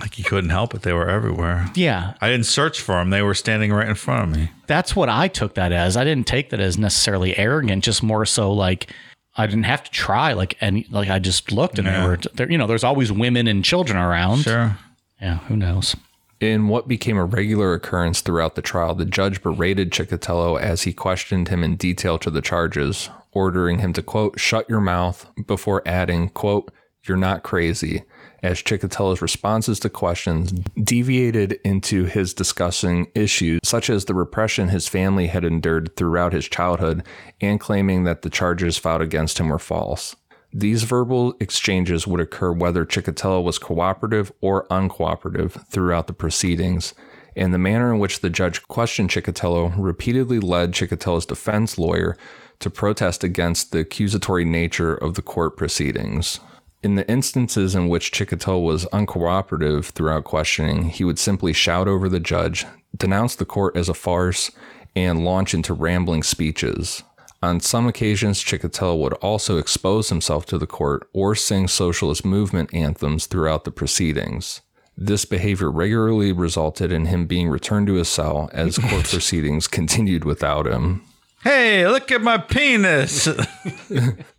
Like 0.00 0.18
you 0.18 0.24
couldn't 0.24 0.50
help 0.50 0.74
it. 0.74 0.82
They 0.82 0.92
were 0.92 1.08
everywhere. 1.08 1.70
Yeah, 1.74 2.14
I 2.20 2.28
didn't 2.30 2.46
search 2.46 2.80
for 2.80 2.96
them. 2.96 3.10
They 3.10 3.22
were 3.22 3.34
standing 3.34 3.72
right 3.72 3.88
in 3.88 3.94
front 3.94 4.24
of 4.30 4.36
me. 4.36 4.50
that's 4.66 4.96
what 4.96 5.08
I 5.08 5.28
took 5.28 5.54
that 5.54 5.72
as. 5.72 5.96
I 5.96 6.04
didn't 6.04 6.26
take 6.26 6.50
that 6.50 6.60
as 6.60 6.76
necessarily 6.76 7.36
arrogant, 7.38 7.84
just 7.84 8.02
more 8.02 8.26
so 8.26 8.52
like 8.52 8.90
I 9.36 9.46
didn't 9.46 9.64
have 9.64 9.84
to 9.84 9.90
try. 9.90 10.32
Like 10.32 10.56
any, 10.60 10.86
like 10.90 11.08
I 11.10 11.18
just 11.20 11.52
looked 11.52 11.78
and 11.78 11.86
Yeah. 11.86 12.00
there 12.00 12.08
were, 12.08 12.16
there, 12.34 12.50
you 12.50 12.58
know, 12.58 12.66
there's 12.66 12.84
always 12.84 13.12
women 13.12 13.46
and 13.46 13.64
children 13.64 13.96
around. 13.98 14.38
Sure. 14.42 14.76
Yeah, 15.20 15.38
who 15.46 15.56
knows? 15.56 15.94
In 16.40 16.66
what 16.68 16.88
became 16.88 17.16
a 17.16 17.24
regular 17.24 17.72
occurrence 17.72 18.20
throughout 18.20 18.56
the 18.56 18.62
trial, 18.62 18.94
the 18.94 19.04
judge 19.06 19.42
berated 19.42 19.92
Chikatilo 19.92 20.60
as 20.60 20.82
he 20.82 20.92
questioned 20.92 21.48
him 21.48 21.62
in 21.62 21.76
detail 21.76 22.18
to 22.18 22.30
the 22.30 22.42
charges, 22.42 23.08
ordering 23.32 23.78
him 23.78 23.92
to, 23.94 24.02
quote, 24.02 24.38
shut 24.40 24.68
your 24.68 24.80
mouth 24.80 25.26
before 25.46 25.82
adding, 25.86 26.28
quote, 26.30 26.72
you're 27.06 27.16
not 27.16 27.42
crazy, 27.44 28.02
as 28.44 28.62
Chikatilo's 28.62 29.22
responses 29.22 29.80
to 29.80 29.88
questions 29.88 30.52
deviated 30.82 31.58
into 31.64 32.04
his 32.04 32.34
discussing 32.34 33.10
issues 33.14 33.60
such 33.64 33.88
as 33.88 34.04
the 34.04 34.14
repression 34.14 34.68
his 34.68 34.86
family 34.86 35.28
had 35.28 35.44
endured 35.44 35.96
throughout 35.96 36.34
his 36.34 36.46
childhood 36.46 37.02
and 37.40 37.58
claiming 37.58 38.04
that 38.04 38.20
the 38.20 38.28
charges 38.28 38.76
filed 38.76 39.00
against 39.00 39.40
him 39.40 39.48
were 39.48 39.58
false. 39.58 40.14
These 40.52 40.82
verbal 40.82 41.34
exchanges 41.40 42.06
would 42.06 42.20
occur 42.20 42.52
whether 42.52 42.84
Chikatilo 42.84 43.42
was 43.42 43.58
cooperative 43.58 44.30
or 44.42 44.68
uncooperative 44.68 45.66
throughout 45.68 46.06
the 46.06 46.12
proceedings, 46.12 46.94
and 47.34 47.52
the 47.52 47.58
manner 47.58 47.92
in 47.92 47.98
which 47.98 48.20
the 48.20 48.30
judge 48.30 48.62
questioned 48.68 49.10
Chikatilo 49.10 49.74
repeatedly 49.76 50.38
led 50.38 50.72
Chikatilo's 50.72 51.26
defense 51.26 51.78
lawyer 51.78 52.16
to 52.60 52.70
protest 52.70 53.24
against 53.24 53.72
the 53.72 53.80
accusatory 53.80 54.44
nature 54.44 54.94
of 54.94 55.14
the 55.14 55.22
court 55.22 55.56
proceedings. 55.56 56.38
In 56.84 56.96
the 56.96 57.10
instances 57.10 57.74
in 57.74 57.88
which 57.88 58.12
Chikatilo 58.12 58.62
was 58.62 58.84
uncooperative 58.92 59.86
throughout 59.86 60.24
questioning, 60.24 60.90
he 60.90 61.02
would 61.02 61.18
simply 61.18 61.54
shout 61.54 61.88
over 61.88 62.10
the 62.10 62.20
judge, 62.20 62.66
denounce 62.94 63.34
the 63.34 63.46
court 63.46 63.74
as 63.74 63.88
a 63.88 63.94
farce, 63.94 64.50
and 64.94 65.24
launch 65.24 65.54
into 65.54 65.72
rambling 65.72 66.22
speeches. 66.22 67.02
On 67.42 67.58
some 67.58 67.86
occasions, 67.86 68.44
Chikatilo 68.44 68.98
would 68.98 69.14
also 69.14 69.56
expose 69.56 70.10
himself 70.10 70.44
to 70.44 70.58
the 70.58 70.66
court 70.66 71.08
or 71.14 71.34
sing 71.34 71.68
socialist 71.68 72.22
movement 72.22 72.74
anthems 72.74 73.24
throughout 73.24 73.64
the 73.64 73.70
proceedings. 73.70 74.60
This 74.94 75.24
behavior 75.24 75.70
regularly 75.70 76.32
resulted 76.32 76.92
in 76.92 77.06
him 77.06 77.24
being 77.24 77.48
returned 77.48 77.86
to 77.86 77.94
his 77.94 78.08
cell 78.08 78.50
as 78.52 78.76
court 78.76 79.04
proceedings 79.10 79.68
continued 79.68 80.26
without 80.26 80.66
him. 80.66 81.00
Hey, 81.42 81.88
look 81.88 82.12
at 82.12 82.20
my 82.20 82.36
penis. 82.36 83.26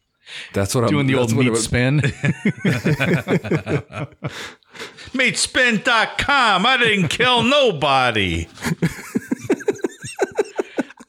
That's 0.54 0.74
what 0.76 0.88
Doing 0.90 1.02
I'm 1.02 1.08
doing. 1.08 1.08
the 1.08 1.16
old 1.22 1.36
meat 1.36 1.50
was- 1.52 1.64
spin. 1.66 2.02
Meatspin.com. 5.14 6.66
I 6.66 6.78
didn't 6.78 7.08
kill 7.10 7.44
nobody. 7.44 8.48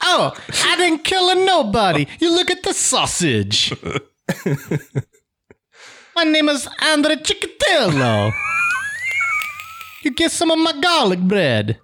oh, 0.03 0.33
I 0.65 0.77
didn't 0.77 1.05
kill 1.05 1.31
a 1.31 1.35
nobody. 1.45 2.07
You 2.21 2.35
look 2.35 2.51
at 2.51 2.63
the 2.63 2.73
sausage. 2.75 3.73
My 6.15 6.25
name 6.25 6.49
is 6.49 6.69
Andre 6.83 7.17
Chikatilo. 7.17 8.33
You 10.03 10.11
get 10.13 10.31
some 10.31 10.51
of 10.51 10.59
my 10.59 10.73
garlic 10.81 11.21
bread. 11.21 11.79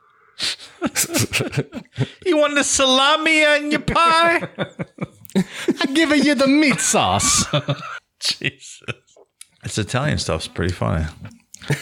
You 2.25 2.37
want 2.39 2.55
the 2.55 2.63
salami 2.65 3.45
on 3.45 3.71
your 3.71 3.81
pie? 3.81 4.49
I 5.37 5.87
give 5.95 6.11
you 6.17 6.35
the 6.35 6.47
meat 6.47 6.81
sauce. 6.81 7.45
Jesus. 8.21 8.83
This 9.63 9.79
Italian 9.79 10.19
stuff's 10.19 10.49
pretty 10.49 10.73
funny. 10.73 11.05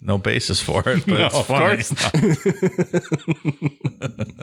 no 0.00 0.18
basis 0.18 0.60
for 0.60 0.80
it, 0.88 1.04
but 1.06 1.20
it's 1.20 1.34
of 1.34 1.46
funny. 1.46 1.76
course 1.76 1.90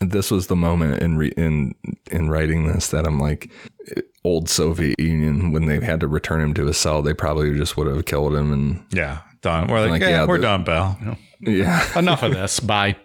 this 0.00 0.30
was 0.30 0.46
the 0.48 0.56
moment 0.56 1.00
in 1.02 1.16
re- 1.16 1.32
in 1.36 1.74
in 2.10 2.28
writing 2.28 2.66
this 2.66 2.88
that 2.88 3.06
I'm 3.06 3.20
like, 3.20 3.50
old 4.24 4.48
Soviet 4.48 4.98
Union 4.98 5.52
when 5.52 5.66
they 5.66 5.80
had 5.80 6.00
to 6.00 6.08
return 6.08 6.40
him 6.40 6.54
to 6.54 6.66
his 6.66 6.76
cell, 6.76 7.02
they 7.02 7.14
probably 7.14 7.56
just 7.56 7.76
would 7.76 7.86
have 7.86 8.04
killed 8.04 8.34
him 8.34 8.52
and 8.52 8.84
Yeah, 8.92 9.18
done. 9.42 9.68
We're 9.68 9.80
like, 9.82 9.90
Like, 9.90 10.00
yeah, 10.02 10.08
yeah, 10.08 10.26
we're 10.26 10.38
the- 10.38 10.42
done, 10.42 10.64
Bell. 10.64 10.98
yeah. 11.40 11.98
Enough 11.98 12.22
of 12.24 12.32
this. 12.32 12.58
Bye. 12.60 12.96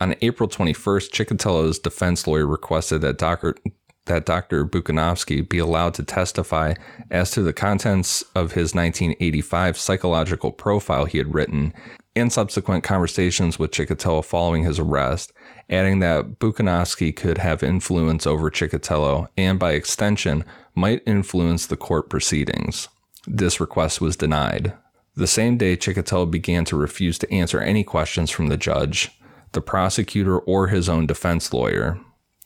On 0.00 0.14
April 0.22 0.48
21st, 0.48 1.10
Chikatilo's 1.10 1.78
defense 1.78 2.26
lawyer 2.26 2.46
requested 2.46 3.00
that 3.00 3.18
Dr. 3.18 3.56
that 4.04 4.24
Dr. 4.24 4.64
Bukhanovsky 4.64 5.46
be 5.46 5.58
allowed 5.58 5.92
to 5.94 6.02
testify 6.02 6.74
as 7.10 7.30
to 7.32 7.42
the 7.42 7.52
contents 7.52 8.22
of 8.34 8.52
his 8.52 8.74
1985 8.74 9.76
psychological 9.76 10.50
profile 10.50 11.04
he 11.04 11.18
had 11.18 11.34
written 11.34 11.74
and 12.16 12.32
subsequent 12.32 12.82
conversations 12.84 13.58
with 13.58 13.70
Chikatilo 13.70 14.24
following 14.24 14.64
his 14.64 14.78
arrest, 14.78 15.32
adding 15.68 15.98
that 15.98 16.38
Bukhanovsky 16.38 17.14
could 17.14 17.38
have 17.38 17.62
influence 17.62 18.26
over 18.26 18.50
Chikatilo 18.50 19.28
and 19.36 19.58
by 19.58 19.72
extension 19.72 20.44
might 20.74 21.02
influence 21.06 21.66
the 21.66 21.76
court 21.76 22.08
proceedings. 22.08 22.88
This 23.26 23.60
request 23.60 24.00
was 24.00 24.16
denied. 24.16 24.72
The 25.16 25.26
same 25.26 25.58
day, 25.58 25.76
Chikatilo 25.76 26.30
began 26.30 26.64
to 26.66 26.76
refuse 26.76 27.18
to 27.18 27.32
answer 27.32 27.60
any 27.60 27.84
questions 27.84 28.30
from 28.30 28.46
the 28.46 28.56
judge, 28.56 29.10
the 29.52 29.60
prosecutor, 29.60 30.38
or 30.38 30.68
his 30.68 30.88
own 30.88 31.06
defense 31.06 31.52
lawyer. 31.52 31.98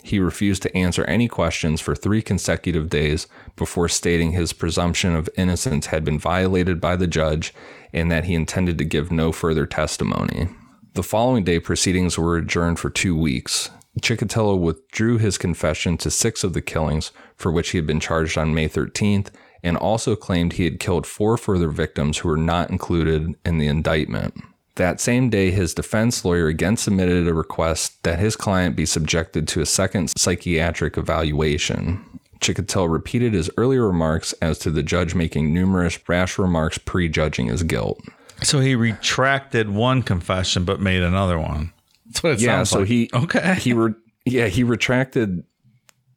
He 0.03 0.19
refused 0.19 0.63
to 0.63 0.77
answer 0.77 1.05
any 1.05 1.29
questions 1.29 1.81
for 1.81 1.95
three 1.95 2.23
consecutive 2.23 2.91
days 2.91 3.29
before 3.57 3.89
stating 3.89 4.33
his 4.33 4.53
presumption 4.53 5.15
of 5.15 5.31
innocence 5.37 5.87
had 5.87 6.05
been 6.05 6.19
violated 6.19 6.81
by 6.81 6.97
the 6.97 7.07
judge 7.07 7.55
and 7.93 8.11
that 8.11 8.25
he 8.25 8.35
intended 8.35 8.79
to 8.79 8.85
give 8.85 9.13
no 9.13 9.31
further 9.31 9.65
testimony. 9.65 10.49
The 10.95 11.03
following 11.03 11.45
day, 11.45 11.61
proceedings 11.61 12.19
were 12.19 12.37
adjourned 12.37 12.79
for 12.79 12.91
two 12.91 13.17
weeks. 13.17 13.71
Chikatilo 14.01 14.59
withdrew 14.59 15.19
his 15.19 15.39
confession 15.39 15.97
to 15.99 16.11
six 16.11 16.43
of 16.43 16.53
the 16.53 16.63
killings 16.63 17.13
for 17.37 17.53
which 17.53 17.71
he 17.71 17.79
had 17.79 17.87
been 17.87 18.01
charged 18.01 18.37
on 18.37 18.55
May 18.55 18.69
13th 18.69 19.29
and 19.63 19.77
also 19.77 20.17
claimed 20.17 20.55
he 20.55 20.65
had 20.65 20.81
killed 20.81 21.07
four 21.07 21.37
further 21.37 21.69
victims 21.69 22.19
who 22.19 22.29
were 22.29 22.37
not 22.37 22.71
included 22.71 23.35
in 23.45 23.59
the 23.59 23.69
indictment. 23.69 24.35
That 24.77 25.01
same 25.01 25.29
day, 25.29 25.51
his 25.51 25.75
defense 25.75 26.25
lawyer 26.25 26.47
again 26.47 26.77
submitted 26.79 27.29
a 27.29 27.35
request 27.35 28.03
that 28.05 28.19
his 28.19 28.37
client 28.37 28.75
be 28.75 28.87
subjected 28.87 29.47
to 29.49 29.61
a 29.61 29.67
second 29.67 30.11
psychiatric 30.17 30.97
evaluation. 30.97 32.03
Chikatilo 32.41 32.91
repeated 32.91 33.35
his 33.35 33.51
earlier 33.57 33.87
remarks 33.87 34.33
as 34.43 34.59
to 34.61 34.71
the 34.71 34.83
judge 34.83 35.15
making 35.15 35.53
numerous 35.53 35.99
rash 36.09 36.39
remarks 36.39 36.79
prejudging 36.79 37.47
his 37.47 37.63
guilt. 37.63 38.01
So 38.43 38.61
he 38.61 38.75
retracted 38.75 39.69
one 39.69 40.03
confession 40.03 40.65
but 40.65 40.81
made 40.81 41.03
another 41.03 41.39
one. 41.39 41.73
That's 42.07 42.23
what 42.23 42.33
it 42.33 42.41
yeah, 42.41 42.57
sounds 42.57 42.71
so 42.71 42.79
like. 42.81 42.89
he 42.89 43.11
Okay. 43.15 43.55
he 43.57 43.73
re- 43.73 43.95
yeah 44.25 44.47
he 44.49 44.65
retracted 44.65 45.45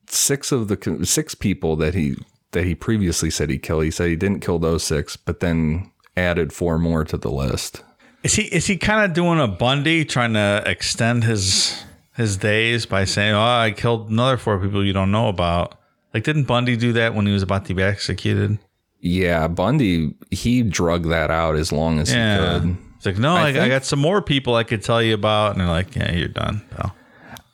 six 0.07 0.51
of 0.51 0.67
the 0.67 1.05
six 1.05 1.35
people 1.35 1.75
that 1.75 1.93
he 1.93 2.15
that 2.51 2.63
he 2.63 2.73
previously 2.73 3.29
said 3.29 3.49
he 3.49 3.59
killed. 3.59 3.83
He 3.83 3.91
said 3.91 4.07
he 4.09 4.15
didn't 4.15 4.39
kill 4.39 4.59
those 4.59 4.83
six, 4.83 5.15
but 5.17 5.41
then 5.41 5.91
added 6.17 6.51
four 6.53 6.79
more 6.79 7.03
to 7.03 7.17
the 7.17 7.29
list. 7.29 7.83
Is 8.25 8.33
he 8.33 8.43
is 8.43 8.65
he 8.65 8.75
kind 8.77 9.05
of 9.05 9.13
doing 9.13 9.39
a 9.39 9.47
Bundy, 9.47 10.03
trying 10.03 10.33
to 10.33 10.63
extend 10.65 11.23
his 11.23 11.83
his 12.15 12.37
days 12.37 12.87
by 12.87 13.05
saying, 13.05 13.35
"Oh, 13.35 13.39
I 13.39 13.69
killed 13.71 14.09
another 14.09 14.35
four 14.37 14.57
people 14.59 14.83
you 14.83 14.93
don't 14.93 15.11
know 15.11 15.27
about"? 15.27 15.75
Like, 16.11 16.23
didn't 16.23 16.45
Bundy 16.45 16.75
do 16.75 16.91
that 16.93 17.13
when 17.13 17.27
he 17.27 17.33
was 17.33 17.43
about 17.43 17.65
to 17.65 17.75
be 17.75 17.83
executed? 17.83 18.57
Yeah, 18.99 19.47
Bundy 19.47 20.15
he 20.31 20.63
drug 20.63 21.07
that 21.09 21.29
out 21.29 21.55
as 21.55 21.71
long 21.71 21.99
as 21.99 22.11
Yeah. 22.11 22.55
he 22.55 22.59
could. 22.61 22.77
It's 22.97 23.05
like, 23.05 23.19
no, 23.19 23.35
I, 23.35 23.49
I 23.49 23.53
think- 23.53 23.69
got 23.69 23.85
some 23.85 23.99
more 23.99 24.23
people 24.23 24.55
I 24.55 24.63
could 24.63 24.81
tell 24.81 25.03
you 25.03 25.13
about, 25.13 25.51
and 25.51 25.61
they're 25.61 25.67
like, 25.67 25.95
"Yeah, 25.95 26.11
you're 26.11 26.27
done, 26.27 26.63
pal." 26.75 26.95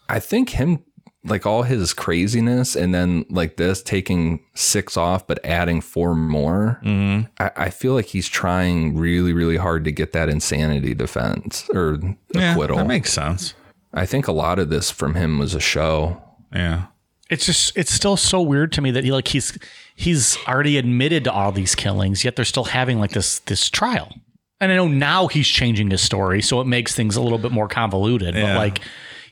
I 0.08 0.20
think 0.20 0.52
him 0.52 0.80
like 1.24 1.46
all 1.46 1.64
his 1.64 1.94
craziness 1.94 2.76
and 2.76 2.96
then 2.96 3.26
like 3.30 3.58
this 3.58 3.84
taking 3.84 4.40
six 4.56 4.98
off 4.98 5.28
but 5.28 5.40
adding 5.46 5.80
four 5.82 6.16
more. 6.16 6.80
Mm-hmm. 6.84 7.28
I, 7.40 7.52
I 7.66 7.70
feel 7.70 7.94
like 7.94 8.08
he's 8.08 8.28
trying 8.28 8.98
really 8.98 9.32
really 9.34 9.58
hard 9.58 9.84
to 9.86 9.92
get 9.92 10.14
that 10.14 10.30
insanity 10.30 10.94
defense 10.96 11.70
or 11.74 12.00
Yeah, 12.34 12.52
acquittal. 12.54 12.78
that 12.78 12.88
makes 12.88 13.14
sense. 13.14 13.54
I 13.94 14.06
think 14.06 14.28
a 14.28 14.32
lot 14.32 14.58
of 14.58 14.70
this 14.70 14.90
from 14.90 15.16
him 15.16 15.38
was 15.38 15.54
a 15.54 15.60
show. 15.60 16.22
Yeah, 16.54 16.86
it's 17.30 17.46
just 17.46 17.78
it's 17.78 17.92
still 17.92 18.18
so 18.18 18.42
weird 18.42 18.72
to 18.74 18.82
me 18.82 18.90
that 18.92 19.04
he 19.04 19.12
like 19.12 19.28
he's 19.28 19.58
he's 19.96 20.38
already 20.48 20.78
admitted 20.78 21.24
to 21.26 21.32
all 21.32 21.52
these 21.52 21.76
killings, 21.76 22.24
yet 22.24 22.36
they're 22.36 22.46
still 22.46 22.64
having 22.66 23.00
like 23.00 23.12
this 23.12 23.40
this 23.40 23.70
trial. 23.70 24.12
And 24.60 24.72
I 24.72 24.76
know 24.76 24.88
now 24.88 25.28
he's 25.28 25.48
changing 25.48 25.90
his 25.92 26.02
story, 26.02 26.42
so 26.42 26.62
it 26.62 26.68
makes 26.68 26.94
things 26.96 27.16
a 27.16 27.22
little 27.22 27.38
bit 27.38 27.52
more 27.52 27.68
convoluted. 27.68 28.34
But 28.36 28.56
like 28.56 28.80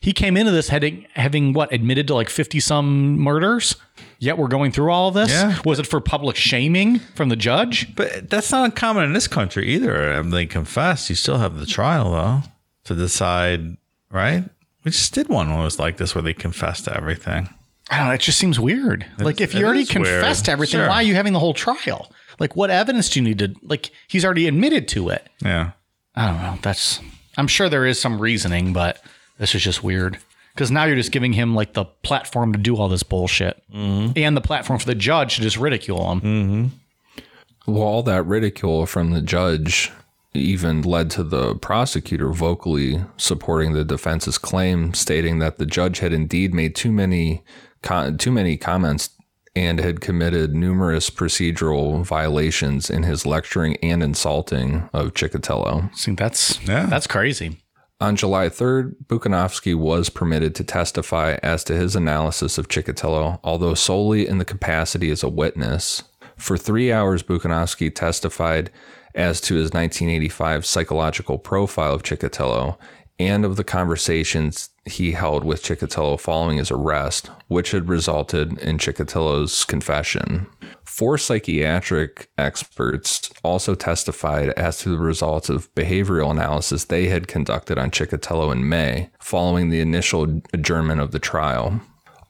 he 0.01 0.13
came 0.13 0.37
into 0.37 0.51
this 0.51 0.69
having 0.69 1.05
having 1.15 1.53
what 1.53 1.73
admitted 1.73 2.07
to 2.07 2.15
like 2.15 2.29
fifty 2.29 2.59
some 2.59 3.17
murders. 3.19 3.75
Yet 4.19 4.37
we're 4.37 4.47
going 4.47 4.71
through 4.71 4.91
all 4.91 5.07
of 5.09 5.13
this. 5.13 5.29
Yeah. 5.29 5.57
Was 5.65 5.79
it 5.79 5.87
for 5.87 6.01
public 6.01 6.35
shaming 6.35 6.99
from 7.15 7.29
the 7.29 7.35
judge? 7.35 7.95
But 7.95 8.29
that's 8.29 8.51
not 8.51 8.65
uncommon 8.65 9.05
in 9.05 9.13
this 9.13 9.27
country 9.27 9.67
either. 9.69 10.13
I 10.13 10.21
mean, 10.21 10.31
they 10.31 10.45
confess. 10.45 11.09
You 11.09 11.15
still 11.15 11.37
have 11.37 11.57
the 11.59 11.65
trial 11.65 12.11
though 12.11 12.41
to 12.85 12.95
decide, 12.95 13.77
right? 14.11 14.43
We 14.83 14.91
just 14.91 15.13
did 15.13 15.27
one 15.29 15.49
when 15.49 15.59
it 15.59 15.63
was 15.63 15.79
like 15.79 15.97
this, 15.97 16.15
where 16.15 16.21
they 16.21 16.33
confessed 16.33 16.85
to 16.85 16.95
everything. 16.95 17.49
I 17.91 17.97
don't 17.97 18.07
know. 18.07 18.13
It 18.13 18.21
just 18.21 18.37
seems 18.37 18.59
weird. 18.59 19.05
like 19.19 19.41
if 19.41 19.53
you 19.53 19.63
already 19.65 19.79
weird. 19.79 19.89
confessed 19.89 20.45
to 20.45 20.51
everything, 20.51 20.79
Sure. 20.79 20.87
why 20.89 20.95
are 20.95 21.03
you 21.03 21.15
having 21.15 21.33
the 21.33 21.39
whole 21.39 21.53
trial? 21.53 22.11
Like 22.39 22.55
what 22.55 22.69
evidence 22.69 23.09
do 23.09 23.19
you 23.19 23.25
need 23.27 23.39
to? 23.39 23.55
Like 23.63 23.89
he's 24.07 24.23
already 24.23 24.47
admitted 24.47 24.87
to 24.89 25.09
it. 25.09 25.27
Yeah. 25.43 25.71
I 26.15 26.27
don't 26.27 26.41
know. 26.41 26.57
That's 26.61 26.99
I'm 27.37 27.47
sure 27.47 27.67
there 27.69 27.85
is 27.85 27.99
some 27.99 28.19
reasoning, 28.21 28.73
but 28.73 29.01
this 29.39 29.55
is 29.55 29.63
just 29.63 29.83
weird. 29.83 30.19
Because 30.53 30.71
now 30.71 30.83
you're 30.83 30.95
just 30.95 31.11
giving 31.11 31.33
him 31.33 31.55
like 31.55 31.73
the 31.73 31.85
platform 31.85 32.53
to 32.53 32.59
do 32.59 32.75
all 32.75 32.89
this 32.89 33.03
bullshit, 33.03 33.61
mm-hmm. 33.73 34.11
and 34.15 34.35
the 34.35 34.41
platform 34.41 34.77
for 34.77 34.85
the 34.85 34.95
judge 34.95 35.35
to 35.35 35.41
just 35.41 35.57
ridicule 35.57 36.11
him. 36.11 36.21
Mm-hmm. 36.21 37.71
Well, 37.71 37.83
all 37.83 38.03
that 38.03 38.23
ridicule 38.23 38.85
from 38.85 39.11
the 39.11 39.21
judge 39.21 39.91
even 40.33 40.81
led 40.81 41.09
to 41.11 41.23
the 41.23 41.55
prosecutor 41.55 42.29
vocally 42.29 43.03
supporting 43.17 43.73
the 43.73 43.83
defense's 43.83 44.37
claim, 44.37 44.93
stating 44.93 45.39
that 45.39 45.57
the 45.57 45.65
judge 45.65 45.99
had 45.99 46.13
indeed 46.13 46.53
made 46.53 46.75
too 46.75 46.91
many 46.91 47.41
co- 47.81 48.15
too 48.15 48.31
many 48.31 48.57
comments 48.57 49.11
and 49.55 49.79
had 49.79 50.01
committed 50.01 50.53
numerous 50.53 51.09
procedural 51.09 52.03
violations 52.03 52.89
in 52.89 53.03
his 53.03 53.25
lecturing 53.25 53.75
and 53.77 54.03
insulting 54.03 54.89
of 54.93 55.13
Chikatilo. 55.13 55.95
See, 55.95 56.11
that's 56.11 56.59
Yeah. 56.67 56.85
that's 56.85 57.07
crazy. 57.07 57.57
On 58.01 58.15
July 58.15 58.47
3rd, 58.47 58.95
Bukhanovsky 59.07 59.75
was 59.75 60.09
permitted 60.09 60.55
to 60.55 60.63
testify 60.63 61.37
as 61.43 61.65
to 61.65 61.75
his 61.75 61.97
analysis 61.97 62.57
of 62.57 62.69
Chikatilo, 62.69 63.41
although 63.43 63.73
solely 63.73 64.25
in 64.25 64.37
the 64.37 64.45
capacity 64.45 65.11
as 65.11 65.21
a 65.21 65.27
witness. 65.27 66.03
For 66.37 66.57
three 66.57 66.93
hours, 66.93 67.23
Bukhanovsky 67.23 67.93
testified 67.93 68.71
as 69.13 69.41
to 69.41 69.55
his 69.55 69.73
1985 69.73 70.65
psychological 70.65 71.37
profile 71.37 71.93
of 71.93 72.03
Chikatilo 72.03 72.77
and 73.19 73.43
of 73.43 73.57
the 73.57 73.63
conversations 73.63 74.69
he 74.85 75.11
held 75.11 75.43
with 75.43 75.61
Chikatilo 75.61 76.19
following 76.19 76.57
his 76.57 76.71
arrest, 76.71 77.29
which 77.47 77.71
had 77.71 77.89
resulted 77.89 78.57
in 78.59 78.77
Chikatilo's 78.77 79.65
confession. 79.65 80.47
Four 80.85 81.17
psychiatric 81.17 82.29
experts 82.37 83.29
also 83.43 83.75
testified 83.75 84.49
as 84.51 84.79
to 84.79 84.89
the 84.89 84.97
results 84.97 85.49
of 85.49 85.73
behavioral 85.75 86.31
analysis 86.31 86.85
they 86.85 87.07
had 87.07 87.27
conducted 87.27 87.77
on 87.77 87.91
Chikatilo 87.91 88.51
in 88.51 88.67
May, 88.67 89.09
following 89.19 89.69
the 89.69 89.81
initial 89.81 90.41
adjournment 90.53 91.01
of 91.01 91.11
the 91.11 91.19
trial. 91.19 91.81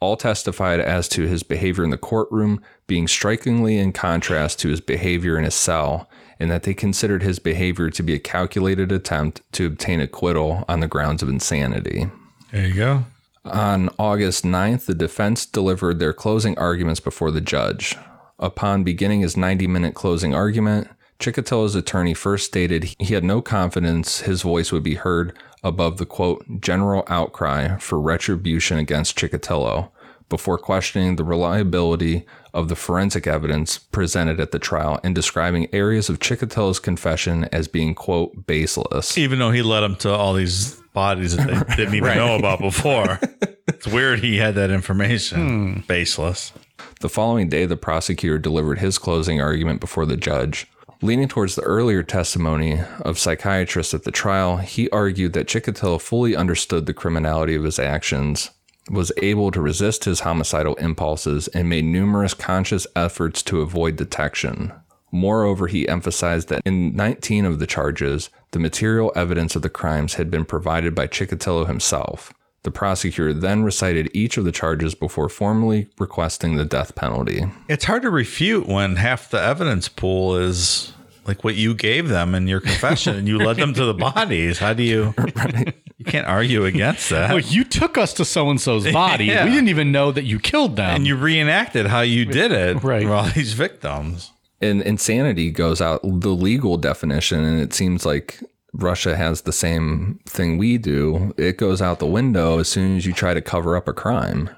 All 0.01 0.17
testified 0.17 0.79
as 0.79 1.07
to 1.09 1.27
his 1.27 1.43
behavior 1.43 1.83
in 1.83 1.89
the 1.89 1.97
courtroom 1.97 2.61
being 2.87 3.07
strikingly 3.07 3.77
in 3.77 3.91
contrast 3.91 4.59
to 4.59 4.69
his 4.69 4.81
behavior 4.81 5.37
in 5.37 5.43
his 5.43 5.55
cell, 5.55 6.09
and 6.39 6.49
that 6.49 6.63
they 6.63 6.73
considered 6.73 7.21
his 7.21 7.39
behavior 7.39 7.89
to 7.89 8.03
be 8.03 8.13
a 8.13 8.19
calculated 8.19 8.91
attempt 8.91 9.41
to 9.53 9.65
obtain 9.65 9.99
acquittal 9.99 10.63
on 10.67 10.79
the 10.79 10.87
grounds 10.87 11.21
of 11.21 11.29
insanity. 11.29 12.09
There 12.51 12.67
you 12.67 12.73
go. 12.73 13.05
On 13.45 13.89
August 13.97 14.43
9th, 14.43 14.85
the 14.85 14.95
defense 14.95 15.45
delivered 15.45 15.99
their 15.99 16.13
closing 16.13 16.57
arguments 16.57 16.99
before 16.99 17.31
the 17.31 17.41
judge. 17.41 17.97
Upon 18.37 18.83
beginning 18.83 19.21
his 19.21 19.35
90 19.35 19.67
minute 19.67 19.95
closing 19.95 20.33
argument, 20.33 20.87
Chikatilo's 21.19 21.75
attorney 21.75 22.13
first 22.13 22.45
stated 22.45 22.95
he 22.97 23.13
had 23.13 23.23
no 23.23 23.41
confidence 23.41 24.21
his 24.21 24.41
voice 24.41 24.71
would 24.71 24.83
be 24.83 24.95
heard 24.95 25.37
above 25.63 25.97
the 25.97 26.05
quote, 26.05 26.45
general 26.61 27.03
outcry 27.07 27.77
for 27.77 27.99
retribution 27.99 28.77
against 28.77 29.17
Chikatilo, 29.17 29.91
before 30.29 30.57
questioning 30.57 31.15
the 31.15 31.23
reliability 31.23 32.25
of 32.53 32.69
the 32.69 32.75
forensic 32.75 33.27
evidence 33.27 33.77
presented 33.77 34.39
at 34.39 34.51
the 34.51 34.59
trial 34.59 34.99
and 35.03 35.13
describing 35.13 35.67
areas 35.73 36.09
of 36.09 36.19
Chikatilo's 36.19 36.79
confession 36.79 37.45
as 37.51 37.67
being 37.67 37.95
quote, 37.95 38.45
baseless. 38.47 39.17
Even 39.17 39.39
though 39.39 39.51
he 39.51 39.61
led 39.61 39.81
them 39.81 39.95
to 39.97 40.09
all 40.11 40.33
these 40.33 40.75
bodies 40.93 41.35
that 41.35 41.47
they 41.47 41.75
didn't 41.75 41.95
even 41.95 42.15
know 42.15 42.35
about 42.35 42.59
before. 42.59 43.19
It's 43.69 43.87
weird 43.87 44.19
he 44.19 44.37
had 44.37 44.55
that 44.55 44.71
information. 44.71 45.37
Hmm. 45.37 45.79
Baseless. 45.87 46.51
The 46.99 47.07
following 47.07 47.47
day, 47.47 47.65
the 47.65 47.77
prosecutor 47.77 48.37
delivered 48.37 48.79
his 48.79 48.97
closing 48.97 49.39
argument 49.39 49.79
before 49.79 50.05
the 50.05 50.17
judge. 50.17 50.67
Leaning 51.01 51.29
towards 51.29 51.55
the 51.55 51.61
earlier 51.61 52.03
testimony 52.03 52.81
of 53.01 53.17
psychiatrists 53.17 53.93
at 53.93 54.03
the 54.03 54.11
trial, 54.11 54.57
he 54.57 54.89
argued 54.89 55.31
that 55.31 55.47
Chikatilo 55.47 56.01
fully 56.01 56.35
understood 56.35 56.87
the 56.87 56.93
criminality 56.93 57.55
of 57.55 57.63
his 57.63 57.79
actions, 57.79 58.49
was 58.89 59.11
able 59.17 59.51
to 59.51 59.61
resist 59.61 60.05
his 60.05 60.21
homicidal 60.21 60.75
impulses, 60.75 61.47
and 61.49 61.69
made 61.69 61.85
numerous 61.85 62.33
conscious 62.33 62.87
efforts 62.95 63.43
to 63.43 63.61
avoid 63.61 63.95
detection. 63.95 64.71
Moreover, 65.11 65.67
he 65.67 65.87
emphasized 65.87 66.49
that 66.49 66.61
in 66.65 66.95
19 66.95 67.45
of 67.45 67.59
the 67.59 67.67
charges, 67.67 68.29
the 68.51 68.59
material 68.59 69.11
evidence 69.15 69.55
of 69.55 69.61
the 69.61 69.69
crimes 69.69 70.15
had 70.15 70.29
been 70.29 70.45
provided 70.45 70.93
by 70.93 71.07
Chikatilo 71.07 71.67
himself. 71.67 72.33
The 72.63 72.71
prosecutor 72.71 73.33
then 73.33 73.63
recited 73.63 74.11
each 74.13 74.37
of 74.37 74.43
the 74.43 74.51
charges 74.51 74.93
before 74.93 75.29
formally 75.29 75.87
requesting 75.97 76.55
the 76.55 76.65
death 76.65 76.93
penalty. 76.93 77.45
It's 77.69 77.85
hard 77.85 78.01
to 78.01 78.09
refute 78.09 78.67
when 78.67 78.97
half 78.97 79.29
the 79.29 79.41
evidence 79.41 79.87
pool 79.87 80.35
is 80.35 80.91
like 81.25 81.43
what 81.43 81.55
you 81.55 81.73
gave 81.73 82.09
them 82.09 82.35
in 82.35 82.47
your 82.47 82.59
confession 82.59 83.15
and 83.15 83.27
you 83.27 83.37
led 83.37 83.57
them 83.57 83.73
to 83.75 83.85
the 83.85 83.93
bodies. 83.93 84.59
How 84.59 84.73
do 84.73 84.83
you 84.83 85.13
you 85.99 86.05
can't 86.05 86.25
argue 86.25 86.65
against 86.65 87.09
that. 87.11 87.29
Well, 87.29 87.39
you 87.39 87.63
took 87.63 87.97
us 87.99 88.13
to 88.13 88.25
so 88.25 88.49
and 88.49 88.59
so's 88.59 88.91
body. 88.91 89.25
Yeah. 89.25 89.45
We 89.45 89.51
didn't 89.51 89.69
even 89.69 89.91
know 89.91 90.11
that 90.11 90.23
you 90.23 90.39
killed 90.39 90.75
them. 90.77 90.89
and 90.95 91.05
you 91.05 91.15
reenacted 91.15 91.85
how 91.85 92.01
you 92.01 92.25
did 92.25 92.51
it 92.51 92.81
Right. 92.83 93.03
for 93.05 93.13
all 93.13 93.29
these 93.29 93.53
victims. 93.53 94.31
And 94.61 94.81
insanity 94.81 95.51
goes 95.51 95.79
out 95.81 96.01
the 96.03 96.29
legal 96.31 96.75
definition, 96.77 97.43
and 97.43 97.61
it 97.61 97.73
seems 97.73 98.05
like 98.05 98.39
Russia 98.73 99.15
has 99.15 99.41
the 99.41 99.53
same 99.53 100.19
thing 100.25 100.57
we 100.57 100.77
do. 100.77 101.33
It 101.37 101.57
goes 101.57 101.81
out 101.81 101.99
the 101.99 102.05
window 102.07 102.59
as 102.59 102.67
soon 102.67 102.97
as 102.97 103.05
you 103.05 103.13
try 103.13 103.33
to 103.33 103.41
cover 103.41 103.77
up 103.77 103.87
a 103.87 103.93
crime. 103.93 104.49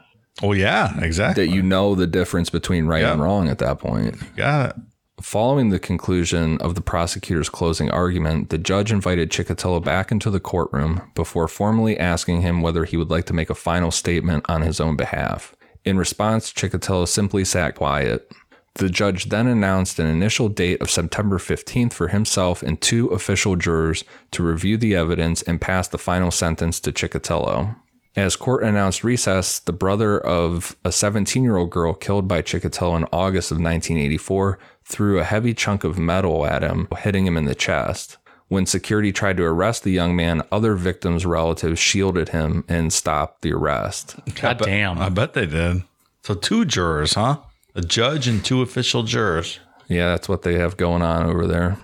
Oh 0.42 0.54
yeah, 0.54 0.98
exactly. 1.04 1.46
That 1.46 1.54
you 1.54 1.62
know 1.62 1.94
the 1.94 2.08
difference 2.08 2.50
between 2.50 2.86
right 2.88 3.04
and 3.04 3.22
wrong 3.22 3.48
at 3.48 3.60
that 3.60 3.78
point. 3.80 4.18
got 4.36 4.70
it. 4.72 4.76
Following 5.22 5.70
the 5.70 5.80
conclusion 5.80 6.58
of 6.60 6.74
the 6.74 6.82
prosecutor's 6.82 7.50
closing 7.50 7.92
argument, 7.92 8.50
the 8.50 8.58
judge 8.58 8.92
invited 8.92 9.30
Chikatilo 9.30 9.84
back 9.84 10.12
into 10.12 10.30
the 10.30 10.40
courtroom 10.40 11.02
before 11.16 11.48
formally 11.48 11.98
asking 11.98 12.42
him 12.42 12.62
whether 12.62 12.86
he 12.86 12.98
would 12.98 13.12
like 13.12 13.26
to 13.26 13.34
make 13.34 13.50
a 13.50 13.56
final 13.56 13.92
statement 13.92 14.46
on 14.50 14.62
his 14.62 14.80
own 14.80 14.96
behalf. 14.96 15.56
In 15.86 15.98
response, 15.98 16.52
Chikatilo 16.52 17.08
simply 17.08 17.46
sat 17.46 17.76
quiet. 17.76 18.32
The 18.76 18.90
judge 18.90 19.30
then 19.30 19.48
announced 19.48 20.00
an 20.00 20.08
initial 20.08 20.50
date 20.50 20.82
of 20.82 20.90
September 20.90 21.38
15th 21.38 21.94
for 21.94 22.08
himself 22.08 22.64
and 22.64 22.80
two 22.80 23.08
official 23.08 23.56
jurors 23.56 24.04
to 24.32 24.44
review 24.44 24.78
the 24.78 24.96
evidence 24.96 25.42
and 25.44 25.62
pass 25.62 25.88
the 25.88 25.98
final 25.98 26.32
sentence 26.32 26.80
to 26.80 26.92
Chikatilo. 26.92 27.76
As 28.16 28.36
court 28.36 28.64
announced 28.64 29.04
recess, 29.06 29.60
the 29.60 29.72
brother 29.72 30.20
of 30.20 30.76
a 30.84 30.92
17 30.92 31.44
year 31.44 31.56
old 31.56 31.70
girl 31.70 31.94
killed 31.94 32.28
by 32.28 32.42
Chikatilo 32.42 32.98
in 32.98 33.06
August 33.12 33.52
of 33.52 33.56
1984 33.58 34.60
threw 34.84 35.20
a 35.20 35.24
heavy 35.24 35.54
chunk 35.54 35.84
of 35.84 35.98
metal 35.98 36.46
at 36.46 36.62
him, 36.62 36.88
hitting 37.00 37.26
him 37.26 37.38
in 37.38 37.46
the 37.46 37.56
chest. 37.56 38.18
When 38.50 38.66
security 38.66 39.14
tried 39.14 39.38
to 39.38 39.44
arrest 39.44 39.84
the 39.84 39.92
young 39.92 40.14
man, 40.14 40.42
other 40.52 40.76
victims' 40.76 41.26
relatives 41.26 41.80
shielded 41.80 42.30
him 42.30 42.66
and 42.68 42.92
stopped 42.92 43.44
the 43.44 43.54
arrest. 43.54 44.18
God 44.36 44.58
damn. 44.58 45.00
I 45.00 45.08
bet 45.08 45.34
they 45.34 45.46
did. 45.46 45.84
So 46.24 46.34
two 46.34 46.66
jurors, 46.66 47.14
huh? 47.14 47.38
A 47.76 47.82
judge 47.82 48.28
and 48.28 48.44
two 48.44 48.62
official 48.62 49.04
jurors. 49.04 49.62
Yeah, 49.88 50.10
that's 50.10 50.28
what 50.28 50.42
they 50.42 50.56
have 50.56 50.76
going 50.76 51.02
on 51.02 51.26
over 51.26 51.48
there. 51.48 51.78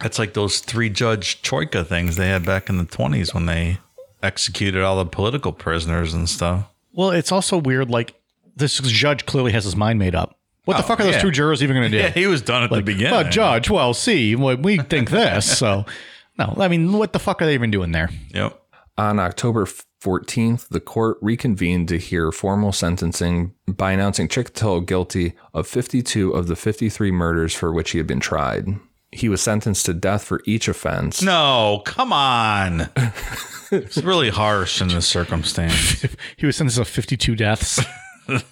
That's 0.00 0.20
like 0.20 0.34
those 0.34 0.60
three 0.60 0.88
judge 0.88 1.42
troika 1.42 1.84
things 1.84 2.14
they 2.14 2.28
had 2.28 2.46
back 2.46 2.68
in 2.68 2.78
the 2.78 2.84
20s 2.84 3.34
when 3.34 3.46
they 3.46 3.78
executed 4.24 4.82
all 4.82 4.96
the 4.96 5.06
political 5.06 5.52
prisoners 5.52 6.14
and 6.14 6.28
stuff. 6.28 6.68
well, 6.92 7.10
it's 7.10 7.30
also 7.30 7.58
weird. 7.58 7.90
Like 7.90 8.14
this 8.56 8.78
judge 8.80 9.26
clearly 9.26 9.52
has 9.52 9.64
his 9.64 9.76
mind 9.76 9.98
made 9.98 10.14
up. 10.14 10.38
What 10.64 10.78
the 10.78 10.82
oh, 10.82 10.86
fuck 10.86 11.00
are 11.00 11.04
those 11.04 11.20
two 11.20 11.30
jurors 11.30 11.62
even 11.62 11.76
going 11.76 11.90
to 11.90 11.98
do? 11.98 12.02
Yeah, 12.02 12.10
he 12.10 12.26
was 12.26 12.40
done 12.40 12.62
at 12.62 12.70
the 12.70 12.80
beginning. 12.80 13.12
But 13.12 13.30
judge, 13.30 13.68
well, 13.68 13.92
see, 13.92 14.34
we 14.34 14.78
think 14.78 15.10
this. 15.10 15.58
So, 15.58 15.84
no, 16.38 16.54
I 16.58 16.68
mean, 16.68 16.94
what 16.94 17.12
the 17.12 17.18
fuck 17.18 17.42
are 17.42 17.44
they 17.44 17.52
even 17.54 17.70
doing 17.70 17.92
there? 17.92 18.08
Yep. 18.30 18.60
On 18.96 19.18
October 19.18 19.66
14th, 19.66 20.68
the 20.68 20.80
court 20.80 21.18
reconvened 21.20 21.88
to 21.88 21.98
hear 21.98 22.32
formal 22.32 22.72
sentencing 22.72 23.52
by 23.66 23.92
announcing 23.92 24.28
Chikatilo 24.28 24.86
guilty 24.86 25.34
of 25.52 25.66
52 25.66 26.30
of 26.30 26.46
the 26.46 26.56
53 26.56 27.10
murders 27.10 27.54
for 27.54 27.72
which 27.72 27.90
he 27.90 27.98
had 27.98 28.06
been 28.06 28.20
tried. 28.20 28.68
He 29.14 29.28
was 29.28 29.40
sentenced 29.40 29.86
to 29.86 29.94
death 29.94 30.24
for 30.24 30.40
each 30.44 30.68
offense. 30.68 31.22
No, 31.22 31.82
come 31.84 32.12
on. 32.12 32.88
it's 33.70 33.98
really 33.98 34.30
harsh 34.30 34.80
in 34.80 34.88
this 34.88 35.06
circumstance. 35.06 36.04
He 36.36 36.46
was 36.46 36.56
sentenced 36.56 36.78
to 36.78 36.84
52 36.84 37.36
deaths. 37.36 37.80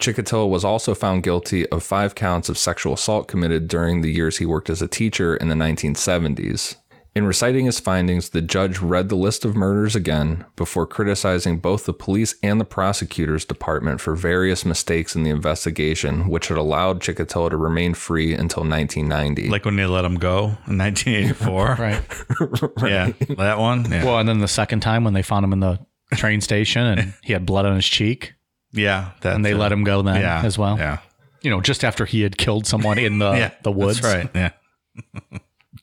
Chikatilo 0.00 0.48
was 0.48 0.64
also 0.64 0.94
found 0.94 1.22
guilty 1.22 1.68
of 1.68 1.82
five 1.82 2.14
counts 2.14 2.48
of 2.48 2.58
sexual 2.58 2.94
assault 2.94 3.28
committed 3.28 3.68
during 3.68 4.00
the 4.00 4.12
years 4.12 4.38
he 4.38 4.46
worked 4.46 4.70
as 4.70 4.82
a 4.82 4.88
teacher 4.88 5.36
in 5.36 5.48
the 5.48 5.54
1970s. 5.54 6.76
In 7.14 7.26
reciting 7.26 7.66
his 7.66 7.78
findings, 7.78 8.30
the 8.30 8.42
judge 8.42 8.80
read 8.80 9.08
the 9.08 9.14
list 9.14 9.44
of 9.44 9.54
murders 9.54 9.94
again 9.94 10.44
before 10.56 10.84
criticizing 10.84 11.60
both 11.60 11.84
the 11.84 11.92
police 11.92 12.34
and 12.42 12.60
the 12.60 12.64
prosecutor's 12.64 13.44
department 13.44 14.00
for 14.00 14.16
various 14.16 14.64
mistakes 14.64 15.14
in 15.14 15.22
the 15.22 15.30
investigation, 15.30 16.28
which 16.28 16.48
had 16.48 16.58
allowed 16.58 17.00
Chikatilo 17.00 17.50
to 17.50 17.56
remain 17.56 17.94
free 17.94 18.32
until 18.32 18.64
1990. 18.64 19.48
Like 19.48 19.64
when 19.64 19.76
they 19.76 19.86
let 19.86 20.04
him 20.04 20.16
go 20.16 20.56
in 20.66 20.78
1984. 20.78 21.76
Right. 21.84 22.02
Yeah, 22.84 23.12
that 23.36 23.58
one. 23.58 23.90
Yeah, 23.90 24.04
Well, 24.04 24.18
and 24.18 24.28
then 24.28 24.38
the 24.38 24.48
second 24.48 24.80
time 24.80 25.04
when 25.04 25.14
they 25.14 25.22
found 25.22 25.44
him 25.44 25.52
in 25.52 25.60
the 25.60 25.78
train 26.14 26.40
station 26.40 26.84
and 26.84 27.14
he 27.22 27.32
had 27.32 27.46
blood 27.46 27.64
on 27.64 27.76
his 27.76 27.86
cheek, 27.86 28.34
yeah. 28.72 29.12
That, 29.20 29.36
and 29.36 29.44
they 29.44 29.52
uh, 29.52 29.58
let 29.58 29.72
him 29.72 29.84
go 29.84 30.02
then 30.02 30.20
yeah, 30.20 30.42
as 30.44 30.58
well. 30.58 30.76
Yeah, 30.76 30.98
You 31.42 31.50
know, 31.50 31.60
just 31.60 31.84
after 31.84 32.04
he 32.04 32.22
had 32.22 32.36
killed 32.36 32.66
someone 32.66 32.98
in 32.98 33.18
the 33.18 33.32
yeah. 33.36 33.50
the 33.62 33.72
woods. 33.72 34.00
That's 34.00 34.14
right. 34.14 34.30
Yeah. 34.34 35.38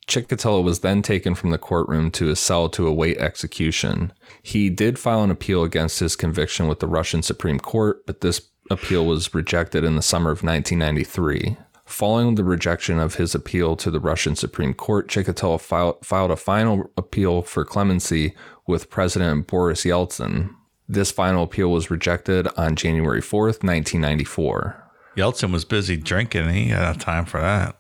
Chikatilo 0.07 0.63
was 0.63 0.79
then 0.79 1.01
taken 1.01 1.35
from 1.35 1.51
the 1.51 1.57
courtroom 1.57 2.11
to 2.11 2.27
his 2.27 2.39
cell 2.39 2.69
to 2.69 2.87
await 2.87 3.17
execution. 3.17 4.13
He 4.41 4.69
did 4.69 4.99
file 4.99 5.23
an 5.23 5.31
appeal 5.31 5.63
against 5.63 5.99
his 5.99 6.15
conviction 6.15 6.67
with 6.67 6.79
the 6.79 6.87
Russian 6.87 7.21
Supreme 7.21 7.59
Court, 7.59 8.05
but 8.05 8.21
this 8.21 8.41
appeal 8.69 9.05
was 9.05 9.33
rejected 9.33 9.83
in 9.83 9.95
the 9.95 10.01
summer 10.01 10.31
of 10.31 10.43
1993. 10.43 11.57
Following 11.85 12.35
the 12.35 12.43
rejection 12.43 12.99
of 12.99 13.15
his 13.15 13.35
appeal 13.35 13.75
to 13.75 13.91
the 13.91 13.99
Russian 13.99 14.35
Supreme 14.35 14.73
Court, 14.73 15.09
Chikatilo 15.09 15.59
file, 15.59 15.99
filed 16.03 16.31
a 16.31 16.37
final 16.37 16.89
appeal 16.95 17.41
for 17.41 17.65
clemency 17.65 18.33
with 18.65 18.89
President 18.89 19.47
Boris 19.47 19.83
Yeltsin. 19.83 20.51
This 20.87 21.11
final 21.11 21.43
appeal 21.43 21.69
was 21.69 21.91
rejected 21.91 22.47
on 22.55 22.75
January 22.77 23.21
4th, 23.21 23.63
1994. 23.63 24.91
Yeltsin 25.17 25.51
was 25.51 25.65
busy 25.65 25.97
drinking. 25.97 26.49
He 26.49 26.69
had 26.69 27.01
time 27.01 27.25
for 27.25 27.41
that. 27.41 27.77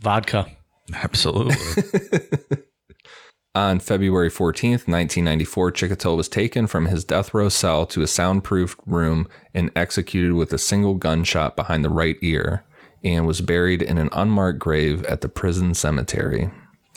Vodka. 0.00 0.55
Absolutely. 0.94 1.56
On 3.54 3.78
February 3.78 4.28
14th, 4.30 4.86
1994, 4.86 5.72
Chikatilo 5.72 6.16
was 6.18 6.28
taken 6.28 6.66
from 6.66 6.86
his 6.86 7.04
death 7.04 7.32
row 7.32 7.48
cell 7.48 7.86
to 7.86 8.02
a 8.02 8.06
soundproofed 8.06 8.78
room 8.84 9.26
and 9.54 9.70
executed 9.74 10.34
with 10.34 10.52
a 10.52 10.58
single 10.58 10.94
gunshot 10.94 11.56
behind 11.56 11.82
the 11.82 11.88
right 11.88 12.16
ear 12.20 12.64
and 13.02 13.26
was 13.26 13.40
buried 13.40 13.80
in 13.80 13.96
an 13.96 14.10
unmarked 14.12 14.58
grave 14.58 15.02
at 15.06 15.22
the 15.22 15.28
prison 15.30 15.72
cemetery. 15.72 16.50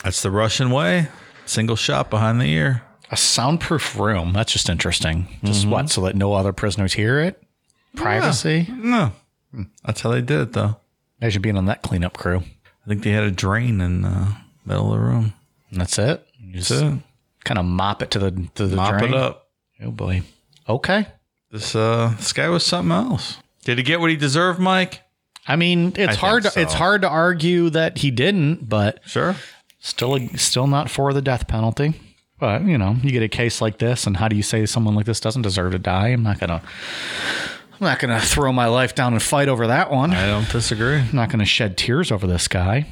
That's 0.04 0.22
the 0.22 0.30
Russian 0.30 0.70
way. 0.70 1.08
Single 1.46 1.76
shot 1.76 2.10
behind 2.10 2.40
the 2.40 2.46
ear. 2.46 2.82
A 3.10 3.16
soundproof 3.16 3.98
room. 3.98 4.34
That's 4.34 4.52
just 4.52 4.68
interesting. 4.68 5.28
Just 5.42 5.62
Mm-hmm. 5.62 5.70
what? 5.70 5.90
So 5.90 6.02
that 6.02 6.14
no 6.14 6.34
other 6.34 6.52
prisoners 6.52 6.92
hear 6.92 7.20
it? 7.20 7.42
Privacy? 7.96 8.68
No, 8.70 9.12
that's 9.84 10.02
how 10.02 10.10
they 10.10 10.20
did 10.20 10.40
it, 10.40 10.52
though. 10.52 10.76
Imagine 11.20 11.42
being 11.42 11.56
on 11.56 11.64
that 11.66 11.82
cleanup 11.82 12.16
crew. 12.16 12.42
I 12.90 12.92
think 12.92 13.04
they 13.04 13.12
had 13.12 13.22
a 13.22 13.30
drain 13.30 13.80
in 13.80 14.02
the 14.02 14.34
middle 14.66 14.92
of 14.92 14.98
the 14.98 15.04
room. 15.06 15.32
And 15.70 15.80
that's 15.80 15.96
it. 15.96 16.26
You 16.40 16.54
just 16.54 16.72
it. 16.72 16.98
kind 17.44 17.56
of 17.56 17.64
mop 17.64 18.02
it 18.02 18.10
to 18.10 18.18
the 18.18 18.48
to 18.56 18.66
the 18.66 18.74
Mop 18.74 18.98
drain. 18.98 19.14
it 19.14 19.16
up. 19.16 19.46
Oh 19.80 19.92
boy. 19.92 20.22
Okay. 20.68 21.06
This 21.52 21.76
uh, 21.76 22.12
this 22.16 22.32
guy 22.32 22.48
was 22.48 22.66
something 22.66 22.90
else. 22.90 23.36
Did 23.64 23.78
he 23.78 23.84
get 23.84 24.00
what 24.00 24.10
he 24.10 24.16
deserved, 24.16 24.58
Mike? 24.58 25.02
I 25.46 25.54
mean, 25.54 25.92
it's 25.94 26.16
hard. 26.16 26.42
To, 26.42 26.60
It's 26.60 26.74
hard 26.74 27.02
to 27.02 27.08
argue 27.08 27.70
that 27.70 27.98
he 27.98 28.10
didn't, 28.10 28.68
but 28.68 28.98
Sure. 29.06 29.36
still, 29.78 30.18
still 30.36 30.66
not 30.66 30.90
for 30.90 31.12
the 31.12 31.22
death 31.22 31.46
penalty. 31.46 31.94
But 32.40 32.64
you 32.64 32.76
know, 32.76 32.96
you 33.04 33.12
get 33.12 33.22
a 33.22 33.28
case 33.28 33.60
like 33.60 33.78
this, 33.78 34.04
and 34.04 34.16
how 34.16 34.26
do 34.26 34.34
you 34.34 34.42
say 34.42 34.66
someone 34.66 34.96
like 34.96 35.06
this 35.06 35.20
doesn't 35.20 35.42
deserve 35.42 35.70
to 35.72 35.78
die? 35.78 36.08
I'm 36.08 36.24
not 36.24 36.40
gonna. 36.40 36.60
I'm 37.80 37.86
not 37.86 37.98
gonna 37.98 38.20
throw 38.20 38.52
my 38.52 38.66
life 38.66 38.94
down 38.94 39.14
and 39.14 39.22
fight 39.22 39.48
over 39.48 39.66
that 39.68 39.90
one. 39.90 40.12
I 40.12 40.26
don't 40.26 40.48
disagree. 40.50 40.96
I'm 40.96 41.10
not 41.14 41.30
gonna 41.30 41.46
shed 41.46 41.78
tears 41.78 42.12
over 42.12 42.26
this 42.26 42.46
guy. 42.46 42.86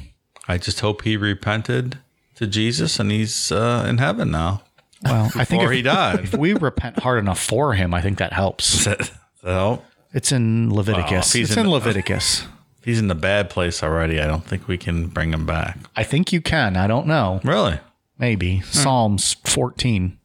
I 0.47 0.57
just 0.57 0.79
hope 0.79 1.03
he 1.03 1.15
repented 1.15 1.99
to 2.35 2.47
Jesus 2.47 2.99
and 2.99 3.11
he's 3.11 3.51
uh, 3.51 3.85
in 3.87 3.99
heaven 3.99 4.31
now. 4.31 4.63
Well, 5.03 5.25
I 5.35 5.45
think 5.45 5.61
Before 5.61 5.71
if, 5.71 5.77
he 5.77 5.81
died. 5.83 6.19
if 6.21 6.35
we 6.35 6.53
repent 6.53 6.99
hard 6.99 7.19
enough 7.19 7.39
for 7.39 7.73
him, 7.75 7.93
I 7.93 8.01
think 8.01 8.17
that 8.17 8.33
helps. 8.33 8.87
so 9.41 9.83
It's 10.11 10.31
in 10.31 10.73
Leviticus. 10.73 11.33
he's 11.33 11.49
it's 11.51 11.57
in 11.57 11.65
in 11.67 11.71
Leviticus. 11.71 12.47
if 12.79 12.83
he's 12.85 12.99
in 12.99 13.07
the 13.07 13.15
bad 13.15 13.49
place 13.49 13.83
already, 13.83 14.19
I 14.19 14.25
don't 14.27 14.43
think 14.43 14.67
we 14.67 14.77
can 14.77 15.07
bring 15.07 15.31
him 15.31 15.45
back. 15.45 15.77
I 15.95 16.03
think 16.03 16.33
you 16.33 16.41
can. 16.41 16.75
I 16.75 16.87
don't 16.87 17.05
know. 17.07 17.39
Really? 17.43 17.79
Maybe 18.17 18.61
Psalms 18.61 19.35
14. 19.45 20.18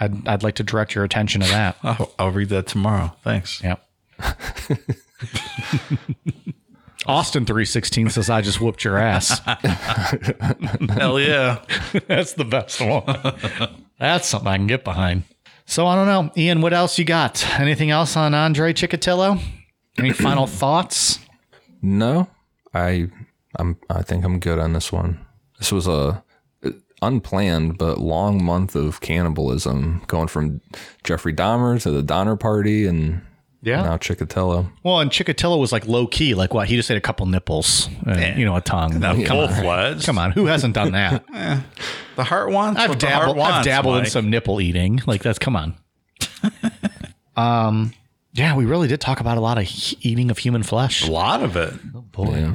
I'd, 0.00 0.26
I'd 0.28 0.42
like 0.42 0.54
to 0.56 0.62
direct 0.62 0.94
your 0.94 1.04
attention 1.04 1.40
to 1.42 1.48
that. 1.48 1.76
I'll, 1.82 2.12
I'll 2.18 2.30
read 2.30 2.48
that 2.50 2.66
tomorrow. 2.66 3.14
Thanks. 3.22 3.62
Yep. 3.62 3.84
Austin 7.06 7.46
316 7.46 8.10
says, 8.10 8.28
I 8.28 8.42
just 8.42 8.60
whooped 8.60 8.84
your 8.84 8.98
ass. 8.98 9.38
Hell 10.90 11.18
yeah. 11.18 11.62
That's 12.06 12.34
the 12.34 12.44
best 12.44 12.80
one. 12.80 13.02
That's 13.98 14.28
something 14.28 14.48
I 14.48 14.56
can 14.56 14.66
get 14.66 14.84
behind. 14.84 15.22
So 15.64 15.86
I 15.86 15.94
don't 15.94 16.06
know. 16.06 16.32
Ian, 16.36 16.60
what 16.60 16.72
else 16.72 16.98
you 16.98 17.04
got? 17.04 17.46
Anything 17.58 17.90
else 17.90 18.16
on 18.16 18.34
Andre 18.34 18.72
Chikatilo? 18.72 19.40
Any 19.98 20.12
final 20.12 20.46
thoughts? 20.46 21.18
No, 21.82 22.28
I 22.74 23.08
I'm 23.56 23.76
I 23.90 24.02
think 24.02 24.24
I'm 24.24 24.38
good 24.40 24.58
on 24.58 24.72
this 24.72 24.92
one. 24.92 25.24
This 25.58 25.70
was 25.72 25.86
a 25.86 26.22
unplanned 27.02 27.78
but 27.78 27.98
long 27.98 28.42
month 28.44 28.74
of 28.76 29.00
cannibalism, 29.00 30.02
going 30.06 30.28
from 30.28 30.60
Jeffrey 31.04 31.32
Dahmer 31.32 31.80
to 31.82 31.90
the 31.90 32.02
Donner 32.02 32.36
Party 32.36 32.86
and 32.86 33.20
Yeah. 33.62 33.82
now 33.82 33.96
Chikatilo. 33.96 34.70
Well, 34.84 35.00
and 35.00 35.10
Chikatilo 35.10 35.58
was 35.58 35.72
like 35.72 35.86
low 35.86 36.06
key. 36.06 36.34
Like 36.34 36.54
what? 36.54 36.68
He 36.68 36.76
just 36.76 36.90
ate 36.90 36.96
a 36.96 37.00
couple 37.00 37.26
nipples, 37.26 37.88
and, 38.06 38.38
you 38.38 38.44
know, 38.44 38.56
a 38.56 38.60
tongue. 38.60 38.98
Now, 39.00 39.14
Come 39.14 39.24
full 39.24 39.40
on. 39.40 39.54
fledged. 39.62 40.06
Come 40.06 40.18
on. 40.18 40.32
Who 40.32 40.46
hasn't 40.46 40.74
done 40.74 40.92
that? 40.92 41.24
The 42.16 42.24
heart 42.24 42.50
wants. 42.50 42.80
I've 42.80 42.88
what 42.90 42.98
the 42.98 43.06
heart 43.10 43.26
dabbled. 43.26 43.36
I've 43.38 43.50
wants, 43.52 43.64
dabbled 43.66 43.98
in 43.98 44.06
some 44.06 44.28
nipple 44.28 44.60
eating. 44.60 45.00
Like 45.06 45.22
that's 45.22 45.38
come 45.38 45.54
on. 45.54 45.76
um, 47.36 47.92
yeah, 48.32 48.56
we 48.56 48.64
really 48.64 48.88
did 48.88 49.00
talk 49.00 49.20
about 49.20 49.38
a 49.38 49.40
lot 49.40 49.58
of 49.58 49.64
he- 49.64 49.96
eating 50.00 50.30
of 50.30 50.38
human 50.38 50.62
flesh. 50.64 51.06
A 51.06 51.10
lot 51.12 51.42
of 51.44 51.56
it. 51.56 51.72
Oh 51.94 52.00
Boy, 52.02 52.38
Yeah. 52.38 52.54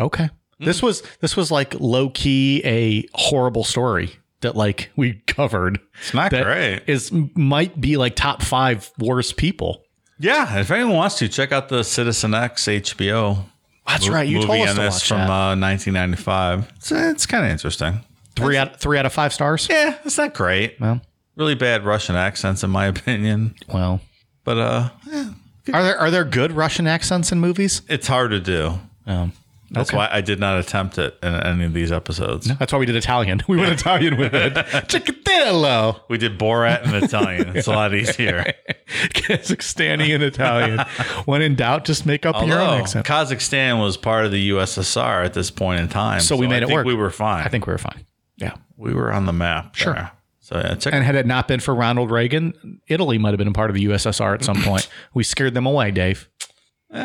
okay. 0.00 0.30
This 0.64 0.82
was 0.82 1.02
this 1.20 1.36
was 1.36 1.50
like 1.50 1.74
low 1.80 2.10
key 2.10 2.60
a 2.64 3.06
horrible 3.14 3.64
story 3.64 4.10
that 4.40 4.56
like 4.56 4.90
we 4.96 5.14
covered. 5.26 5.78
It's 6.00 6.14
not 6.14 6.30
that 6.32 6.44
great. 6.44 6.82
Is 6.86 7.10
might 7.12 7.80
be 7.80 7.96
like 7.96 8.14
top 8.16 8.42
five 8.42 8.90
worst 8.98 9.36
people. 9.36 9.82
Yeah, 10.18 10.58
if 10.60 10.70
anyone 10.70 10.94
wants 10.94 11.18
to, 11.18 11.28
check 11.28 11.50
out 11.52 11.68
the 11.68 11.82
Citizen 11.82 12.34
X 12.34 12.64
HBO. 12.64 13.44
That's 13.86 14.06
mo- 14.08 14.14
right. 14.14 14.28
You 14.28 14.42
told 14.42 14.60
us 14.68 14.74
to 14.74 14.80
this 14.80 14.94
watch 14.94 15.08
from 15.08 15.20
uh, 15.22 15.56
1995. 15.56 16.72
It's, 16.76 16.92
it's 16.92 17.26
kind 17.26 17.44
of 17.44 17.50
interesting. 17.50 18.00
three 18.36 18.56
out 18.56 18.78
three 18.80 18.96
out 18.98 19.06
of 19.06 19.12
five 19.12 19.32
stars. 19.32 19.66
Yeah, 19.70 19.98
it's 20.04 20.16
not 20.18 20.34
great. 20.34 20.80
Well, 20.80 21.00
Really 21.36 21.56
bad 21.56 21.84
Russian 21.84 22.14
accents, 22.14 22.62
in 22.62 22.70
my 22.70 22.86
opinion. 22.94 23.56
well. 23.72 24.00
But 24.44 24.58
uh, 24.58 24.90
yeah, 25.10 25.30
Are 25.72 25.82
there 25.82 25.98
are 25.98 26.10
there 26.10 26.24
good 26.24 26.52
Russian 26.52 26.86
accents 26.86 27.32
in 27.32 27.40
movies? 27.40 27.82
it's 27.88 28.06
hard 28.06 28.30
to 28.30 28.40
do. 28.40 28.78
Um, 29.06 29.32
That's 29.70 29.92
why 29.92 30.08
I 30.10 30.20
did 30.20 30.38
not 30.38 30.58
attempt 30.58 30.98
it 30.98 31.18
in 31.22 31.34
any 31.34 31.64
of 31.64 31.72
these 31.72 31.90
episodes. 31.90 32.46
that's 32.58 32.72
why 32.72 32.78
we 32.78 32.86
did 32.86 32.96
Italian. 32.96 33.40
We 33.48 33.56
went 33.56 33.72
Italian 33.72 34.16
with 34.16 34.32
it. 34.34 34.54
Chikatilo. 34.88 36.00
We 36.08 36.18
did 36.18 36.38
Borat 36.38 36.84
in 36.84 36.94
Italian. 36.94 37.56
It's 37.56 37.66
a 37.66 37.72
lot 37.72 37.94
easier. 37.94 38.52
Kazakhstani 38.88 40.14
and 40.14 40.22
Italian. 40.22 40.80
when 41.24 41.42
in 41.42 41.54
doubt, 41.54 41.84
just 41.84 42.06
make 42.06 42.26
up 42.26 42.46
your 42.46 42.60
own 42.60 42.80
accent. 42.80 43.06
Kazakhstan 43.06 43.80
was 43.80 43.96
part 43.96 44.24
of 44.24 44.32
the 44.32 44.50
USSR 44.50 45.24
at 45.24 45.34
this 45.34 45.50
point 45.50 45.80
in 45.80 45.88
time, 45.88 46.20
So 46.20 46.36
we 46.36 46.46
made 46.46 46.56
I 46.56 46.58
it 46.58 46.66
think 46.66 46.76
work. 46.76 46.86
We 46.86 46.94
were 46.94 47.10
fine. 47.10 47.44
I 47.44 47.48
think 47.48 47.66
we 47.66 47.72
were 47.72 47.78
fine. 47.78 48.04
Yeah. 48.36 48.54
we 48.76 48.92
were 48.94 49.12
on 49.12 49.26
the 49.26 49.32
map. 49.32 49.74
Sure. 49.76 49.94
there. 49.94 50.10
So 50.40 50.58
yeah, 50.58 50.74
check. 50.74 50.92
And 50.92 51.02
had 51.04 51.14
it 51.14 51.26
not 51.26 51.48
been 51.48 51.60
for 51.60 51.74
Ronald 51.74 52.10
Reagan, 52.10 52.80
Italy 52.86 53.16
might 53.18 53.30
have 53.30 53.38
been 53.38 53.48
a 53.48 53.52
part 53.52 53.70
of 53.70 53.76
the 53.76 53.86
USSR 53.86 54.34
at 54.34 54.44
some 54.44 54.60
point. 54.62 54.88
We 55.14 55.24
scared 55.24 55.54
them 55.54 55.66
away, 55.66 55.90
Dave. 55.90 56.28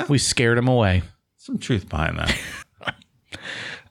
We 0.10 0.18
scared 0.18 0.58
them 0.58 0.68
away. 0.68 1.04
Some 1.40 1.58
truth 1.58 1.90
behind 1.90 2.20
that. 2.20 2.38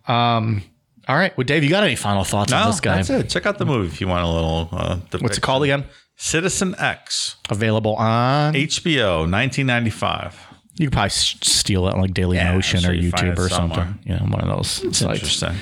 All 0.09 1.17
right. 1.17 1.37
Well, 1.37 1.45
Dave, 1.45 1.65
you 1.65 1.71
got 1.71 1.85
any 1.85 1.97
final 1.97 2.25
thoughts 2.25 2.53
on 2.53 2.71
this 2.71 2.81
guy? 2.81 2.97
that's 2.97 3.11
it. 3.11 3.29
Check 3.31 3.47
out 3.47 3.59
the 3.59 3.67
movie 3.67 3.89
if 3.89 4.01
you 4.01 4.09
want 4.09 4.25
a 4.25 4.29
little. 4.29 4.69
Uh, 4.73 4.99
What's 5.21 5.39
it 5.39 5.41
called 5.41 5.63
again? 5.65 5.85
Citizen 6.17 6.75
X, 6.79 7.37
Available 7.49 7.95
on. 7.97 8.53
HBO, 8.55 9.21
1995. 9.31 10.37
You 10.75 10.87
could 10.87 10.93
probably 10.93 11.07
s- 11.07 11.37
steal 11.43 11.87
it 11.89 11.95
on 11.95 12.01
like 12.01 12.13
Daily 12.15 12.37
Yeah, 12.37 12.53
Motion 12.55 12.85
or 12.85 12.93
you 12.93 13.11
YouTube 13.13 13.39
or 13.39 13.49
somewhere. 13.49 13.87
something. 13.87 14.01
You 14.05 14.15
know, 14.17 14.27
one 14.27 14.41
of 14.41 14.57
those 14.57 14.83
It's 14.85 14.99
sites. 14.99 15.21
interesting. 15.21 15.55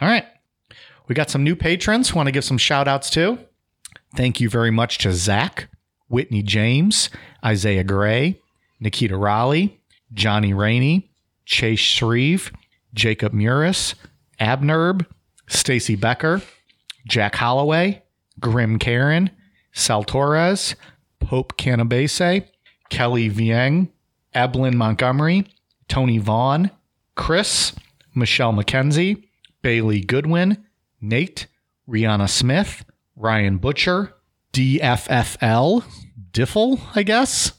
All 0.00 0.08
right. 0.08 0.26
We 1.08 1.14
got 1.14 1.30
some 1.30 1.44
new 1.44 1.54
patrons. 1.56 2.12
Want 2.14 2.26
to 2.26 2.32
give 2.32 2.44
some 2.44 2.58
shout 2.58 2.88
outs 2.88 3.10
to. 3.10 3.38
Thank 4.16 4.40
you 4.40 4.48
very 4.50 4.70
much 4.70 4.98
to 4.98 5.12
Zach, 5.12 5.68
Whitney 6.08 6.42
James, 6.42 7.08
Isaiah 7.44 7.84
Gray, 7.84 8.40
Nikita 8.80 9.16
Raleigh, 9.16 9.80
Johnny 10.12 10.52
Rainey, 10.52 11.10
Chase 11.44 11.80
Shreve, 11.80 12.52
Jacob 12.94 13.32
Muris, 13.32 13.94
Abnerb, 14.40 15.06
Stacy 15.48 15.96
Becker, 15.96 16.42
Jack 17.06 17.34
Holloway, 17.36 18.02
Grim 18.40 18.78
Karen, 18.78 19.30
Sal 19.72 20.04
Torres, 20.04 20.76
Pope 21.20 21.56
Canabese, 21.56 22.46
Kelly 22.90 23.30
Vieng, 23.30 23.88
Eblin 24.34 24.74
Montgomery, 24.74 25.46
Tony 25.88 26.18
Vaughn, 26.18 26.70
Chris, 27.14 27.74
Michelle 28.14 28.52
McKenzie, 28.52 29.24
Bailey 29.62 30.00
Goodwin, 30.00 30.64
Nate, 31.00 31.46
Rihanna 31.88 32.28
Smith, 32.28 32.84
Ryan 33.16 33.58
Butcher, 33.58 34.14
DFFL, 34.52 35.84
Diffle, 36.32 36.80
I 36.94 37.02
guess, 37.02 37.52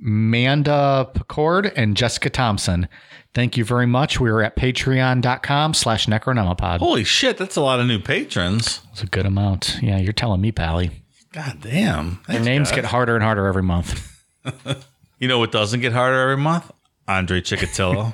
Manda 0.00 1.08
Picord, 1.14 1.72
and 1.76 1.96
Jessica 1.96 2.30
Thompson. 2.30 2.88
Thank 3.34 3.56
you 3.56 3.64
very 3.64 3.86
much. 3.86 4.18
We 4.18 4.30
are 4.30 4.42
at 4.42 4.56
patreon.com 4.56 5.74
slash 5.74 6.06
necronomipod. 6.06 6.78
Holy 6.78 7.04
shit, 7.04 7.36
that's 7.36 7.56
a 7.56 7.60
lot 7.60 7.78
of 7.78 7.86
new 7.86 7.98
patrons. 8.00 8.80
It's 8.92 9.02
a 9.02 9.06
good 9.06 9.26
amount. 9.26 9.78
Yeah, 9.82 9.98
you're 9.98 10.12
telling 10.12 10.40
me, 10.40 10.50
Pally. 10.50 10.90
God 11.32 11.58
damn. 11.60 12.20
Their 12.26 12.40
names 12.40 12.70
guys. 12.70 12.76
get 12.76 12.84
harder 12.86 13.14
and 13.14 13.22
harder 13.22 13.46
every 13.46 13.62
month. 13.62 14.06
You 15.20 15.28
know 15.28 15.38
what 15.38 15.52
doesn't 15.52 15.80
get 15.80 15.92
harder 15.92 16.18
every 16.18 16.38
month? 16.38 16.72
Andre 17.06 17.42
Chikatilo. 17.42 18.10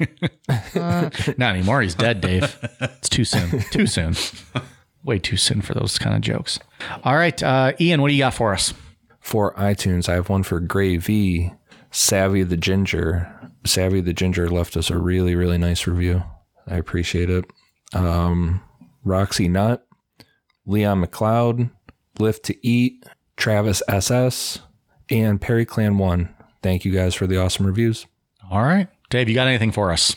Not 1.38 1.54
anymore. 1.54 1.80
He's 1.80 1.94
dead, 1.94 2.20
Dave. 2.20 2.56
It's 2.80 3.08
too 3.08 3.24
soon. 3.24 3.60
Too 3.70 3.86
soon. 3.86 4.16
Way 5.04 5.20
too 5.20 5.36
soon 5.36 5.62
for 5.62 5.72
those 5.72 6.00
kind 6.00 6.16
of 6.16 6.20
jokes. 6.22 6.58
All 7.04 7.14
right, 7.14 7.40
uh, 7.44 7.74
Ian, 7.78 8.02
what 8.02 8.08
do 8.08 8.14
you 8.14 8.18
got 8.18 8.34
for 8.34 8.52
us? 8.52 8.74
For 9.20 9.54
iTunes, 9.54 10.08
I 10.08 10.14
have 10.14 10.28
one 10.28 10.42
for 10.42 10.58
Gray 10.58 10.96
V, 10.96 11.52
Savvy 11.90 12.42
the 12.42 12.56
Ginger. 12.56 13.32
Savvy 13.64 14.00
the 14.00 14.12
Ginger 14.12 14.48
left 14.48 14.76
us 14.76 14.90
a 14.90 14.98
really, 14.98 15.34
really 15.34 15.58
nice 15.58 15.86
review. 15.86 16.22
I 16.66 16.76
appreciate 16.76 17.30
it. 17.30 17.44
Um, 17.94 18.60
Roxy 19.04 19.48
Nut, 19.48 19.86
Leon 20.66 21.04
McLeod, 21.04 21.70
Lift 22.18 22.44
to 22.46 22.66
Eat, 22.66 23.04
Travis 23.36 23.82
SS, 23.88 24.58
and 25.10 25.40
Perry 25.40 25.64
Clan 25.64 25.98
One. 25.98 26.34
Thank 26.62 26.84
you 26.84 26.92
guys 26.92 27.14
for 27.14 27.26
the 27.26 27.40
awesome 27.40 27.66
reviews. 27.66 28.06
All 28.50 28.62
right, 28.62 28.88
Dave, 29.10 29.28
you 29.28 29.34
got 29.34 29.46
anything 29.48 29.72
for 29.72 29.92
us? 29.92 30.14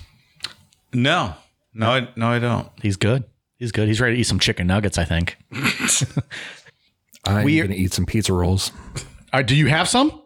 no. 0.94 1.36
No, 1.72 1.92
I, 1.92 2.10
no, 2.16 2.28
I 2.30 2.40
don't. 2.40 2.68
He's 2.82 2.98
good. 2.98 3.26
He's 3.58 3.72
good. 3.72 3.88
He's 3.88 4.02
ready 4.02 4.16
to 4.16 4.20
eat 4.22 4.26
some 4.26 4.40
chicken 4.40 4.66
nuggets. 4.66 4.98
I 4.98 5.06
think. 5.06 5.38
I'm 7.26 7.46
We- 7.46 7.58
going 7.58 7.70
to 7.70 7.76
eat 7.78 7.94
some 7.94 8.06
pizza 8.08 8.34
rolls. 8.34 8.72
Uh, 9.32 9.44
do 9.44 9.56
you 9.56 9.68
have 9.68 9.88
some? 9.88 10.22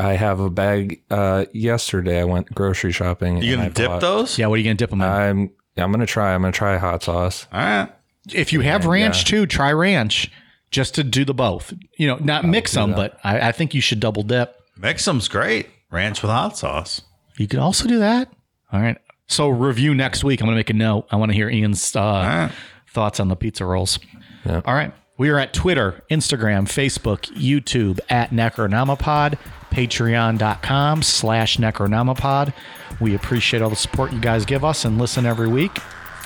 I 0.00 0.14
have 0.14 0.40
a 0.40 0.50
bag. 0.50 1.02
Uh, 1.10 1.44
yesterday, 1.52 2.20
I 2.20 2.24
went 2.24 2.52
grocery 2.54 2.92
shopping. 2.92 3.42
You 3.42 3.52
and 3.54 3.62
I 3.62 3.64
gonna 3.66 3.74
dip 3.74 3.88
bought- 3.88 4.00
those? 4.00 4.38
Yeah. 4.38 4.46
What 4.46 4.54
are 4.54 4.58
you 4.58 4.64
gonna 4.64 4.74
dip 4.74 4.90
them 4.90 5.00
in? 5.00 5.08
I'm 5.08 5.50
I'm 5.76 5.92
gonna 5.92 6.06
try. 6.06 6.34
I'm 6.34 6.42
gonna 6.42 6.52
try 6.52 6.76
hot 6.78 7.02
sauce. 7.02 7.46
All 7.52 7.60
right. 7.60 7.88
if 8.32 8.52
you 8.52 8.60
have 8.60 8.86
ranch 8.86 9.24
too, 9.24 9.46
try 9.46 9.72
ranch. 9.72 10.30
Just 10.70 10.94
to 10.94 11.02
do 11.04 11.24
the 11.24 11.34
both. 11.34 11.72
You 11.98 12.06
know, 12.06 12.16
not 12.20 12.44
mix 12.44 12.72
them, 12.72 12.92
but 12.94 13.18
I, 13.24 13.48
I 13.48 13.52
think 13.52 13.74
you 13.74 13.80
should 13.80 13.98
double 13.98 14.22
dip. 14.22 14.54
Mix 14.76 15.04
them's 15.04 15.26
great. 15.26 15.68
Ranch 15.90 16.22
with 16.22 16.30
hot 16.30 16.56
sauce. 16.56 17.02
You 17.38 17.48
could 17.48 17.58
also 17.58 17.88
do 17.88 17.98
that. 17.98 18.32
All 18.72 18.80
right. 18.80 18.96
So 19.26 19.48
review 19.48 19.94
next 19.94 20.22
week. 20.22 20.40
I'm 20.40 20.46
gonna 20.46 20.56
make 20.56 20.70
a 20.70 20.74
note. 20.74 21.06
I 21.10 21.16
want 21.16 21.32
to 21.32 21.36
hear 21.36 21.50
Ian's 21.50 21.96
uh, 21.96 22.00
right. 22.00 22.52
thoughts 22.92 23.18
on 23.18 23.26
the 23.28 23.34
pizza 23.36 23.64
rolls. 23.64 23.98
Yeah. 24.44 24.60
All 24.64 24.74
right. 24.74 24.92
We 25.18 25.28
are 25.28 25.38
at 25.38 25.52
Twitter, 25.52 26.02
Instagram, 26.10 26.62
Facebook, 26.66 27.30
YouTube 27.36 27.98
at 28.08 28.30
Necronomipod, 28.30 29.38
patreon.com 29.70 31.02
slash 31.02 31.56
Necronomipod. 31.56 32.52
We 33.00 33.14
appreciate 33.14 33.62
all 33.62 33.70
the 33.70 33.76
support 33.76 34.12
you 34.12 34.20
guys 34.20 34.44
give 34.44 34.64
us 34.64 34.84
and 34.84 34.98
listen 34.98 35.26
every 35.26 35.48
week. 35.48 35.76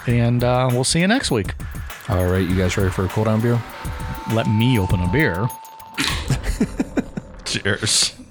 And 0.07 0.43
uh, 0.43 0.69
we'll 0.73 0.85
see 0.85 1.01
you 1.01 1.07
next 1.07 1.31
week. 1.31 1.55
All 2.09 2.27
right, 2.27 2.47
you 2.47 2.57
guys 2.57 2.77
ready 2.77 2.91
for 2.91 3.05
a 3.05 3.09
cool 3.09 3.25
down 3.25 3.41
beer? 3.41 3.63
Let 4.33 4.47
me 4.47 4.79
open 4.79 5.01
a 5.01 5.11
beer. 5.11 5.49
Cheers. 7.45 8.24